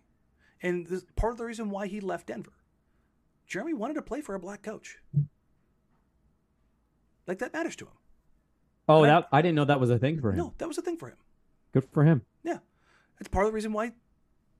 and 0.62 0.86
this, 0.86 1.04
part 1.16 1.32
of 1.32 1.38
the 1.38 1.44
reason 1.44 1.70
why 1.70 1.86
he 1.86 2.00
left 2.00 2.26
Denver, 2.28 2.52
Jerami 3.48 3.74
wanted 3.74 3.94
to 3.94 4.02
play 4.02 4.20
for 4.20 4.34
a 4.34 4.40
black 4.40 4.62
coach. 4.62 4.98
Like 7.26 7.38
that 7.38 7.52
matters 7.52 7.76
to 7.76 7.86
him. 7.86 7.92
Oh, 8.88 9.02
And 9.02 9.10
I- 9.12 9.20
that 9.20 9.28
I 9.32 9.42
didn't 9.42 9.56
know 9.56 9.64
that 9.64 9.80
was 9.80 9.90
a 9.90 9.98
thing 9.98 10.20
for 10.20 10.30
him. 10.30 10.38
No, 10.38 10.54
that 10.58 10.68
was 10.68 10.78
a 10.78 10.82
thing 10.82 10.96
for 10.96 11.08
him. 11.08 11.16
Good 11.72 11.84
for 11.92 12.04
him. 12.04 12.22
Yeah, 12.44 12.58
that's 13.18 13.28
part 13.28 13.46
of 13.46 13.52
the 13.52 13.54
reason 13.54 13.72
why 13.72 13.92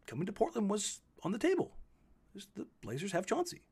coming 0.06 0.26
to 0.26 0.32
Portland 0.32 0.68
was 0.70 1.00
on 1.22 1.32
the 1.32 1.38
table. 1.38 1.76
Is 2.34 2.48
the 2.54 2.66
Blazers 2.82 3.12
have 3.12 3.24
Chauncey. 3.26 3.62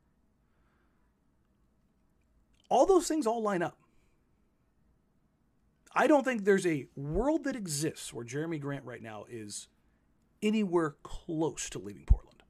All 2.70 2.86
those 2.86 3.06
things 3.06 3.26
all 3.26 3.42
line 3.42 3.62
up. 3.62 3.76
I 5.94 6.06
don't 6.06 6.24
think 6.24 6.44
there's 6.44 6.66
a 6.66 6.86
world 6.96 7.44
that 7.44 7.54
exists 7.54 8.12
where 8.12 8.24
Jerami 8.24 8.60
Grant 8.60 8.84
right 8.84 9.02
now 9.02 9.26
is 9.28 9.68
anywhere 10.44 10.94
close 11.02 11.68
to 11.70 11.78
leaving 11.78 12.04
Portland. 12.04 12.42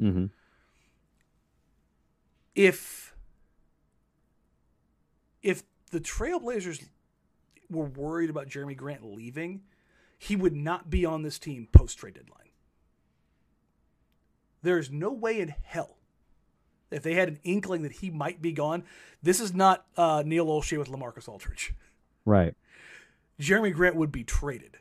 Mm-hmm. 0.00 0.26
If 2.54 3.14
if 5.42 5.62
the 5.90 6.00
Trailblazers 6.00 6.88
were 7.70 7.84
worried 7.84 8.30
about 8.30 8.48
Jerami 8.48 8.76
Grant 8.76 9.04
leaving, 9.04 9.62
he 10.18 10.34
would 10.34 10.56
not 10.56 10.90
be 10.90 11.04
on 11.04 11.22
this 11.22 11.38
team 11.38 11.68
post 11.70 11.98
trade 11.98 12.14
deadline. 12.14 12.50
There's 14.62 14.90
no 14.90 15.12
way 15.12 15.38
in 15.38 15.54
hell 15.62 15.98
if 16.90 17.02
they 17.02 17.14
had 17.14 17.28
an 17.28 17.38
inkling 17.44 17.82
that 17.82 17.92
he 17.92 18.10
might 18.10 18.40
be 18.40 18.52
gone. 18.52 18.84
This 19.22 19.40
is 19.40 19.54
not 19.54 19.86
uh, 19.96 20.22
Neil 20.26 20.46
Olshey 20.46 20.78
with 20.78 20.88
LaMarcus 20.88 21.28
Aldridge. 21.28 21.74
Right. 22.24 22.54
Jerami 23.40 23.72
Grant 23.72 23.96
would 23.96 24.10
be 24.10 24.24
traded 24.24 24.78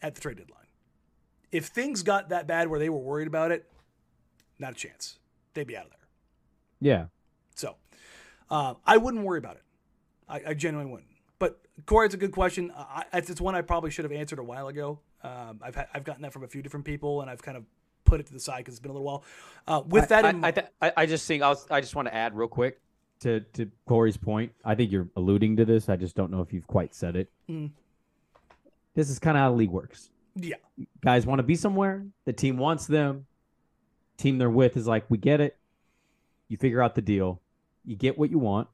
at 0.00 0.14
the 0.14 0.20
trade 0.20 0.38
deadline. 0.38 0.65
If 1.56 1.66
things 1.66 2.02
got 2.02 2.28
that 2.28 2.46
bad 2.46 2.68
where 2.68 2.78
they 2.78 2.90
were 2.90 2.98
worried 2.98 3.28
about 3.28 3.50
it, 3.50 3.64
not 4.58 4.72
a 4.72 4.74
chance. 4.74 5.18
They'd 5.54 5.66
be 5.66 5.76
out 5.76 5.86
of 5.86 5.90
there. 5.90 5.98
Yeah. 6.80 7.06
So 7.54 7.76
uh, 8.50 8.74
I 8.84 8.98
wouldn't 8.98 9.24
worry 9.24 9.38
about 9.38 9.56
it. 9.56 9.62
I, 10.28 10.50
I 10.50 10.54
genuinely 10.54 10.92
wouldn't. 10.92 11.10
But 11.38 11.58
Corey, 11.86 12.06
it's 12.06 12.14
a 12.14 12.18
good 12.18 12.32
question. 12.32 12.72
I, 12.76 13.04
it's 13.14 13.40
one 13.40 13.54
I 13.54 13.62
probably 13.62 13.90
should 13.90 14.04
have 14.04 14.12
answered 14.12 14.38
a 14.38 14.44
while 14.44 14.68
ago. 14.68 15.00
Um, 15.22 15.60
I've 15.62 15.74
had, 15.74 15.88
I've 15.94 16.04
gotten 16.04 16.22
that 16.22 16.32
from 16.34 16.44
a 16.44 16.48
few 16.48 16.62
different 16.62 16.84
people, 16.84 17.22
and 17.22 17.30
I've 17.30 17.42
kind 17.42 17.56
of 17.56 17.64
put 18.04 18.20
it 18.20 18.26
to 18.26 18.34
the 18.34 18.40
side 18.40 18.58
because 18.58 18.74
it's 18.74 18.80
been 18.80 18.90
a 18.90 18.94
little 18.94 19.06
while. 19.06 19.24
Uh, 19.66 19.82
with 19.86 20.08
that, 20.08 20.26
I, 20.26 20.30
in, 20.30 20.44
I, 20.44 20.50
th- 20.50 20.66
I, 20.82 20.92
I 20.94 21.06
just 21.06 21.26
think 21.26 21.42
I, 21.42 21.48
was, 21.48 21.66
I 21.70 21.80
just 21.80 21.94
want 21.96 22.08
to 22.08 22.14
add 22.14 22.36
real 22.36 22.48
quick 22.48 22.80
to 23.20 23.40
to 23.54 23.70
Corey's 23.86 24.18
point. 24.18 24.52
I 24.62 24.74
think 24.74 24.92
you're 24.92 25.08
alluding 25.16 25.56
to 25.56 25.64
this. 25.64 25.88
I 25.88 25.96
just 25.96 26.16
don't 26.16 26.30
know 26.30 26.42
if 26.42 26.52
you've 26.52 26.66
quite 26.66 26.94
said 26.94 27.16
it. 27.16 27.30
Mm. 27.48 27.70
This 28.94 29.08
is 29.08 29.18
kind 29.18 29.36
of 29.38 29.40
how 29.40 29.50
the 29.50 29.56
league 29.56 29.70
works. 29.70 30.10
Yeah, 30.36 30.56
Guys 31.00 31.26
want 31.26 31.38
to 31.38 31.42
be 31.42 31.54
somewhere. 31.56 32.04
The 32.26 32.32
team 32.32 32.58
wants 32.58 32.86
them. 32.86 33.26
Team 34.18 34.38
they're 34.38 34.50
with 34.50 34.76
is 34.76 34.86
like, 34.86 35.04
we 35.10 35.18
get 35.18 35.40
it. 35.40 35.56
You 36.48 36.56
figure 36.56 36.82
out 36.82 36.94
the 36.94 37.02
deal. 37.02 37.40
You 37.84 37.96
get 37.96 38.18
what 38.18 38.30
you 38.30 38.38
want. 38.38 38.68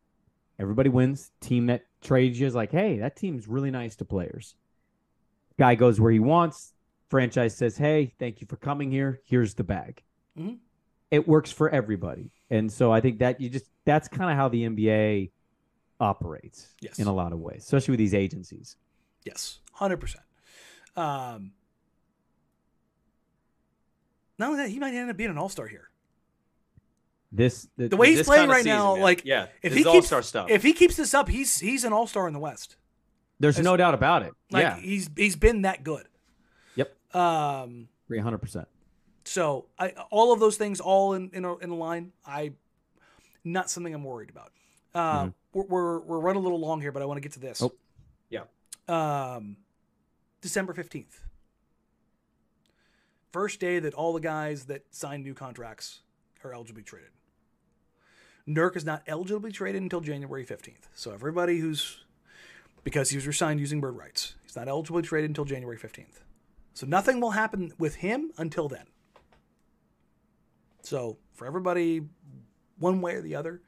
Everybody 0.59 0.89
wins. 0.91 1.31
Team 1.41 1.67
that 1.67 1.87
trades 2.01 2.39
you 2.39 2.47
is 2.47 2.55
like, 2.55 2.71
hey, 2.73 2.99
that 2.99 3.17
team's 3.17 3.49
really 3.49 3.71
nice 3.71 3.97
to 3.97 4.05
players. 4.05 4.55
Guy 5.59 5.75
goes 5.75 6.01
where 6.01 6.13
he 6.13 6.19
wants. 6.21 6.73
Franchise 7.09 7.55
says, 7.57 7.77
hey, 7.77 8.15
thank 8.19 8.41
you 8.41 8.47
for 8.47 8.57
coming 8.57 8.91
here. 8.91 9.21
Here's 9.25 9.55
the 9.55 9.65
bag. 9.65 10.03
Mhm. 10.39 10.59
It 11.11 11.29
works 11.29 11.53
for 11.53 11.69
everybody. 11.71 12.31
And 12.51 12.73
so 12.73 12.91
I 12.93 13.01
think 13.01 13.19
that 13.19 13.41
you 13.41 13.51
just, 13.51 13.67
that's 13.85 14.09
kind 14.09 14.31
of 14.31 14.37
how 14.37 14.49
the 14.49 14.65
NBA 14.65 15.31
operates 16.01 16.75
Yes. 16.81 16.99
in 16.99 17.07
a 17.07 17.13
lot 17.13 17.33
of 17.33 17.39
ways, 17.39 17.65
especially 17.65 17.93
with 17.93 17.99
these 17.99 18.15
agencies. 18.15 18.77
yes, 19.25 19.61
hundred 19.73 19.99
percent. 19.99 20.25
Um, 20.97 21.53
not 24.38 24.51
only 24.51 24.62
that, 24.64 24.70
he 24.70 24.78
might 24.78 24.95
end 24.95 25.11
up 25.11 25.16
being 25.16 25.30
an 25.30 25.38
all 25.38 25.49
star 25.49 25.66
here. 25.66 25.88
This, 27.34 27.66
The 27.78 27.97
way 27.97 28.14
he's 28.14 28.26
playing 28.26 28.51
right 28.51 28.59
season, 28.59 28.72
now, 28.78 28.95
man. 28.95 29.03
like 29.03 29.22
yeah, 29.24 29.47
if 29.62 29.72
he 29.72 29.84
keeps 29.84 30.09
stuff. 30.26 30.51
if 30.51 30.62
he 30.62 30.74
keeps 30.74 30.97
this 30.97 31.14
up, 31.14 31.28
he's 31.30 31.59
he's 31.59 31.84
an 31.84 31.93
all 31.93 32.07
star 32.07 32.26
in 32.26 32.34
the 32.34 32.38
West. 32.38 32.76
there's 33.40 33.59
As- 33.59 33.64
no 33.64 33.76
doubt 33.76 33.95
about 33.95 34.22
it. 34.22 34.32
Like 34.51 34.62
yeah. 34.64 34.76
he's 34.76 35.09
he's 35.16 35.36
been 35.36 35.62
that 35.62 35.82
good. 35.82 36.07
Yep. 36.74 36.95
Um, 37.14 37.88
300%. 38.11 38.66
so 39.24 39.64
I 39.78 39.95
all 40.11 40.32
of 40.34 40.40
those 40.40 40.57
things 40.59 40.78
all 40.80 41.14
in 41.14 41.30
in 41.32 41.47
a, 41.47 41.57
in 41.59 41.70
a 41.70 41.74
line. 41.74 42.12
I 42.26 42.53
not 43.45 43.70
something 43.70 43.95
I'm 43.95 44.05
worried 44.05 44.28
about. 44.28 44.53
Uh, 44.95 45.30
we're, 45.55 45.64
we're 45.64 45.98
we're 46.01 46.20
running 46.20 46.40
a 46.40 46.43
little 46.43 46.60
long 46.60 46.82
here, 46.82 46.93
but 46.93 47.01
I 47.01 47.06
want 47.06 47.16
to 47.16 47.23
get 47.23 47.32
to 47.32 47.40
this. 47.40 47.62
Oh. 47.62 47.73
Yeah. 48.28 48.43
Um, 48.89 49.56
December 50.43 50.74
fifteenth, 50.74 51.23
first 53.32 53.60
day 53.60 53.78
that 53.78 53.94
all 53.94 54.12
the 54.12 54.20
guys 54.20 54.66
that 54.66 54.82
signed 54.90 55.24
new 55.24 55.32
contracts 55.32 56.01
are 56.44 56.52
eligible 56.52 56.82
traded. 56.82 57.10
Nurk 58.47 58.77
is 58.77 58.85
not 58.85 59.05
eligible 59.06 59.52
traded 59.52 59.81
until 59.81 60.01
January 60.01 60.44
fifteenth. 60.44 60.89
So 60.94 61.12
everybody 61.12 61.60
who's 61.60 62.05
because 62.82 63.10
he 63.10 63.16
was 63.16 63.27
resigned 63.27 63.60
using 63.60 63.81
bird 63.81 63.97
rights, 63.97 64.35
he's 64.43 64.56
not 64.56 64.66
eligible 64.66 65.01
traded 65.01 65.31
until 65.31 65.44
January 65.44 65.78
fifteenth. 65.78 66.20
So 66.74 66.86
nothing 66.86 67.20
will 67.20 67.31
happen 67.31 67.73
with 67.78 67.97
him 67.97 68.32
until 68.36 68.69
then. 68.69 68.86
So 70.82 71.19
for 71.35 71.47
everybody, 71.47 72.02
one 72.78 73.01
way 73.01 73.14
or 73.14 73.20
the 73.23 73.36
other, 73.36 73.62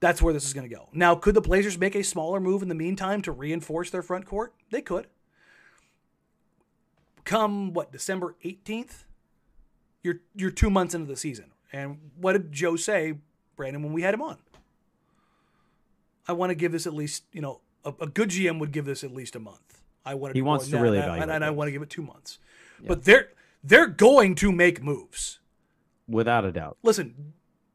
that's 0.00 0.20
where 0.20 0.34
this 0.34 0.44
is 0.44 0.52
going 0.52 0.68
to 0.68 0.74
go. 0.74 0.90
Now, 0.92 1.14
could 1.14 1.34
the 1.34 1.40
Blazers 1.40 1.78
make 1.78 1.94
a 1.94 2.04
smaller 2.04 2.40
move 2.40 2.60
in 2.60 2.68
the 2.68 2.74
meantime 2.74 3.22
to 3.22 3.32
reinforce 3.32 3.88
their 3.88 4.02
front 4.02 4.26
court? 4.26 4.52
They 4.70 4.82
could. 4.82 5.06
Come 7.24 7.72
what 7.72 7.90
December 7.92 8.34
eighteenth, 8.44 9.04
you're 10.02 10.20
you're 10.34 10.50
two 10.50 10.70
months 10.70 10.94
into 10.94 11.06
the 11.06 11.16
season, 11.16 11.52
and 11.72 11.98
what 12.20 12.32
did 12.34 12.52
Joe 12.52 12.76
say, 12.76 13.14
Brandon, 13.56 13.82
when 13.82 13.92
we 13.92 14.02
had 14.02 14.12
him 14.14 14.22
on? 14.22 14.38
I 16.28 16.32
want 16.32 16.50
to 16.50 16.54
give 16.54 16.72
this 16.72 16.86
at 16.86 16.94
least, 16.94 17.24
you 17.32 17.40
know, 17.40 17.60
a, 17.84 17.92
a 18.00 18.06
good 18.06 18.30
GM 18.30 18.58
would 18.58 18.72
give 18.72 18.84
this 18.84 19.04
at 19.04 19.12
least 19.12 19.36
a 19.36 19.40
month. 19.40 19.82
I 20.04 20.14
wanted 20.14 20.36
He 20.36 20.42
wants 20.42 20.68
to 20.68 20.78
really 20.78 20.98
and 20.98 21.04
I- 21.10 21.16
evaluate 21.16 21.34
and 21.36 21.44
I 21.44 21.50
want 21.50 21.68
to 21.68 21.72
give 21.72 21.82
it 21.82 21.90
two 21.90 22.02
months. 22.02 22.38
But 22.86 23.04
they're 23.04 23.28
they're 23.62 23.86
going 23.86 24.34
to 24.36 24.52
make 24.52 24.82
moves 24.82 25.38
Without 26.06 26.44
a 26.44 26.52
doubt. 26.52 26.76
listen, 26.82 27.32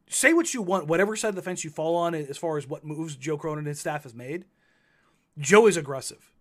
say 0.07 0.33
what 0.33 0.53
you 0.53 0.61
want, 0.61 0.85
whatever 0.85 1.15
side 1.15 1.29
of 1.29 1.35
the 1.35 1.41
fence 1.41 1.63
you 1.63 1.71
fall 1.71 1.95
on 1.95 2.13
as 2.13 2.37
far 2.37 2.57
as 2.59 2.67
what 2.67 2.85
moves 2.85 3.15
Joe 3.15 3.37
Cronin 3.37 3.59
and 3.59 3.67
his 3.67 3.79
staff 3.79 4.03
has 4.03 4.13
made. 4.13 4.45
Joe 5.39 5.65
is 5.65 5.77
aggressive. 5.77 6.31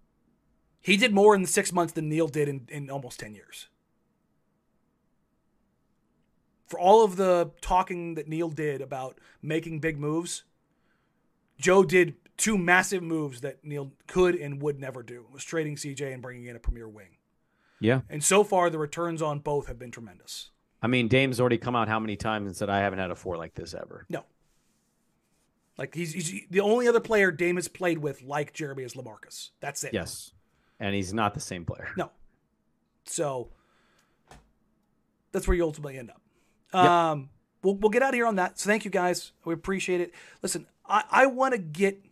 He 0.81 0.97
did 0.97 1.13
more 1.13 1.35
in 1.35 1.45
six 1.47 1.73
months 1.73 1.93
than 1.93 2.09
Neil 2.09 2.29
did 2.29 2.49
in, 2.49 2.67
in 2.69 2.91
almost 2.91 3.21
10 3.21 3.35
years. 3.35 3.69
For 6.67 6.79
all 6.79 7.05
of 7.05 7.17
the 7.17 7.51
talking 7.61 8.15
that 8.15 8.29
Neil 8.29 8.51
did 8.51 8.81
about 8.81 9.19
making 9.43 9.81
big 9.81 9.99
moves, 9.99 10.45
Joe 11.59 11.83
did 11.83 12.15
two 12.37 12.57
massive 12.57 13.03
moves 13.03 13.41
that 13.41 13.65
Neil 13.65 13.93
could 14.07 14.35
and 14.35 14.63
would 14.63 14.79
never 14.79 15.03
do 15.03 15.27
was 15.33 15.45
trading 15.45 15.77
CJ 15.77 16.13
and 16.13 16.23
bringing 16.23 16.47
in 16.47 16.57
a 16.57 16.61
premier 16.61 16.89
wing. 16.89 17.17
Yeah. 17.81 18.01
And 18.09 18.23
so 18.23 18.45
far, 18.45 18.71
the 18.71 18.79
returns 18.79 19.23
on 19.23 19.41
both 19.41 19.67
have 19.67 19.79
been 19.79 19.91
tremendous. 19.91 20.51
I 20.81 20.87
mean, 20.87 21.09
Dame's 21.09 21.41
already 21.41 21.59
come 21.59 21.75
out 21.75 21.89
how 21.89 21.99
many 21.99 22.17
times 22.17 22.47
and 22.47 22.57
said, 22.57 22.71
I 22.71 22.81
haven't 22.81 22.99
had 23.01 23.11
a 23.11 23.15
four 23.15 23.37
like 23.37 23.55
this 23.55 23.75
ever. 23.75 24.07
No. 24.09 24.25
Like 25.77 25.95
he's, 25.95 26.13
he's 26.13 26.43
the 26.51 26.61
only 26.61 26.89
other 26.89 27.01
player 27.01 27.31
Dame 27.31 27.57
has 27.57 27.69
played 27.69 27.99
with 27.99 28.23
like 28.23 28.53
Jerami 28.53 28.85
is 28.85 28.95
LaMarcus. 28.95 29.51
That's 29.61 29.85
it. 29.85 29.95
Yes. 29.95 30.33
And 30.81 30.95
he's 30.95 31.13
not 31.13 31.35
the 31.35 31.41
same 31.41 31.65
player. 31.65 31.89
No. 31.97 32.11
So 33.05 33.49
that's 35.33 35.47
where 35.49 35.57
you 35.57 35.65
ultimately 35.65 35.99
end 35.99 36.11
up. 36.11 36.21
Yep. 36.75 36.85
Um, 36.85 37.31
we'll, 37.63 37.75
we'll 37.77 37.91
get 37.91 38.03
out 38.03 38.11
of 38.11 38.15
here 38.15 38.27
on 38.27 38.37
that. 38.37 38.59
So 38.59 38.69
thank 38.69 38.85
you 38.85 38.91
guys. 38.91 39.33
We 39.45 39.55
appreciate 39.55 40.01
it. 40.01 40.15
Listen, 40.43 40.67
I, 40.87 41.05
I 41.11 41.27
want 41.27 41.53
to 41.53 41.59
get 41.59 42.05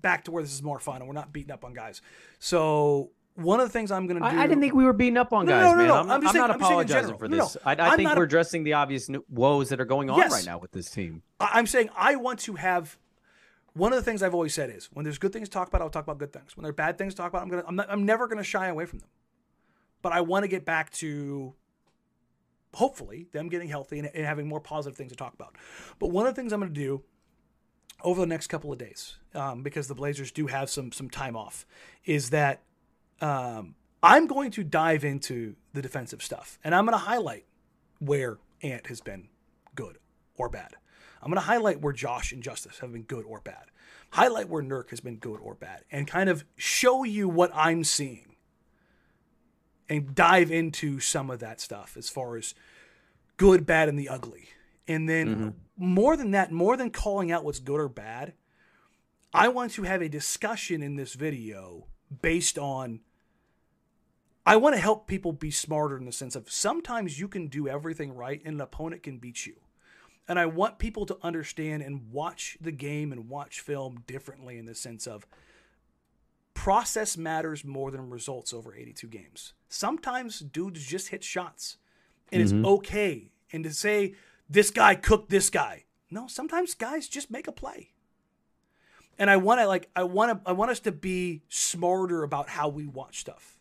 back 0.00 0.24
to 0.24 0.30
where 0.30 0.42
this 0.42 0.52
is 0.52 0.62
more 0.62 0.78
fun 0.78 0.96
and 0.96 1.06
we're 1.06 1.14
not 1.14 1.32
beating 1.32 1.50
up 1.52 1.64
on 1.64 1.74
guys. 1.74 2.00
So 2.38 3.10
one 3.34 3.60
of 3.60 3.68
the 3.68 3.72
things 3.72 3.90
I'm 3.90 4.06
going 4.06 4.20
to 4.22 4.28
do. 4.30 4.36
I, 4.36 4.42
I 4.44 4.46
didn't 4.46 4.60
think 4.62 4.74
we 4.74 4.84
were 4.84 4.92
beating 4.92 5.16
up 5.16 5.32
on 5.32 5.46
No, 5.46 5.52
guys, 5.52 5.62
no, 5.64 5.70
no, 5.72 5.76
man. 5.76 5.86
no. 5.88 5.94
I'm, 5.94 6.10
I'm 6.10 6.22
just 6.22 6.28
I'm 6.28 6.32
saying- 6.34 6.40
not 6.48 6.50
I'm 6.50 6.58
just 6.60 6.68
saying 6.68 6.80
in 6.80 6.86
apologizing 6.86 7.18
for 7.18 7.28
No, 7.28 7.36
no. 7.36 7.44
this. 7.44 7.56
I, 7.64 7.72
I 7.92 7.96
think 7.96 8.14
we're 8.16 8.22
addressing 8.24 8.64
the 8.64 8.72
obvious 8.74 9.10
woes 9.28 9.68
that 9.68 9.80
are 9.80 9.84
going 9.84 10.10
on 10.10 10.18
Yes. 10.18 10.32
right 10.32 10.46
now 10.46 10.58
with 10.58 10.72
this 10.72 10.90
team. 10.90 11.22
I- 11.40 11.50
I'm 11.54 11.66
saying 11.66 11.90
I 11.96 12.16
want 12.16 12.40
to 12.40 12.54
have. 12.54 12.96
One 13.76 13.92
of 13.92 13.98
the 13.98 14.02
things 14.02 14.22
I've 14.22 14.32
always 14.32 14.54
said 14.54 14.70
is 14.70 14.88
when 14.92 15.04
there's 15.04 15.18
good 15.18 15.34
things 15.34 15.48
to 15.48 15.52
talk 15.52 15.68
about, 15.68 15.82
I'll 15.82 15.90
talk 15.90 16.04
about 16.04 16.16
good 16.16 16.32
things. 16.32 16.56
When 16.56 16.62
there 16.62 16.70
are 16.70 16.72
bad 16.72 16.96
things 16.96 17.12
to 17.12 17.18
talk 17.18 17.30
about, 17.30 17.42
I'm 17.42 17.50
gonna. 17.50 17.64
I'm, 17.68 17.76
not, 17.76 17.86
I'm 17.90 18.06
never 18.06 18.26
gonna 18.26 18.42
shy 18.42 18.68
away 18.68 18.86
from 18.86 19.00
them. 19.00 19.08
But 20.00 20.12
I 20.12 20.22
want 20.22 20.44
to 20.44 20.48
get 20.48 20.64
back 20.64 20.90
to 20.94 21.54
hopefully 22.72 23.26
them 23.32 23.48
getting 23.48 23.68
healthy 23.68 23.98
and, 23.98 24.10
and 24.14 24.24
having 24.24 24.46
more 24.48 24.60
positive 24.60 24.96
things 24.96 25.10
to 25.10 25.16
talk 25.16 25.34
about. 25.34 25.56
But 25.98 26.08
one 26.08 26.26
of 26.26 26.34
the 26.34 26.40
things 26.40 26.52
I'm 26.52 26.60
going 26.60 26.72
to 26.72 26.80
do 26.80 27.02
over 28.02 28.20
the 28.20 28.26
next 28.26 28.46
couple 28.46 28.72
of 28.72 28.78
days, 28.78 29.16
um, 29.34 29.62
because 29.62 29.88
the 29.88 29.94
Blazers 29.94 30.30
do 30.30 30.46
have 30.46 30.70
some 30.70 30.90
some 30.90 31.10
time 31.10 31.36
off, 31.36 31.66
is 32.06 32.30
that 32.30 32.62
um, 33.20 33.74
I'm 34.02 34.26
going 34.26 34.50
to 34.52 34.64
dive 34.64 35.04
into 35.04 35.54
the 35.74 35.82
defensive 35.82 36.22
stuff, 36.22 36.58
and 36.64 36.74
I'm 36.74 36.86
going 36.86 36.98
to 36.98 37.04
highlight 37.04 37.44
where 37.98 38.38
Ant 38.62 38.86
has 38.86 39.02
been 39.02 39.28
good 39.74 39.98
or 40.36 40.48
bad. 40.48 40.76
I'm 41.22 41.30
going 41.30 41.40
to 41.40 41.46
highlight 41.46 41.80
where 41.80 41.92
Josh 41.92 42.32
and 42.32 42.42
Justice 42.42 42.78
have 42.80 42.92
been 42.92 43.02
good 43.02 43.24
or 43.24 43.40
bad. 43.40 43.66
Highlight 44.10 44.48
where 44.48 44.62
Nurk 44.62 44.90
has 44.90 45.00
been 45.00 45.16
good 45.16 45.40
or 45.40 45.54
bad, 45.54 45.84
and 45.90 46.06
kind 46.06 46.30
of 46.30 46.44
show 46.56 47.02
you 47.04 47.28
what 47.28 47.50
I'm 47.54 47.82
seeing, 47.82 48.36
and 49.88 50.14
dive 50.14 50.50
into 50.50 51.00
some 51.00 51.30
of 51.30 51.40
that 51.40 51.60
stuff 51.60 51.96
as 51.96 52.08
far 52.08 52.36
as 52.36 52.54
good, 53.36 53.66
bad, 53.66 53.88
and 53.88 53.98
the 53.98 54.08
ugly. 54.08 54.48
And 54.88 55.08
then 55.08 55.26
mm-hmm. 55.36 55.48
more 55.76 56.16
than 56.16 56.30
that, 56.32 56.52
more 56.52 56.76
than 56.76 56.90
calling 56.90 57.32
out 57.32 57.44
what's 57.44 57.58
good 57.58 57.80
or 57.80 57.88
bad, 57.88 58.34
I 59.34 59.48
want 59.48 59.72
to 59.72 59.82
have 59.82 60.02
a 60.02 60.08
discussion 60.08 60.82
in 60.82 60.96
this 60.96 61.14
video 61.14 61.88
based 62.22 62.58
on 62.58 63.00
I 64.46 64.56
want 64.56 64.76
to 64.76 64.80
help 64.80 65.08
people 65.08 65.32
be 65.32 65.50
smarter 65.50 65.96
in 65.96 66.04
the 66.04 66.12
sense 66.12 66.36
of 66.36 66.50
sometimes 66.50 67.18
you 67.18 67.26
can 67.26 67.48
do 67.48 67.66
everything 67.66 68.14
right 68.14 68.40
and 68.44 68.54
an 68.54 68.60
opponent 68.60 69.02
can 69.02 69.18
beat 69.18 69.44
you. 69.44 69.56
And 70.28 70.38
I 70.38 70.46
want 70.46 70.78
people 70.78 71.06
to 71.06 71.18
understand 71.22 71.82
and 71.82 72.10
watch 72.10 72.58
the 72.60 72.72
game 72.72 73.12
and 73.12 73.28
watch 73.28 73.60
film 73.60 74.02
differently 74.06 74.58
in 74.58 74.66
the 74.66 74.74
sense 74.74 75.06
of 75.06 75.26
process 76.54 77.16
matters 77.16 77.64
more 77.64 77.90
than 77.90 78.10
results 78.10 78.52
over 78.52 78.74
82 78.74 79.06
games. 79.06 79.52
Sometimes 79.68 80.40
dudes 80.40 80.84
just 80.84 81.08
hit 81.08 81.22
shots 81.22 81.76
and 82.32 82.42
it's 82.42 82.52
mm-hmm. 82.52 82.66
okay. 82.66 83.30
And 83.52 83.62
to 83.64 83.72
say 83.72 84.14
this 84.48 84.70
guy 84.70 84.94
cooked 84.94 85.30
this 85.30 85.50
guy. 85.50 85.84
No, 86.10 86.26
sometimes 86.26 86.74
guys 86.74 87.08
just 87.08 87.30
make 87.30 87.46
a 87.46 87.52
play. 87.52 87.90
And 89.18 89.30
I 89.30 89.36
want 89.36 89.60
to 89.60 89.66
like 89.66 89.88
I 89.96 90.02
want 90.02 90.44
to 90.44 90.48
I 90.48 90.52
want 90.52 90.70
us 90.70 90.80
to 90.80 90.92
be 90.92 91.42
smarter 91.48 92.22
about 92.22 92.48
how 92.48 92.68
we 92.68 92.86
watch 92.86 93.20
stuff. 93.20 93.55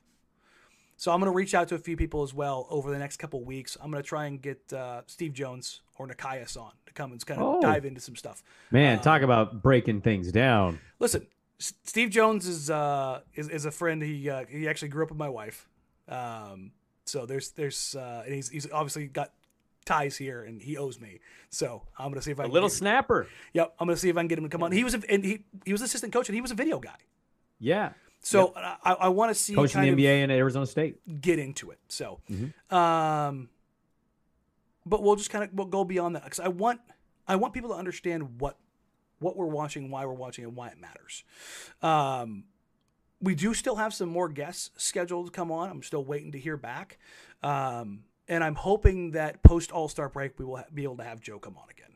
So 0.98 1.12
I'm 1.12 1.20
going 1.20 1.32
to 1.32 1.36
reach 1.36 1.54
out 1.54 1.68
to 1.70 1.76
a 1.76 1.80
few 1.80 1.98
people 1.98 2.24
as 2.24 2.34
well 2.34 2.68
over 2.70 2.90
the 2.90 2.98
next 2.98 3.18
couple 3.18 3.44
weeks. 3.44 3.78
I'm 3.82 3.92
going 3.92 4.02
to 4.02 4.08
try 4.08 4.26
and 4.28 4.42
get 4.42 4.72
uh, 4.72 5.02
Steve 5.08 5.34
Jones 5.34 5.82
or 5.98 6.08
Nekias 6.08 6.56
on 6.56 6.72
to 6.86 6.94
come 6.94 7.12
and 7.12 7.26
kind 7.26 7.42
of 7.42 7.56
Oh. 7.56 7.62
dive 7.62 7.86
into 7.86 8.00
some 8.02 8.16
stuff. 8.16 8.44
Man, 8.72 9.00
talk 9.02 9.22
about 9.22 9.62
breaking 9.62 10.02
things 10.02 10.32
down. 10.32 10.80
Listen, 11.00 11.28
S- 11.60 11.74
Steve 11.84 12.10
Jones 12.12 12.48
is 12.48 12.70
uh, 12.70 13.22
is, 13.34 13.50
is 13.50 13.66
a 13.66 13.72
friend. 13.72 14.02
He 14.02 14.30
uh, 14.30 14.46
he 14.50 14.68
actually 14.70 14.88
grew 14.90 15.04
up 15.04 15.10
with 15.10 15.20
my 15.20 15.30
wife. 15.30 15.68
Um, 16.08 16.72
so 17.06 17.26
there's 17.26 17.52
there's 17.52 17.96
uh, 17.96 18.24
and 18.26 18.34
he's 18.36 18.50
he's 18.50 18.72
obviously 18.72 19.08
got 19.08 19.32
ties 19.86 20.18
here, 20.18 20.44
and 20.44 20.62
he 20.62 20.78
owes 20.78 21.00
me. 21.00 21.20
So 21.50 21.84
I'm 22.00 22.10
gonna 22.12 22.22
see 22.22 22.32
if 22.32 22.40
I 22.40 22.44
A 22.44 22.46
can 22.48 22.54
little 22.54 22.70
get- 22.70 22.76
snapper. 22.76 23.28
Yep, 23.54 23.74
I'm 23.80 23.88
gonna 23.88 23.98
see 23.98 24.10
if 24.10 24.18
I 24.18 24.22
can 24.22 24.28
get 24.28 24.38
him 24.38 24.44
to 24.46 24.50
come 24.50 24.64
on. 24.64 24.72
He 24.72 24.84
was 24.84 24.96
a, 24.96 25.02
and 25.10 25.24
he 25.24 25.44
he 25.66 25.72
was 25.72 25.82
assistant 25.82 26.12
coach, 26.14 26.28
and 26.30 26.36
he 26.36 26.42
was 26.42 26.52
a 26.52 26.56
video 26.56 26.80
guy. 26.80 26.96
Yeah. 27.60 27.92
So 28.28 28.54
I, 28.84 28.94
I 29.02 29.10
want 29.10 29.30
to 29.30 29.36
see 29.36 29.54
Coaching 29.54 29.82
the 29.82 29.90
NBA 30.06 30.24
and 30.24 30.32
Arizona 30.32 30.66
State. 30.66 31.22
get 31.22 31.38
into 31.38 31.70
it. 31.70 31.78
So, 31.90 32.22
Mm-hmm. 32.30 32.76
um, 32.76 33.50
but 34.84 35.04
we'll 35.04 35.16
just 35.16 35.30
kind 35.30 35.44
of 35.44 35.52
we'll 35.54 35.68
go 35.68 35.84
beyond 35.84 36.16
that 36.16 36.24
because 36.24 36.40
I 36.40 36.48
want 36.48 36.82
I 37.28 37.36
want 37.36 37.54
people 37.54 37.70
to 37.70 37.76
understand 37.76 38.40
what 38.42 38.58
what 39.20 39.38
we're 39.38 39.46
watching, 39.46 39.90
why 39.92 40.06
we're 40.06 40.14
watching, 40.14 40.44
and 40.44 40.56
why 40.56 40.70
it 40.70 40.80
matters. 40.80 41.24
Um, 41.84 42.46
we 43.22 43.34
do 43.36 43.54
still 43.54 43.76
have 43.76 43.94
some 43.94 44.10
more 44.10 44.28
guests 44.28 44.72
scheduled 44.76 45.28
to 45.28 45.32
come 45.32 45.52
on. 45.52 45.70
I'm 45.70 45.84
still 45.84 46.04
waiting 46.04 46.32
to 46.34 46.40
hear 46.40 46.58
back, 46.58 46.98
um, 47.44 48.06
and 48.28 48.44
I'm 48.44 48.56
hoping 48.56 49.12
that 49.12 49.42
post 49.44 49.72
All 49.72 49.88
Star 49.88 50.10
break 50.10 50.38
we 50.40 50.46
will 50.46 50.58
ha- 50.58 50.66
be 50.74 50.84
able 50.84 50.98
to 50.98 51.04
have 51.04 51.22
Joe 51.22 51.38
come 51.40 51.58
on 51.58 51.70
again. 51.70 51.96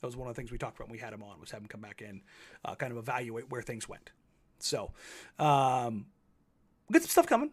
That 0.00 0.06
was 0.06 0.16
one 0.16 0.28
of 0.28 0.34
the 0.34 0.40
things 0.40 0.52
we 0.52 0.58
talked 0.58 0.76
about 0.76 0.88
when 0.88 0.92
we 0.92 0.98
had 1.00 1.12
him 1.12 1.22
on 1.22 1.40
was 1.40 1.50
have 1.50 1.60
him 1.60 1.66
come 1.68 1.80
back 1.80 2.02
in, 2.02 2.22
uh, 2.64 2.74
kind 2.76 2.92
of 2.92 2.98
evaluate 2.98 3.50
where 3.50 3.62
things 3.62 3.88
went. 3.88 4.10
So, 4.64 4.92
um, 5.38 6.06
we'll 6.88 6.94
get 6.94 7.02
some 7.02 7.10
stuff 7.10 7.26
coming. 7.26 7.50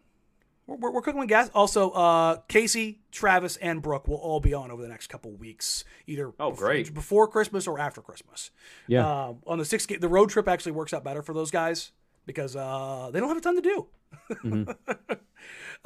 We're, 0.67 0.75
we're, 0.77 0.91
we're 0.91 1.01
cooking 1.01 1.19
with 1.19 1.29
gas. 1.29 1.49
Also, 1.53 1.89
uh, 1.91 2.37
Casey, 2.47 3.01
Travis, 3.11 3.57
and 3.57 3.81
Brooke 3.81 4.07
will 4.07 4.17
all 4.17 4.39
be 4.39 4.53
on 4.53 4.71
over 4.71 4.81
the 4.81 4.87
next 4.87 5.07
couple 5.07 5.31
weeks, 5.31 5.83
either 6.07 6.31
Oh, 6.39 6.51
bef- 6.51 6.57
great. 6.57 6.93
before 6.93 7.27
Christmas 7.27 7.67
or 7.67 7.79
after 7.79 8.01
Christmas. 8.01 8.51
Yeah. 8.87 9.25
Um, 9.27 9.39
on 9.47 9.57
the 9.57 9.65
six, 9.65 9.85
the 9.85 10.07
road 10.07 10.29
trip 10.29 10.47
actually 10.47 10.71
works 10.73 10.93
out 10.93 11.03
better 11.03 11.21
for 11.21 11.33
those 11.33 11.51
guys 11.51 11.91
because 12.25 12.55
uh, 12.55 13.09
they 13.11 13.19
don't 13.19 13.27
have 13.29 13.37
a 13.37 13.41
ton 13.41 13.61
to 13.61 13.85
do. 14.43 14.75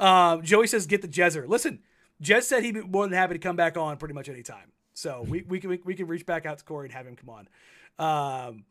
um, 0.00 0.42
Joey 0.42 0.66
says, 0.66 0.86
"Get 0.86 1.02
the 1.02 1.08
Jezzer." 1.08 1.48
Listen, 1.48 1.80
Jez 2.22 2.42
said 2.44 2.62
he'd 2.64 2.74
be 2.74 2.80
more 2.82 3.04
than 3.04 3.12
happy 3.14 3.34
to 3.34 3.38
come 3.38 3.56
back 3.56 3.76
on 3.76 3.96
pretty 3.96 4.14
much 4.14 4.28
any 4.28 4.42
time. 4.42 4.72
So 4.94 5.24
we 5.28 5.42
we 5.42 5.60
can 5.60 5.78
we 5.84 5.94
can 5.94 6.06
reach 6.06 6.26
back 6.26 6.46
out 6.46 6.58
to 6.58 6.64
Corey 6.64 6.86
and 6.86 6.94
have 6.94 7.06
him 7.06 7.16
come 7.16 7.30
on. 7.30 7.48
Um, 7.98 8.64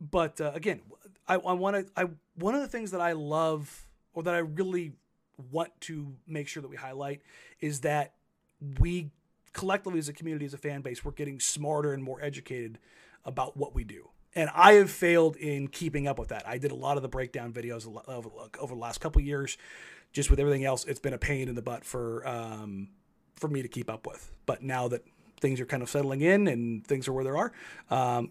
but 0.00 0.40
uh, 0.40 0.52
again, 0.54 0.80
I, 1.28 1.34
I 1.34 1.52
want 1.52 1.76
to. 1.76 1.86
I 1.96 2.08
one 2.36 2.54
of 2.54 2.60
the 2.60 2.68
things 2.68 2.90
that 2.92 3.00
I 3.00 3.12
love, 3.12 3.86
or 4.14 4.22
that 4.22 4.34
I 4.34 4.38
really 4.38 4.92
want 5.50 5.72
to 5.82 6.14
make 6.26 6.48
sure 6.48 6.62
that 6.62 6.68
we 6.68 6.76
highlight, 6.76 7.22
is 7.60 7.80
that 7.80 8.14
we 8.80 9.10
collectively 9.52 9.98
as 9.98 10.08
a 10.08 10.12
community, 10.12 10.46
as 10.46 10.54
a 10.54 10.58
fan 10.58 10.80
base, 10.80 11.04
we're 11.04 11.12
getting 11.12 11.40
smarter 11.40 11.92
and 11.92 12.02
more 12.02 12.22
educated 12.22 12.78
about 13.24 13.56
what 13.56 13.74
we 13.74 13.84
do. 13.84 14.08
And 14.34 14.50
I 14.54 14.74
have 14.74 14.90
failed 14.90 15.36
in 15.36 15.68
keeping 15.68 16.06
up 16.06 16.18
with 16.18 16.28
that. 16.28 16.48
I 16.48 16.56
did 16.58 16.70
a 16.70 16.74
lot 16.74 16.96
of 16.96 17.02
the 17.02 17.08
breakdown 17.08 17.52
videos 17.52 17.86
over, 18.08 18.30
over 18.58 18.74
the 18.74 18.80
last 18.80 18.98
couple 19.00 19.20
years. 19.20 19.58
Just 20.12 20.30
with 20.30 20.40
everything 20.40 20.64
else, 20.64 20.84
it's 20.84 21.00
been 21.00 21.12
a 21.12 21.18
pain 21.18 21.48
in 21.48 21.54
the 21.54 21.62
butt 21.62 21.84
for 21.84 22.26
um, 22.26 22.88
for 23.36 23.48
me 23.48 23.62
to 23.62 23.68
keep 23.68 23.90
up 23.90 24.06
with. 24.06 24.30
But 24.46 24.62
now 24.62 24.88
that 24.88 25.04
things 25.40 25.60
are 25.60 25.66
kind 25.66 25.82
of 25.82 25.90
settling 25.90 26.20
in 26.20 26.48
and 26.48 26.86
things 26.86 27.08
are 27.08 27.12
where 27.12 27.24
they 27.24 27.30
are, 27.30 27.52
um, 27.90 28.30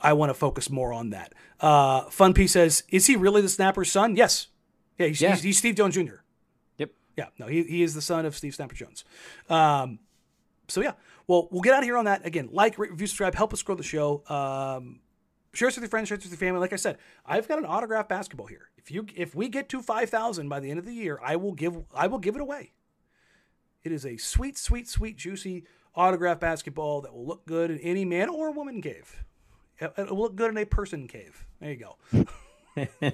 I 0.00 0.12
want 0.14 0.30
to 0.30 0.34
focus 0.34 0.70
more 0.70 0.92
on 0.92 1.10
that. 1.10 1.32
Uh, 1.60 2.02
Fun 2.10 2.32
P 2.34 2.46
says, 2.46 2.82
"Is 2.88 3.06
he 3.06 3.16
really 3.16 3.42
the 3.42 3.48
snapper's 3.48 3.90
son?" 3.90 4.16
Yes. 4.16 4.48
Yeah, 4.98 5.06
he's, 5.08 5.20
Yeah. 5.20 5.30
he's, 5.32 5.42
he's 5.42 5.58
Steve 5.58 5.74
Jones 5.74 5.94
Jr. 5.94 6.16
Yep. 6.78 6.90
Yeah, 7.16 7.26
no, 7.38 7.46
he, 7.46 7.62
he 7.64 7.82
is 7.82 7.94
the 7.94 8.00
son 8.02 8.24
of 8.24 8.34
Steve 8.36 8.54
Snapper 8.54 8.74
Jones. 8.74 9.04
Um, 9.50 9.98
so 10.68 10.80
yeah, 10.80 10.92
well, 11.26 11.48
we'll 11.50 11.60
get 11.62 11.74
out 11.74 11.80
of 11.80 11.84
here 11.84 11.96
on 11.98 12.06
that. 12.06 12.24
Again, 12.24 12.48
like, 12.52 12.78
rate, 12.78 12.90
review, 12.90 13.06
subscribe, 13.06 13.34
help 13.34 13.52
us 13.52 13.62
grow 13.62 13.74
the 13.74 13.82
show. 13.82 14.22
Um, 14.28 15.00
share 15.52 15.68
us 15.68 15.76
with 15.76 15.82
your 15.82 15.90
friends, 15.90 16.08
share 16.08 16.16
us 16.16 16.24
with 16.24 16.32
your 16.32 16.38
family. 16.38 16.60
Like 16.60 16.72
I 16.72 16.76
said, 16.76 16.96
I've 17.26 17.46
got 17.48 17.58
an 17.58 17.66
autographed 17.66 18.08
basketball 18.08 18.46
here. 18.46 18.70
If 18.78 18.90
you 18.90 19.06
if 19.14 19.34
we 19.34 19.48
get 19.48 19.68
to 19.70 19.82
five 19.82 20.08
thousand 20.10 20.48
by 20.48 20.60
the 20.60 20.70
end 20.70 20.78
of 20.78 20.86
the 20.86 20.94
year, 20.94 21.18
I 21.22 21.36
will 21.36 21.52
give 21.52 21.76
I 21.94 22.06
will 22.06 22.18
give 22.18 22.36
it 22.36 22.40
away. 22.40 22.72
It 23.82 23.92
is 23.92 24.06
a 24.06 24.16
sweet, 24.16 24.56
sweet, 24.56 24.88
sweet, 24.88 25.16
juicy 25.16 25.64
autographed 25.94 26.40
basketball 26.40 27.00
that 27.02 27.14
will 27.14 27.26
look 27.26 27.46
good 27.46 27.70
in 27.70 27.78
any 27.78 28.04
man 28.04 28.28
or 28.28 28.50
woman 28.50 28.80
cave. 28.82 29.24
It 29.78 29.96
will 30.10 30.18
look 30.18 30.36
good 30.36 30.50
in 30.50 30.56
a 30.58 30.64
person 30.66 31.06
cave. 31.08 31.44
There 31.60 31.70
you 31.70 31.76
go. 31.76 31.96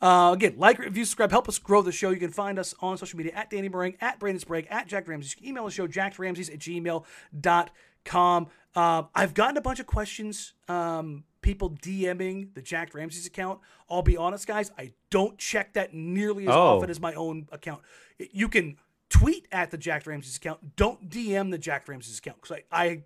Uh, 0.00 0.32
again, 0.32 0.54
like, 0.56 0.80
review, 0.80 1.04
subscribe, 1.04 1.30
help 1.30 1.48
us 1.48 1.60
grow 1.60 1.80
the 1.80 1.92
show. 1.92 2.10
You 2.10 2.16
can 2.18 2.32
find 2.32 2.58
us 2.58 2.74
on 2.80 2.98
social 2.98 3.16
media 3.16 3.32
at 3.36 3.50
Danny 3.50 3.68
Marang, 3.70 3.94
at 4.00 4.18
Brandon 4.18 4.40
Sprague, 4.40 4.66
at 4.68 4.88
Jack 4.88 5.06
Ramsey. 5.06 5.28
You 5.36 5.42
can 5.42 5.48
email 5.48 5.64
the 5.64 5.70
show, 5.70 5.86
jackramseys 5.86 6.52
at 6.52 6.58
gmail.com. 6.58 8.46
Um, 8.74 9.08
I've 9.14 9.32
gotten 9.34 9.56
a 9.56 9.60
bunch 9.60 9.78
of 9.78 9.86
questions, 9.86 10.54
um, 10.66 11.22
people 11.40 11.70
DMing 11.70 12.52
the 12.54 12.62
Jack 12.62 12.94
Ramsey's 12.96 13.26
account. 13.28 13.60
I'll 13.88 14.02
be 14.02 14.16
honest, 14.16 14.48
guys, 14.48 14.72
I 14.76 14.92
don't 15.10 15.38
check 15.38 15.74
that 15.74 15.94
nearly 15.94 16.48
as 16.48 16.54
Oh. 16.54 16.78
often 16.78 16.90
as 16.90 16.98
my 16.98 17.14
own 17.14 17.46
account. 17.52 17.82
You 18.18 18.48
can 18.48 18.78
tweet 19.08 19.46
at 19.52 19.70
the 19.70 19.78
Jack 19.78 20.08
Ramsey's 20.08 20.36
account. 20.36 20.74
Don't 20.74 21.08
DM 21.10 21.52
the 21.52 21.58
Jack 21.58 21.86
Ramsey's 21.86 22.18
account 22.18 22.42
because 22.42 22.58
I, 22.72 22.84
I 22.84 23.02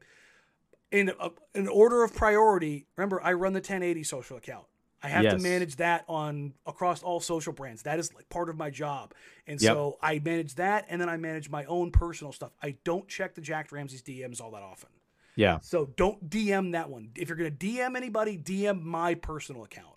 in 0.92 1.12
an 1.54 1.68
order 1.68 2.02
of 2.04 2.14
priority, 2.14 2.86
remember 2.96 3.20
I 3.22 3.32
run 3.32 3.52
the 3.52 3.58
1080 3.58 4.02
social 4.04 4.36
account. 4.36 4.66
I 5.02 5.08
have 5.08 5.22
to 5.24 5.42
manage 5.42 5.76
that 5.76 6.04
on 6.08 6.54
across 6.66 7.02
all 7.02 7.20
social 7.20 7.52
brands. 7.52 7.82
That 7.82 7.98
is 7.98 8.12
like 8.14 8.28
part 8.28 8.48
of 8.48 8.56
my 8.56 8.70
job. 8.70 9.12
And 9.46 9.60
Yep. 9.60 9.72
so 9.74 9.98
I 10.02 10.18
manage 10.18 10.54
that 10.56 10.86
and 10.88 11.00
then 11.00 11.08
I 11.08 11.16
manage 11.16 11.48
my 11.50 11.64
own 11.66 11.90
personal 11.92 12.32
stuff. 12.32 12.52
I 12.62 12.76
don't 12.82 13.06
check 13.06 13.34
the 13.34 13.40
Jack 13.40 13.70
Ramsey's 13.70 14.02
DMs 14.02 14.40
all 14.40 14.50
that 14.52 14.62
often. 14.62 14.90
Yeah. 15.36 15.60
So 15.60 15.86
don't 15.96 16.28
DM 16.30 16.72
that 16.72 16.88
one. 16.90 17.10
If 17.14 17.28
you're 17.28 17.36
going 17.36 17.54
to 17.54 17.66
DM 17.66 17.94
anybody, 17.96 18.38
DM 18.38 18.82
my 18.82 19.14
personal 19.14 19.64
account. 19.64 19.94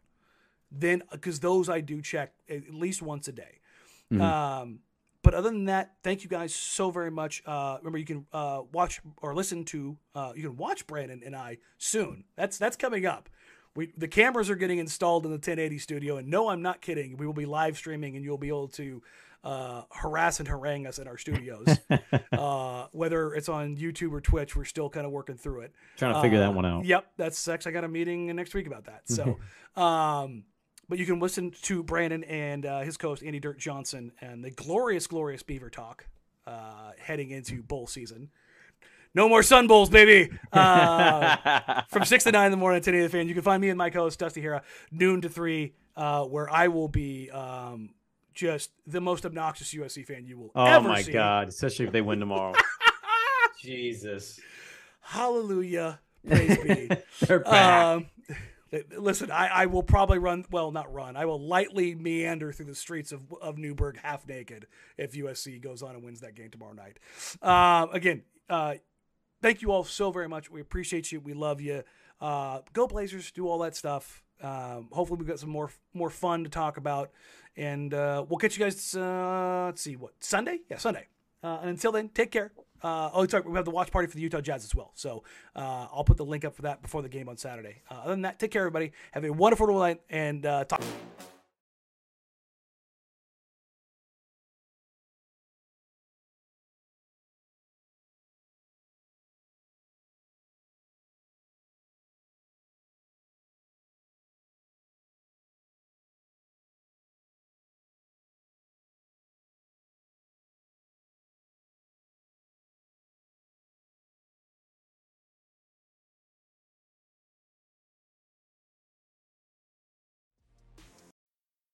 Then, 0.72 1.02
because 1.12 1.40
those 1.40 1.70
I 1.70 1.80
do 1.82 2.02
check 2.02 2.34
at 2.50 2.72
least 2.72 3.02
once 3.02 3.28
a 3.28 3.32
day. 3.32 3.60
Um, 4.12 4.80
but 5.24 5.34
other 5.34 5.50
than 5.50 5.66
that, 5.66 5.94
thank 6.04 6.24
you 6.24 6.30
guys 6.30 6.54
so 6.56 6.92
very 6.92 7.12
much. 7.12 7.44
Uh, 7.46 7.78
remember, 7.80 7.98
you 7.98 8.06
can 8.06 8.26
uh, 8.34 8.62
watch 8.72 9.02
or 9.22 9.34
listen 9.36 9.66
to. 9.66 9.98
Uh, 10.16 10.32
you 10.36 10.44
can 10.44 10.58
watch 10.58 10.88
Brandon 10.88 11.22
and 11.26 11.36
I 11.36 11.58
soon. 11.78 12.24
That's 12.36 12.58
that's 12.58 12.78
coming 12.78 13.06
up. 13.06 13.30
We 13.76 13.92
the 13.98 14.08
cameras 14.08 14.50
are 14.50 14.56
getting 14.56 14.80
installed 14.80 15.26
in 15.26 15.32
the 15.32 15.36
1080 15.36 15.78
studio, 15.80 16.18
and 16.18 16.28
no, 16.30 16.50
I'm 16.50 16.62
not 16.62 16.82
kidding. 16.82 17.18
We 17.18 17.26
will 17.26 17.34
be 17.34 17.46
live 17.46 17.78
streaming, 17.78 18.16
and 18.16 18.26
you'll 18.26 18.38
be 18.38 18.48
able 18.48 18.70
to 18.70 19.02
uh, 19.44 19.84
harass 19.92 20.40
and 20.40 20.48
harangue 20.50 20.86
us 20.88 21.00
in 21.00 21.08
our 21.08 21.18
studios. 21.18 21.68
uh, 22.32 22.88
whether 22.92 23.34
it's 23.34 23.48
on 23.48 23.78
YouTube 23.78 24.12
or 24.12 24.22
Twitch, 24.22 24.56
we're 24.56 24.66
still 24.66 24.90
kind 24.90 25.06
of 25.06 25.12
working 25.12 25.38
through 25.38 25.62
it. 25.62 25.74
Trying 25.98 26.14
to 26.16 26.22
figure 26.22 26.40
Uh, 26.40 26.42
that 26.42 26.54
one 26.54 26.66
out. 26.66 26.84
Yep, 26.86 27.06
that's 27.18 27.48
actually 27.48 27.72
I 27.72 27.74
got 27.74 27.84
a 27.84 27.88
meeting 27.88 28.36
next 28.36 28.54
week 28.54 28.68
about 28.68 28.86
that. 28.86 29.04
So, 29.08 29.38
um, 29.82 30.44
but 30.90 30.98
you 30.98 31.06
can 31.06 31.20
listen 31.20 31.52
to 31.62 31.84
Brandon 31.84 32.24
and 32.24 32.66
uh, 32.66 32.80
his 32.82 32.98
co-host 32.98 33.24
Andy 33.24 33.40
Dirt 33.40 33.60
Johnson 33.60 34.12
and 34.20 34.44
the 34.44 34.50
glorious, 34.50 35.08
glorious 35.08 35.44
Beaver 35.44 35.70
Talk 35.70 36.08
uh, 36.48 36.92
heading 36.98 37.30
into 37.30 37.62
bowl 37.62 37.88
season. 37.88 38.32
No 39.14 39.30
more 39.30 39.42
Sun 39.42 39.68
Bowls, 39.68 39.90
baby. 39.90 40.32
Uh, 40.52 41.82
from 41.90 42.06
six 42.06 42.24
to 42.26 42.32
nine 42.32 42.48
in 42.48 42.52
the 42.52 42.58
morning, 42.58 42.82
today 42.82 43.02
the 43.02 43.10
fan. 43.10 43.28
You 43.28 43.34
can 43.34 43.44
find 43.44 43.62
me 43.62 43.70
and 43.70 43.78
my 43.78 43.90
co-host 43.90 44.20
Dusty 44.20 44.42
Harrah 44.42 44.62
noon 44.92 45.22
to 45.22 45.30
three, 45.30 45.74
uh, 45.96 46.26
where 46.26 46.50
I 46.50 46.68
will 46.68 46.88
be 46.88 47.30
um, 47.32 47.92
just 48.34 48.72
the 48.86 49.02
most 49.02 49.26
obnoxious 49.26 49.74
USC 49.74 50.06
fan 50.06 50.26
you 50.26 50.38
will 50.38 50.52
Oh 50.56 50.64
ever 50.66 50.84
see. 50.84 50.86
Oh, 50.86 50.90
my 50.90 51.02
see. 51.02 51.12
god! 51.12 51.50
Especially 51.50 51.86
if 51.86 51.92
they 51.92 52.02
win 52.02 52.20
tomorrow. 52.20 52.54
Jesus. 53.60 54.40
Hallelujah, 55.02 56.00
praise 56.28 56.58
be. 56.60 56.90
They're 57.26 57.40
back. 57.40 57.86
Um, 57.86 58.06
listen, 58.98 59.32
I, 59.32 59.48
I 59.48 59.66
will 59.66 59.84
probably 59.84 60.20
run. 60.20 60.46
Well, 60.52 60.72
not 60.72 60.94
run. 60.94 61.16
I 61.16 61.26
will 61.26 61.40
lightly 61.40 61.96
meander 61.96 62.52
through 62.52 62.68
the 62.68 62.76
streets 62.76 63.12
of 63.12 63.22
of 63.42 63.58
Newberg 63.58 64.00
half 64.02 64.28
naked 64.28 64.68
if 64.98 65.14
USC 65.14 65.62
goes 65.62 65.82
on 65.82 65.96
and 65.96 66.04
wins 66.04 66.22
that 66.22 66.36
game 66.36 66.50
tomorrow 66.50 66.74
night. 66.74 67.00
Um, 67.42 67.90
again, 67.94 68.24
uh, 68.50 68.76
thank 69.42 69.62
you 69.62 69.72
all 69.72 69.84
so 69.84 70.12
very 70.12 70.28
much. 70.28 70.52
We 70.52 70.62
appreciate 70.62 71.12
you. 71.12 71.20
We 71.20 71.34
love 71.34 71.62
you. 71.62 71.84
Uh, 72.22 72.62
go 72.74 72.88
Blazers. 72.88 73.32
Do 73.32 73.48
all 73.48 73.60
that 73.60 73.76
stuff. 73.76 74.24
Um, 74.42 74.88
hopefully, 74.92 75.18
we've 75.20 75.28
got 75.28 75.40
some 75.40 75.50
more 75.50 75.72
more 75.94 76.10
fun 76.10 76.44
to 76.44 76.50
talk 76.50 76.78
about, 76.78 77.12
and 77.58 77.94
uh, 77.94 78.26
we'll 78.28 78.40
catch 78.40 78.58
you 78.58 78.64
guys. 78.64 78.96
Uh, 78.96 79.66
let's 79.68 79.82
see 79.82 79.96
what 79.96 80.14
Sunday. 80.20 80.60
Yeah, 80.70 80.78
Sunday. 80.78 81.08
Uh, 81.44 81.60
and 81.62 81.70
until 81.70 81.92
then, 81.92 82.10
take 82.10 82.32
care. 82.32 82.52
Uh, 82.82 83.10
oh, 83.14 83.28
sorry, 83.28 83.44
we 83.46 83.56
have 83.56 83.66
the 83.66 83.72
watch 83.72 83.92
party 83.92 84.08
for 84.08 84.16
the 84.16 84.22
Utah 84.22 84.42
Jazz 84.42 84.64
as 84.64 84.74
well. 84.74 84.92
So 84.96 85.24
uh, 85.56 85.88
I'll 85.94 86.04
put 86.04 86.18
the 86.18 86.26
link 86.26 86.46
up 86.46 86.56
for 86.56 86.64
that 86.64 86.82
before 86.82 87.02
the 87.02 87.10
game 87.10 87.30
on 87.30 87.38
Saturday. 87.38 87.82
Uh, 87.90 87.96
other 87.96 88.12
than 88.12 88.22
that, 88.24 88.40
take 88.40 88.52
care, 88.52 88.62
everybody. 88.62 88.92
Have 89.12 89.26
a 89.26 89.32
wonderful 89.32 89.68
night, 89.68 90.02
and 90.10 90.46
uh, 90.46 90.66
talk. 90.66 90.82